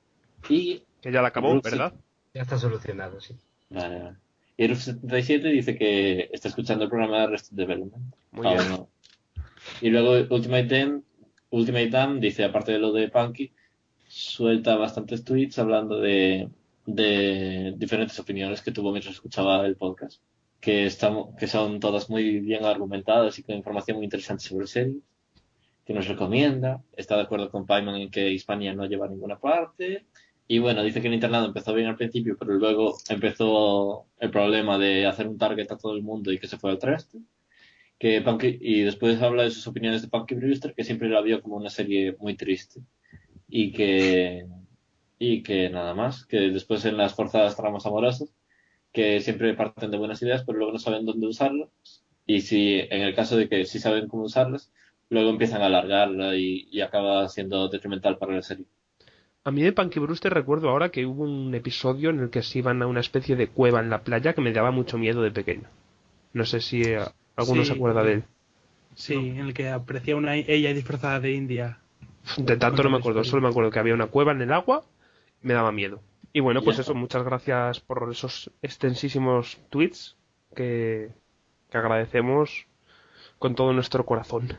Y 0.50 0.84
Que 1.02 1.12
ya 1.12 1.22
la 1.22 1.30
acabó, 1.30 1.54
Ruth, 1.54 1.64
¿verdad? 1.64 1.94
Ya 2.34 2.42
está 2.42 2.58
solucionado, 2.58 3.20
sí. 3.20 3.36
Vale, 3.70 4.00
vale. 4.02 4.18
Y 4.58 4.68
Roof77 4.68 5.52
dice 5.52 5.78
que 5.78 6.30
está 6.32 6.48
escuchando 6.48 6.84
el 6.86 6.90
programa 6.90 7.18
de 7.18 7.24
Arrested 7.24 7.56
Development. 7.56 8.16
Muy 8.32 8.48
Aún 8.48 8.58
bien. 8.58 8.70
no. 8.70 8.90
Y 9.82 9.90
luego 9.90 10.34
Ultimate 10.34 10.66
Dam, 10.68 11.04
Ultimate 11.52 11.90
Dam 11.90 12.20
dice, 12.20 12.44
aparte 12.44 12.72
de 12.72 12.80
lo 12.80 12.92
de 12.92 13.10
Punky, 13.10 13.54
suelta 14.08 14.76
bastantes 14.76 15.24
tweets 15.24 15.60
hablando 15.60 16.00
de, 16.00 16.50
de 16.86 17.74
diferentes 17.78 18.18
opiniones 18.20 18.62
que 18.62 18.72
tuvo 18.72 18.92
mientras 18.92 19.16
escuchaba 19.16 19.66
el 19.66 19.76
podcast. 19.76 20.22
Que, 20.60 20.88
estamos, 20.88 21.36
que 21.36 21.46
son 21.46 21.80
todas 21.80 22.10
muy 22.10 22.40
bien 22.40 22.66
argumentadas 22.66 23.38
y 23.38 23.44
con 23.44 23.56
información 23.56 23.98
muy 23.98 24.06
interesante 24.06 24.44
sobre 24.46 24.66
series. 24.66 24.98
Que 25.86 25.94
nos 25.94 26.08
recomienda. 26.08 26.82
Está 26.96 27.16
de 27.16 27.24
acuerdo 27.24 27.52
con 27.52 27.66
Paiman 27.68 27.96
en 27.96 28.10
que 28.10 28.32
Hispania 28.32 28.74
no 28.74 28.86
lleva 28.86 29.06
a 29.06 29.10
ninguna 29.10 29.38
parte. 29.40 30.08
Y 30.48 30.60
bueno, 30.60 30.84
dice 30.84 31.02
que 31.02 31.08
el 31.08 31.14
internado 31.14 31.48
empezó 31.48 31.74
bien 31.74 31.88
al 31.88 31.98
principio, 31.98 32.38
pero 32.38 32.54
luego 32.54 32.98
empezó 33.10 34.08
el 34.20 34.32
problema 34.32 34.78
de 34.78 35.06
hacer 35.06 35.28
un 35.28 35.38
target 35.38 35.72
a 35.72 35.78
todo 35.78 35.94
el 35.96 36.04
mundo 36.04 36.32
y 36.32 36.40
que 36.40 36.48
se 36.48 36.58
fue 36.58 36.72
al 36.72 36.80
traste. 36.80 37.20
Que 38.00 38.22
Punky, 38.22 38.58
y 38.62 38.82
después 38.84 39.22
habla 39.22 39.44
de 39.44 39.52
sus 39.52 39.68
opiniones 39.68 40.02
de 40.02 40.10
Punky 40.10 40.36
Brewster, 40.36 40.74
que 40.76 40.84
siempre 40.84 41.10
la 41.10 41.22
vio 41.22 41.42
como 41.42 41.58
una 41.58 41.70
serie 41.70 42.16
muy 42.20 42.36
triste. 42.38 42.82
Y 43.50 43.72
que, 43.74 44.48
y 45.20 45.44
que 45.44 45.70
nada 45.70 45.94
más, 45.96 46.26
que 46.26 46.38
después 46.52 46.86
en 46.86 46.98
las 46.98 47.16
forzadas 47.16 47.56
tramas 47.58 47.86
amorosas, 47.86 48.34
que 48.94 49.22
siempre 49.22 49.54
parten 49.56 49.92
de 49.92 49.98
buenas 49.98 50.22
ideas, 50.22 50.44
pero 50.46 50.60
luego 50.60 50.74
no 50.74 50.80
saben 50.80 51.06
dónde 51.06 51.28
usarlas. 51.28 51.70
Y 52.26 52.42
si, 52.42 52.80
en 52.80 53.02
el 53.02 53.16
caso 53.16 53.38
de 53.38 53.50
que 53.50 53.66
sí 53.66 53.80
saben 53.80 54.08
cómo 54.08 54.24
usarlas, 54.24 54.72
luego 55.10 55.30
empiezan 55.32 55.62
a 55.62 55.68
alargarla 55.68 56.36
y, 56.38 56.68
y 56.72 56.82
acaba 56.82 57.28
siendo 57.30 57.70
detrimental 57.70 58.18
para 58.18 58.36
la 58.36 58.42
serie. 58.44 58.66
A 59.48 59.52
mí 59.52 59.62
de 59.62 59.72
Punky 59.72 60.00
Brewster 60.02 60.34
recuerdo 60.34 60.70
ahora 60.70 60.90
que 60.90 61.06
hubo 61.06 61.24
un 61.24 61.56
episodio 61.56 62.10
en 62.10 62.20
el 62.20 62.30
que 62.30 62.44
se 62.44 62.60
iban 62.60 62.82
a 62.82 62.88
una 62.88 63.00
especie 63.00 63.38
de 63.38 63.48
cueva 63.48 63.80
en 63.80 63.90
la 63.90 64.02
playa 64.02 64.34
que 64.34 64.42
me 64.42 64.52
daba 64.52 64.72
mucho 64.72 64.98
miedo 64.98 65.22
de 65.22 65.32
pequeño. 65.32 65.70
No 66.34 66.44
sé 66.44 66.60
si 66.60 66.82
eh, 66.82 67.00
alguno 67.38 67.62
Sí. 67.62 67.70
se 67.70 67.74
acuerda 67.76 68.04
de 68.04 68.12
él. 68.12 68.24
Sí, 68.96 69.14
en 69.14 69.38
el 69.40 69.54
que 69.54 69.70
aparecía 69.70 70.18
una 70.18 70.36
ella 70.36 70.74
disfrazada 70.74 71.22
de 71.22 71.32
India. 71.32 71.80
De 72.36 72.58
tanto 72.58 72.84
no 72.84 72.90
me 72.90 72.98
acuerdo, 72.98 73.24
solo 73.24 73.42
me 73.42 73.48
acuerdo 73.48 73.72
que 73.72 73.80
había 73.80 73.94
una 73.94 74.08
cueva 74.08 74.34
en 74.34 74.42
el 74.42 74.52
agua 74.52 74.84
y 75.42 75.48
me 75.48 75.54
daba 75.54 75.72
miedo. 75.72 76.02
Y 76.34 76.42
bueno, 76.42 76.62
pues 76.62 76.80
eso, 76.80 76.94
muchas 76.94 77.24
gracias 77.24 77.80
por 77.80 78.06
esos 78.12 78.52
extensísimos 78.62 79.58
tweets 79.70 80.18
que, 80.58 81.10
que 81.72 81.78
agradecemos 81.78 82.68
con 83.40 83.56
todo 83.56 83.72
nuestro 83.72 84.06
corazón. 84.06 84.58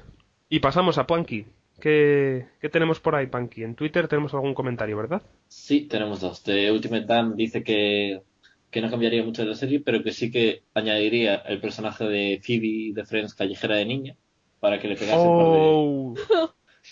Y 0.48 0.60
pasamos 0.60 0.96
a 0.96 1.06
Punky. 1.06 1.44
¿Qué, 1.80 2.48
¿Qué 2.60 2.68
tenemos 2.68 3.00
por 3.00 3.14
ahí, 3.14 3.26
Punky? 3.26 3.62
En 3.62 3.74
Twitter 3.74 4.08
tenemos 4.08 4.34
algún 4.34 4.54
comentario, 4.54 4.96
¿verdad? 4.96 5.22
Sí, 5.46 5.82
tenemos 5.82 6.20
dos. 6.20 6.42
De 6.44 6.70
Ultimate 6.72 7.06
Dam 7.06 7.36
dice 7.36 7.62
que, 7.62 8.22
que 8.70 8.80
no 8.80 8.90
cambiaría 8.90 9.22
mucho 9.22 9.42
de 9.42 9.48
la 9.48 9.54
serie, 9.54 9.80
pero 9.80 10.02
que 10.02 10.12
sí 10.12 10.30
que 10.30 10.64
añadiría 10.74 11.36
el 11.36 11.60
personaje 11.60 12.04
de 12.04 12.40
Phoebe 12.44 12.92
de 12.94 13.04
Friends 13.04 13.34
callejera 13.34 13.76
de 13.76 13.86
niña 13.86 14.16
para 14.60 14.80
que 14.80 14.88
le 14.88 14.96
pegase 14.96 15.16
Oh, 15.20 16.14
un, 16.14 16.14
par 16.14 16.24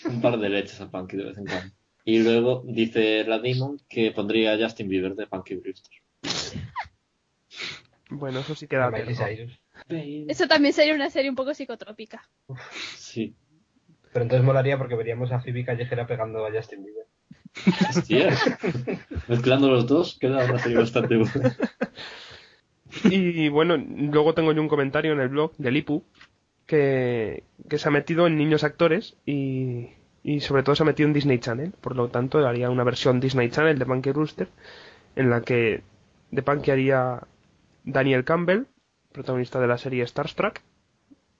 de, 0.03 0.09
un 0.09 0.21
par 0.21 0.39
de 0.39 0.49
leches 0.49 0.79
a 0.79 0.89
Punky 0.89 1.17
de 1.17 1.23
vez 1.25 1.37
en 1.37 1.45
cuando. 1.45 1.73
Y 2.05 2.19
luego 2.19 2.63
dice 2.65 3.25
la 3.25 3.39
Demon 3.39 3.81
que 3.89 4.11
pondría 4.11 4.53
a 4.53 4.57
Justin 4.57 4.87
Bieber 4.87 5.15
de 5.15 5.27
Punky 5.27 5.55
Brewster. 5.55 5.91
bueno, 8.09 8.39
eso 8.39 8.55
sí 8.55 8.67
queda. 8.67 8.89
Cyrus. 8.91 9.59
Eso 9.89 10.47
también 10.47 10.73
sería 10.73 10.95
una 10.95 11.09
serie 11.09 11.29
un 11.29 11.35
poco 11.35 11.53
psicotrópica. 11.53 12.29
Sí. 12.95 13.35
Pero 14.17 14.23
entonces 14.23 14.43
molaría 14.47 14.79
porque 14.79 14.95
veríamos 14.95 15.31
a 15.31 15.39
Phoebe 15.41 15.63
Callejera 15.63 16.07
pegando 16.07 16.43
a 16.43 16.51
Justin 16.51 16.83
Bieber. 16.83 17.05
Hostia. 17.87 18.35
Mezclando 19.27 19.69
los 19.69 19.85
dos 19.85 20.17
queda 20.19 20.43
una 20.43 20.57
serie 20.57 20.79
bastante 20.79 21.17
buena. 21.17 21.55
Y 23.03 23.49
bueno, 23.49 23.77
luego 23.77 24.33
tengo 24.33 24.53
yo 24.53 24.61
un 24.63 24.69
comentario 24.69 25.13
en 25.13 25.19
el 25.19 25.29
blog 25.29 25.55
de 25.59 25.69
Lipu 25.69 26.03
que, 26.65 27.43
que 27.69 27.77
se 27.77 27.89
ha 27.89 27.91
metido 27.91 28.25
en 28.25 28.39
niños 28.39 28.63
actores 28.63 29.15
y, 29.23 29.89
y 30.23 30.39
sobre 30.39 30.63
todo 30.63 30.73
se 30.73 30.81
ha 30.81 30.87
metido 30.87 31.05
en 31.05 31.13
Disney 31.13 31.37
Channel. 31.37 31.73
Por 31.79 31.95
lo 31.95 32.07
tanto, 32.07 32.39
haría 32.39 32.71
una 32.71 32.83
versión 32.83 33.19
Disney 33.19 33.51
Channel 33.51 33.77
de 33.77 33.85
Punky 33.85 34.13
Rooster 34.13 34.47
en 35.15 35.29
la 35.29 35.41
que 35.41 35.83
de 36.31 36.41
Punky 36.41 36.71
haría 36.71 37.21
Daniel 37.83 38.23
Campbell, 38.23 38.63
protagonista 39.11 39.59
de 39.59 39.67
la 39.67 39.77
serie 39.77 40.01
Star 40.05 40.27
Trek, 40.33 40.63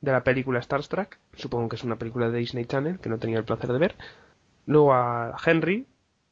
de 0.08 0.14
la 0.14 0.24
película 0.24 0.60
Star 0.60 0.86
Trek, 0.88 1.20
supongo 1.36 1.70
que 1.70 1.76
es 1.76 1.84
una 1.84 1.98
película 1.98 2.30
de 2.30 2.40
Disney 2.40 2.66
Channel 2.66 3.00
que 3.00 3.10
no 3.10 3.18
tenía 3.20 3.38
el 3.38 3.44
placer 3.46 3.72
de 3.72 3.80
ver. 3.80 3.96
Luego 4.66 4.94
a 4.94 5.36
Henry, 5.46 5.86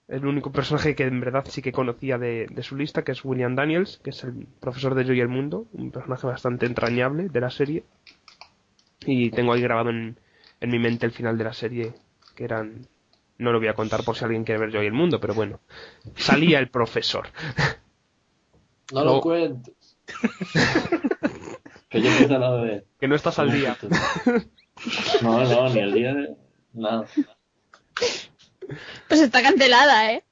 el 0.08 0.26
único 0.26 0.52
personaje 0.52 0.96
que 0.96 1.04
en 1.04 1.20
verdad 1.20 1.46
sí 1.48 1.62
que 1.62 1.72
conocía 1.72 2.18
de, 2.18 2.48
de 2.50 2.64
su 2.64 2.76
lista, 2.76 3.04
que 3.04 3.12
es 3.12 3.24
William 3.26 3.56
Daniels, 3.56 4.00
que 4.04 4.10
es 4.12 4.24
el 4.24 4.48
profesor 4.60 4.96
de 4.96 5.06
Yo 5.06 5.14
y 5.14 5.20
el 5.20 5.28
Mundo, 5.28 5.66
un 5.74 5.92
personaje 5.92 6.28
bastante 6.28 6.66
entrañable 6.66 7.30
de 7.30 7.42
la 7.42 7.50
serie. 7.50 7.84
Y 9.06 9.30
tengo 9.32 9.54
ahí 9.54 9.62
grabado 9.62 9.90
en, 9.92 10.18
en 10.62 10.70
mi 10.70 10.80
mente 10.80 11.06
el 11.06 11.12
final 11.12 11.38
de 11.38 11.44
la 11.44 11.54
serie, 11.54 11.94
que 12.36 12.44
eran... 12.44 12.88
No 13.38 13.52
lo 13.52 13.60
voy 13.60 13.68
a 13.68 13.74
contar 13.74 14.04
por 14.06 14.16
si 14.16 14.24
alguien 14.24 14.46
quiere 14.46 14.62
ver 14.62 14.72
Yo 14.72 14.82
y 14.82 14.86
el 14.86 14.94
Mundo, 14.94 15.20
pero 15.20 15.34
bueno. 15.34 15.60
Salía 16.16 16.60
el 16.60 16.70
profesor. 16.70 17.28
No 18.94 19.04
No. 19.04 19.16
lo 19.16 19.22
cuentes. 19.22 19.98
que 22.02 22.28
yo 22.28 22.38
a. 22.38 22.82
Que 23.00 23.08
no 23.08 23.16
estás 23.16 23.40
al 23.40 23.52
día. 23.52 23.78
No, 25.22 25.42
no, 25.46 25.70
ni 25.70 25.80
el 25.80 25.94
día 25.94 26.14
de... 26.14 26.36
Nada. 26.74 27.06
Pues 29.08 29.22
está 29.22 29.42
cancelada, 29.42 30.12
¿eh? 30.12 30.26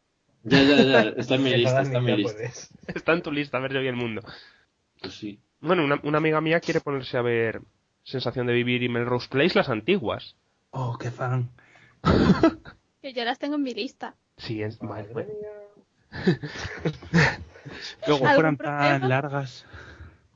Ya, 0.43 0.61
ya, 0.63 0.83
ya. 0.83 1.01
Está 1.15 1.35
en 1.35 1.43
mi 1.43 1.51
lista, 1.55 1.81
está 1.81 1.97
en 1.99 2.03
mi 2.03 2.17
lista. 2.17 2.33
puedes. 2.33 2.69
Está 2.87 3.13
en 3.13 3.21
tu 3.21 3.31
lista, 3.31 3.59
ver 3.59 3.71
Yo 3.71 3.81
y 3.81 3.87
el 3.87 3.95
Mundo. 3.95 4.21
Pues 4.99 5.13
sí. 5.13 5.39
Bueno, 5.61 5.85
una, 5.85 5.97
una 6.03 6.17
amiga 6.17 6.41
mía 6.41 6.59
quiere 6.59 6.81
ponerse 6.81 7.17
a 7.17 7.21
ver 7.21 7.61
Sensación 8.03 8.45
de 8.47 8.53
Vivir 8.53 8.83
y 8.83 8.89
Melrose 8.89 9.29
Place, 9.29 9.57
las 9.57 9.69
antiguas. 9.69 10.35
Oh, 10.71 10.97
qué 10.97 11.09
fan. 11.09 11.49
Que 13.01 13.13
yo 13.13 13.23
las 13.23 13.39
tengo 13.39 13.55
en 13.55 13.63
mi 13.63 13.73
lista. 13.73 14.15
Sí, 14.35 14.61
es... 14.61 14.81
Madre. 14.81 15.25
Luego, 18.07 18.27
¿Algún 18.27 18.35
Fueran 18.35 18.57
tan 18.57 19.07
largas. 19.07 19.65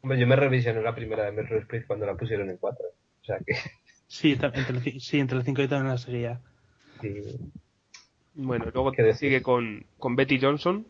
Hombre, 0.02 0.20
yo 0.20 0.28
me 0.28 0.36
revisioné 0.36 0.82
la 0.82 0.96
primera 0.96 1.24
de 1.26 1.32
Melrose 1.32 1.66
Place 1.66 1.86
cuando 1.86 2.06
la 2.06 2.16
pusieron 2.16 2.50
en 2.50 2.58
4. 2.58 2.86
O 3.22 3.26
sea 3.26 3.38
que. 3.46 3.54
Sí, 4.10 4.38
entre, 4.42 5.00
sí, 5.02 5.20
entre 5.20 5.36
las 5.38 5.46
cinco 5.46 5.62
y 5.62 5.68
también 5.68 5.90
la 5.92 5.98
seguía. 5.98 6.40
sí. 7.02 7.22
bueno, 8.36 8.66
luego 8.74 8.94
¿Qué 8.94 9.04
decir? 9.04 9.28
sigue 9.30 9.42
con, 9.42 9.86
con 9.98 10.16
Betty 10.16 10.40
Johnson, 10.40 10.88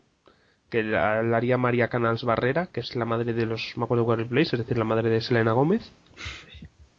que 0.70 0.84
la, 0.84 1.22
la 1.24 1.36
haría 1.38 1.58
María 1.58 1.88
Canals 1.88 2.22
Barrera, 2.22 2.68
que 2.68 2.78
es 2.78 2.94
la 2.94 3.04
madre 3.04 3.32
de 3.32 3.44
los 3.44 3.72
Macaulay 3.76 4.04
Culkin 4.04 4.28
Place, 4.28 4.54
es 4.54 4.60
decir, 4.62 4.78
la 4.78 4.84
madre 4.84 5.10
de 5.10 5.20
Selena 5.20 5.50
Gómez. 5.50 5.90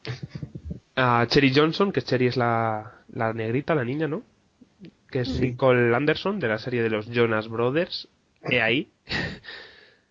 A 0.95 1.25
Cherry 1.27 1.53
Johnson, 1.55 1.93
que 1.93 2.01
Cherry 2.01 2.27
es 2.27 2.35
la, 2.35 2.95
la 3.13 3.31
negrita, 3.31 3.73
la 3.73 3.85
niña, 3.85 4.09
¿no? 4.09 4.21
Que 5.09 5.21
es 5.21 5.39
Nicole 5.39 5.95
Anderson, 5.95 6.39
de 6.41 6.49
la 6.49 6.57
serie 6.59 6.83
de 6.83 6.89
los 6.89 7.07
Jonas 7.09 7.47
Brothers. 7.47 8.09
He 8.43 8.61
ahí. 8.61 8.89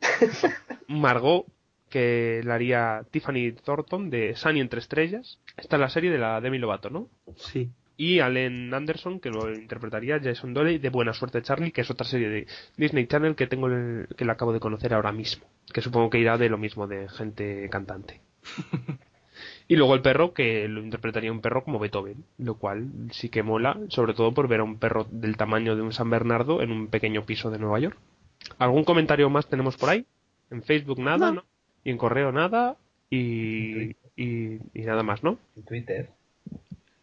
Margot, 0.89 1.45
que 1.89 2.41
la 2.45 2.55
haría 2.55 3.03
Tiffany 3.11 3.53
Thornton, 3.65 4.11
de 4.11 4.35
Sunny 4.37 4.61
entre 4.61 4.81
estrellas. 4.81 5.39
Esta 5.57 5.77
es 5.77 5.81
la 5.81 5.89
serie 5.91 6.11
de 6.11 6.19
la 6.19 6.41
Demi 6.41 6.59
Lovato, 6.59 6.91
¿no? 6.91 7.09
Sí. 7.37 7.71
y 8.01 8.21
Allen 8.21 8.73
Anderson 8.73 9.19
que 9.19 9.29
lo 9.31 9.53
interpretaría 9.53 10.21
Jason 10.23 10.55
Dolley 10.55 10.79
de 10.79 10.89
Buena 10.89 11.13
Suerte 11.13 11.43
Charlie 11.43 11.73
que 11.73 11.81
es 11.81 11.91
otra 11.91 12.07
serie 12.07 12.29
de 12.29 12.47
Disney 12.77 13.09
Channel 13.09 13.35
que 13.35 13.49
tengo 13.49 13.67
el- 13.67 14.07
que 14.17 14.25
la 14.25 14.35
acabo 14.35 14.53
de 14.53 14.61
conocer 14.61 14.95
ahora 14.95 15.11
mismo 15.11 15.45
que 15.73 15.81
supongo 15.81 16.09
que 16.09 16.21
irá 16.21 16.39
de 16.39 16.49
lo 16.49 16.59
mismo 16.59 16.87
de 16.87 17.09
gente 17.09 17.69
cantante 17.71 18.21
y 19.67 19.75
luego 19.75 19.95
el 19.95 20.01
perro 20.03 20.33
que 20.33 20.69
lo 20.69 20.81
interpretaría 20.81 21.33
un 21.33 21.41
perro 21.41 21.65
como 21.65 21.81
Beethoven 21.81 22.25
lo 22.39 22.55
cual 22.55 22.89
sí 23.11 23.29
que 23.31 23.43
mola 23.43 23.77
sobre 23.89 24.15
todo 24.15 24.33
por 24.33 24.47
ver 24.47 24.61
a 24.61 24.65
un 24.65 24.79
perro 24.79 25.07
del 25.11 25.37
tamaño 25.37 25.75
de 25.75 25.83
un 25.83 25.93
San 25.93 26.09
Bernardo 26.09 26.63
en 26.63 26.71
un 26.71 26.87
pequeño 26.87 27.25
piso 27.27 27.51
de 27.51 27.59
Nueva 27.59 27.81
York 27.81 27.97
algún 28.59 28.85
comentario 28.85 29.29
más 29.29 29.49
tenemos 29.49 29.77
por 29.77 29.91
ahí 29.91 30.07
en 30.53 30.63
Facebook 30.63 31.01
nada 31.01 31.31
No. 31.31 31.33
¿no? 31.33 31.45
Y 31.89 31.91
en 31.91 31.97
correo 31.97 32.31
nada 32.33 32.77
y, 33.09 33.93
y, 34.15 34.61
y 34.75 34.83
nada 34.83 35.03
más 35.03 35.23
¿no? 35.23 35.39
En 35.57 35.63
Twitter. 35.65 36.11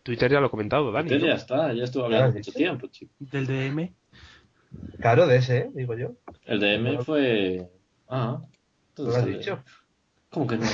Twitter 0.04 0.32
ya 0.32 0.40
lo 0.40 0.48
he 0.48 0.50
comentado 0.52 0.92
Dani 0.92 1.10
¿no? 1.10 1.18
ya 1.26 1.34
está, 1.34 1.74
ya 1.74 1.84
estuvo 1.86 2.06
hablando 2.06 2.26
Claro, 2.28 2.38
mucho 2.38 2.52
tiempo, 2.52 2.88
chico. 2.88 3.12
Del 3.20 3.48
DM. 3.48 3.92
Claro, 5.00 5.26
de 5.26 5.38
ese, 5.38 5.58
¿eh? 5.58 5.70
digo 5.74 5.96
yo. 5.96 6.14
El 6.46 6.60
DM 6.60 7.04
fue. 7.04 7.68
Ah, 8.08 8.38
¿Lo 8.40 8.48
entonces 8.90 9.16
has 9.16 9.26
dicho? 9.26 9.64
¿Cómo 10.30 10.46
que 10.46 10.58
no? 10.60 10.66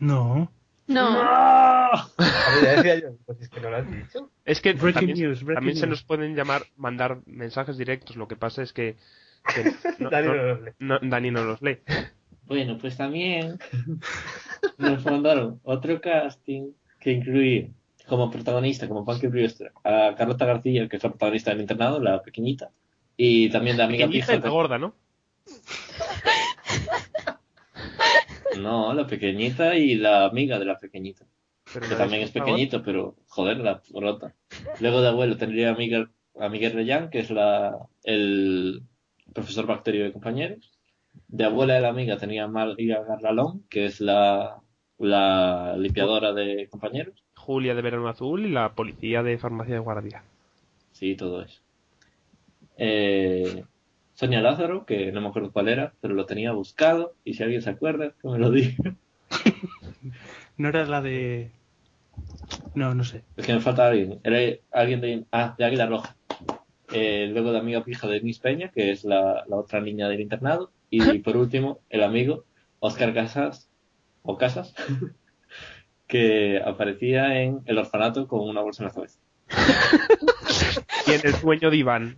No. 0.00 0.52
No. 0.86 1.08
A 1.22 2.08
ver, 2.16 2.64
ya 2.64 2.72
decía 2.76 3.00
yo, 3.00 3.16
pues 3.26 3.40
es 3.42 3.48
que 3.50 3.60
no 3.60 3.68
lo 3.70 3.76
has 3.76 3.90
dicho. 3.90 4.30
Es 4.46 4.60
que 4.62 4.72
Breaking 4.72 5.08
también, 5.08 5.28
news, 5.28 5.44
también 5.54 5.76
se 5.76 5.86
nos 5.86 6.02
pueden 6.02 6.34
llamar, 6.34 6.62
mandar 6.76 7.18
mensajes 7.26 7.76
directos. 7.76 8.16
Lo 8.16 8.28
que 8.28 8.36
pasa 8.36 8.62
es 8.62 8.72
que, 8.72 8.96
que 9.54 9.64
no- 9.98 10.08
Dani 10.10 10.28
no- 10.28 10.34
no 10.34 10.42
los 10.44 10.60
lee. 10.62 10.70
no- 10.78 10.98
Dani 11.02 11.30
no 11.30 11.44
los 11.44 11.60
lee. 11.62 11.78
Bueno, 12.46 12.78
pues 12.78 12.96
también 12.96 13.58
nos 14.78 15.04
mandaron 15.04 15.60
otro 15.64 16.00
casting 16.00 16.72
que 17.00 17.12
incluía 17.12 17.68
como 18.06 18.30
protagonista, 18.30 18.88
como 18.88 19.04
Punky 19.04 19.28
Brewster, 19.28 19.72
a 19.84 20.14
Carlota 20.16 20.44
García, 20.44 20.88
que 20.88 20.96
es 20.96 21.02
la 21.02 21.10
protagonista 21.10 21.50
del 21.50 21.60
internado, 21.60 22.00
la 22.00 22.22
pequeñita, 22.22 22.70
y 23.16 23.48
también 23.50 23.76
de 23.76 23.84
amiga 23.84 24.06
Pequeñita 24.06 24.34
pija. 24.34 24.44
la 24.44 24.50
gorda, 24.50 24.78
¿no? 24.78 24.94
No, 28.58 28.92
la 28.92 29.06
pequeñita 29.06 29.76
y 29.76 29.94
la 29.94 30.26
amiga 30.26 30.58
de 30.58 30.64
la 30.64 30.78
pequeñita, 30.78 31.24
Pero 31.72 31.88
que 31.88 31.94
también 31.94 32.22
es 32.22 32.30
pequeñito, 32.30 32.82
pero 32.82 33.16
joder, 33.28 33.58
la 33.58 33.82
rota. 33.94 34.34
Luego 34.80 35.00
de 35.00 35.08
abuelo 35.08 35.36
tendría 35.36 35.70
a 35.70 35.74
Miguel, 35.74 36.08
a 36.38 36.48
Miguel 36.48 36.72
Reyán, 36.72 37.08
que 37.08 37.20
es 37.20 37.30
la, 37.30 37.78
el 38.04 38.82
profesor 39.32 39.66
bacterio 39.66 40.04
de 40.04 40.12
compañeros. 40.12 40.70
De 41.28 41.44
abuela 41.44 41.74
de 41.74 41.80
la 41.80 41.88
amiga 41.88 42.16
tenía 42.18 42.46
María 42.46 43.02
Garlalón, 43.02 43.64
que 43.68 43.86
es 43.86 44.00
la, 44.00 44.60
la 44.98 45.76
limpiadora 45.78 46.32
de 46.32 46.68
compañeros. 46.70 47.22
Julia 47.36 47.74
de 47.74 47.82
Verano 47.82 48.08
Azul 48.08 48.46
y 48.46 48.50
la 48.50 48.74
policía 48.74 49.22
de 49.22 49.38
Farmacia 49.38 49.74
de 49.74 49.80
Guardia. 49.80 50.22
Sí, 50.92 51.16
todo 51.16 51.42
eso. 51.42 51.60
Eh, 52.76 53.64
Sonia 54.14 54.40
Lázaro, 54.40 54.84
que 54.86 55.10
no 55.10 55.20
me 55.20 55.28
acuerdo 55.28 55.52
cuál 55.52 55.68
era, 55.68 55.94
pero 56.00 56.14
lo 56.14 56.26
tenía 56.26 56.52
buscado. 56.52 57.14
Y 57.24 57.34
si 57.34 57.42
alguien 57.42 57.62
se 57.62 57.70
acuerda, 57.70 58.12
que 58.20 58.28
me 58.28 58.38
lo 58.38 58.50
diga. 58.50 58.94
No 60.58 60.68
era 60.68 60.84
la 60.84 61.00
de. 61.00 61.50
No, 62.74 62.94
no 62.94 63.04
sé. 63.04 63.22
Es 63.36 63.46
que 63.46 63.54
me 63.54 63.60
falta 63.60 63.88
alguien. 63.88 64.20
Era 64.22 64.38
alguien 64.70 65.00
de. 65.00 65.24
Ah, 65.32 65.54
de 65.56 65.64
Águila 65.64 65.86
Roja. 65.86 66.14
Eh, 66.92 67.28
luego 67.32 67.52
de 67.52 67.58
amiga 67.58 67.82
pija 67.82 68.06
de 68.06 68.20
Miss 68.20 68.38
Peña, 68.38 68.68
que 68.68 68.90
es 68.90 69.04
la, 69.04 69.44
la 69.48 69.56
otra 69.56 69.80
niña 69.80 70.08
del 70.08 70.20
internado. 70.20 70.70
Y 70.94 71.20
por 71.20 71.38
último, 71.38 71.80
el 71.88 72.02
amigo 72.02 72.44
Oscar 72.78 73.14
Casas, 73.14 73.70
o 74.20 74.36
Casas, 74.36 74.74
que 76.06 76.60
aparecía 76.62 77.40
en 77.42 77.62
el 77.64 77.78
orfanato 77.78 78.28
con 78.28 78.40
una 78.40 78.60
bolsa 78.60 78.82
en 78.82 78.88
la 78.88 78.94
cabeza. 78.94 79.18
Y 81.06 81.12
en 81.12 81.26
El 81.26 81.34
sueño 81.34 81.70
de 81.70 81.76
Iván. 81.78 82.16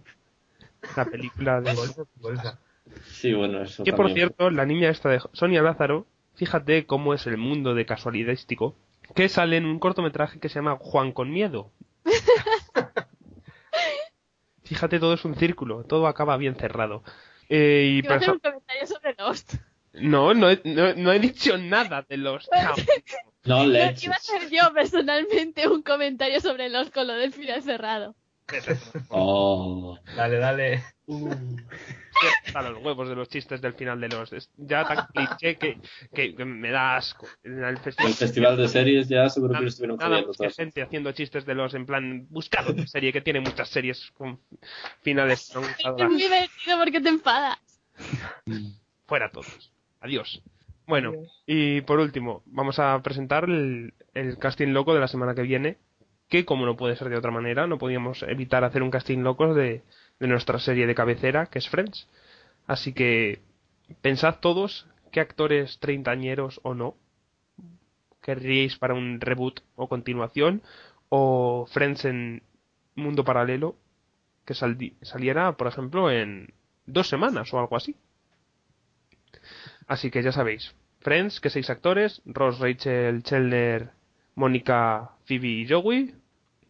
La 0.97 1.07
película 1.07 1.61
de... 1.61 1.73
Bolsa, 1.73 2.03
bolsa. 2.17 2.59
Sí, 3.07 3.33
bueno, 3.33 3.63
eso 3.63 3.83
Que 3.85 3.95
por 3.95 4.13
cierto, 4.13 4.51
la 4.51 4.67
niña 4.67 4.91
esta 4.91 5.09
de 5.09 5.21
Sonia 5.33 5.63
Lázaro, 5.63 6.07
fíjate 6.35 6.85
cómo 6.85 7.15
es 7.15 7.27
el 7.27 7.39
mundo 7.39 7.75
de 7.75 7.87
casualidístico, 7.87 8.75
que 9.15 9.29
sale 9.29 9.57
en 9.57 9.65
un 9.65 9.79
cortometraje 9.79 10.41
que 10.41 10.49
se 10.49 10.57
llama 10.57 10.77
Juan 10.79 11.13
con 11.13 11.31
Miedo. 11.31 11.71
Fíjate, 14.65 14.99
todo 14.99 15.15
es 15.15 15.25
un 15.25 15.37
círculo, 15.37 15.85
todo 15.85 16.07
acaba 16.07 16.37
bien 16.37 16.57
cerrado. 16.57 17.03
Eh, 17.49 18.01
y 18.03 18.07
hacer 18.07 18.31
un 18.33 18.39
comentario 18.39 18.87
sobre 18.87 19.15
Lost. 19.19 19.55
No, 19.93 20.35
no 20.35 20.51
he, 20.51 20.61
no, 20.65 20.95
no 20.95 21.13
he 21.13 21.19
dicho 21.21 21.57
nada 21.57 22.05
de 22.09 22.17
los... 22.17 22.49
No, 23.45 23.59
No, 23.59 23.67
leches. 23.67 24.05
iba 24.05 24.15
a 24.15 24.17
hacer 24.17 24.49
yo 24.51 24.73
personalmente 24.73 25.69
un 25.69 25.83
comentario 25.83 26.41
sobre 26.41 26.71
Lost 26.71 26.95
con 26.95 27.07
lo 27.07 27.13
del 27.13 27.33
final 27.33 27.63
cerrado. 27.63 28.17
Oh. 29.11 29.99
Dale, 30.17 30.39
dale. 30.39 30.85
A 32.55 32.63
los 32.63 32.83
huevos 32.83 33.09
de 33.09 33.15
los 33.15 33.29
chistes 33.29 33.61
del 33.61 33.75
final 33.75 34.01
de 34.01 34.09
los... 34.09 34.33
es 34.33 34.51
ya 34.57 34.85
tan 34.85 35.07
cliché 35.15 35.57
que, 35.57 35.79
que, 36.15 36.35
que 36.35 36.45
me 36.45 36.71
da 36.71 36.97
asco. 36.97 37.27
En 37.43 37.63
el 37.63 37.79
festival, 37.79 38.13
El 38.13 38.17
festival 38.17 38.57
de 38.57 38.69
series 38.69 39.09
ya 39.09 39.29
seguro 39.29 39.51
que 39.51 39.55
nada, 39.55 39.63
lo 39.63 39.69
estuvieron 39.69 39.97
nada 39.99 40.23
más 40.27 40.37
que 40.37 40.51
gente 40.51 40.83
haciendo 40.83 41.13
chistes 41.13 41.45
de 41.47 41.55
los 41.55 41.75
en 41.75 41.87
plan 41.87 42.27
buscado 42.31 42.73
de 42.73 42.87
serie 42.87 43.13
que 43.13 43.21
tiene 43.21 43.41
muchas 43.41 43.69
series 43.69 44.11
con 44.13 44.41
finales 45.03 45.53
no 45.55 45.63
Es 45.63 46.11
muy 46.11 46.23
divertido 46.23 46.79
porque 46.79 47.01
te 47.01 47.09
enfadas. 47.09 47.59
fuera 49.07 49.31
todos 49.31 49.73
adiós 50.01 50.43
bueno 50.87 51.13
y 51.47 51.83
por 51.83 52.01
último 52.01 52.43
vamos 52.47 52.79
a 52.79 53.01
presentar 53.03 53.45
el, 53.45 53.95
el 54.15 54.39
casting 54.39 54.69
loco 54.69 54.95
de 54.95 55.01
la 55.01 55.09
semana 55.09 55.35
que 55.35 55.43
viene 55.43 55.79
que 56.29 56.45
como 56.45 56.67
no 56.67 56.77
puede 56.77 56.97
ser 56.97 57.09
de 57.09 57.17
otra 57.17 57.31
manera 57.31 57.67
no 57.67 57.79
podíamos 57.79 58.23
evitar 58.25 58.65
hacer 58.65 58.83
un 58.83 58.91
casting 58.91 59.19
loco 59.19 59.55
de, 59.55 59.83
de 60.21 60.29
nuestra 60.29 60.59
serie 60.59 60.87
de 60.87 60.95
cabecera 60.95 61.47
que 61.47 61.59
es 61.59 61.69
Friends 61.69 62.09
así 62.67 62.93
que 62.93 63.41
pensad 64.01 64.41
todos 64.41 64.87
qué 65.11 65.21
actores 65.21 65.79
treintañeros 65.79 66.61
o 66.63 66.75
no 66.75 66.97
querríais 68.23 68.77
para 68.77 68.95
un 68.95 69.21
reboot 69.21 69.61
o 69.77 69.89
continuación 69.89 70.63
o 71.09 71.67
Friends 71.71 72.05
en 72.05 72.43
mundo 72.95 73.25
paralelo 73.25 73.77
que 74.45 74.55
saliera 74.55 75.57
por 75.57 75.67
ejemplo 75.67 76.11
en 76.11 76.55
dos 76.87 77.09
semanas 77.09 77.53
o 77.53 77.59
algo 77.59 77.77
así 77.77 77.97
Así 79.87 80.11
que 80.11 80.23
ya 80.23 80.33
sabéis, 80.33 80.75
Friends, 81.01 81.41
que 81.41 81.51
seis 81.51 81.69
actores, 81.71 82.23
Ross, 82.25 82.59
Rachel, 82.59 83.23
Chandler, 83.23 83.91
Mónica, 84.35 85.11
Phoebe 85.27 85.49
y 85.49 85.69
Joey 85.69 86.15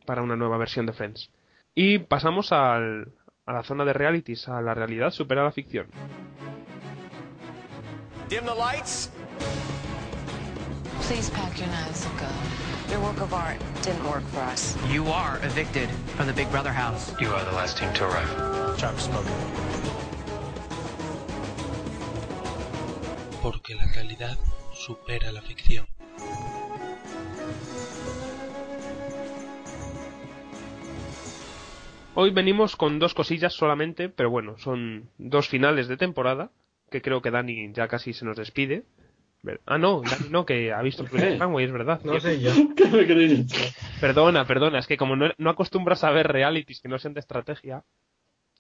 para 0.07 0.23
una 0.23 0.37
nueva 0.37 0.59
versión 0.59 0.87
de 0.87 0.93
Friends. 0.93 1.31
Y 1.75 1.99
pasamos 1.99 2.53
al, 2.53 3.13
a 3.47 3.53
la 3.53 3.63
zona 3.63 3.85
de 3.85 3.93
realities, 3.93 4.49
a 4.49 4.61
la 4.61 4.75
realidad 4.75 5.11
supera 5.11 5.45
la 5.45 5.53
ficción. 5.53 5.87
Dim 8.29 8.45
the 8.45 8.55
lights. 8.55 9.11
Please 11.03 11.31
pack 11.31 11.59
your 11.59 11.69
knives 11.69 12.07
and 12.07 12.19
go. 12.19 12.29
Your 12.91 13.01
work 13.01 13.21
of 13.21 13.35
art 13.35 13.59
didn't 13.83 14.05
work 14.09 14.23
for 14.33 14.41
us. 14.41 14.75
You 14.91 15.07
are 15.09 15.39
evicted 15.45 15.91
from 16.17 16.27
the 16.27 16.33
Big 16.33 16.51
Brother 16.51 16.73
house. 16.73 17.13
You 17.21 17.29
are 17.29 17.45
the 17.45 17.53
last 17.53 17.77
team 17.77 17.93
to 17.95 18.05
arrive. 18.07 18.79
Trump 18.79 18.99
smoking. 18.99 19.33
Porque 23.43 23.75
la 23.75 23.91
calidad 23.93 24.39
supera 24.73 25.31
la 25.33 25.43
ficción. 25.43 25.87
Hoy 32.17 32.31
venimos 32.31 32.77
con 32.77 33.01
dos 33.01 33.13
cosillas 33.13 33.55
solamente, 33.55 34.09
pero 34.09 34.31
bueno, 34.31 34.57
son 34.59 35.11
dos 35.19 35.49
finales 35.49 35.89
de 35.89 35.97
temporada, 35.97 36.51
que 36.91 37.03
creo 37.03 37.21
que 37.21 37.33
Dani 37.33 37.73
ya 37.73 37.89
casi 37.89 38.13
se 38.13 38.25
nos 38.25 38.37
despide. 38.37 38.85
Ah, 39.67 39.79
no, 39.79 40.01
Dani 40.01 40.29
no, 40.31 40.47
que 40.47 40.73
ha 40.73 40.81
visto 40.81 41.03
el 41.03 41.09
Project 41.09 41.41
Runway, 41.41 41.65
es 41.65 41.73
verdad. 41.73 42.01
No 42.05 42.21
sé 42.21 42.41
yo. 42.41 42.53
¿Qué 42.77 42.85
me? 42.87 43.47
Perdona, 44.01 44.47
perdona, 44.47 44.79
es 44.79 44.87
que 44.87 44.97
como 44.97 45.17
no, 45.17 45.31
no 45.39 45.51
acostumbras 45.51 46.05
a 46.05 46.11
ver 46.13 46.29
realities 46.29 46.81
que 46.81 46.89
no 46.89 46.99
sean 46.99 47.15
de 47.15 47.21
estrategia. 47.21 47.83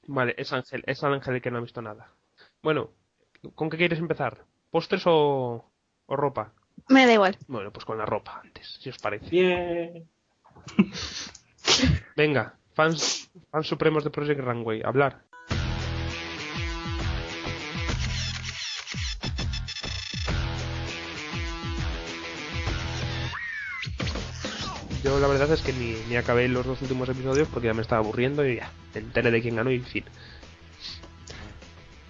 Vale, 0.06 0.34
es 0.36 0.52
Ángel, 0.52 0.82
es 0.86 1.02
Ángel 1.04 1.36
el 1.36 1.40
que 1.42 1.50
no 1.52 1.58
ha 1.58 1.62
visto 1.62 1.80
nada. 1.80 2.08
Bueno, 2.60 2.90
¿con 3.54 3.70
qué 3.70 3.76
quieres 3.76 4.00
empezar? 4.00 4.44
¿Postres 4.70 5.04
o, 5.06 5.64
o 6.06 6.16
ropa? 6.16 6.52
Me 6.88 7.06
da 7.06 7.12
igual. 7.12 7.36
Bueno, 7.46 7.70
pues 7.72 7.84
con 7.84 7.96
la 7.96 8.04
ropa 8.04 8.40
antes, 8.42 8.78
si 8.80 8.90
os 8.90 8.98
parece. 8.98 9.30
Bien. 9.30 10.08
Venga, 12.16 12.56
fans, 12.74 13.30
fans 13.50 13.66
supremos 13.66 14.04
de 14.04 14.10
Project 14.10 14.40
Runway, 14.40 14.82
hablar. 14.84 15.22
Yo 25.02 25.20
la 25.20 25.28
verdad 25.28 25.52
es 25.52 25.60
que 25.60 25.72
ni, 25.74 25.94
ni 26.08 26.16
acabé 26.16 26.48
los 26.48 26.64
dos 26.64 26.80
últimos 26.80 27.08
episodios 27.10 27.46
porque 27.48 27.66
ya 27.66 27.74
me 27.74 27.82
estaba 27.82 28.00
aburriendo 28.00 28.46
y 28.46 28.56
ya, 28.56 28.70
enteré 28.94 29.30
de 29.30 29.42
quién 29.42 29.56
ganó 29.56 29.70
y 29.70 29.80
fin. 29.80 30.04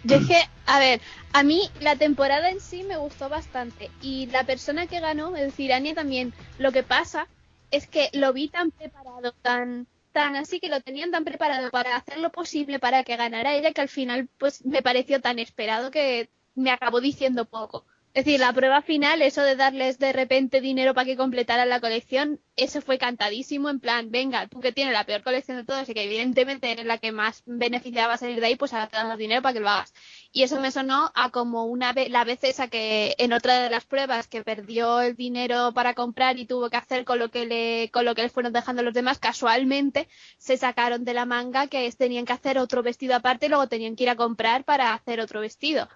Yo 0.04 0.16
es 0.16 0.28
que, 0.28 0.40
a 0.66 0.78
ver, 0.78 1.00
a 1.32 1.42
mí 1.42 1.70
la 1.80 1.96
temporada 1.96 2.50
en 2.50 2.60
sí 2.60 2.84
me 2.84 2.96
gustó 2.96 3.28
bastante. 3.28 3.90
Y 4.00 4.26
la 4.26 4.44
persona 4.44 4.86
que 4.86 5.00
ganó, 5.00 5.34
es 5.34 5.42
decir, 5.42 5.72
Anya 5.72 5.94
también, 5.94 6.32
lo 6.58 6.72
que 6.72 6.82
pasa 6.82 7.26
es 7.70 7.88
que 7.88 8.10
lo 8.12 8.32
vi 8.32 8.48
tan 8.48 8.70
preparado, 8.70 9.32
tan 9.42 9.88
tan 10.14 10.36
así 10.36 10.60
que 10.60 10.68
lo 10.70 10.80
tenían 10.80 11.10
tan 11.10 11.24
preparado 11.24 11.70
para 11.70 11.96
hacer 11.96 12.18
lo 12.18 12.30
posible 12.32 12.78
para 12.78 13.04
que 13.04 13.16
ganara 13.16 13.54
ella 13.54 13.72
que 13.72 13.82
al 13.82 13.88
final 13.88 14.28
pues 14.38 14.64
me 14.64 14.82
pareció 14.82 15.20
tan 15.20 15.38
esperado 15.38 15.90
que 15.90 16.30
me 16.54 16.70
acabó 16.70 17.00
diciendo 17.00 17.44
poco. 17.46 17.84
Es 18.14 18.24
decir, 18.24 18.38
la 18.38 18.52
prueba 18.52 18.80
final, 18.80 19.22
eso 19.22 19.42
de 19.42 19.56
darles 19.56 19.98
de 19.98 20.12
repente 20.12 20.60
dinero 20.60 20.94
para 20.94 21.04
que 21.04 21.16
completaran 21.16 21.68
la 21.68 21.80
colección, 21.80 22.40
eso 22.54 22.80
fue 22.80 22.96
cantadísimo, 22.96 23.68
en 23.68 23.80
plan, 23.80 24.12
venga, 24.12 24.46
tú 24.46 24.60
que 24.60 24.70
tienes 24.70 24.94
la 24.94 25.04
peor 25.04 25.24
colección 25.24 25.56
de 25.56 25.64
todas 25.64 25.88
y 25.88 25.94
que 25.94 26.04
evidentemente 26.04 26.70
eres 26.70 26.86
la 26.86 26.98
que 26.98 27.10
más 27.10 27.42
beneficiada 27.44 28.06
va 28.06 28.14
a 28.14 28.18
salir 28.18 28.38
de 28.38 28.46
ahí, 28.46 28.54
pues 28.54 28.72
ahora 28.72 28.86
te 28.86 28.96
damos 28.96 29.18
dinero 29.18 29.42
para 29.42 29.54
que 29.54 29.58
lo 29.58 29.68
hagas. 29.68 29.92
Y 30.30 30.44
eso 30.44 30.60
me 30.60 30.70
sonó 30.70 31.10
a 31.16 31.30
como 31.30 31.64
una 31.64 31.92
vez, 31.92 32.08
la 32.08 32.22
vez 32.22 32.44
esa 32.44 32.68
que 32.68 33.16
en 33.18 33.32
otra 33.32 33.64
de 33.64 33.68
las 33.70 33.84
pruebas 33.84 34.28
que 34.28 34.44
perdió 34.44 35.00
el 35.00 35.16
dinero 35.16 35.72
para 35.74 35.94
comprar 35.94 36.38
y 36.38 36.46
tuvo 36.46 36.70
que 36.70 36.76
hacer 36.76 37.04
con 37.04 37.18
lo 37.18 37.32
que 37.32 37.46
le, 37.46 37.90
con 37.90 38.04
lo 38.04 38.14
que 38.14 38.22
le 38.22 38.28
fueron 38.28 38.52
dejando 38.52 38.84
los 38.84 38.94
demás, 38.94 39.18
casualmente 39.18 40.06
se 40.38 40.56
sacaron 40.56 41.04
de 41.04 41.14
la 41.14 41.26
manga 41.26 41.66
que 41.66 41.90
tenían 41.90 42.26
que 42.26 42.32
hacer 42.34 42.58
otro 42.58 42.84
vestido 42.84 43.16
aparte 43.16 43.46
y 43.46 43.48
luego 43.48 43.66
tenían 43.66 43.96
que 43.96 44.04
ir 44.04 44.10
a 44.10 44.16
comprar 44.16 44.62
para 44.64 44.94
hacer 44.94 45.18
otro 45.20 45.40
vestido. 45.40 45.88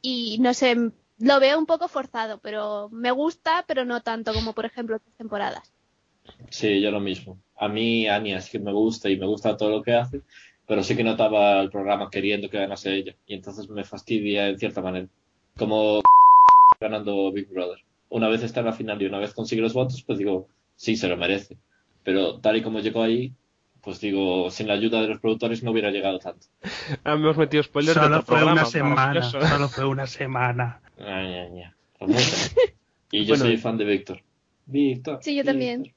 Y 0.00 0.38
no 0.40 0.54
sé, 0.54 0.74
lo 1.18 1.40
veo 1.40 1.58
un 1.58 1.66
poco 1.66 1.88
forzado, 1.88 2.38
pero 2.38 2.88
me 2.90 3.10
gusta, 3.10 3.64
pero 3.66 3.84
no 3.84 4.02
tanto 4.02 4.32
como 4.32 4.52
por 4.52 4.66
ejemplo 4.66 4.96
otras 4.96 5.14
temporadas. 5.16 5.72
Sí, 6.50 6.80
yo 6.80 6.90
lo 6.90 7.00
mismo. 7.00 7.40
A 7.56 7.68
mí 7.68 8.08
Anya 8.08 8.40
sí 8.40 8.52
que 8.52 8.58
me 8.58 8.72
gusta 8.72 9.08
y 9.08 9.16
me 9.16 9.26
gusta 9.26 9.56
todo 9.56 9.70
lo 9.70 9.82
que 9.82 9.94
hace, 9.94 10.22
pero 10.66 10.82
sí 10.82 10.96
que 10.96 11.04
notaba 11.04 11.60
el 11.60 11.70
programa 11.70 12.10
queriendo 12.10 12.50
que 12.50 12.58
ganase 12.58 12.94
ella 12.94 13.14
y 13.26 13.34
entonces 13.34 13.68
me 13.68 13.84
fastidia 13.84 14.48
en 14.48 14.58
cierta 14.58 14.82
manera. 14.82 15.08
Como 15.56 16.00
ganando 16.80 17.32
Big 17.32 17.48
Brother. 17.48 17.78
Una 18.08 18.28
vez 18.28 18.42
está 18.42 18.60
en 18.60 18.66
la 18.66 18.72
final 18.72 19.00
y 19.00 19.06
una 19.06 19.18
vez 19.18 19.34
consigue 19.34 19.62
los 19.62 19.74
votos, 19.74 20.02
pues 20.02 20.18
digo, 20.18 20.48
sí, 20.76 20.96
se 20.96 21.08
lo 21.08 21.16
merece. 21.16 21.56
Pero 22.04 22.38
tal 22.38 22.56
y 22.56 22.62
como 22.62 22.78
llegó 22.80 23.02
ahí, 23.02 23.32
pues 23.82 24.00
digo, 24.00 24.50
sin 24.50 24.68
la 24.68 24.74
ayuda 24.74 25.00
de 25.00 25.08
los 25.08 25.20
productores 25.20 25.62
no 25.62 25.70
hubiera 25.70 25.90
llegado 25.90 26.18
tanto. 26.18 26.46
Hemos 27.04 27.36
metido 27.36 27.62
spoilers 27.62 27.94
Solo 27.94 28.22
fue 28.22 28.36
programa. 28.36 28.52
una 28.52 28.64
semana. 28.64 29.22
Solo 29.22 29.68
fue 29.68 29.84
una 29.86 30.06
semana. 30.06 30.80
Ay. 30.98 31.62
Famosa. 31.98 32.54
Y 33.10 33.24
yo 33.24 33.34
Bueno. 33.34 33.44
soy 33.44 33.56
fan 33.56 33.76
de 33.78 33.84
Víctor. 33.84 34.20
Víctor. 34.66 35.18
Sí, 35.22 35.34
yo 35.36 35.44
también. 35.44 35.92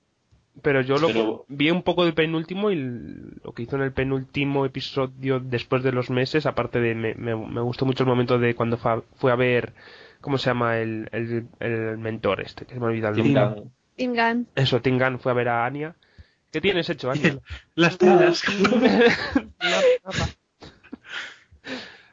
Pero 0.62 0.82
yo 0.82 0.98
lo 0.98 1.08
Pero- 1.08 1.46
vi 1.48 1.72
un 1.72 1.84
poco 1.84 2.04
del 2.04 2.14
penúltimo 2.14 2.70
y 2.72 2.76
lo 2.76 3.54
que 3.54 3.64
hizo 3.64 3.76
en 3.78 3.82
el 3.84 3.92
penúltimo 3.94 4.66
episodio 4.66 5.40
después 5.40 5.84
de 5.84 5.92
los 5.94 6.10
meses, 6.10 6.46
aparte 6.46 6.80
de 6.82 6.96
me, 6.96 7.16
me, 7.16 7.36
me 7.36 7.62
gustó 7.62 7.86
mucho 7.86 8.04
el 8.04 8.10
momento 8.10 8.38
de 8.40 8.56
cuando 8.56 8.78
fue 8.78 9.32
a 9.32 9.36
ver 9.36 9.74
¿cómo 10.22 10.38
se 10.38 10.50
llama 10.50 10.78
el, 10.80 11.08
el, 11.14 11.48
el 11.60 11.98
mentor 11.98 12.42
este? 12.42 12.66
Que 12.66 12.74
se 12.74 12.80
me 12.80 12.88
olvida 12.88 13.10
el 13.10 13.16
Tim 13.16 13.34
nombre. 13.34 13.64
Gunn. 13.98 14.48
Eso, 14.56 14.82
Tingan 14.82 15.20
fue 15.20 15.32
a 15.32 15.36
ver 15.36 15.48
a 15.50 15.66
Anya. 15.66 15.96
¿Qué 16.52 16.60
tienes 16.62 16.90
hecho, 16.90 17.10
Anya? 17.12 17.38
Las 17.76 17.98
telas. 17.98 18.44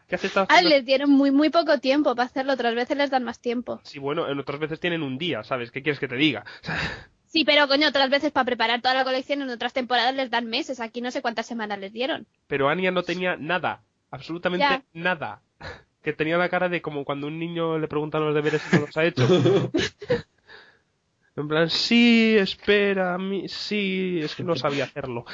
¿Qué 0.09 0.15
has 0.15 0.25
estado 0.25 0.47
Ah, 0.49 0.55
haciendo? 0.55 0.71
les 0.71 0.85
dieron 0.85 1.11
muy 1.11 1.31
muy 1.31 1.51
poco 1.51 1.79
tiempo 1.81 2.15
para 2.15 2.27
hacerlo, 2.27 2.53
otras 2.53 2.75
veces 2.75 2.97
les 2.97 3.11
dan 3.11 3.25
más 3.25 3.41
tiempo. 3.41 3.81
Sí, 3.85 3.99
bueno, 3.99 4.29
en 4.29 4.39
otras 4.39 4.59
veces 4.61 4.81
tienen 4.81 5.03
un 5.03 5.19
día, 5.19 5.43
¿sabes? 5.45 5.71
¿Qué 5.71 5.83
quieres 5.83 5.99
que 6.01 6.09
te 6.09 6.17
diga? 6.17 6.45
Sí, 7.29 7.45
pero 7.45 7.69
coño, 7.69 7.89
otras 7.89 8.09
veces 8.09 8.31
para 8.33 8.47
preparar 8.47 8.81
toda 8.81 8.95
la 8.95 9.05
colección 9.05 9.43
en 9.43 9.51
otras 9.51 9.75
temporadas 9.75 10.15
les 10.15 10.31
dan 10.31 10.47
meses. 10.47 10.81
Aquí 10.81 11.03
no 11.03 11.11
sé 11.11 11.21
cuántas 11.21 11.45
semanas 11.45 11.79
les 11.81 11.93
dieron. 11.93 12.27
Pero 12.47 12.71
Anya 12.71 12.93
no 12.93 13.03
tenía 13.03 13.37
nada, 13.37 13.83
absolutamente 14.11 14.65
Ya. 14.67 14.83
nada. 14.95 15.43
Que 16.03 16.15
tenía 16.15 16.39
la 16.39 16.49
cara 16.49 16.69
de 16.71 16.81
como 16.81 17.05
cuando 17.05 17.27
un 17.27 17.39
niño 17.39 17.79
le 17.79 17.89
preguntan 17.89 18.25
los 18.25 18.35
deberes 18.35 18.63
y 18.73 18.77
no 18.77 18.87
los 18.87 18.97
ha 18.97 19.05
hecho. 19.05 19.27
en 21.37 21.49
plan, 21.49 21.69
sí, 21.69 22.37
espera, 22.39 23.15
a 23.15 23.19
mí, 23.19 23.49
sí, 23.49 24.21
es 24.23 24.35
que 24.37 24.45
no 24.45 24.55
sabía 24.57 24.85
hacerlo. 24.85 25.27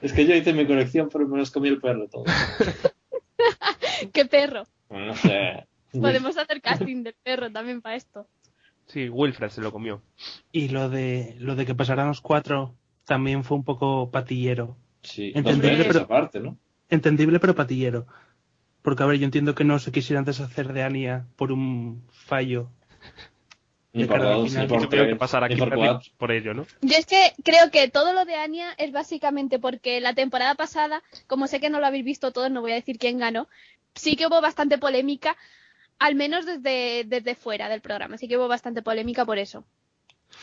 Es 0.00 0.12
que 0.14 0.26
yo 0.26 0.34
hice 0.34 0.54
mi 0.54 0.66
colección, 0.66 1.08
pero 1.12 1.28
me 1.28 1.36
los 1.38 1.50
comí 1.50 1.68
el 1.68 1.78
perro 1.78 2.08
todo. 2.08 2.24
¡Qué 4.12 4.24
perro! 4.26 4.66
Bueno, 4.88 5.06
no 5.06 5.16
sé. 5.16 5.66
Podemos 6.00 6.36
hacer 6.36 6.60
casting 6.60 7.02
del 7.02 7.14
perro 7.22 7.50
también 7.50 7.80
para 7.82 7.96
esto. 7.96 8.26
Sí, 8.86 9.08
Wilfred 9.08 9.48
se 9.50 9.60
lo 9.62 9.72
comió. 9.72 10.02
Y 10.52 10.68
lo 10.68 10.88
de 10.90 11.36
lo 11.38 11.54
de 11.56 11.64
que 11.66 11.74
pasaran 11.74 12.08
los 12.08 12.20
cuatro 12.20 12.74
también 13.04 13.44
fue 13.44 13.56
un 13.56 13.64
poco 13.64 14.10
patillero. 14.10 14.76
Sí, 15.02 15.32
Entendible, 15.34 15.84
pero- 15.84 16.00
aparte, 16.00 16.40
¿no? 16.40 16.56
Entendible, 16.90 17.40
pero 17.40 17.54
patillero. 17.54 18.06
Porque, 18.82 19.02
a 19.02 19.06
ver, 19.06 19.18
yo 19.18 19.24
entiendo 19.24 19.54
que 19.54 19.64
no 19.64 19.78
se 19.78 19.92
quisieran 19.92 20.24
deshacer 20.26 20.72
de 20.74 20.82
Ania 20.82 21.26
por 21.36 21.50
un 21.52 22.02
fallo. 22.10 22.68
Ni 23.94 24.06
por 24.06 24.20
dos, 24.20 24.52
ni 24.52 24.64
Y 24.64 24.66
por 24.66 24.80
que 24.88 24.96
tres, 24.96 25.16
pasar 25.18 25.44
aquí 25.44 25.54
ni 25.54 25.60
por 25.60 25.74
cuatro. 25.76 26.10
por 26.18 26.32
ello, 26.32 26.52
¿no? 26.52 26.66
Yo 26.82 26.96
es 26.96 27.06
que 27.06 27.32
creo 27.44 27.70
que 27.70 27.88
todo 27.88 28.12
lo 28.12 28.24
de 28.24 28.34
Anya 28.34 28.72
es 28.76 28.90
básicamente 28.90 29.60
porque 29.60 30.00
la 30.00 30.14
temporada 30.14 30.56
pasada, 30.56 31.00
como 31.28 31.46
sé 31.46 31.60
que 31.60 31.70
no 31.70 31.78
lo 31.78 31.86
habéis 31.86 32.04
visto 32.04 32.32
todos, 32.32 32.50
no 32.50 32.60
voy 32.60 32.72
a 32.72 32.76
decir 32.76 32.98
quién 32.98 33.18
ganó, 33.18 33.46
sí 33.94 34.16
que 34.16 34.26
hubo 34.26 34.40
bastante 34.40 34.78
polémica, 34.78 35.36
al 35.98 36.14
menos 36.14 36.46
desde, 36.46 37.04
desde 37.04 37.34
fuera 37.34 37.68
del 37.68 37.80
programa, 37.80 38.18
sí 38.18 38.28
que 38.28 38.36
hubo 38.36 38.48
bastante 38.48 38.82
polémica 38.82 39.24
por 39.24 39.38
eso. 39.38 39.64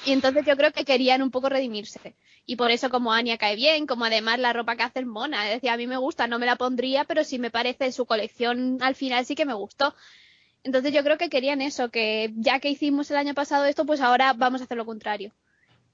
Y 0.06 0.14
entonces 0.14 0.46
yo 0.46 0.56
creo 0.56 0.72
que 0.72 0.86
querían 0.86 1.22
un 1.22 1.32
poco 1.32 1.50
redimirse. 1.50 2.16
Y 2.46 2.56
por 2.56 2.72
eso 2.72 2.90
como 2.90 3.14
Anya 3.14 3.38
cae 3.38 3.56
bien, 3.56 3.86
como 3.86 4.06
además 4.06 4.40
la 4.40 4.54
ropa 4.54 4.76
que 4.76 4.84
hace 4.84 5.00
es 5.02 5.06
mona, 5.06 5.48
es 5.48 5.56
decir, 5.56 5.70
a 5.70 5.78
mí 5.78 5.86
me 5.86 5.98
gusta, 5.98 6.28
no 6.28 6.40
me 6.40 6.46
la 6.46 6.56
pondría, 6.56 7.04
pero 7.04 7.24
sí 7.24 7.40
me 7.40 7.52
parece 7.52 7.92
su 7.92 8.06
colección 8.06 8.80
al 8.82 8.96
final 8.96 9.26
sí 9.26 9.36
que 9.36 9.46
me 9.46 9.54
gustó. 9.54 9.94
Entonces 10.64 10.94
yo 10.94 11.04
creo 11.04 11.18
que 11.18 11.30
querían 11.30 11.62
eso, 11.62 11.90
que 11.90 12.32
ya 12.36 12.60
que 12.60 12.70
hicimos 12.70 13.10
el 13.12 13.18
año 13.18 13.34
pasado 13.34 13.66
esto, 13.66 13.86
pues 13.86 14.02
ahora 14.02 14.34
vamos 14.34 14.62
a 14.62 14.64
hacer 14.66 14.78
lo 14.78 14.86
contrario. 14.86 15.32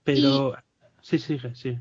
Pero. 0.03 0.57
Sí, 1.01 1.19
sigue, 1.19 1.55
sí. 1.55 1.77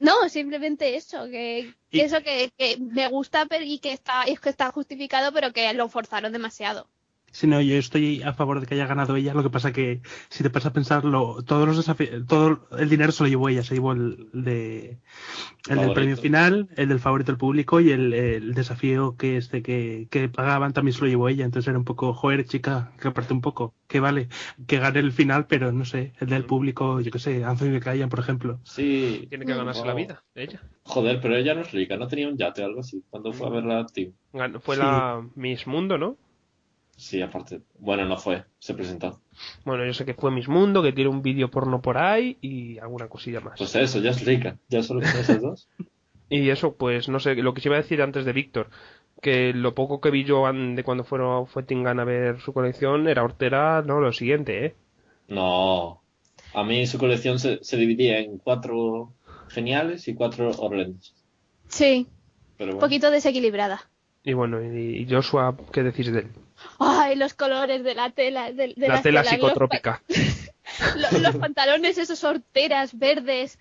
No, 0.00 0.28
simplemente 0.28 0.96
eso, 0.96 1.26
que, 1.26 1.74
que 1.92 2.02
Y- 2.02 2.02
eso 2.04 2.20
que, 2.22 2.50
que 2.56 2.78
me 2.78 3.08
gusta 3.08 3.46
pero, 3.46 3.64
y 3.64 3.78
que 3.78 3.92
está, 3.92 4.24
es 4.24 4.40
que 4.40 4.48
está 4.50 4.70
justificado, 4.72 5.32
pero 5.32 5.52
que 5.52 5.72
lo 5.74 5.88
forzaron 5.88 6.32
demasiado. 6.32 6.88
Sí, 7.30 7.46
no, 7.46 7.60
yo 7.60 7.76
estoy 7.76 8.22
a 8.22 8.32
favor 8.32 8.58
de 8.60 8.66
que 8.66 8.74
haya 8.74 8.86
ganado 8.86 9.14
ella. 9.16 9.34
Lo 9.34 9.42
que 9.42 9.50
pasa 9.50 9.72
que, 9.72 10.00
si 10.28 10.42
te 10.42 10.50
pasas 10.50 10.70
a 10.70 10.72
pensarlo, 10.72 11.42
todos 11.46 11.66
los 11.68 11.76
desafíos, 11.76 12.26
todo 12.26 12.66
el 12.78 12.88
dinero 12.88 13.12
se 13.12 13.22
lo 13.22 13.28
llevó 13.28 13.48
ella. 13.50 13.62
Se 13.62 13.74
llevó 13.74 13.92
el, 13.92 14.28
de, 14.32 14.98
el 15.68 15.78
del 15.78 15.92
premio 15.92 16.16
final, 16.16 16.68
el 16.76 16.88
del 16.88 16.98
favorito 17.00 17.30
del 17.30 17.38
público 17.38 17.80
y 17.80 17.90
el, 17.92 18.14
el 18.14 18.54
desafío 18.54 19.16
que 19.16 19.36
este 19.36 19.62
que, 19.62 20.08
que 20.10 20.28
pagaban 20.28 20.72
también 20.72 20.94
se 20.94 21.02
lo 21.02 21.06
llevó 21.08 21.28
ella. 21.28 21.44
Entonces 21.44 21.68
era 21.68 21.78
un 21.78 21.84
poco, 21.84 22.14
joder, 22.14 22.44
chica, 22.46 22.92
que 23.00 23.08
aparte 23.08 23.34
un 23.34 23.42
poco. 23.42 23.74
Que 23.86 24.00
vale, 24.00 24.28
que 24.66 24.78
gane 24.78 24.98
el 25.00 25.12
final, 25.12 25.46
pero 25.46 25.70
no 25.70 25.84
sé, 25.84 26.12
el 26.20 26.28
del 26.28 26.44
público, 26.44 27.00
yo 27.00 27.10
qué 27.10 27.18
sé, 27.18 27.44
Anthony 27.44 27.66
de 27.70 27.80
Callan, 27.80 28.08
por 28.08 28.18
ejemplo. 28.20 28.58
Sí. 28.64 29.26
Tiene 29.28 29.44
que 29.46 29.54
ganarse 29.54 29.80
la 29.84 29.92
Wow. 29.92 29.96
vida, 30.02 30.24
ella. 30.34 30.62
Joder, 30.84 31.20
pero 31.20 31.36
ella 31.36 31.54
no 31.54 31.60
es 31.60 31.72
rica, 31.72 31.96
no 31.96 32.08
tenía 32.08 32.28
un 32.28 32.36
yate 32.36 32.62
o 32.62 32.66
algo 32.66 32.80
así. 32.80 33.02
Cuando 33.10 33.32
fue 33.32 33.46
a 33.46 33.50
verla, 33.50 33.86
tío. 33.86 34.12
Gan- 34.32 34.60
Fue 34.60 34.76
Sí. 34.76 34.82
la 34.82 35.26
Miss 35.36 35.66
Mundo, 35.66 35.98
¿no? 35.98 36.16
Sí, 36.98 37.22
aparte. 37.22 37.60
Bueno, 37.78 38.04
no 38.06 38.16
fue, 38.16 38.44
se 38.58 38.74
presentó. 38.74 39.20
Bueno, 39.64 39.86
yo 39.86 39.94
sé 39.94 40.04
que 40.04 40.14
fue 40.14 40.32
Miss 40.32 40.48
Mundo, 40.48 40.82
que 40.82 40.92
tiene 40.92 41.08
un 41.08 41.22
vídeo 41.22 41.48
porno 41.48 41.80
por 41.80 41.96
ahí 41.96 42.36
y 42.40 42.76
alguna 42.78 43.06
cosilla 43.06 43.40
más. 43.40 43.56
Pues 43.56 43.76
eso, 43.76 44.00
ya 44.00 44.10
es 44.10 44.24
rica. 44.24 44.58
Ya 44.68 44.82
solo 44.82 45.00
con 45.00 45.10
esas 45.10 45.40
dos. 45.40 45.68
Y 46.30 46.50
eso, 46.50 46.74
pues 46.74 47.08
no 47.08 47.20
sé, 47.20 47.36
lo 47.36 47.54
que 47.54 47.62
se 47.62 47.68
iba 47.68 47.78
a 47.78 47.80
decir 47.80 48.02
antes 48.02 48.26
de 48.26 48.34
Víctor, 48.34 48.68
que 49.22 49.54
lo 49.54 49.74
poco 49.74 50.02
que 50.02 50.10
vi 50.10 50.24
yo 50.24 50.44
de 50.52 50.84
cuando 50.84 51.02
fueron, 51.02 51.46
fue 51.46 51.62
Tingan 51.62 52.00
a 52.00 52.04
ver 52.04 52.38
su 52.40 52.52
colección 52.52 53.08
era 53.08 53.24
hortera, 53.24 53.80
no, 53.80 53.98
lo 53.98 54.12
siguiente, 54.12 54.66
¿eh? 54.66 54.74
No. 55.28 56.02
A 56.52 56.64
mí 56.64 56.86
su 56.86 56.98
colección 56.98 57.38
se, 57.38 57.64
se 57.64 57.78
dividía 57.78 58.18
en 58.18 58.36
cuatro 58.36 59.14
geniales 59.48 60.06
y 60.06 60.14
cuatro 60.14 60.50
horrendos. 60.58 61.14
Sí, 61.68 62.08
Pero 62.58 62.74
un 62.74 62.78
poquito 62.78 63.10
desequilibrada. 63.10 63.88
Y 64.22 64.32
bueno, 64.34 64.60
y, 64.62 65.06
Joshua, 65.08 65.56
¿qué 65.72 65.82
decís 65.82 66.12
de 66.12 66.20
él? 66.20 66.28
Ay, 66.78 67.16
los 67.16 67.34
colores 67.34 67.82
de 67.84 67.94
la 67.94 68.10
tela, 68.10 68.52
de, 68.52 68.74
de 68.76 68.88
la 68.88 69.00
tela 69.00 69.24
psicotrópica. 69.24 70.02
Los, 70.96 71.10
pa- 71.10 71.18
los 71.22 71.36
pantalones 71.36 71.98
esos 71.98 72.22
horteras, 72.24 72.98
verdes, 72.98 73.58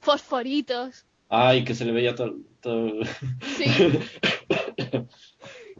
fosforitos. 0.00 1.06
Ay, 1.28 1.64
que 1.64 1.74
se 1.74 1.84
le 1.84 1.92
veía 1.92 2.14
todo. 2.14 2.34
todo... 2.60 2.92
Sí. 3.56 3.64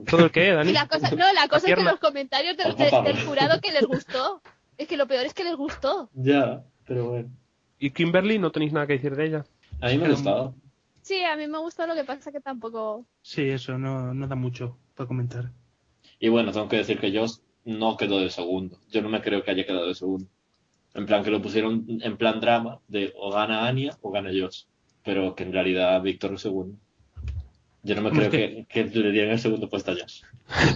¿Todo 0.08 0.24
el 0.26 0.30
qué, 0.30 0.48
Y 0.48 0.50
Dani? 0.52 0.72
la 0.72 0.86
cosa, 0.88 1.10
no, 1.10 1.32
la 1.32 1.48
cosa 1.48 1.68
es 1.68 1.74
que 1.74 1.82
los 1.82 1.98
comentarios 1.98 2.56
del, 2.56 2.76
de- 2.76 3.24
jurado 3.24 3.60
que 3.60 3.72
les 3.72 3.86
gustó. 3.86 4.42
Es 4.76 4.86
que 4.88 4.96
lo 4.96 5.06
peor 5.06 5.24
es 5.24 5.32
que 5.34 5.42
les 5.44 5.56
gustó. 5.56 6.10
ya, 6.14 6.62
pero 6.86 7.08
bueno. 7.10 7.30
¿Y 7.78 7.90
Kimberly? 7.90 8.38
¿No 8.38 8.52
tenéis 8.52 8.72
nada 8.72 8.86
que 8.86 8.94
decir 8.94 9.16
de 9.16 9.26
ella? 9.26 9.44
A 9.80 9.86
mí 9.88 9.94
me 9.94 10.02
Pero- 10.02 10.14
gustaba. 10.14 10.52
Sí, 11.06 11.22
a 11.22 11.36
mí 11.36 11.46
me 11.46 11.58
gustó, 11.58 11.86
lo 11.86 11.94
que 11.94 12.02
pasa 12.02 12.32
que 12.32 12.40
tampoco... 12.40 13.06
Sí, 13.22 13.42
eso, 13.42 13.78
no, 13.78 14.12
no 14.12 14.26
da 14.26 14.34
mucho 14.34 14.76
para 14.96 15.06
comentar. 15.06 15.52
Y 16.18 16.28
bueno, 16.30 16.50
tengo 16.50 16.68
que 16.68 16.78
decir 16.78 16.98
que 16.98 17.16
Josh 17.16 17.36
no 17.64 17.96
quedó 17.96 18.18
de 18.18 18.28
segundo. 18.28 18.80
Yo 18.90 19.02
no 19.02 19.08
me 19.08 19.22
creo 19.22 19.44
que 19.44 19.52
haya 19.52 19.64
quedado 19.64 19.86
de 19.86 19.94
segundo. 19.94 20.26
En 20.94 21.06
plan, 21.06 21.22
que 21.22 21.30
lo 21.30 21.40
pusieron 21.40 21.86
en 22.02 22.16
plan 22.16 22.40
drama 22.40 22.80
de 22.88 23.12
o 23.16 23.30
gana 23.30 23.68
Anya 23.68 23.96
o 24.02 24.10
gana 24.10 24.30
Josh. 24.36 24.64
Pero 25.04 25.36
que 25.36 25.44
en 25.44 25.52
realidad 25.52 26.02
Víctor 26.02 26.34
es 26.34 26.40
segundo. 26.40 26.76
Yo 27.84 27.94
no 27.94 28.02
me 28.02 28.10
creo 28.10 28.28
que, 28.28 28.66
que 28.68 28.86
le 28.86 29.12
dieran 29.12 29.30
el 29.30 29.38
segundo 29.38 29.68
puesto 29.68 29.92
a 29.92 29.94
Josh. 29.94 30.22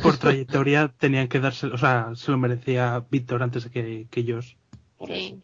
Por 0.00 0.16
trayectoria 0.16 0.94
tenían 0.96 1.26
que 1.26 1.40
darse, 1.40 1.66
o 1.66 1.76
sea, 1.76 2.10
se 2.14 2.30
lo 2.30 2.38
merecía 2.38 3.04
Víctor 3.10 3.42
antes 3.42 3.68
que, 3.68 4.06
que 4.08 4.20
ellos. 4.20 4.56
Por 4.96 5.08
Sí. 5.08 5.14
eso. 5.34 5.42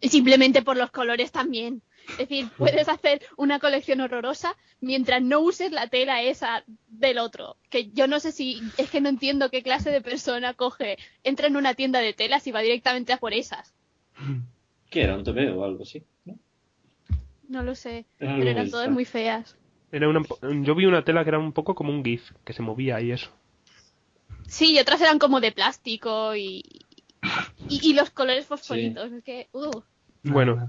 Y 0.00 0.10
simplemente 0.10 0.62
por 0.62 0.76
los 0.76 0.92
colores 0.92 1.32
también. 1.32 1.82
Es 2.10 2.18
decir, 2.18 2.48
puedes 2.58 2.88
hacer 2.88 3.22
una 3.36 3.58
colección 3.58 4.00
horrorosa 4.00 4.56
mientras 4.80 5.22
no 5.22 5.40
uses 5.40 5.72
la 5.72 5.88
tela 5.88 6.22
esa 6.22 6.64
del 6.88 7.18
otro. 7.18 7.56
Que 7.70 7.90
yo 7.90 8.06
no 8.06 8.20
sé 8.20 8.32
si, 8.32 8.60
es 8.76 8.90
que 8.90 9.00
no 9.00 9.08
entiendo 9.08 9.50
qué 9.50 9.62
clase 9.62 9.90
de 9.90 10.00
persona 10.00 10.54
coge, 10.54 10.98
entra 11.24 11.46
en 11.46 11.56
una 11.56 11.74
tienda 11.74 12.00
de 12.00 12.12
telas 12.12 12.46
y 12.46 12.52
va 12.52 12.60
directamente 12.60 13.12
a 13.12 13.18
por 13.18 13.32
esas. 13.32 13.74
¿Qué 14.90 15.02
era? 15.02 15.16
¿Un 15.16 15.28
o 15.28 15.64
algo 15.64 15.82
así? 15.82 16.02
¿no? 16.24 16.38
No 17.48 17.62
lo 17.62 17.74
sé, 17.74 18.06
Era 18.18 18.36
pero 18.36 18.50
eran 18.50 18.64
muy 18.64 18.70
todas 18.70 18.90
muy 18.90 19.04
feas. 19.04 19.56
Era 19.90 20.08
una, 20.08 20.20
yo 20.62 20.74
vi 20.74 20.84
una 20.84 21.02
tela 21.04 21.24
que 21.24 21.30
era 21.30 21.38
un 21.38 21.52
poco 21.52 21.74
como 21.74 21.92
un 21.92 22.04
GIF, 22.04 22.32
que 22.44 22.52
se 22.52 22.62
movía 22.62 23.00
y 23.00 23.12
eso. 23.12 23.30
Sí, 24.46 24.74
y 24.74 24.78
otras 24.78 25.00
eran 25.00 25.18
como 25.18 25.40
de 25.40 25.52
plástico 25.52 26.34
y, 26.36 26.62
y, 27.68 27.90
y 27.90 27.94
los 27.94 28.10
colores 28.10 28.46
fosforitos. 28.46 29.12
Es 29.12 29.24
que, 29.24 29.48
uh, 29.52 29.80
Bueno. 30.22 30.68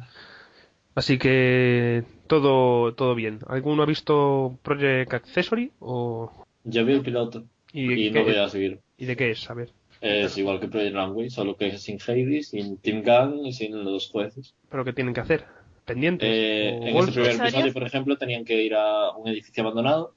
Así 0.99 1.17
que 1.17 2.03
todo 2.27 2.93
todo 2.93 3.15
bien. 3.15 3.39
¿Alguno 3.47 3.83
ha 3.83 3.85
visto 3.85 4.59
Project 4.63 5.13
Accessory? 5.13 5.71
O... 5.79 6.29
Yo 6.65 6.83
vi 6.83 6.91
el 6.91 7.01
piloto 7.01 7.45
¿Y, 7.71 8.09
no 8.09 8.25
voy 8.25 8.35
a 8.35 8.49
seguir. 8.49 8.81
¿Y 8.97 9.05
de 9.05 9.15
qué 9.15 9.31
es? 9.31 9.49
A 9.49 9.53
ver. 9.53 9.69
Es 10.01 10.37
igual 10.37 10.59
que 10.59 10.67
Project 10.67 10.93
Runway, 10.93 11.29
solo 11.29 11.55
que 11.55 11.67
es 11.67 11.81
sin 11.83 11.99
Heidi, 12.05 12.43
sin 12.43 12.79
Tim 12.79 13.01
Gunn 13.01 13.45
y 13.45 13.53
sin 13.53 13.81
los 13.81 14.09
jueces. 14.09 14.53
¿Pero 14.69 14.83
qué 14.83 14.91
tienen 14.91 15.13
que 15.13 15.21
hacer? 15.21 15.45
¿Pendientes? 15.85 16.27
Eh, 16.29 16.77
¿O 16.81 16.85
en 16.89 16.97
ese 16.97 17.11
primer 17.13 17.35
episodio, 17.35 17.71
por 17.71 17.83
ejemplo, 17.83 18.17
tenían 18.17 18.43
que 18.43 18.61
ir 18.61 18.75
a 18.75 19.11
un 19.11 19.29
edificio 19.29 19.63
abandonado 19.63 20.15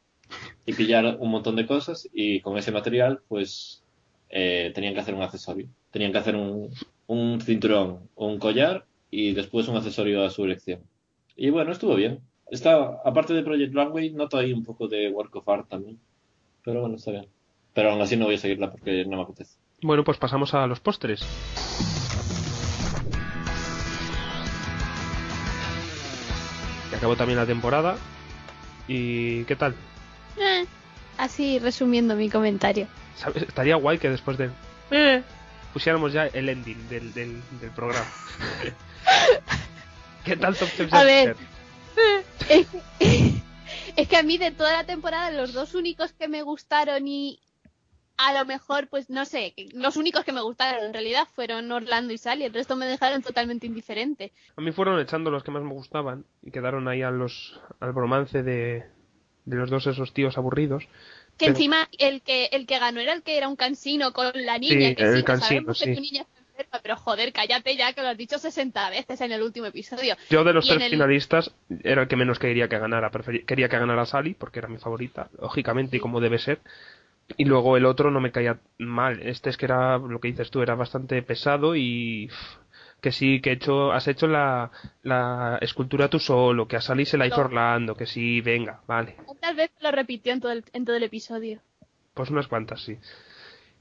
y 0.67 0.73
pillar 0.73 1.17
un 1.21 1.31
montón 1.31 1.55
de 1.55 1.65
cosas 1.65 2.09
y 2.13 2.41
con 2.41 2.59
ese 2.59 2.73
material, 2.73 3.21
pues, 3.29 3.85
eh, 4.31 4.73
tenían 4.75 4.95
que 4.95 5.01
hacer 5.01 5.15
un 5.15 5.23
accesorio. 5.23 5.69
Tenían 5.93 6.11
que 6.11 6.19
hacer 6.19 6.35
un, 6.35 6.71
un 7.07 7.41
cinturón 7.41 8.09
o 8.17 8.27
un 8.27 8.41
collar 8.41 8.85
y 9.13 9.35
después 9.35 9.69
un 9.69 9.77
accesorio 9.77 10.25
a 10.25 10.31
su 10.31 10.43
elección. 10.45 10.81
Y 11.37 11.51
bueno, 11.51 11.71
estuvo 11.71 11.95
bien. 11.95 12.21
Está, 12.51 13.01
aparte 13.05 13.35
de 13.35 13.43
Project 13.43 13.75
Runway, 13.75 14.11
noto 14.11 14.39
ahí 14.39 14.53
un 14.53 14.65
poco 14.65 14.89
de 14.89 15.11
Work 15.11 15.37
of 15.37 15.49
Art 15.49 15.69
también. 15.69 16.01
Pero 16.65 16.81
bueno, 16.81 16.97
está 16.97 17.11
bien. 17.11 17.27
Pero 17.75 17.91
aún 17.93 18.01
así 18.01 18.17
no 18.17 18.25
voy 18.25 18.37
a 18.37 18.39
seguirla 18.39 18.71
porque 18.71 19.05
no 19.05 19.19
me 19.19 19.23
apetece. 19.23 19.59
Bueno, 19.83 20.03
pues 20.03 20.17
pasamos 20.17 20.55
a 20.55 20.67
los 20.67 20.81
postres. 20.81 21.23
Que 26.91 26.97
acabó 26.97 27.17
también 27.17 27.39
la 27.39 27.47
temporada. 27.47 27.97
¿Y 28.89 29.45
qué 29.45 29.57
tal? 29.57 29.75
eh, 30.39 30.65
así 31.19 31.59
resumiendo 31.59 32.17
mi 32.17 32.31
comentario. 32.31 32.87
¿Sabes? 33.17 33.43
Estaría 33.43 33.77
guay 33.77 33.99
que 33.99 34.09
después 34.09 34.39
de... 34.39 34.51
Eh, 34.91 35.23
pusiéramos 35.75 36.15
ya 36.15 36.27
el 36.29 36.49
ending 36.49 36.89
del, 36.89 37.13
del, 37.13 37.43
del 37.61 37.71
programa. 37.71 38.07
¿Qué 40.25 40.37
tal 40.37 40.57
Top 40.57 40.69
Chef 40.77 40.93
A 40.93 41.05
ver. 41.05 41.37
Es, 42.49 42.67
es 43.97 44.09
que 44.09 44.17
a 44.17 44.23
mí 44.23 44.39
de 44.39 44.51
toda 44.51 44.73
la 44.73 44.85
temporada 44.85 45.31
los 45.31 45.53
dos 45.53 45.75
únicos 45.75 46.13
que 46.13 46.29
me 46.29 46.43
gustaron 46.43 47.07
y 47.09 47.41
a 48.19 48.33
lo 48.35 48.45
mejor, 48.45 48.89
pues 48.89 49.11
no 49.11 49.25
sé, 49.25 49.55
los 49.73 49.97
únicos 49.97 50.25
que 50.25 50.33
me 50.33 50.43
gustaron 50.43 50.85
en 50.85 50.93
realidad 50.93 51.27
fueron 51.35 51.73
Orlando 51.73 52.13
y 52.13 52.19
Sally, 52.19 52.45
el 52.45 52.53
resto 52.55 52.77
me 52.77 52.87
dejaron 52.87 53.23
totalmente 53.23 53.67
indiferente. 53.67 54.33
A 54.57 54.61
mí 54.61 54.71
fueron 54.71 55.01
echando 55.01 55.31
los 55.31 55.43
que 55.43 55.51
más 55.51 55.63
me 55.63 55.73
gustaban 55.73 56.25
y 56.43 56.51
quedaron 56.53 56.87
ahí 56.89 57.03
a 57.03 57.11
los, 57.11 57.59
al 57.81 57.93
bromance 57.93 58.43
de, 58.43 58.85
de 59.45 59.57
los 59.57 59.71
dos 59.71 59.87
esos 59.89 60.13
tíos 60.13 60.37
aburridos. 60.39 60.85
Que 61.37 61.47
Pero- 61.47 61.53
encima 61.53 61.89
el 61.99 62.21
que 62.23 62.45
el 62.53 62.67
que 62.67 62.79
ganó 62.79 63.01
era 63.01 63.15
el 63.15 63.23
que 63.23 63.39
era 63.39 63.49
un 63.49 63.57
cansino 63.57 64.13
con 64.13 64.31
la 64.35 64.59
niña, 64.59 64.91
Sí, 64.91 64.95
que 64.95 65.03
el 65.05 65.17
sí, 65.17 65.23
cansino, 65.25 65.49
sabemos 65.49 65.83
que 65.83 65.95
tu 65.95 66.01
niña 66.01 66.27
pero 66.83 66.97
joder, 66.97 67.33
cállate 67.33 67.77
ya 67.77 67.93
que 67.93 68.03
lo 68.03 68.09
has 68.09 68.17
dicho 68.17 68.39
60 68.39 68.91
veces 68.91 69.21
en 69.21 69.33
el 69.33 69.43
último 69.43 69.67
episodio. 69.67 70.17
Yo 70.31 70.45
de 70.45 70.53
los 70.53 70.65
Y 70.67 70.69
tres 70.71 70.83
el- 70.85 70.91
finalistas 70.91 71.53
era 71.83 72.03
el 72.03 72.09
que 72.09 72.17
menos 72.17 72.39
quería 72.39 72.69
que 72.69 72.79
ganara. 72.79 73.11
Quería 73.47 73.69
que 73.69 73.79
ganara 73.79 74.07
Sally 74.07 74.35
porque 74.35 74.59
era 74.59 74.69
mi 74.69 74.79
favorita, 74.79 75.29
lógicamente, 75.41 75.97
y 75.97 76.01
como 76.01 76.21
debe 76.21 76.39
ser. 76.39 76.61
Y 77.37 77.45
luego 77.45 77.77
el 77.77 77.87
otro 77.87 78.11
no 78.11 78.21
me 78.21 78.33
caía 78.33 78.59
mal. 78.79 79.21
Este 79.23 79.49
es 79.51 79.57
que 79.57 79.67
era, 79.67 79.97
lo 79.99 80.21
que 80.21 80.29
dices 80.29 80.51
tú, 80.51 80.61
era 80.63 80.75
bastante 80.75 81.23
pesado 81.23 81.77
y 81.77 82.29
que 83.01 83.11
sí, 83.13 83.41
que 83.41 83.51
he 83.51 83.53
hecho, 83.55 83.91
has 83.93 84.07
hecho 84.09 84.27
la, 84.27 84.71
la 85.03 85.59
escultura 85.61 86.09
tú 86.09 86.19
solo, 86.21 86.69
que 86.69 86.77
a 86.77 86.81
Sally 86.81 87.05
se 87.05 87.17
la 87.19 87.27
hizo. 87.27 87.41
Orlando, 87.41 87.95
que 87.97 88.07
sí, 88.07 88.41
venga, 88.41 88.81
vale. 88.87 89.17
¿Cuántas 89.25 89.57
veces 89.57 89.77
lo 89.81 89.91
repitió 89.91 90.33
en 90.33 90.41
todo 90.41 90.53
el, 90.53 90.65
en 90.73 90.85
todo 90.85 90.97
el 90.97 91.03
episodio? 91.03 91.61
Pues 92.15 92.31
unas 92.31 92.47
cuantas, 92.47 92.81
sí. 92.83 92.99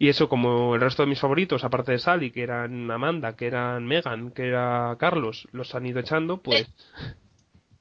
Y 0.02 0.10
eso, 0.10 0.28
como 0.28 0.74
el 0.74 0.82
resto 0.82 1.04
de 1.04 1.10
mis 1.10 1.20
favoritos, 1.20 1.64
aparte 1.64 1.92
de 1.92 2.00
Sally, 2.00 2.32
que 2.32 2.42
eran 2.42 2.90
Amanda, 2.90 3.36
que 3.36 3.46
eran 3.46 3.86
Megan, 3.86 4.32
que 4.32 4.48
era 4.48 4.96
Carlos, 4.98 5.48
los 5.52 5.76
han 5.76 5.86
ido 5.86 6.00
echando, 6.00 6.42
pues 6.42 6.74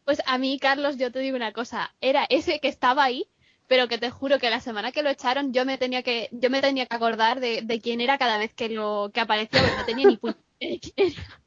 Pues 0.05 0.20
a 0.26 0.36
mí, 0.36 0.59
Carlos, 0.59 0.98
yo 0.98 1.10
te 1.10 1.20
digo 1.20 1.38
una 1.38 1.55
cosa, 1.55 1.94
era 2.02 2.26
ese 2.28 2.60
que 2.60 2.68
estaba 2.68 3.05
ahí, 3.05 3.24
pero 3.68 3.88
que 3.88 3.97
te 3.97 4.10
juro 4.10 4.38
que 4.38 4.51
la 4.51 4.60
semana 4.60 4.92
que 4.92 5.02
lo 5.02 5.09
echaron 5.09 5.55
yo 5.55 5.64
me 5.64 5.78
tenía 5.78 6.02
que, 6.02 6.28
yo 6.30 6.51
me 6.51 6.60
tenía 6.60 6.84
que 6.84 6.94
acordar 6.94 7.40
de, 7.40 7.62
de 7.62 7.80
quién 7.80 8.02
era 8.02 8.18
cada 8.18 8.36
vez 8.36 8.52
que 8.52 8.68
lo 8.68 9.10
que 9.14 9.20
aparecía, 9.20 9.62
porque 9.62 9.76
no 9.78 9.84
tenía 9.86 10.06
ni 10.06 10.18
puta 10.18 10.38
de 10.60 10.78
quién 10.78 11.12
era. 11.12 11.40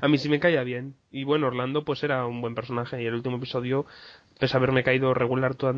a 0.00 0.06
mí 0.06 0.18
sí 0.18 0.28
me 0.28 0.38
caía 0.38 0.62
bien. 0.62 0.94
Y 1.10 1.24
bueno, 1.24 1.48
Orlando 1.48 1.84
pues 1.84 2.04
era 2.04 2.26
un 2.26 2.40
buen 2.40 2.54
personaje 2.54 3.02
y 3.02 3.06
el 3.06 3.14
último 3.14 3.38
episodio, 3.38 3.86
pese 4.42 4.56
a 4.56 4.58
haberme 4.58 4.82
caído 4.82 5.14
regular 5.14 5.54
toda, 5.54 5.72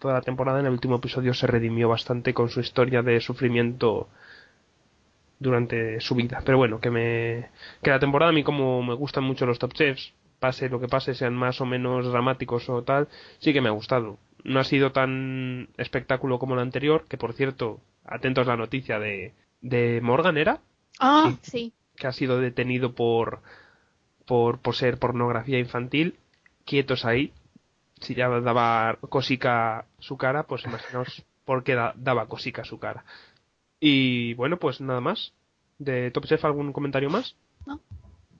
toda 0.00 0.14
la 0.14 0.22
temporada, 0.22 0.58
en 0.58 0.66
el 0.66 0.72
último 0.72 0.96
episodio 0.96 1.34
se 1.34 1.46
redimió 1.46 1.88
bastante 1.88 2.34
con 2.34 2.48
su 2.50 2.58
historia 2.58 3.00
de 3.00 3.20
sufrimiento 3.20 4.08
durante 5.38 6.00
su 6.00 6.16
vida. 6.16 6.42
Pero 6.44 6.58
bueno, 6.58 6.80
que 6.80 6.90
me 6.90 7.50
que 7.80 7.90
la 7.90 8.00
temporada 8.00 8.30
a 8.30 8.34
mí 8.34 8.42
como 8.42 8.82
me 8.82 8.94
gustan 8.94 9.22
mucho 9.22 9.46
los 9.46 9.60
top 9.60 9.72
chefs, 9.72 10.12
pase 10.40 10.68
lo 10.68 10.80
que 10.80 10.88
pase, 10.88 11.14
sean 11.14 11.36
más 11.36 11.60
o 11.60 11.64
menos 11.64 12.10
dramáticos 12.10 12.68
o 12.68 12.82
tal, 12.82 13.06
sí 13.38 13.52
que 13.52 13.60
me 13.60 13.68
ha 13.68 13.72
gustado. 13.72 14.18
No 14.42 14.58
ha 14.58 14.64
sido 14.64 14.90
tan 14.90 15.68
espectáculo 15.76 16.40
como 16.40 16.56
la 16.56 16.62
anterior, 16.62 17.04
que 17.08 17.18
por 17.18 17.34
cierto, 17.34 17.78
atentos 18.04 18.48
a 18.48 18.50
la 18.50 18.56
noticia 18.56 18.98
de 18.98 19.32
de 19.60 20.00
Morgan 20.02 20.38
era, 20.38 20.58
Ah, 20.98 21.34
sí. 21.42 21.72
que 21.94 22.08
ha 22.08 22.12
sido 22.12 22.40
detenido 22.40 22.96
por, 22.96 23.42
por, 24.26 24.58
por 24.58 24.74
ser 24.74 24.98
pornografía 24.98 25.60
infantil, 25.60 26.16
quietos 26.64 27.04
ahí. 27.04 27.32
Si 28.00 28.14
ya 28.14 28.28
daba 28.28 28.98
cosica 29.08 29.86
su 29.98 30.16
cara, 30.16 30.44
pues 30.44 30.64
imaginaos 30.64 31.24
por 31.44 31.64
qué 31.64 31.74
da- 31.74 31.94
daba 31.96 32.26
cosica 32.28 32.64
su 32.64 32.78
cara. 32.78 33.04
Y 33.80 34.34
bueno, 34.34 34.58
pues 34.58 34.80
nada 34.80 35.00
más. 35.00 35.32
¿De 35.78 36.10
Top 36.10 36.26
Chef 36.26 36.44
algún 36.44 36.72
comentario 36.72 37.10
más? 37.10 37.36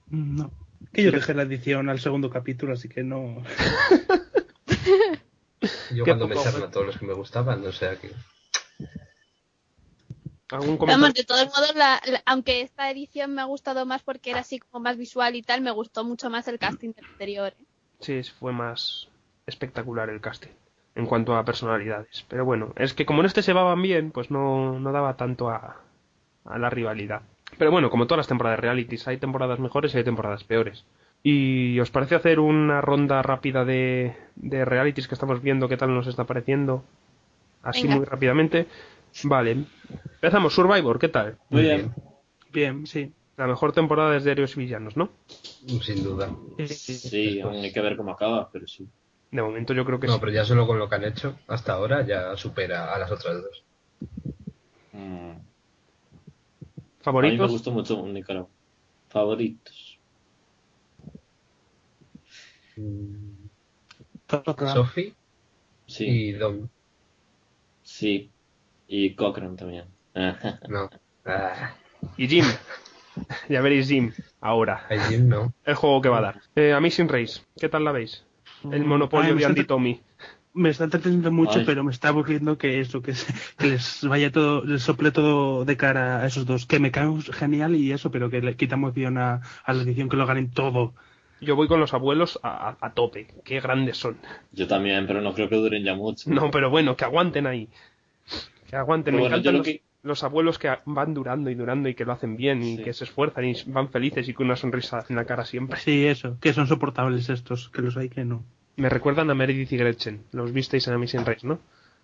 Mm, 0.07 0.35
No. 0.37 0.51
Que 0.93 1.03
yo 1.03 1.11
dejé 1.11 1.33
la 1.33 1.43
edición 1.43 1.89
al 1.89 1.99
segundo 1.99 2.29
capítulo, 2.29 2.73
así 2.73 2.87
que 2.89 3.03
no. 3.03 3.43
Yo 5.93 6.05
cuando 6.05 6.27
me 6.27 6.35
güey. 6.35 6.47
a 6.63 6.71
todos 6.71 6.85
los 6.87 6.97
que 6.97 7.05
me 7.05 7.13
gustaban, 7.13 7.65
o 7.65 7.71
sea 7.71 7.95
que. 7.97 8.11
¿Algún 10.51 10.77
Vamos, 10.77 10.79
comentario? 10.79 11.13
de 11.13 11.23
todos 11.25 11.45
modos, 11.47 11.75
la- 11.75 12.01
la- 12.07 12.23
aunque 12.25 12.61
esta 12.61 12.89
edición 12.89 13.35
me 13.35 13.41
ha 13.41 13.45
gustado 13.45 13.85
más 13.85 14.01
porque 14.03 14.31
era 14.31 14.39
así 14.39 14.59
como 14.59 14.81
más 14.83 14.97
visual 14.97 15.35
y 15.35 15.43
tal, 15.43 15.61
me 15.61 15.71
gustó 15.71 16.03
mucho 16.05 16.29
más 16.29 16.47
el 16.47 16.57
casting 16.59 16.93
del 16.93 17.05
anterior. 17.05 17.53
¿eh? 17.59 17.65
Sí, 17.99 18.21
fue 18.39 18.51
más 18.53 19.08
espectacular 19.49 20.09
el 20.09 20.21
casting 20.21 20.51
en 20.95 21.05
cuanto 21.05 21.35
a 21.35 21.45
personalidades. 21.45 22.25
Pero 22.29 22.45
bueno, 22.45 22.73
es 22.75 22.93
que 22.93 23.05
como 23.05 23.19
en 23.21 23.25
este 23.27 23.41
se 23.41 23.51
llevaban 23.51 23.81
bien, 23.81 24.11
pues 24.11 24.31
no, 24.31 24.79
no 24.79 24.91
daba 24.91 25.15
tanto 25.17 25.49
a, 25.49 25.77
a 26.45 26.57
la 26.57 26.69
rivalidad. 26.69 27.21
Pero 27.57 27.71
bueno, 27.71 27.89
como 27.89 28.05
todas 28.07 28.19
las 28.19 28.27
temporadas 28.27 28.57
de 28.57 28.61
realities, 28.61 29.07
hay 29.07 29.17
temporadas 29.17 29.59
mejores 29.59 29.93
y 29.93 29.97
hay 29.97 30.03
temporadas 30.03 30.43
peores. 30.43 30.85
¿Y 31.23 31.79
os 31.79 31.91
parece 31.91 32.15
hacer 32.15 32.39
una 32.39 32.79
ronda 32.79 33.21
rápida 33.21 33.65
de, 33.65 34.15
de 34.35 34.63
realities 34.65 35.07
que 35.07 35.15
estamos 35.15 35.41
viendo? 35.41 35.67
¿Qué 35.67 35.75
tal 35.77 35.93
nos 35.93 36.07
está 36.07 36.23
pareciendo? 36.23 36.83
Así 37.61 37.83
Venga. 37.83 37.95
muy 37.97 38.05
rápidamente. 38.05 38.67
Vale. 39.23 39.65
Empezamos. 40.15 40.53
Survivor, 40.53 40.97
¿qué 40.99 41.09
tal? 41.09 41.37
Muy 41.49 41.63
bien. 41.63 41.93
Bien, 42.53 42.87
sí. 42.87 43.11
La 43.35 43.47
mejor 43.47 43.73
temporada 43.73 44.15
es 44.15 44.23
de 44.23 44.31
Héroes 44.31 44.55
y 44.55 44.59
Villanos, 44.59 44.95
¿no? 44.95 45.09
Sin 45.81 46.03
duda. 46.03 46.29
Sí, 46.67 47.41
aún 47.41 47.55
hay 47.55 47.73
que 47.73 47.81
ver 47.81 47.97
cómo 47.97 48.11
acaba, 48.11 48.49
pero 48.51 48.67
sí. 48.67 48.87
De 49.31 49.41
momento 49.41 49.73
yo 49.73 49.85
creo 49.85 49.99
que 49.99 50.07
No, 50.07 50.13
sí. 50.13 50.19
pero 50.19 50.31
ya 50.31 50.43
solo 50.45 50.65
con 50.67 50.79
lo 50.79 50.89
que 50.89 50.95
han 50.95 51.03
hecho 51.03 51.37
hasta 51.47 51.73
ahora 51.73 52.05
ya 52.05 52.35
supera 52.35 52.93
a 52.93 52.99
las 52.99 53.11
otras 53.11 53.41
dos. 53.41 53.63
Mm. 54.93 55.31
A 55.31 57.21
mí 57.21 57.37
me 57.37 57.37
¿Favoritos? 57.37 57.51
gustó 57.51 57.71
mucho 57.71 58.05
Nicaragua. 58.07 58.49
Favoritos. 59.09 59.99
Sophie 64.73 65.13
Sí, 65.87 66.05
y 66.07 66.31
Dom. 66.33 66.67
sí. 67.83 68.29
Y 68.87 69.15
Cochran 69.15 69.55
también. 69.55 69.85
No. 70.67 70.89
Ah, 71.25 71.75
Y 72.17 72.27
Jim. 72.27 72.45
ya 73.49 73.61
veréis 73.61 73.87
Jim 73.87 74.13
ahora. 74.41 74.85
a 74.89 74.97
Jim 75.09 75.27
no. 75.27 75.53
El 75.65 75.75
juego 75.75 76.01
que 76.01 76.09
va 76.09 76.19
a 76.19 76.21
dar. 76.21 76.41
Eh, 76.55 76.73
Amazing 76.73 77.09
Race, 77.09 77.41
¿qué 77.57 77.69
tal 77.69 77.83
la 77.83 77.91
veis? 77.91 78.25
El 78.71 78.85
monopolio 78.85 79.27
ay, 79.29 79.33
me 79.33 79.35
de 79.35 79.41
está 79.41 79.49
Andy 79.49 79.63
Tommy. 79.65 80.01
Me 80.53 80.69
está 80.69 80.83
entreteniendo 80.85 81.31
mucho, 81.31 81.59
Ay. 81.59 81.63
pero 81.65 81.83
me 81.83 81.91
está 81.91 82.07
aburriendo 82.09 82.57
que 82.57 82.79
eso, 82.79 83.01
que, 83.01 83.13
que 83.57 83.67
les 83.67 84.03
vaya 84.03 84.31
todo, 84.31 84.65
les 84.65 84.81
sople 84.81 85.11
todo 85.11 85.63
de 85.63 85.77
cara 85.77 86.21
a 86.21 86.25
esos 86.25 86.45
dos. 86.45 86.65
Que 86.65 86.79
me 86.79 86.91
caen 86.91 87.21
genial 87.21 87.75
y 87.75 87.91
eso, 87.91 88.09
pero 88.11 88.29
que 88.29 88.41
le 88.41 88.55
quita 88.55 88.75
emoción 88.75 89.17
a, 89.19 89.41
a 89.63 89.73
la 89.73 89.83
edición 89.83 90.09
que 90.09 90.17
lo 90.17 90.25
ganen 90.25 90.49
todo. 90.51 90.93
Yo 91.39 91.55
voy 91.55 91.67
con 91.67 91.79
los 91.79 91.93
abuelos 91.93 92.39
a, 92.43 92.69
a- 92.69 92.77
a 92.81 92.93
tope. 92.93 93.27
Qué 93.45 93.61
grandes 93.61 93.97
son. 93.97 94.17
Yo 94.51 94.67
también, 94.67 95.05
pero 95.07 95.21
no 95.21 95.33
creo 95.33 95.47
que 95.49 95.55
duren 95.55 95.83
ya 95.83 95.95
mucho. 95.95 96.29
No, 96.29 96.51
pero 96.51 96.69
bueno, 96.69 96.97
que 96.97 97.05
aguanten 97.05 97.47
ahí. 97.47 97.69
Que 98.69 98.75
aguanten. 98.75 99.13
Pero 99.13 99.17
Me 99.17 99.21
bueno, 99.29 99.35
encantan 99.37 99.43
yo 99.45 99.51
lo 99.51 99.57
los, 99.59 99.67
que- 99.67 99.83
los 100.03 100.23
abuelos 100.23 100.57
que 100.59 100.69
van 100.85 101.13
durando 101.13 101.49
y 101.49 101.55
durando 101.55 101.89
y 101.89 101.93
que 101.95 102.05
lo 102.05 102.13
hacen 102.13 102.37
bien 102.37 102.63
y 102.63 102.77
Sí. 102.77 102.83
que 102.83 102.93
se 102.93 103.03
esfuerzan 103.03 103.45
y 103.45 103.53
van 103.67 103.89
felices 103.89 104.27
y 104.29 104.33
con 104.33 104.45
una 104.45 104.55
sonrisa 104.55 105.05
en 105.09 105.15
la 105.17 105.25
cara 105.25 105.43
siempre. 105.45 105.79
Sí, 105.79 106.05
eso, 106.07 106.37
que 106.39 106.53
son 106.53 106.67
soportables 106.67 107.29
estos, 107.29 107.69
que 107.69 107.81
los 107.81 107.97
hay 107.97 108.09
que 108.09 108.23
no. 108.25 108.43
Me 108.77 108.87
recuerdan 108.89 109.29
a 109.29 109.35
Meredith 109.35 109.71
y 109.73 109.77
Gretchen. 109.77 110.23
Los 110.31 110.53
visteis 110.53 110.87
en 110.87 110.93
Amazing 110.93 111.25
Race, 111.25 111.45
¿no? 111.45 111.59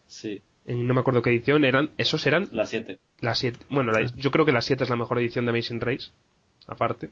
Sí, 0.08 0.42
En 0.68 0.88
no 0.88 0.94
me 0.96 1.00
acuerdo 1.02 1.22
qué 1.22 1.30
edición 1.30 1.64
eran. 1.64 1.92
Esos 1.98 2.26
eran 2.28 2.50
las 2.52 2.70
7. 2.70 2.98
La 3.22 3.36
7. 3.36 3.60
Bueno, 3.70 3.92
la- 3.92 4.02
yo 4.02 4.32
creo 4.32 4.46
que 4.46 4.52
la 4.52 4.62
7 4.62 4.84
es 4.84 4.90
la 4.90 4.96
mejor 4.96 5.20
edición 5.20 5.46
de 5.46 5.52
Amazing 5.52 5.80
Race, 5.80 6.10
aparte. 6.68 7.12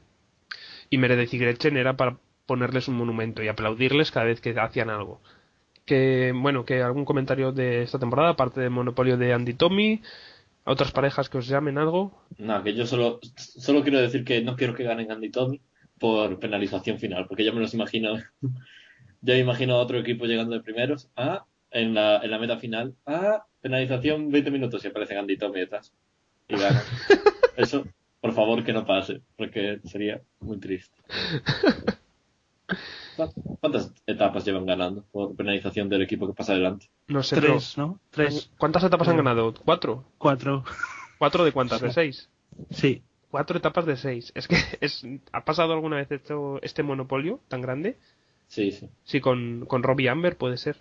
Y 0.90 0.98
Meredith 0.98 1.32
y 1.34 1.38
Gretchen 1.38 1.76
era 1.76 1.94
para 1.96 2.16
ponerles 2.46 2.88
un 2.88 2.96
monumento 2.96 3.42
y 3.42 3.48
aplaudirles 3.48 4.10
cada 4.10 4.26
vez 4.26 4.40
que 4.40 4.58
hacían 4.58 4.90
algo. 4.90 5.20
Que, 5.86 6.32
bueno, 6.34 6.64
que 6.64 6.82
algún 6.82 7.04
comentario 7.04 7.52
de 7.52 7.82
esta 7.82 7.98
temporada, 7.98 8.30
aparte 8.30 8.60
del 8.60 8.70
monopolio 8.70 9.16
de 9.16 9.32
Andy 9.32 9.54
Tommy, 9.54 10.02
a 10.64 10.72
otras 10.72 10.92
parejas 10.92 11.28
que 11.28 11.38
os 11.38 11.46
llamen 11.48 11.78
algo. 11.78 12.12
No, 12.38 12.62
que 12.62 12.74
yo 12.74 12.86
solo, 12.86 13.20
solo 13.36 13.82
quiero 13.82 14.00
decir 14.00 14.24
que 14.24 14.42
no 14.42 14.56
quiero 14.56 14.74
que 14.74 14.84
ganen 14.84 15.10
Andy 15.10 15.30
Tommy 15.30 15.60
por 15.98 16.38
penalización 16.38 16.98
final, 16.98 17.26
porque 17.26 17.44
ya 17.44 17.52
me 17.52 17.60
los 17.60 17.74
imagino. 17.74 18.16
Ya 19.26 19.32
me 19.32 19.40
imagino 19.40 19.76
a 19.76 19.78
otro 19.78 19.98
equipo 19.98 20.26
llegando 20.26 20.54
de 20.54 20.60
primeros. 20.60 21.08
Ah, 21.16 21.46
en 21.70 21.94
la, 21.94 22.18
en 22.18 22.30
la 22.30 22.38
meta 22.38 22.58
final. 22.58 22.94
Ah, 23.06 23.46
penalización 23.62 24.30
20 24.30 24.50
minutos 24.50 24.84
y 24.84 24.88
aparece 24.88 25.16
Andy 25.16 25.38
Tommy 25.38 25.60
detrás. 25.60 25.94
Y 26.46 26.56
ganan. 26.56 26.82
Eso, 27.56 27.86
por 28.20 28.34
favor, 28.34 28.62
que 28.62 28.74
no 28.74 28.84
pase, 28.84 29.22
porque 29.38 29.80
sería 29.84 30.20
muy 30.40 30.58
triste. 30.58 31.00
¿Cuántas 33.60 33.92
etapas 34.06 34.44
llevan 34.44 34.66
ganando 34.66 35.04
por 35.12 35.34
penalización 35.36 35.88
del 35.88 36.02
equipo 36.02 36.26
que 36.26 36.32
pasa 36.34 36.52
adelante? 36.52 36.86
No 37.08 37.22
sé, 37.22 37.36
Tres, 37.36 37.76
¿no? 37.78 38.00
Tres, 38.10 38.50
¿Cuántas 38.58 38.84
etapas 38.84 39.08
han 39.08 39.16
ganado? 39.16 39.54
¿Cuatro? 39.64 40.04
cuatro. 40.18 40.64
¿Cuatro 41.18 41.44
de 41.44 41.52
cuántas? 41.52 41.80
¿De 41.80 41.92
seis? 41.92 42.28
Sí. 42.70 43.02
Cuatro 43.30 43.56
etapas 43.58 43.86
de 43.86 43.96
seis. 43.96 44.32
Es 44.34 44.48
que 44.48 44.56
es, 44.80 45.06
¿ha 45.32 45.44
pasado 45.44 45.72
alguna 45.72 45.96
vez 45.96 46.10
esto, 46.10 46.58
este 46.62 46.82
monopolio 46.82 47.40
tan 47.48 47.60
grande? 47.60 47.98
Sí, 48.48 48.70
sí. 48.72 48.88
Sí, 49.04 49.20
con, 49.20 49.64
con 49.66 49.82
Robbie 49.82 50.08
Amber 50.08 50.36
puede 50.36 50.56
ser. 50.56 50.76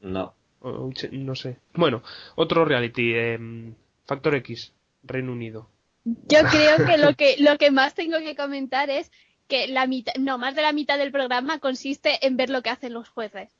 No. 0.00 0.34
O- 0.60 0.90
no 1.12 1.34
sé. 1.34 1.58
Bueno, 1.74 2.02
otro 2.36 2.64
reality. 2.64 3.14
em, 3.14 3.74
Factor 4.04 4.34
X, 4.36 4.72
Reino 5.04 5.32
Unido. 5.32 5.68
Yo 6.04 6.40
creo 6.50 6.84
que 6.84 6.98
lo 6.98 7.14
que 7.16 7.36
lo 7.38 7.56
que 7.58 7.70
más 7.70 7.94
tengo 7.94 8.18
que 8.18 8.34
comentar 8.36 8.90
es 8.90 9.10
que 9.52 9.68
la 9.68 9.86
mitad, 9.86 10.14
no, 10.18 10.38
más 10.38 10.54
de 10.54 10.62
la 10.62 10.72
mitad 10.72 10.96
del 10.96 11.12
programa 11.12 11.58
consiste 11.58 12.26
en 12.26 12.38
ver 12.38 12.48
lo 12.48 12.62
que 12.62 12.70
hacen 12.70 12.94
los 12.94 13.10
jueces. 13.10 13.50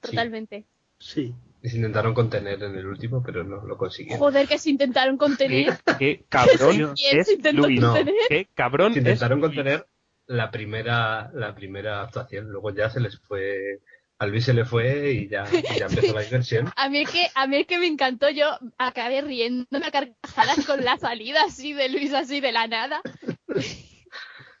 Totalmente. 0.00 0.64
Sí. 0.98 1.34
Y 1.62 1.68
se 1.68 1.76
intentaron 1.76 2.14
contener 2.14 2.62
en 2.62 2.74
el 2.76 2.86
último, 2.86 3.22
pero 3.22 3.44
no 3.44 3.60
lo 3.66 3.76
consiguieron. 3.76 4.20
Joder, 4.20 4.48
que 4.48 4.56
se 4.56 4.70
intentaron 4.70 5.16
¿Qué, 5.16 5.18
contener. 5.18 5.78
qué 5.98 6.24
cabrón 6.30 6.94
¿Quién 6.94 7.18
es 7.20 7.26
se 7.26 7.34
intentó 7.34 7.66
Luis? 7.66 7.80
contener? 7.80 8.14
¿Qué 8.28 8.48
cabrón 8.54 8.94
Se 8.94 9.00
es 9.00 9.04
intentaron 9.04 9.40
Luis? 9.40 9.48
contener 9.54 9.86
la 10.28 10.50
primera, 10.50 11.30
la 11.34 11.54
primera 11.54 12.00
actuación, 12.02 12.48
luego 12.50 12.74
ya 12.74 12.88
se 12.88 13.00
les 13.00 13.18
fue, 13.18 13.80
a 14.18 14.26
Luis 14.26 14.44
se 14.46 14.54
le 14.54 14.64
fue 14.64 15.12
y 15.12 15.28
ya, 15.28 15.44
y 15.52 15.78
ya 15.78 15.86
empezó 15.86 16.14
la 16.14 16.20
diversión. 16.22 16.70
A 16.74 16.88
mí 16.88 16.98
el 17.00 17.08
que, 17.08 17.26
a 17.34 17.46
mí 17.46 17.56
el 17.56 17.66
que 17.66 17.78
me 17.78 17.86
encantó, 17.86 18.30
yo 18.30 18.46
acabé 18.78 19.20
riéndome 19.20 19.86
a 19.86 19.90
carcajadas 19.90 20.64
con 20.66 20.82
la 20.84 20.96
salida 20.96 21.42
así 21.44 21.74
de 21.74 21.90
Luis, 21.90 22.14
así 22.14 22.40
de 22.40 22.52
la 22.52 22.66
nada. 22.66 23.02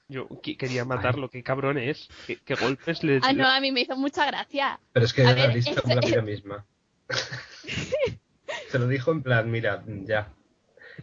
Yo 0.08 0.26
qui- 0.28 0.56
quería 0.56 0.84
matarlo, 0.84 1.28
qué 1.28 1.42
cabrón 1.42 1.76
es. 1.78 2.08
¿Qué, 2.26 2.38
qué 2.44 2.54
golpes 2.54 3.02
le... 3.02 3.20
Ah, 3.22 3.32
no, 3.34 3.46
a 3.46 3.60
mí 3.60 3.70
me 3.72 3.82
hizo 3.82 3.96
mucha 3.96 4.24
gracia. 4.26 4.80
Pero 4.92 5.04
es 5.04 5.12
que 5.12 5.22
A 5.22 5.30
era 5.32 5.46
ver, 5.48 5.62
como 5.82 5.94
la 5.94 6.00
vida 6.00 6.22
misma. 6.22 6.64
se 8.70 8.78
lo 8.78 8.88
dijo 8.88 9.12
en 9.12 9.22
plan, 9.22 9.50
mira, 9.50 9.82
ya. 9.86 10.32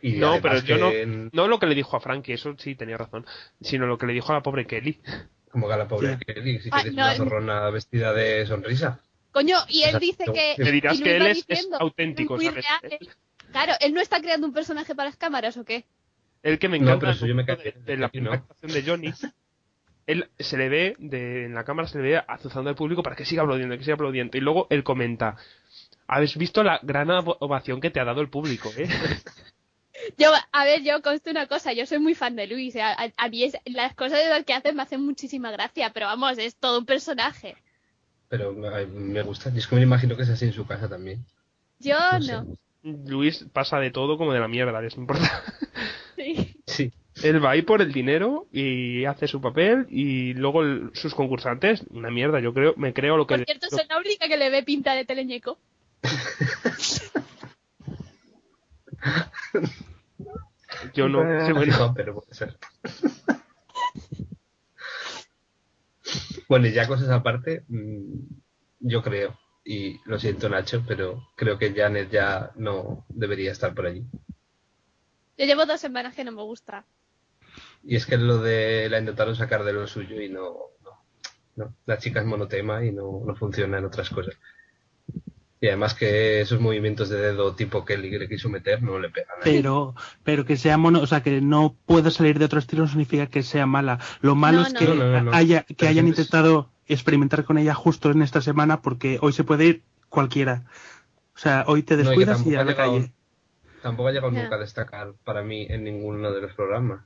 Y 0.01 0.13
No, 0.13 0.41
pero 0.41 0.59
yo 0.59 0.77
no, 0.77 0.89
que 0.91 1.29
no 1.31 1.47
lo 1.47 1.59
que 1.59 1.67
le 1.67 1.75
dijo 1.75 1.95
a 1.95 1.99
Frankie, 1.99 2.33
eso 2.33 2.55
sí 2.57 2.75
tenía 2.75 2.97
razón, 2.97 3.25
sino 3.61 3.85
lo 3.87 3.97
que 3.97 4.07
le 4.07 4.13
dijo 4.13 4.31
a 4.31 4.35
la 4.35 4.43
pobre 4.43 4.65
Kelly. 4.65 4.99
Como 5.51 5.67
que 5.67 5.73
a 5.73 5.77
la 5.77 5.87
pobre. 5.87 6.17
Kelly, 6.17 6.59
si 6.59 6.69
Ah, 6.71 6.81
quieres 6.81 6.93
no, 6.95 7.03
una 7.05 7.15
zorrona 7.15 7.69
vestida 7.69 8.11
de 8.11 8.45
sonrisa. 8.45 8.99
Coño, 9.31 9.57
y 9.69 9.83
él 9.83 9.95
Exacto. 9.95 10.05
dice 10.05 10.23
que. 10.33 10.63
Le 10.63 10.71
dirás 10.71 10.99
que 10.99 11.15
él 11.15 11.27
es, 11.27 11.45
auténtico, 11.79 12.37
¿sabes? 12.41 12.55
real. 12.55 12.99
Claro, 13.51 13.73
él 13.79 13.93
no 13.93 14.01
está 14.01 14.19
creando 14.19 14.47
un 14.47 14.53
personaje 14.53 14.95
para 14.95 15.09
las 15.09 15.17
cámaras, 15.17 15.55
¿o 15.57 15.63
qué? 15.63 15.85
El 16.45 16.59
que 16.59 16.69
me 16.69 16.77
No, 16.77 16.85
encanta 16.85 16.99
pero 17.01 17.11
eso 17.13 17.25
yo 17.25 17.33
me 17.35 17.43
de, 17.43 17.47
cagué. 17.57 17.71
de 17.71 17.97
la 17.97 18.09
primera 18.09 18.35
No. 18.37 18.41
actuación 18.43 18.71
de 18.71 18.83
Johnny. 18.89 19.13
Él 20.07 20.29
se 20.37 20.57
le 20.57 20.69
ve, 20.69 20.95
de, 20.99 21.45
en 21.45 21.55
la 21.55 21.63
cámara 21.63 21.87
se 21.87 21.97
le 21.97 22.03
ve 22.03 22.23
azuzando 22.27 22.69
al 22.69 22.75
público 22.75 23.01
para 23.01 23.15
que 23.15 23.25
siga 23.25 23.41
aplaudiendo, 23.41 23.75
que 23.75 23.83
siga 23.83 23.95
aplaudiendo. 23.95 24.37
Y 24.37 24.41
luego 24.41 24.67
él 24.69 24.83
comenta, 24.83 25.35
¿habéis 26.05 26.37
visto 26.37 26.63
la 26.63 26.79
gran 26.83 27.07
ov- 27.07 27.37
ovación 27.39 27.81
que 27.81 27.89
te 27.89 27.99
ha 27.99 28.05
dado 28.05 28.21
el 28.21 28.29
público, 28.29 28.71
eh? 28.77 28.87
Yo, 30.19 30.29
a 30.51 30.65
ver, 30.65 30.83
yo 30.83 31.01
conste 31.01 31.31
una 31.31 31.47
cosa, 31.47 31.73
yo 31.73 31.85
soy 31.87 31.97
muy 31.99 32.13
fan 32.13 32.35
de 32.35 32.45
Luis. 32.45 32.75
A, 32.75 32.91
a- 32.91 33.11
a 33.17 33.29
mí 33.29 33.43
es- 33.45 33.57
las 33.65 33.95
cosas 33.95 34.19
de 34.23 34.29
las 34.29 34.43
que 34.45 34.53
hace 34.53 34.73
me 34.73 34.83
hacen 34.83 35.01
muchísima 35.01 35.49
gracia, 35.51 35.91
pero 35.93 36.05
vamos, 36.05 36.37
es 36.37 36.55
todo 36.57 36.77
un 36.79 36.85
personaje. 36.85 37.55
Pero 38.29 38.53
me, 38.53 38.85
me 38.85 39.21
gusta. 39.23 39.49
Y 39.55 39.57
es 39.57 39.65
que 39.65 39.75
me 39.75 39.81
imagino 39.81 40.15
que 40.15 40.21
es 40.23 40.29
así 40.29 40.45
en 40.45 40.53
su 40.53 40.67
casa 40.67 40.87
también. 40.87 41.25
Yo 41.79 41.95
No 42.11 42.21
sé. 42.21 42.31
no. 42.33 42.45
Luis 42.83 43.45
pasa 43.51 43.79
de 43.79 43.89
todo 43.89 44.17
como 44.19 44.33
de 44.33 44.39
la 44.41 44.47
mierda, 44.47 44.79
les 44.81 44.95
importa. 44.97 45.41
Sí. 46.17 46.61
Sí. 46.65 46.91
Él 47.23 47.43
va 47.43 47.51
ahí 47.51 47.61
por 47.61 47.81
el 47.81 47.93
dinero 47.93 48.47
y 48.51 49.05
hace 49.05 49.27
su 49.27 49.39
papel 49.39 49.87
y 49.89 50.33
luego 50.33 50.63
el- 50.63 50.91
sus 50.93 51.15
concursantes, 51.15 51.83
una 51.89 52.11
mierda, 52.11 52.41
yo 52.41 52.53
creo, 52.53 52.73
me 52.75 52.93
creo 52.93 53.15
lo 53.15 53.25
que... 53.25 53.37
Por 53.37 53.45
cierto, 53.45 53.67
lo- 53.71 53.77
soy 53.77 53.85
la 53.87 53.97
única 53.99 54.27
que 54.27 54.35
le 54.37 54.49
ve 54.49 54.63
pinta 54.63 54.93
de 54.93 55.05
teleñeco. 55.05 55.57
Yo 60.93 61.07
no. 61.09 61.21
Eh, 61.23 61.45
sí, 61.45 61.51
bueno. 61.53 61.77
no, 61.77 61.93
pero 61.93 62.13
puede 62.15 62.33
ser. 62.33 62.57
bueno, 66.47 66.67
y 66.67 66.73
ya 66.73 66.87
cosas 66.87 67.09
aparte, 67.09 67.63
mm, 67.67 68.13
yo 68.79 69.01
creo, 69.01 69.37
y 69.63 69.97
lo 70.05 70.19
siento 70.19 70.49
Nacho, 70.49 70.83
pero 70.87 71.27
creo 71.35 71.57
que 71.57 71.73
Janet 71.73 72.09
ya 72.11 72.51
no 72.55 73.05
debería 73.09 73.51
estar 73.51 73.73
por 73.73 73.87
allí. 73.87 74.03
Yo 75.37 75.45
llevo 75.45 75.65
dos 75.65 75.81
semanas 75.81 76.15
que 76.15 76.23
no 76.23 76.31
me 76.31 76.43
gusta. 76.43 76.85
Y 77.83 77.95
es 77.95 78.05
que 78.05 78.17
lo 78.17 78.39
de 78.39 78.89
la 78.89 78.99
intentaron 78.99 79.35
sacar 79.35 79.63
de 79.63 79.73
lo 79.73 79.87
suyo 79.87 80.21
y 80.21 80.29
no, 80.29 80.55
no, 80.83 80.91
no. 81.55 81.73
La 81.85 81.97
chica 81.97 82.19
es 82.19 82.25
monotema 82.25 82.83
y 82.83 82.91
no, 82.91 83.21
no 83.25 83.35
funciona 83.35 83.77
en 83.77 83.85
otras 83.85 84.09
cosas. 84.09 84.35
Y 85.61 85.67
además 85.67 85.93
que 85.93 86.41
esos 86.41 86.59
movimientos 86.59 87.09
de 87.09 87.17
dedo 87.17 87.55
tipo 87.55 87.85
Kelly 87.85 88.09
que 88.09 88.19
le 88.19 88.29
quiso 88.29 88.49
meter 88.49 88.83
no 88.83 88.99
le 88.99 89.09
pegan. 89.09 89.31
a 89.31 89.39
nadie. 89.39 89.53
Pero, 89.57 89.95
pero 90.23 90.45
que 90.45 90.57
sea 90.57 90.77
mono, 90.77 91.01
o 91.01 91.07
sea, 91.07 91.23
que 91.23 91.41
no 91.41 91.75
pueda 91.85 92.11
salir 92.11 92.39
de 92.39 92.45
otro 92.45 92.59
estilo 92.59 92.83
no 92.83 92.89
significa 92.89 93.27
que 93.27 93.41
sea 93.41 93.65
mala. 93.65 93.99
Lo 94.21 94.35
malo 94.35 94.59
No, 94.61 94.67
es 94.67 94.73
no. 94.73 94.79
que, 94.79 94.85
No, 94.85 94.95
no, 94.95 95.11
no, 95.11 95.21
no. 95.23 95.33
haya, 95.33 95.63
que 95.63 95.87
hayan 95.87 96.07
intentado 96.07 96.69
experimentar 96.87 97.45
con 97.45 97.57
ella 97.57 97.73
justo 97.73 98.11
en 98.11 98.21
esta 98.21 98.41
semana 98.41 98.81
porque 98.81 99.17
hoy 99.21 99.33
se 99.33 99.43
puede 99.43 99.65
ir 99.65 99.83
cualquiera. 100.09 100.65
O 101.35 101.39
sea, 101.39 101.65
hoy 101.67 101.83
te 101.83 101.95
y 101.95 101.97
descuidas 101.97 102.41
y, 102.41 102.51
tampoco 102.51 102.61
a 102.61 102.65
la 102.65 102.75
calle. 102.75 103.13
Tampoco 103.85 104.09
ha 104.09 104.11
llegado 104.13 104.31
nunca 104.31 104.55
a 104.55 104.57
destacar 104.57 105.13
para 105.23 105.43
mí 105.43 105.67
en 105.69 105.83
ninguno 105.83 106.31
de 106.31 106.41
los 106.41 106.55
programas. 106.55 107.05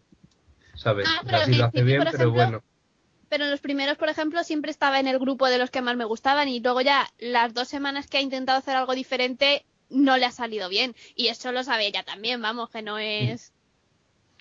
¿Sabes? 0.75 1.05
Ah, 1.09 1.23
pero 1.25 1.57
lo 1.57 1.65
hace 1.65 1.83
bien, 1.83 1.97
pero 1.99 2.09
ejemplo, 2.11 2.31
bueno. 2.31 2.63
Pero 3.27 3.43
en 3.43 3.51
los 3.51 3.59
primeros, 3.59 3.97
por 3.97 4.07
ejemplo, 4.07 4.45
siempre 4.45 4.71
estaba 4.71 4.97
en 4.97 5.07
el 5.07 5.19
grupo 5.19 5.47
de 5.47 5.57
los 5.57 5.71
que 5.71 5.81
más 5.81 5.97
me 5.97 6.05
gustaban 6.05 6.47
y 6.47 6.61
luego 6.61 6.79
ya 6.79 7.05
las 7.17 7.53
dos 7.53 7.67
semanas 7.67 8.07
que 8.07 8.19
ha 8.19 8.21
intentado 8.21 8.59
hacer 8.59 8.77
algo 8.77 8.95
diferente 8.95 9.65
no 9.89 10.15
le 10.15 10.25
ha 10.25 10.31
salido 10.31 10.69
bien. 10.69 10.95
Y 11.15 11.27
eso 11.27 11.51
lo 11.51 11.65
sabe 11.65 11.85
ella 11.85 12.03
también, 12.03 12.41
vamos, 12.41 12.69
que 12.69 12.81
no 12.81 12.97
es... 12.97 13.51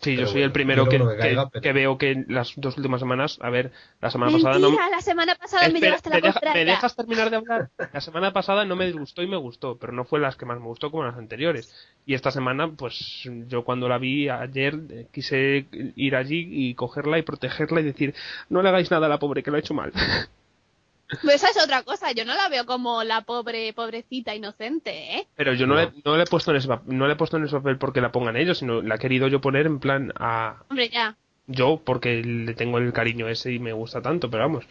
Sí, 0.01 0.15
yo 0.17 0.27
soy 0.27 0.35
bueno, 0.35 0.47
el 0.47 0.53
primero 0.53 0.89
que, 0.89 0.99
que 0.99 1.05
que- 1.09 1.17
caiga, 1.17 1.49
pero- 1.51 1.61
que 1.63 1.73
veo 1.73 1.99
que 1.99 2.25
las 2.29 2.53
dos 2.57 2.77
últimas 2.77 3.01
semanas, 3.01 3.39
a 3.43 3.51
ver, 3.51 3.73
la 4.01 4.11
semana 4.13 4.31
Mentira, 4.31 4.53
pasada 4.53 4.71
no... 4.71 4.91
la 4.91 5.01
semana 5.01 5.35
pasada 5.35 5.69
me 5.71 5.81
llevaste 5.81 6.09
la 6.09 6.17
¿me, 6.17 6.23
deja- 6.23 6.33
contraria. 6.35 6.65
¿me 6.65 6.71
dejas 6.71 6.95
terminar 6.97 7.31
de 7.31 7.37
hablar? 7.37 7.71
La 7.93 8.01
semana 8.01 8.33
pasada 8.33 8.65
no 8.65 8.77
me 8.77 8.87
disgustó 8.87 9.23
y 9.23 9.27
me 9.27 9.37
gustó, 9.37 9.77
pero 9.77 9.93
no 9.93 10.05
fue 10.05 10.21
las 10.21 10.37
que 10.37 10.47
más 10.47 10.59
me 10.61 10.67
gustó 10.67 10.93
como 10.93 11.03
las 11.05 11.17
anteriores. 11.17 11.75
Y 12.07 12.15
esta 12.15 12.31
semana, 12.31 12.71
pues 12.77 13.29
yo 13.49 13.65
cuando 13.65 13.89
la 13.89 13.99
vi 13.99 14.29
ayer 14.29 14.79
eh, 14.91 15.07
quise 15.13 15.67
ir 15.97 16.15
allí 16.15 16.47
y 16.49 16.75
cogerla 16.75 17.19
y 17.19 17.23
protegerla 17.23 17.81
y 17.81 17.85
decir, 17.85 18.15
no 18.51 18.63
le 18.63 18.69
hagáis 18.69 18.93
nada 18.93 19.07
a 19.07 19.09
la 19.09 19.19
pobre 19.19 19.43
que 19.43 19.51
lo 19.51 19.57
ha 19.57 19.61
hecho 19.61 19.75
mal. 19.75 19.93
Pues 21.23 21.37
esa 21.37 21.51
es 21.51 21.63
otra 21.63 21.83
cosa, 21.83 22.13
yo 22.13 22.25
no 22.25 22.35
la 22.35 22.49
veo 22.49 22.67
como 22.67 23.03
la 23.03 23.23
pobre, 23.23 23.73
pobrecita 23.73 24.35
inocente, 24.35 25.17
¿eh? 25.17 25.27
Pero 25.37 25.55
yo 25.55 25.67
no, 25.67 25.77
Le, 25.77 25.93
no 26.05 26.17
le 26.17 26.25
he 26.25 26.27
puesto 26.27 26.51
en 26.51 26.59
ese 26.59 26.69
no 26.87 27.07
le 27.07 27.15
he 27.15 27.17
puesto 27.17 27.37
en 27.39 27.45
ese 27.45 27.57
papel 27.57 27.79
porque 27.79 28.01
la 28.01 28.13
pongan 28.13 28.37
ellos, 28.37 28.59
sino 28.59 28.83
la 28.83 28.97
he 28.97 28.99
querido 28.99 29.27
yo 29.29 29.41
poner 29.41 29.67
en 29.67 29.79
plan 29.81 30.13
a 30.17 30.63
Hombre, 30.69 30.91
ya. 30.91 31.17
yo 31.47 31.81
porque 31.85 32.23
le 32.23 32.55
tengo 32.55 32.79
el 32.79 32.93
cariño 32.93 33.29
ese 33.29 33.53
y 33.53 33.59
me 33.59 33.73
gusta 33.73 34.03
tanto, 34.03 34.31
pero 34.31 34.43
vamos. 34.45 34.67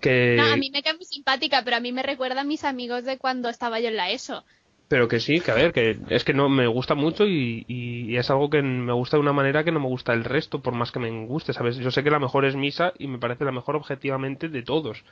Que 0.00 0.36
No, 0.38 0.44
a 0.44 0.56
mí 0.56 0.70
me 0.70 0.82
cae 0.82 0.94
muy 0.94 1.04
simpática, 1.04 1.62
pero 1.64 1.76
a 1.76 1.80
mí 1.80 1.92
me 1.92 2.02
recuerda 2.02 2.42
a 2.42 2.44
mis 2.44 2.64
amigos 2.64 3.04
de 3.04 3.18
cuando 3.18 3.48
estaba 3.48 3.80
yo 3.80 3.88
en 3.88 3.96
la 3.96 4.10
ESO. 4.10 4.44
Pero 4.88 5.08
que 5.08 5.18
sí, 5.18 5.40
que 5.40 5.50
a 5.50 5.54
ver, 5.54 5.72
que 5.72 5.98
es 6.10 6.22
que 6.22 6.32
no 6.32 6.48
me 6.48 6.68
gusta 6.68 6.94
mucho 6.94 7.26
y, 7.26 7.64
y 7.66 8.16
es 8.16 8.30
algo 8.30 8.50
que 8.50 8.62
me 8.62 8.92
gusta 8.92 9.16
de 9.16 9.20
una 9.22 9.32
manera 9.32 9.64
que 9.64 9.72
no 9.72 9.80
me 9.80 9.88
gusta 9.88 10.12
el 10.12 10.22
resto, 10.22 10.62
por 10.62 10.74
más 10.74 10.92
que 10.92 11.00
me 11.00 11.10
guste, 11.26 11.52
¿sabes? 11.52 11.76
Yo 11.78 11.90
sé 11.90 12.04
que 12.04 12.10
la 12.10 12.20
mejor 12.20 12.44
es 12.44 12.54
Misa 12.54 12.92
y 12.98 13.08
me 13.08 13.18
parece 13.18 13.44
la 13.44 13.50
mejor 13.50 13.74
objetivamente 13.74 14.48
de 14.48 14.62
todos. 14.62 15.04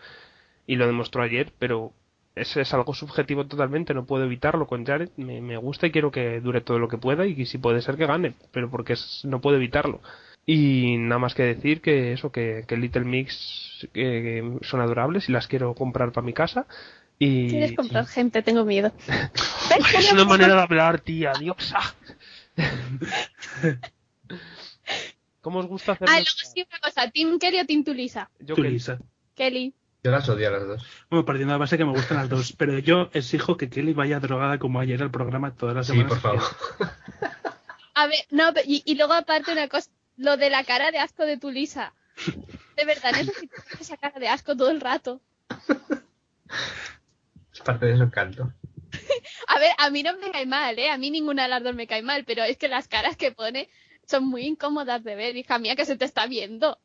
Y 0.67 0.77
lo 0.77 0.87
demostró 0.87 1.23
ayer, 1.23 1.53
pero 1.59 1.93
es, 2.37 2.57
es 2.57 2.73
algo 2.75 2.95
subjetivo 2.95 3.47
totalmente, 3.47 3.95
no 3.95 4.07
puedo 4.07 4.25
evitarlo 4.25 4.67
con 4.69 4.87
Jared. 4.87 5.11
Me, 5.17 5.41
me 5.41 5.57
gusta 5.57 5.89
y 5.89 5.91
quiero 5.93 6.13
que 6.13 6.41
dure 6.41 6.61
todo 6.61 6.79
lo 6.79 6.89
que 6.89 6.99
pueda 6.99 7.27
y 7.27 7.45
si 7.47 7.59
puede 7.59 7.83
ser 7.83 7.97
que 7.97 8.07
gane, 8.07 8.35
pero 8.53 8.71
porque 8.71 8.95
es- 8.95 9.23
no 9.25 9.41
puedo 9.41 9.57
evitarlo. 9.57 10.01
Y 10.47 10.99
nada 10.99 11.19
más 11.19 11.35
que 11.35 11.43
decir 11.45 11.81
que 11.81 12.13
eso, 12.13 12.31
que, 12.31 12.65
que 12.69 12.77
Little 12.77 13.05
Mix 13.05 13.89
son 14.63 14.81
adorables 14.81 15.29
y 15.29 15.33
las 15.33 15.49
quiero 15.49 15.75
comprar 15.75 16.13
para 16.13 16.25
mi 16.27 16.33
casa. 16.33 16.67
Y, 17.19 17.49
¿Quieres 17.49 17.73
comprar 17.77 18.07
gente? 18.07 18.43
Tengo 18.43 18.65
miedo. 18.65 18.93
es 19.99 20.13
una 20.13 20.25
manera 20.25 20.55
de 20.55 20.61
hablar, 20.63 21.01
tía, 21.01 21.33
diosa. 21.39 21.81
¿Cómo 25.41 25.59
os 25.61 25.67
gusta 25.67 25.93
hacer 25.93 26.09
Ah, 26.09 26.15
luego 26.15 26.27
sí, 26.55 26.67
una 26.69 26.81
cosa, 26.81 27.11
¿Team 27.11 27.39
Kelly 27.39 27.61
o 27.61 27.67
Team 27.67 27.85
Tulisa? 27.85 28.31
Yo 28.41 28.55
Tú, 28.55 28.63
que- 28.63 28.71
Lisa. 28.71 28.99
Kelly. 29.35 29.75
Yo 30.03 30.11
las 30.11 30.29
odio 30.29 30.49
a 30.49 30.51
las 30.51 30.67
dos. 30.67 30.87
Bueno, 31.09 31.25
partiendo 31.25 31.53
de 31.53 31.55
la 31.55 31.59
base 31.59 31.79
que 31.79 31.85
me 31.87 31.93
gustan 31.93 32.19
las 32.19 32.29
dos, 32.29 32.53
pero 32.53 32.79
yo 32.79 33.09
exijo 33.15 33.57
que 33.57 33.71
Kelly 33.71 33.95
vaya 33.95 34.21
drogada 34.21 34.59
como 34.59 34.79
ayer 34.81 35.03
al 35.03 35.11
programa 35.11 35.55
todas 35.55 35.75
las 35.75 35.87
Sí, 35.87 35.93
semanas. 35.93 36.11
por 36.13 36.21
favor. 36.21 36.43
A 37.95 38.07
ver, 38.07 38.19
no, 38.31 38.53
y, 38.67 38.83
y 38.85 38.97
luego 38.97 39.15
aparte 39.15 39.53
una 39.53 39.67
cosa, 39.69 39.91
lo 40.19 40.37
de 40.37 40.51
la 40.51 40.63
cara 40.65 40.91
de 40.91 40.99
asco 40.99 41.25
de 41.25 41.39
Tulisa. 41.39 41.95
De 42.77 42.85
verdad, 42.85 43.13
necesito 43.13 43.55
esa 43.81 43.97
cara 43.97 44.19
de 44.21 44.29
asco 44.29 44.55
todo 44.57 44.71
el 44.71 44.81
rato. 44.83 45.21
Es 47.55 47.61
parte 47.61 47.87
de 47.87 47.97
su 47.97 48.03
encanto. 48.03 48.53
A 49.49 49.59
ver, 49.59 49.73
a 49.79 49.91
mí 49.91 50.03
no 50.03 50.17
me 50.19 50.31
cae 50.31 50.47
mal, 50.47 50.79
¿eh? 50.79 50.91
A 50.91 50.99
mí 50.99 51.11
ninguna 51.11 51.45
de 51.45 51.49
las 51.49 51.63
dos 51.63 51.75
me 51.75 51.87
cae 51.87 52.03
mal, 52.03 52.25
pero 52.25 52.43
es 52.43 52.57
que 52.57 52.69
las 52.69 52.89
caras 52.89 53.17
que 53.17 53.33
pone 53.33 53.69
son 54.07 54.27
muy 54.27 54.43
incómodas 54.43 55.03
de 55.03 55.15
ver, 55.15 55.37
hija 55.37 55.59
mía, 55.59 55.77
que 55.77 55.85
se 55.85 55.97
te 55.97 56.05
está 56.05 56.27
viendo. 56.27 56.79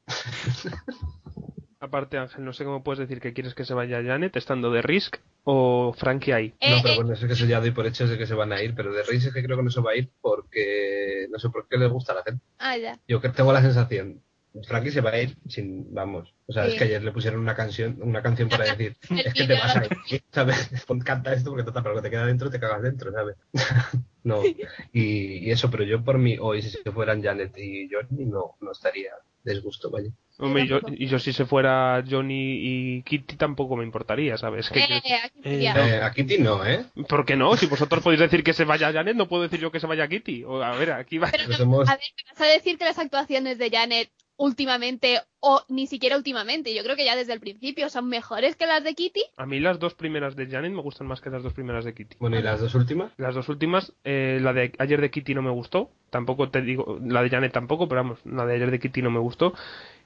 Aparte, 1.82 2.18
Ángel, 2.18 2.44
no 2.44 2.52
sé 2.52 2.66
cómo 2.66 2.84
puedes 2.84 3.00
decir 3.00 3.22
que 3.22 3.34
quieres 3.34 3.56
que 3.56 3.64
se 3.64 3.74
vaya 3.74 4.04
Janet 4.04 4.36
estando 4.36 4.70
de 4.70 4.82
Risk 4.82 5.18
o 5.46 5.94
Frankie 5.98 6.34
ahí. 6.34 6.54
Eh, 6.60 6.72
no, 6.72 6.82
pero 6.82 6.94
eh, 6.94 6.98
bueno, 6.98 7.14
eso 7.14 7.26
que 7.26 7.34
eso 7.34 7.46
ya 7.46 7.62
doy 7.62 7.72
por 7.72 7.88
hecho 7.88 8.06
de 8.06 8.18
que 8.18 8.28
se 8.28 8.34
van 8.34 8.52
a 8.52 8.62
ir, 8.62 8.76
pero 8.76 8.92
de 8.92 9.04
Reis 9.04 9.26
es 9.26 9.34
que 9.34 9.44
creo 9.44 9.56
que 9.56 9.64
no 9.64 9.72
se 9.72 9.80
va 9.80 9.92
a 9.92 9.96
ir 9.96 10.12
porque 10.20 11.28
no 11.32 11.40
sé 11.40 11.50
por 11.50 11.68
qué 11.70 11.78
les 11.78 11.90
gusta 11.90 12.12
a 12.12 12.16
la 12.16 12.24
gente. 12.24 12.44
ah, 12.58 12.78
ya. 12.78 13.00
Yo 13.08 13.22
que 13.22 13.30
tengo 13.30 13.54
la 13.54 13.62
sensación, 13.62 14.22
Frankie 14.68 14.92
se 14.92 15.02
va 15.02 15.12
a 15.12 15.22
ir 15.22 15.38
sin, 15.48 15.94
vamos, 15.94 16.34
o 16.48 16.54
sea, 16.54 16.66
Sí. 16.66 16.72
es 16.72 16.78
que 16.78 16.84
ayer 16.86 17.04
le 17.04 17.12
pusieron 17.12 17.40
una 17.40 17.56
canción, 17.56 17.98
una 18.02 18.22
canción 18.22 18.50
para 18.50 18.66
decir, 18.76 18.98
es 19.26 19.34
que 19.34 19.46
te 19.46 19.54
vas 19.54 19.76
a 19.76 19.86
ir, 19.86 20.24
¿sabes? 20.32 20.70
Pon- 20.88 21.00
Canta 21.00 21.34
esto 21.34 21.52
porque 21.52 21.64
total, 21.64 21.84
pero 21.84 21.96
que 21.96 22.02
te 22.02 22.10
queda 22.10 22.26
dentro 22.26 22.50
te 22.50 22.60
cagas 22.60 22.82
dentro, 22.82 23.12
¿sabes? 23.12 23.36
no, 24.24 24.42
y, 24.46 25.48
y 25.48 25.52
eso, 25.52 25.70
pero 25.70 25.84
yo 25.84 26.04
por 26.04 26.18
mí, 26.18 26.38
hoy 26.40 26.62
si 26.62 26.70
se 26.72 26.92
fueran 26.92 27.22
Janet 27.24 27.58
y 27.58 27.88
Johnny, 27.92 28.26
no, 28.26 28.56
no 28.62 28.72
estaría 28.72 29.12
disgusto, 29.44 29.90
vaya. 29.90 30.10
Hombre, 30.42 30.64
y 30.64 30.68
yo, 30.68 30.80
y 30.88 31.08
yo 31.08 31.20
si 31.20 31.34
se 31.34 31.46
fuera 31.46 32.02
Johnny 32.10 32.60
y 32.62 33.04
Kitty 33.04 33.36
tampoco 33.36 33.76
me 33.76 33.84
importaría, 33.84 34.38
¿sabes? 34.38 34.70
Que 34.70 34.80
yo- 34.80 34.86
Eh, 34.96 35.20
Eh. 35.44 35.74
Eh, 35.76 36.02
a 36.02 36.12
Kitty 36.12 36.38
no, 36.40 36.66
¿eh? 36.66 36.86
¿Por 37.08 37.26
qué 37.26 37.36
no? 37.36 37.56
Si 37.58 37.66
vosotros 37.66 38.02
podéis 38.02 38.22
decir 38.22 38.42
que 38.44 38.54
se 38.54 38.64
vaya 38.64 38.92
Janet, 38.94 39.16
no 39.18 39.28
puedo 39.28 39.44
decir 39.44 39.60
yo 39.60 39.70
que 39.72 39.80
se 39.82 39.88
vaya 39.88 40.08
Kitty. 40.08 40.44
O, 40.46 40.62
a 40.64 40.76
ver, 40.78 40.92
aquí 40.94 41.18
va... 41.18 41.30
Pero 41.32 41.44
Pero 41.48 41.58
no, 41.58 41.64
somos- 41.66 41.90
a 41.90 41.94
ver, 41.96 42.04
¿me 42.18 42.32
vas 42.32 42.42
a 42.42 42.54
decir 42.54 42.78
que 42.78 42.86
las 42.86 43.00
actuaciones 43.00 43.58
de 43.58 43.70
Janet 43.70 44.10
últimamente, 44.40 45.20
o 45.42 45.62
ni 45.68 45.86
siquiera 45.86 46.16
últimamente, 46.16 46.74
yo 46.74 46.82
creo 46.84 46.96
que 46.96 47.04
ya 47.06 47.16
desde 47.16 47.34
el 47.34 47.42
principio 47.42 47.90
son 47.90 48.08
mejores 48.08 48.56
que 48.56 48.66
las 48.66 48.84
de 48.84 48.96
Kitty? 48.96 49.22
A 49.38 49.46
mí 49.46 49.60
las 49.60 49.80
dos 49.80 49.94
primeras 49.94 50.36
de 50.38 50.48
Janet 50.48 50.72
me 50.72 50.82
gustan 50.82 51.08
más 51.08 51.20
que 51.22 51.30
las 51.30 51.44
dos 51.44 51.54
primeras 51.54 51.84
de 51.86 51.94
Kitty. 51.94 52.16
Bueno, 52.20 52.40
¿y 52.40 52.42
las 52.42 52.62
dos 52.62 52.74
últimas? 52.74 53.12
Las 53.18 53.36
dos 53.36 53.50
últimas, 53.50 53.94
eh, 54.06 54.40
la 54.42 54.54
de 54.54 54.72
ayer 54.80 55.02
de 55.02 55.12
Kitty 55.12 55.36
no 55.36 55.42
me 55.42 55.52
gustó, 55.52 55.92
tampoco 56.10 56.50
te 56.50 56.62
digo, 56.62 57.00
la 57.06 57.22
de 57.22 57.30
Janet 57.30 57.52
tampoco, 57.52 57.88
pero 57.90 58.02
vamos, 58.02 58.20
la 58.26 58.46
de 58.46 58.56
ayer 58.56 58.72
de 58.72 58.80
Kitty 58.80 59.02
no 59.02 59.12
me 59.12 59.20
gustó. 59.20 59.54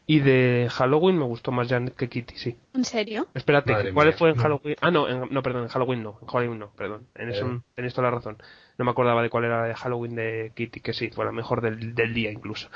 Y 0.05 0.19
de 0.19 0.67
Halloween 0.69 1.17
me 1.17 1.23
gustó 1.23 1.51
más 1.53 1.69
Janet 1.69 1.95
que 1.95 2.09
Kitty, 2.09 2.35
sí. 2.35 2.57
¿En 2.73 2.83
serio? 2.83 3.27
Espérate, 3.35 3.71
Madre 3.71 3.93
¿cuál 3.93 4.07
mía. 4.07 4.17
fue 4.17 4.29
en 4.31 4.35
No. 4.35 4.41
Halloween? 4.43 4.75
Ah, 4.81 4.91
no, 4.91 5.07
en- 5.07 5.29
no, 5.31 5.41
perdón, 5.41 5.63
en 5.63 5.69
Halloween 5.69 6.03
no, 6.03 6.17
en 6.21 6.27
Halloween 6.27 6.59
no, 6.59 6.71
perdón. 6.75 7.07
En 7.15 7.29
eso 7.29 7.45
Eh. 7.49 7.59
tenéis 7.75 7.93
toda 7.93 8.09
la 8.09 8.15
razón. 8.15 8.37
No 8.77 8.85
me 8.85 8.91
acordaba 8.91 9.21
de 9.21 9.29
cuál 9.29 9.45
era 9.45 9.61
la 9.61 9.67
de 9.67 9.75
Halloween 9.75 10.15
de 10.15 10.51
Kitty, 10.55 10.79
que 10.79 10.93
sí, 10.93 11.09
fue 11.09 11.25
la 11.25 11.31
mejor 11.31 11.61
del, 11.61 11.93
del 11.93 12.13
día 12.13 12.31
incluso. 12.31 12.69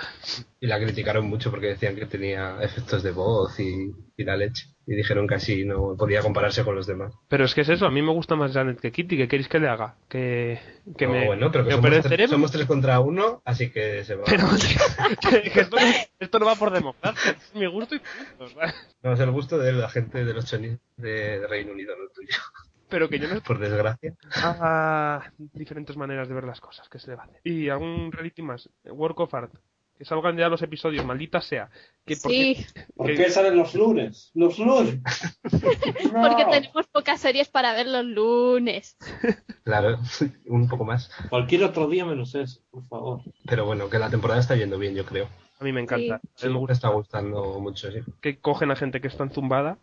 Y 0.60 0.68
la 0.68 0.80
criticaron 0.80 1.28
mucho 1.28 1.50
porque 1.50 1.68
decían 1.68 1.96
que 1.96 2.06
tenía 2.06 2.58
efectos 2.62 3.02
de 3.04 3.12
voz 3.12 3.60
y, 3.60 3.92
y 4.16 4.24
la 4.24 4.38
leche. 4.38 4.68
Y 4.86 4.96
dijeron 4.96 5.28
que 5.28 5.36
así 5.36 5.66
no 5.66 5.96
podía 5.98 6.22
compararse 6.22 6.64
con 6.64 6.76
los 6.76 6.88
demás. 6.88 7.14
Pero 7.28 7.44
es 7.46 7.54
que 7.54 7.62
es 7.62 7.70
eso, 7.70 7.86
a 7.86 7.92
mí 7.92 8.02
me 8.02 8.12
gusta 8.14 8.36
más 8.36 8.54
Janet 8.54 8.80
que 8.80 8.92
Kitty, 8.92 9.18
¿qué 9.18 9.28
queréis 9.28 9.50
que 9.50 9.60
le 9.60 9.68
haga? 9.68 9.96
Que, 10.08 10.60
que 10.98 11.08
No, 11.08 11.14
me, 11.14 11.26
bueno, 11.26 11.52
pero 11.52 11.66
que 11.66 11.70
me 11.72 11.76
somos 11.76 11.90
tres, 11.92 12.04
cerebro. 12.04 12.32
somos 12.32 12.52
tres 12.52 12.66
contra 12.68 13.00
uno, 13.02 13.42
así 13.44 13.70
que 13.70 14.04
se 14.06 14.16
va. 14.16 14.24
Pero 14.26 14.46
que, 15.54 15.60
esto, 15.60 15.76
no, 15.76 15.82
esto 16.20 16.40
no 16.40 16.46
va 16.46 16.56
por 16.56 16.72
democracia, 16.72 17.32
es 17.32 17.56
mi 17.56 17.66
gusto 17.66 17.96
y. 17.96 18.02
No 19.04 19.14
es 19.14 19.20
el 19.20 19.32
gusto 19.32 19.58
de 19.58 19.74
la 19.74 19.90
gente 19.90 20.24
de 20.24 20.34
los 20.34 20.46
chonis 20.46 20.78
de, 20.96 21.40
de 21.40 21.48
Reino 21.48 21.74
Unido, 21.74 21.96
no 21.98 22.04
el 22.04 22.12
tuyo. 22.12 22.38
Pero 22.90 23.10
que 23.10 23.20
yo 23.20 23.28
no 23.28 23.42
Por 23.42 23.60
desgracia. 23.60 24.16
Ah, 24.36 25.22
diferentes 25.54 25.98
maneras 25.98 26.28
de 26.28 26.34
ver 26.36 26.46
las 26.46 26.62
cosas, 26.62 26.88
que 26.90 27.00
se 27.00 27.10
le 27.12 27.16
va 27.18 27.24
a 27.24 27.26
hacer. 27.26 27.42
Y 27.44 27.70
algún 27.70 28.12
reality 28.12 28.42
más, 28.42 28.70
Work 28.86 29.20
of 29.20 29.34
Art. 29.34 29.54
Que 29.98 30.06
salgan 30.06 30.38
ya 30.38 30.48
los 30.48 30.62
episodios, 30.62 31.04
maldita 31.04 31.42
sea. 31.42 31.72
Que 32.06 32.16
Sí, 32.16 32.56
qué- 32.74 32.84
¿Por 32.96 33.08
que- 33.08 33.16
qué 33.16 33.30
salen 33.32 33.58
los 33.58 33.74
lunes? 33.74 34.30
¡Los 34.36 34.60
lunes! 34.60 35.00
No. 36.14 36.22
porque 36.22 36.46
tenemos 36.46 36.88
pocas 36.88 37.20
series 37.20 37.50
para 37.50 37.74
ver 37.74 37.88
los 37.88 38.06
lunes. 38.06 38.96
Claro, 39.64 39.98
un 40.46 40.68
poco 40.70 40.86
más. 40.86 41.10
Cualquier 41.30 41.64
otro 41.64 41.88
día 41.88 42.06
menos 42.06 42.36
eso, 42.36 42.62
por 42.70 42.86
favor. 42.86 43.22
Pero 43.48 43.66
bueno, 43.66 43.90
que 43.90 43.98
la 44.00 44.10
temporada 44.10 44.40
está 44.40 44.56
yendo 44.56 44.78
bien, 44.78 44.94
yo 44.96 45.04
creo. 45.06 45.28
A 45.60 45.64
mí 45.64 45.72
me 45.74 45.82
encanta. 45.82 46.16
A 46.16 46.20
mí 46.20 46.30
me 46.44 46.50
Me 46.52 46.60
gusta 46.60 46.74
está 46.74 46.90
gustando 46.90 47.60
mucho, 47.60 47.92
sí. 47.92 48.00
que 48.22 48.40
cogen 48.40 48.70
a 48.72 48.76
gente 48.76 49.02
que 49.02 49.08
está 49.08 49.24
enzumbada, 49.24 49.80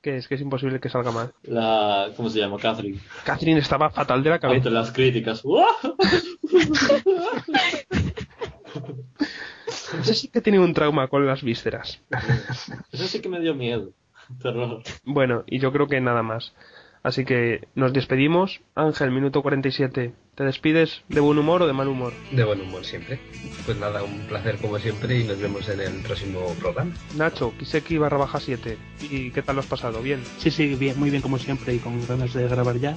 que 0.00 0.16
es 0.18 0.28
que 0.28 0.34
es 0.36 0.40
imposible 0.40 0.80
que 0.80 0.88
salga 0.88 1.10
mal. 1.10 1.32
La, 1.42 2.08
¿Cómo 2.16 2.30
se 2.30 2.38
llama? 2.38 2.56
Catherine. 2.58 2.98
Catherine 3.24 3.58
estaba 3.60 3.90
fatal 3.90 4.22
de 4.22 4.30
la 4.30 4.36
Ante 4.36 4.46
cabeza. 4.48 4.70
las 4.70 4.92
críticas. 4.92 5.42
Ese 10.00 10.14
sí 10.14 10.28
que 10.28 10.40
tiene 10.40 10.58
un 10.58 10.74
trauma 10.74 11.08
con 11.08 11.26
las 11.26 11.42
vísceras. 11.42 12.00
Eso 12.92 13.06
sí 13.06 13.20
que 13.20 13.28
me 13.28 13.40
dio 13.40 13.54
miedo. 13.54 13.92
Terror. 14.42 14.82
Bueno, 15.04 15.42
y 15.46 15.58
yo 15.58 15.72
creo 15.72 15.86
que 15.88 16.00
nada 16.00 16.22
más. 16.22 16.54
Así 17.02 17.24
que 17.24 17.68
nos 17.74 17.92
despedimos. 17.92 18.60
Ángel, 18.74 19.10
minuto 19.10 19.42
47. 19.42 20.12
¿Te 20.34 20.44
despides 20.44 21.02
de 21.08 21.20
buen 21.20 21.38
humor 21.38 21.62
o 21.62 21.66
de 21.66 21.72
mal 21.72 21.88
humor? 21.88 22.12
De 22.30 22.44
buen 22.44 22.60
humor 22.60 22.84
siempre. 22.84 23.18
Pues 23.64 23.76
nada, 23.76 24.04
un 24.04 24.20
placer 24.28 24.58
como 24.58 24.78
siempre 24.78 25.18
y 25.18 25.24
nos 25.24 25.40
vemos 25.40 25.68
en 25.68 25.80
el 25.80 26.02
próximo 26.02 26.54
programa. 26.60 26.92
Nacho, 27.16 27.52
Kiseki 27.58 27.98
barra 27.98 28.18
baja 28.18 28.38
7. 28.38 28.78
¿Y 29.10 29.30
qué 29.32 29.42
tal 29.42 29.56
lo 29.56 29.62
has 29.62 29.66
pasado? 29.66 30.00
¿Bien? 30.00 30.22
Sí, 30.38 30.50
sí, 30.50 30.74
bien, 30.76 30.98
muy 30.98 31.10
bien 31.10 31.22
como 31.22 31.38
siempre 31.38 31.74
y 31.74 31.78
con 31.78 32.06
ganas 32.06 32.34
de 32.34 32.46
grabar 32.46 32.78
ya. 32.78 32.94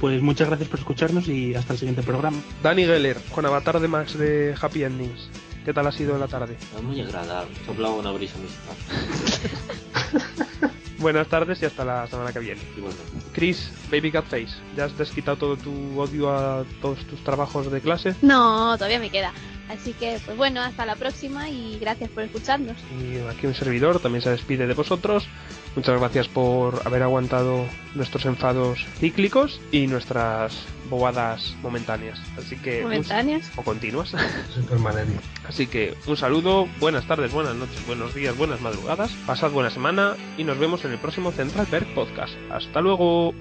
Pues 0.00 0.20
muchas 0.20 0.48
gracias 0.48 0.68
por 0.68 0.80
escucharnos 0.80 1.28
y 1.28 1.54
hasta 1.54 1.72
el 1.72 1.78
siguiente 1.78 2.02
programa. 2.02 2.38
Dani 2.62 2.84
Geller, 2.84 3.16
con 3.34 3.46
Avatar 3.46 3.80
de 3.80 3.88
Max 3.88 4.18
de 4.18 4.54
Happy 4.60 4.84
Endings. 4.84 5.30
¿Qué 5.64 5.72
tal 5.72 5.86
ha 5.86 5.92
sido 5.92 6.18
la 6.18 6.26
tarde? 6.26 6.56
Muy 6.82 7.00
agradable. 7.00 7.54
Soplaba 7.64 7.94
una 7.94 8.10
brisa 8.10 8.36
musical. 8.38 8.76
Buenas 11.02 11.26
tardes 11.26 11.60
y 11.60 11.64
hasta 11.64 11.84
la 11.84 12.06
semana 12.06 12.32
que 12.32 12.38
viene. 12.38 12.60
Bueno, 12.78 12.94
Chris, 13.32 13.72
Baby 13.90 14.12
Cat 14.12 14.24
Face, 14.26 14.54
¿ya 14.76 14.84
has 14.84 14.96
desquitado 14.96 15.36
todo 15.36 15.56
tu 15.56 16.00
odio 16.00 16.30
a 16.30 16.64
todos 16.80 17.04
tus 17.06 17.24
trabajos 17.24 17.72
de 17.72 17.80
clase? 17.80 18.14
No, 18.22 18.76
todavía 18.76 19.00
me 19.00 19.10
queda. 19.10 19.32
Así 19.68 19.94
que, 19.94 20.20
pues 20.24 20.36
bueno, 20.36 20.60
hasta 20.60 20.86
la 20.86 20.94
próxima 20.94 21.48
y 21.48 21.76
gracias 21.80 22.08
por 22.10 22.22
escucharnos. 22.22 22.76
Y 23.00 23.18
aquí 23.28 23.48
un 23.48 23.54
servidor 23.54 23.98
también 23.98 24.22
se 24.22 24.30
despide 24.30 24.68
de 24.68 24.74
vosotros. 24.74 25.26
Muchas 25.74 25.98
gracias 25.98 26.28
por 26.28 26.82
haber 26.84 27.02
aguantado 27.02 27.66
nuestros 27.96 28.24
enfados 28.24 28.86
cíclicos 29.00 29.60
y 29.72 29.88
nuestras 29.88 30.66
bobadas 30.92 31.56
momentáneas. 31.62 32.20
Así 32.36 32.56
que 32.56 32.78
un- 32.78 32.90
¿Momentáneas? 32.90 33.50
o 33.56 33.62
continuas. 33.62 34.14
Así 35.48 35.66
que 35.66 35.94
un 36.06 36.16
saludo, 36.18 36.68
buenas 36.80 37.06
tardes, 37.06 37.32
buenas 37.32 37.54
noches, 37.56 37.84
buenos 37.86 38.14
días, 38.14 38.36
buenas 38.36 38.60
madrugadas. 38.60 39.10
Pasad 39.26 39.50
buena 39.50 39.70
semana 39.70 40.16
y 40.36 40.44
nos 40.44 40.58
vemos 40.58 40.84
en 40.84 40.92
el 40.92 40.98
próximo 40.98 41.32
Central 41.32 41.66
Perk 41.66 41.88
Podcast. 41.94 42.34
Hasta 42.50 42.80
luego. 42.82 43.32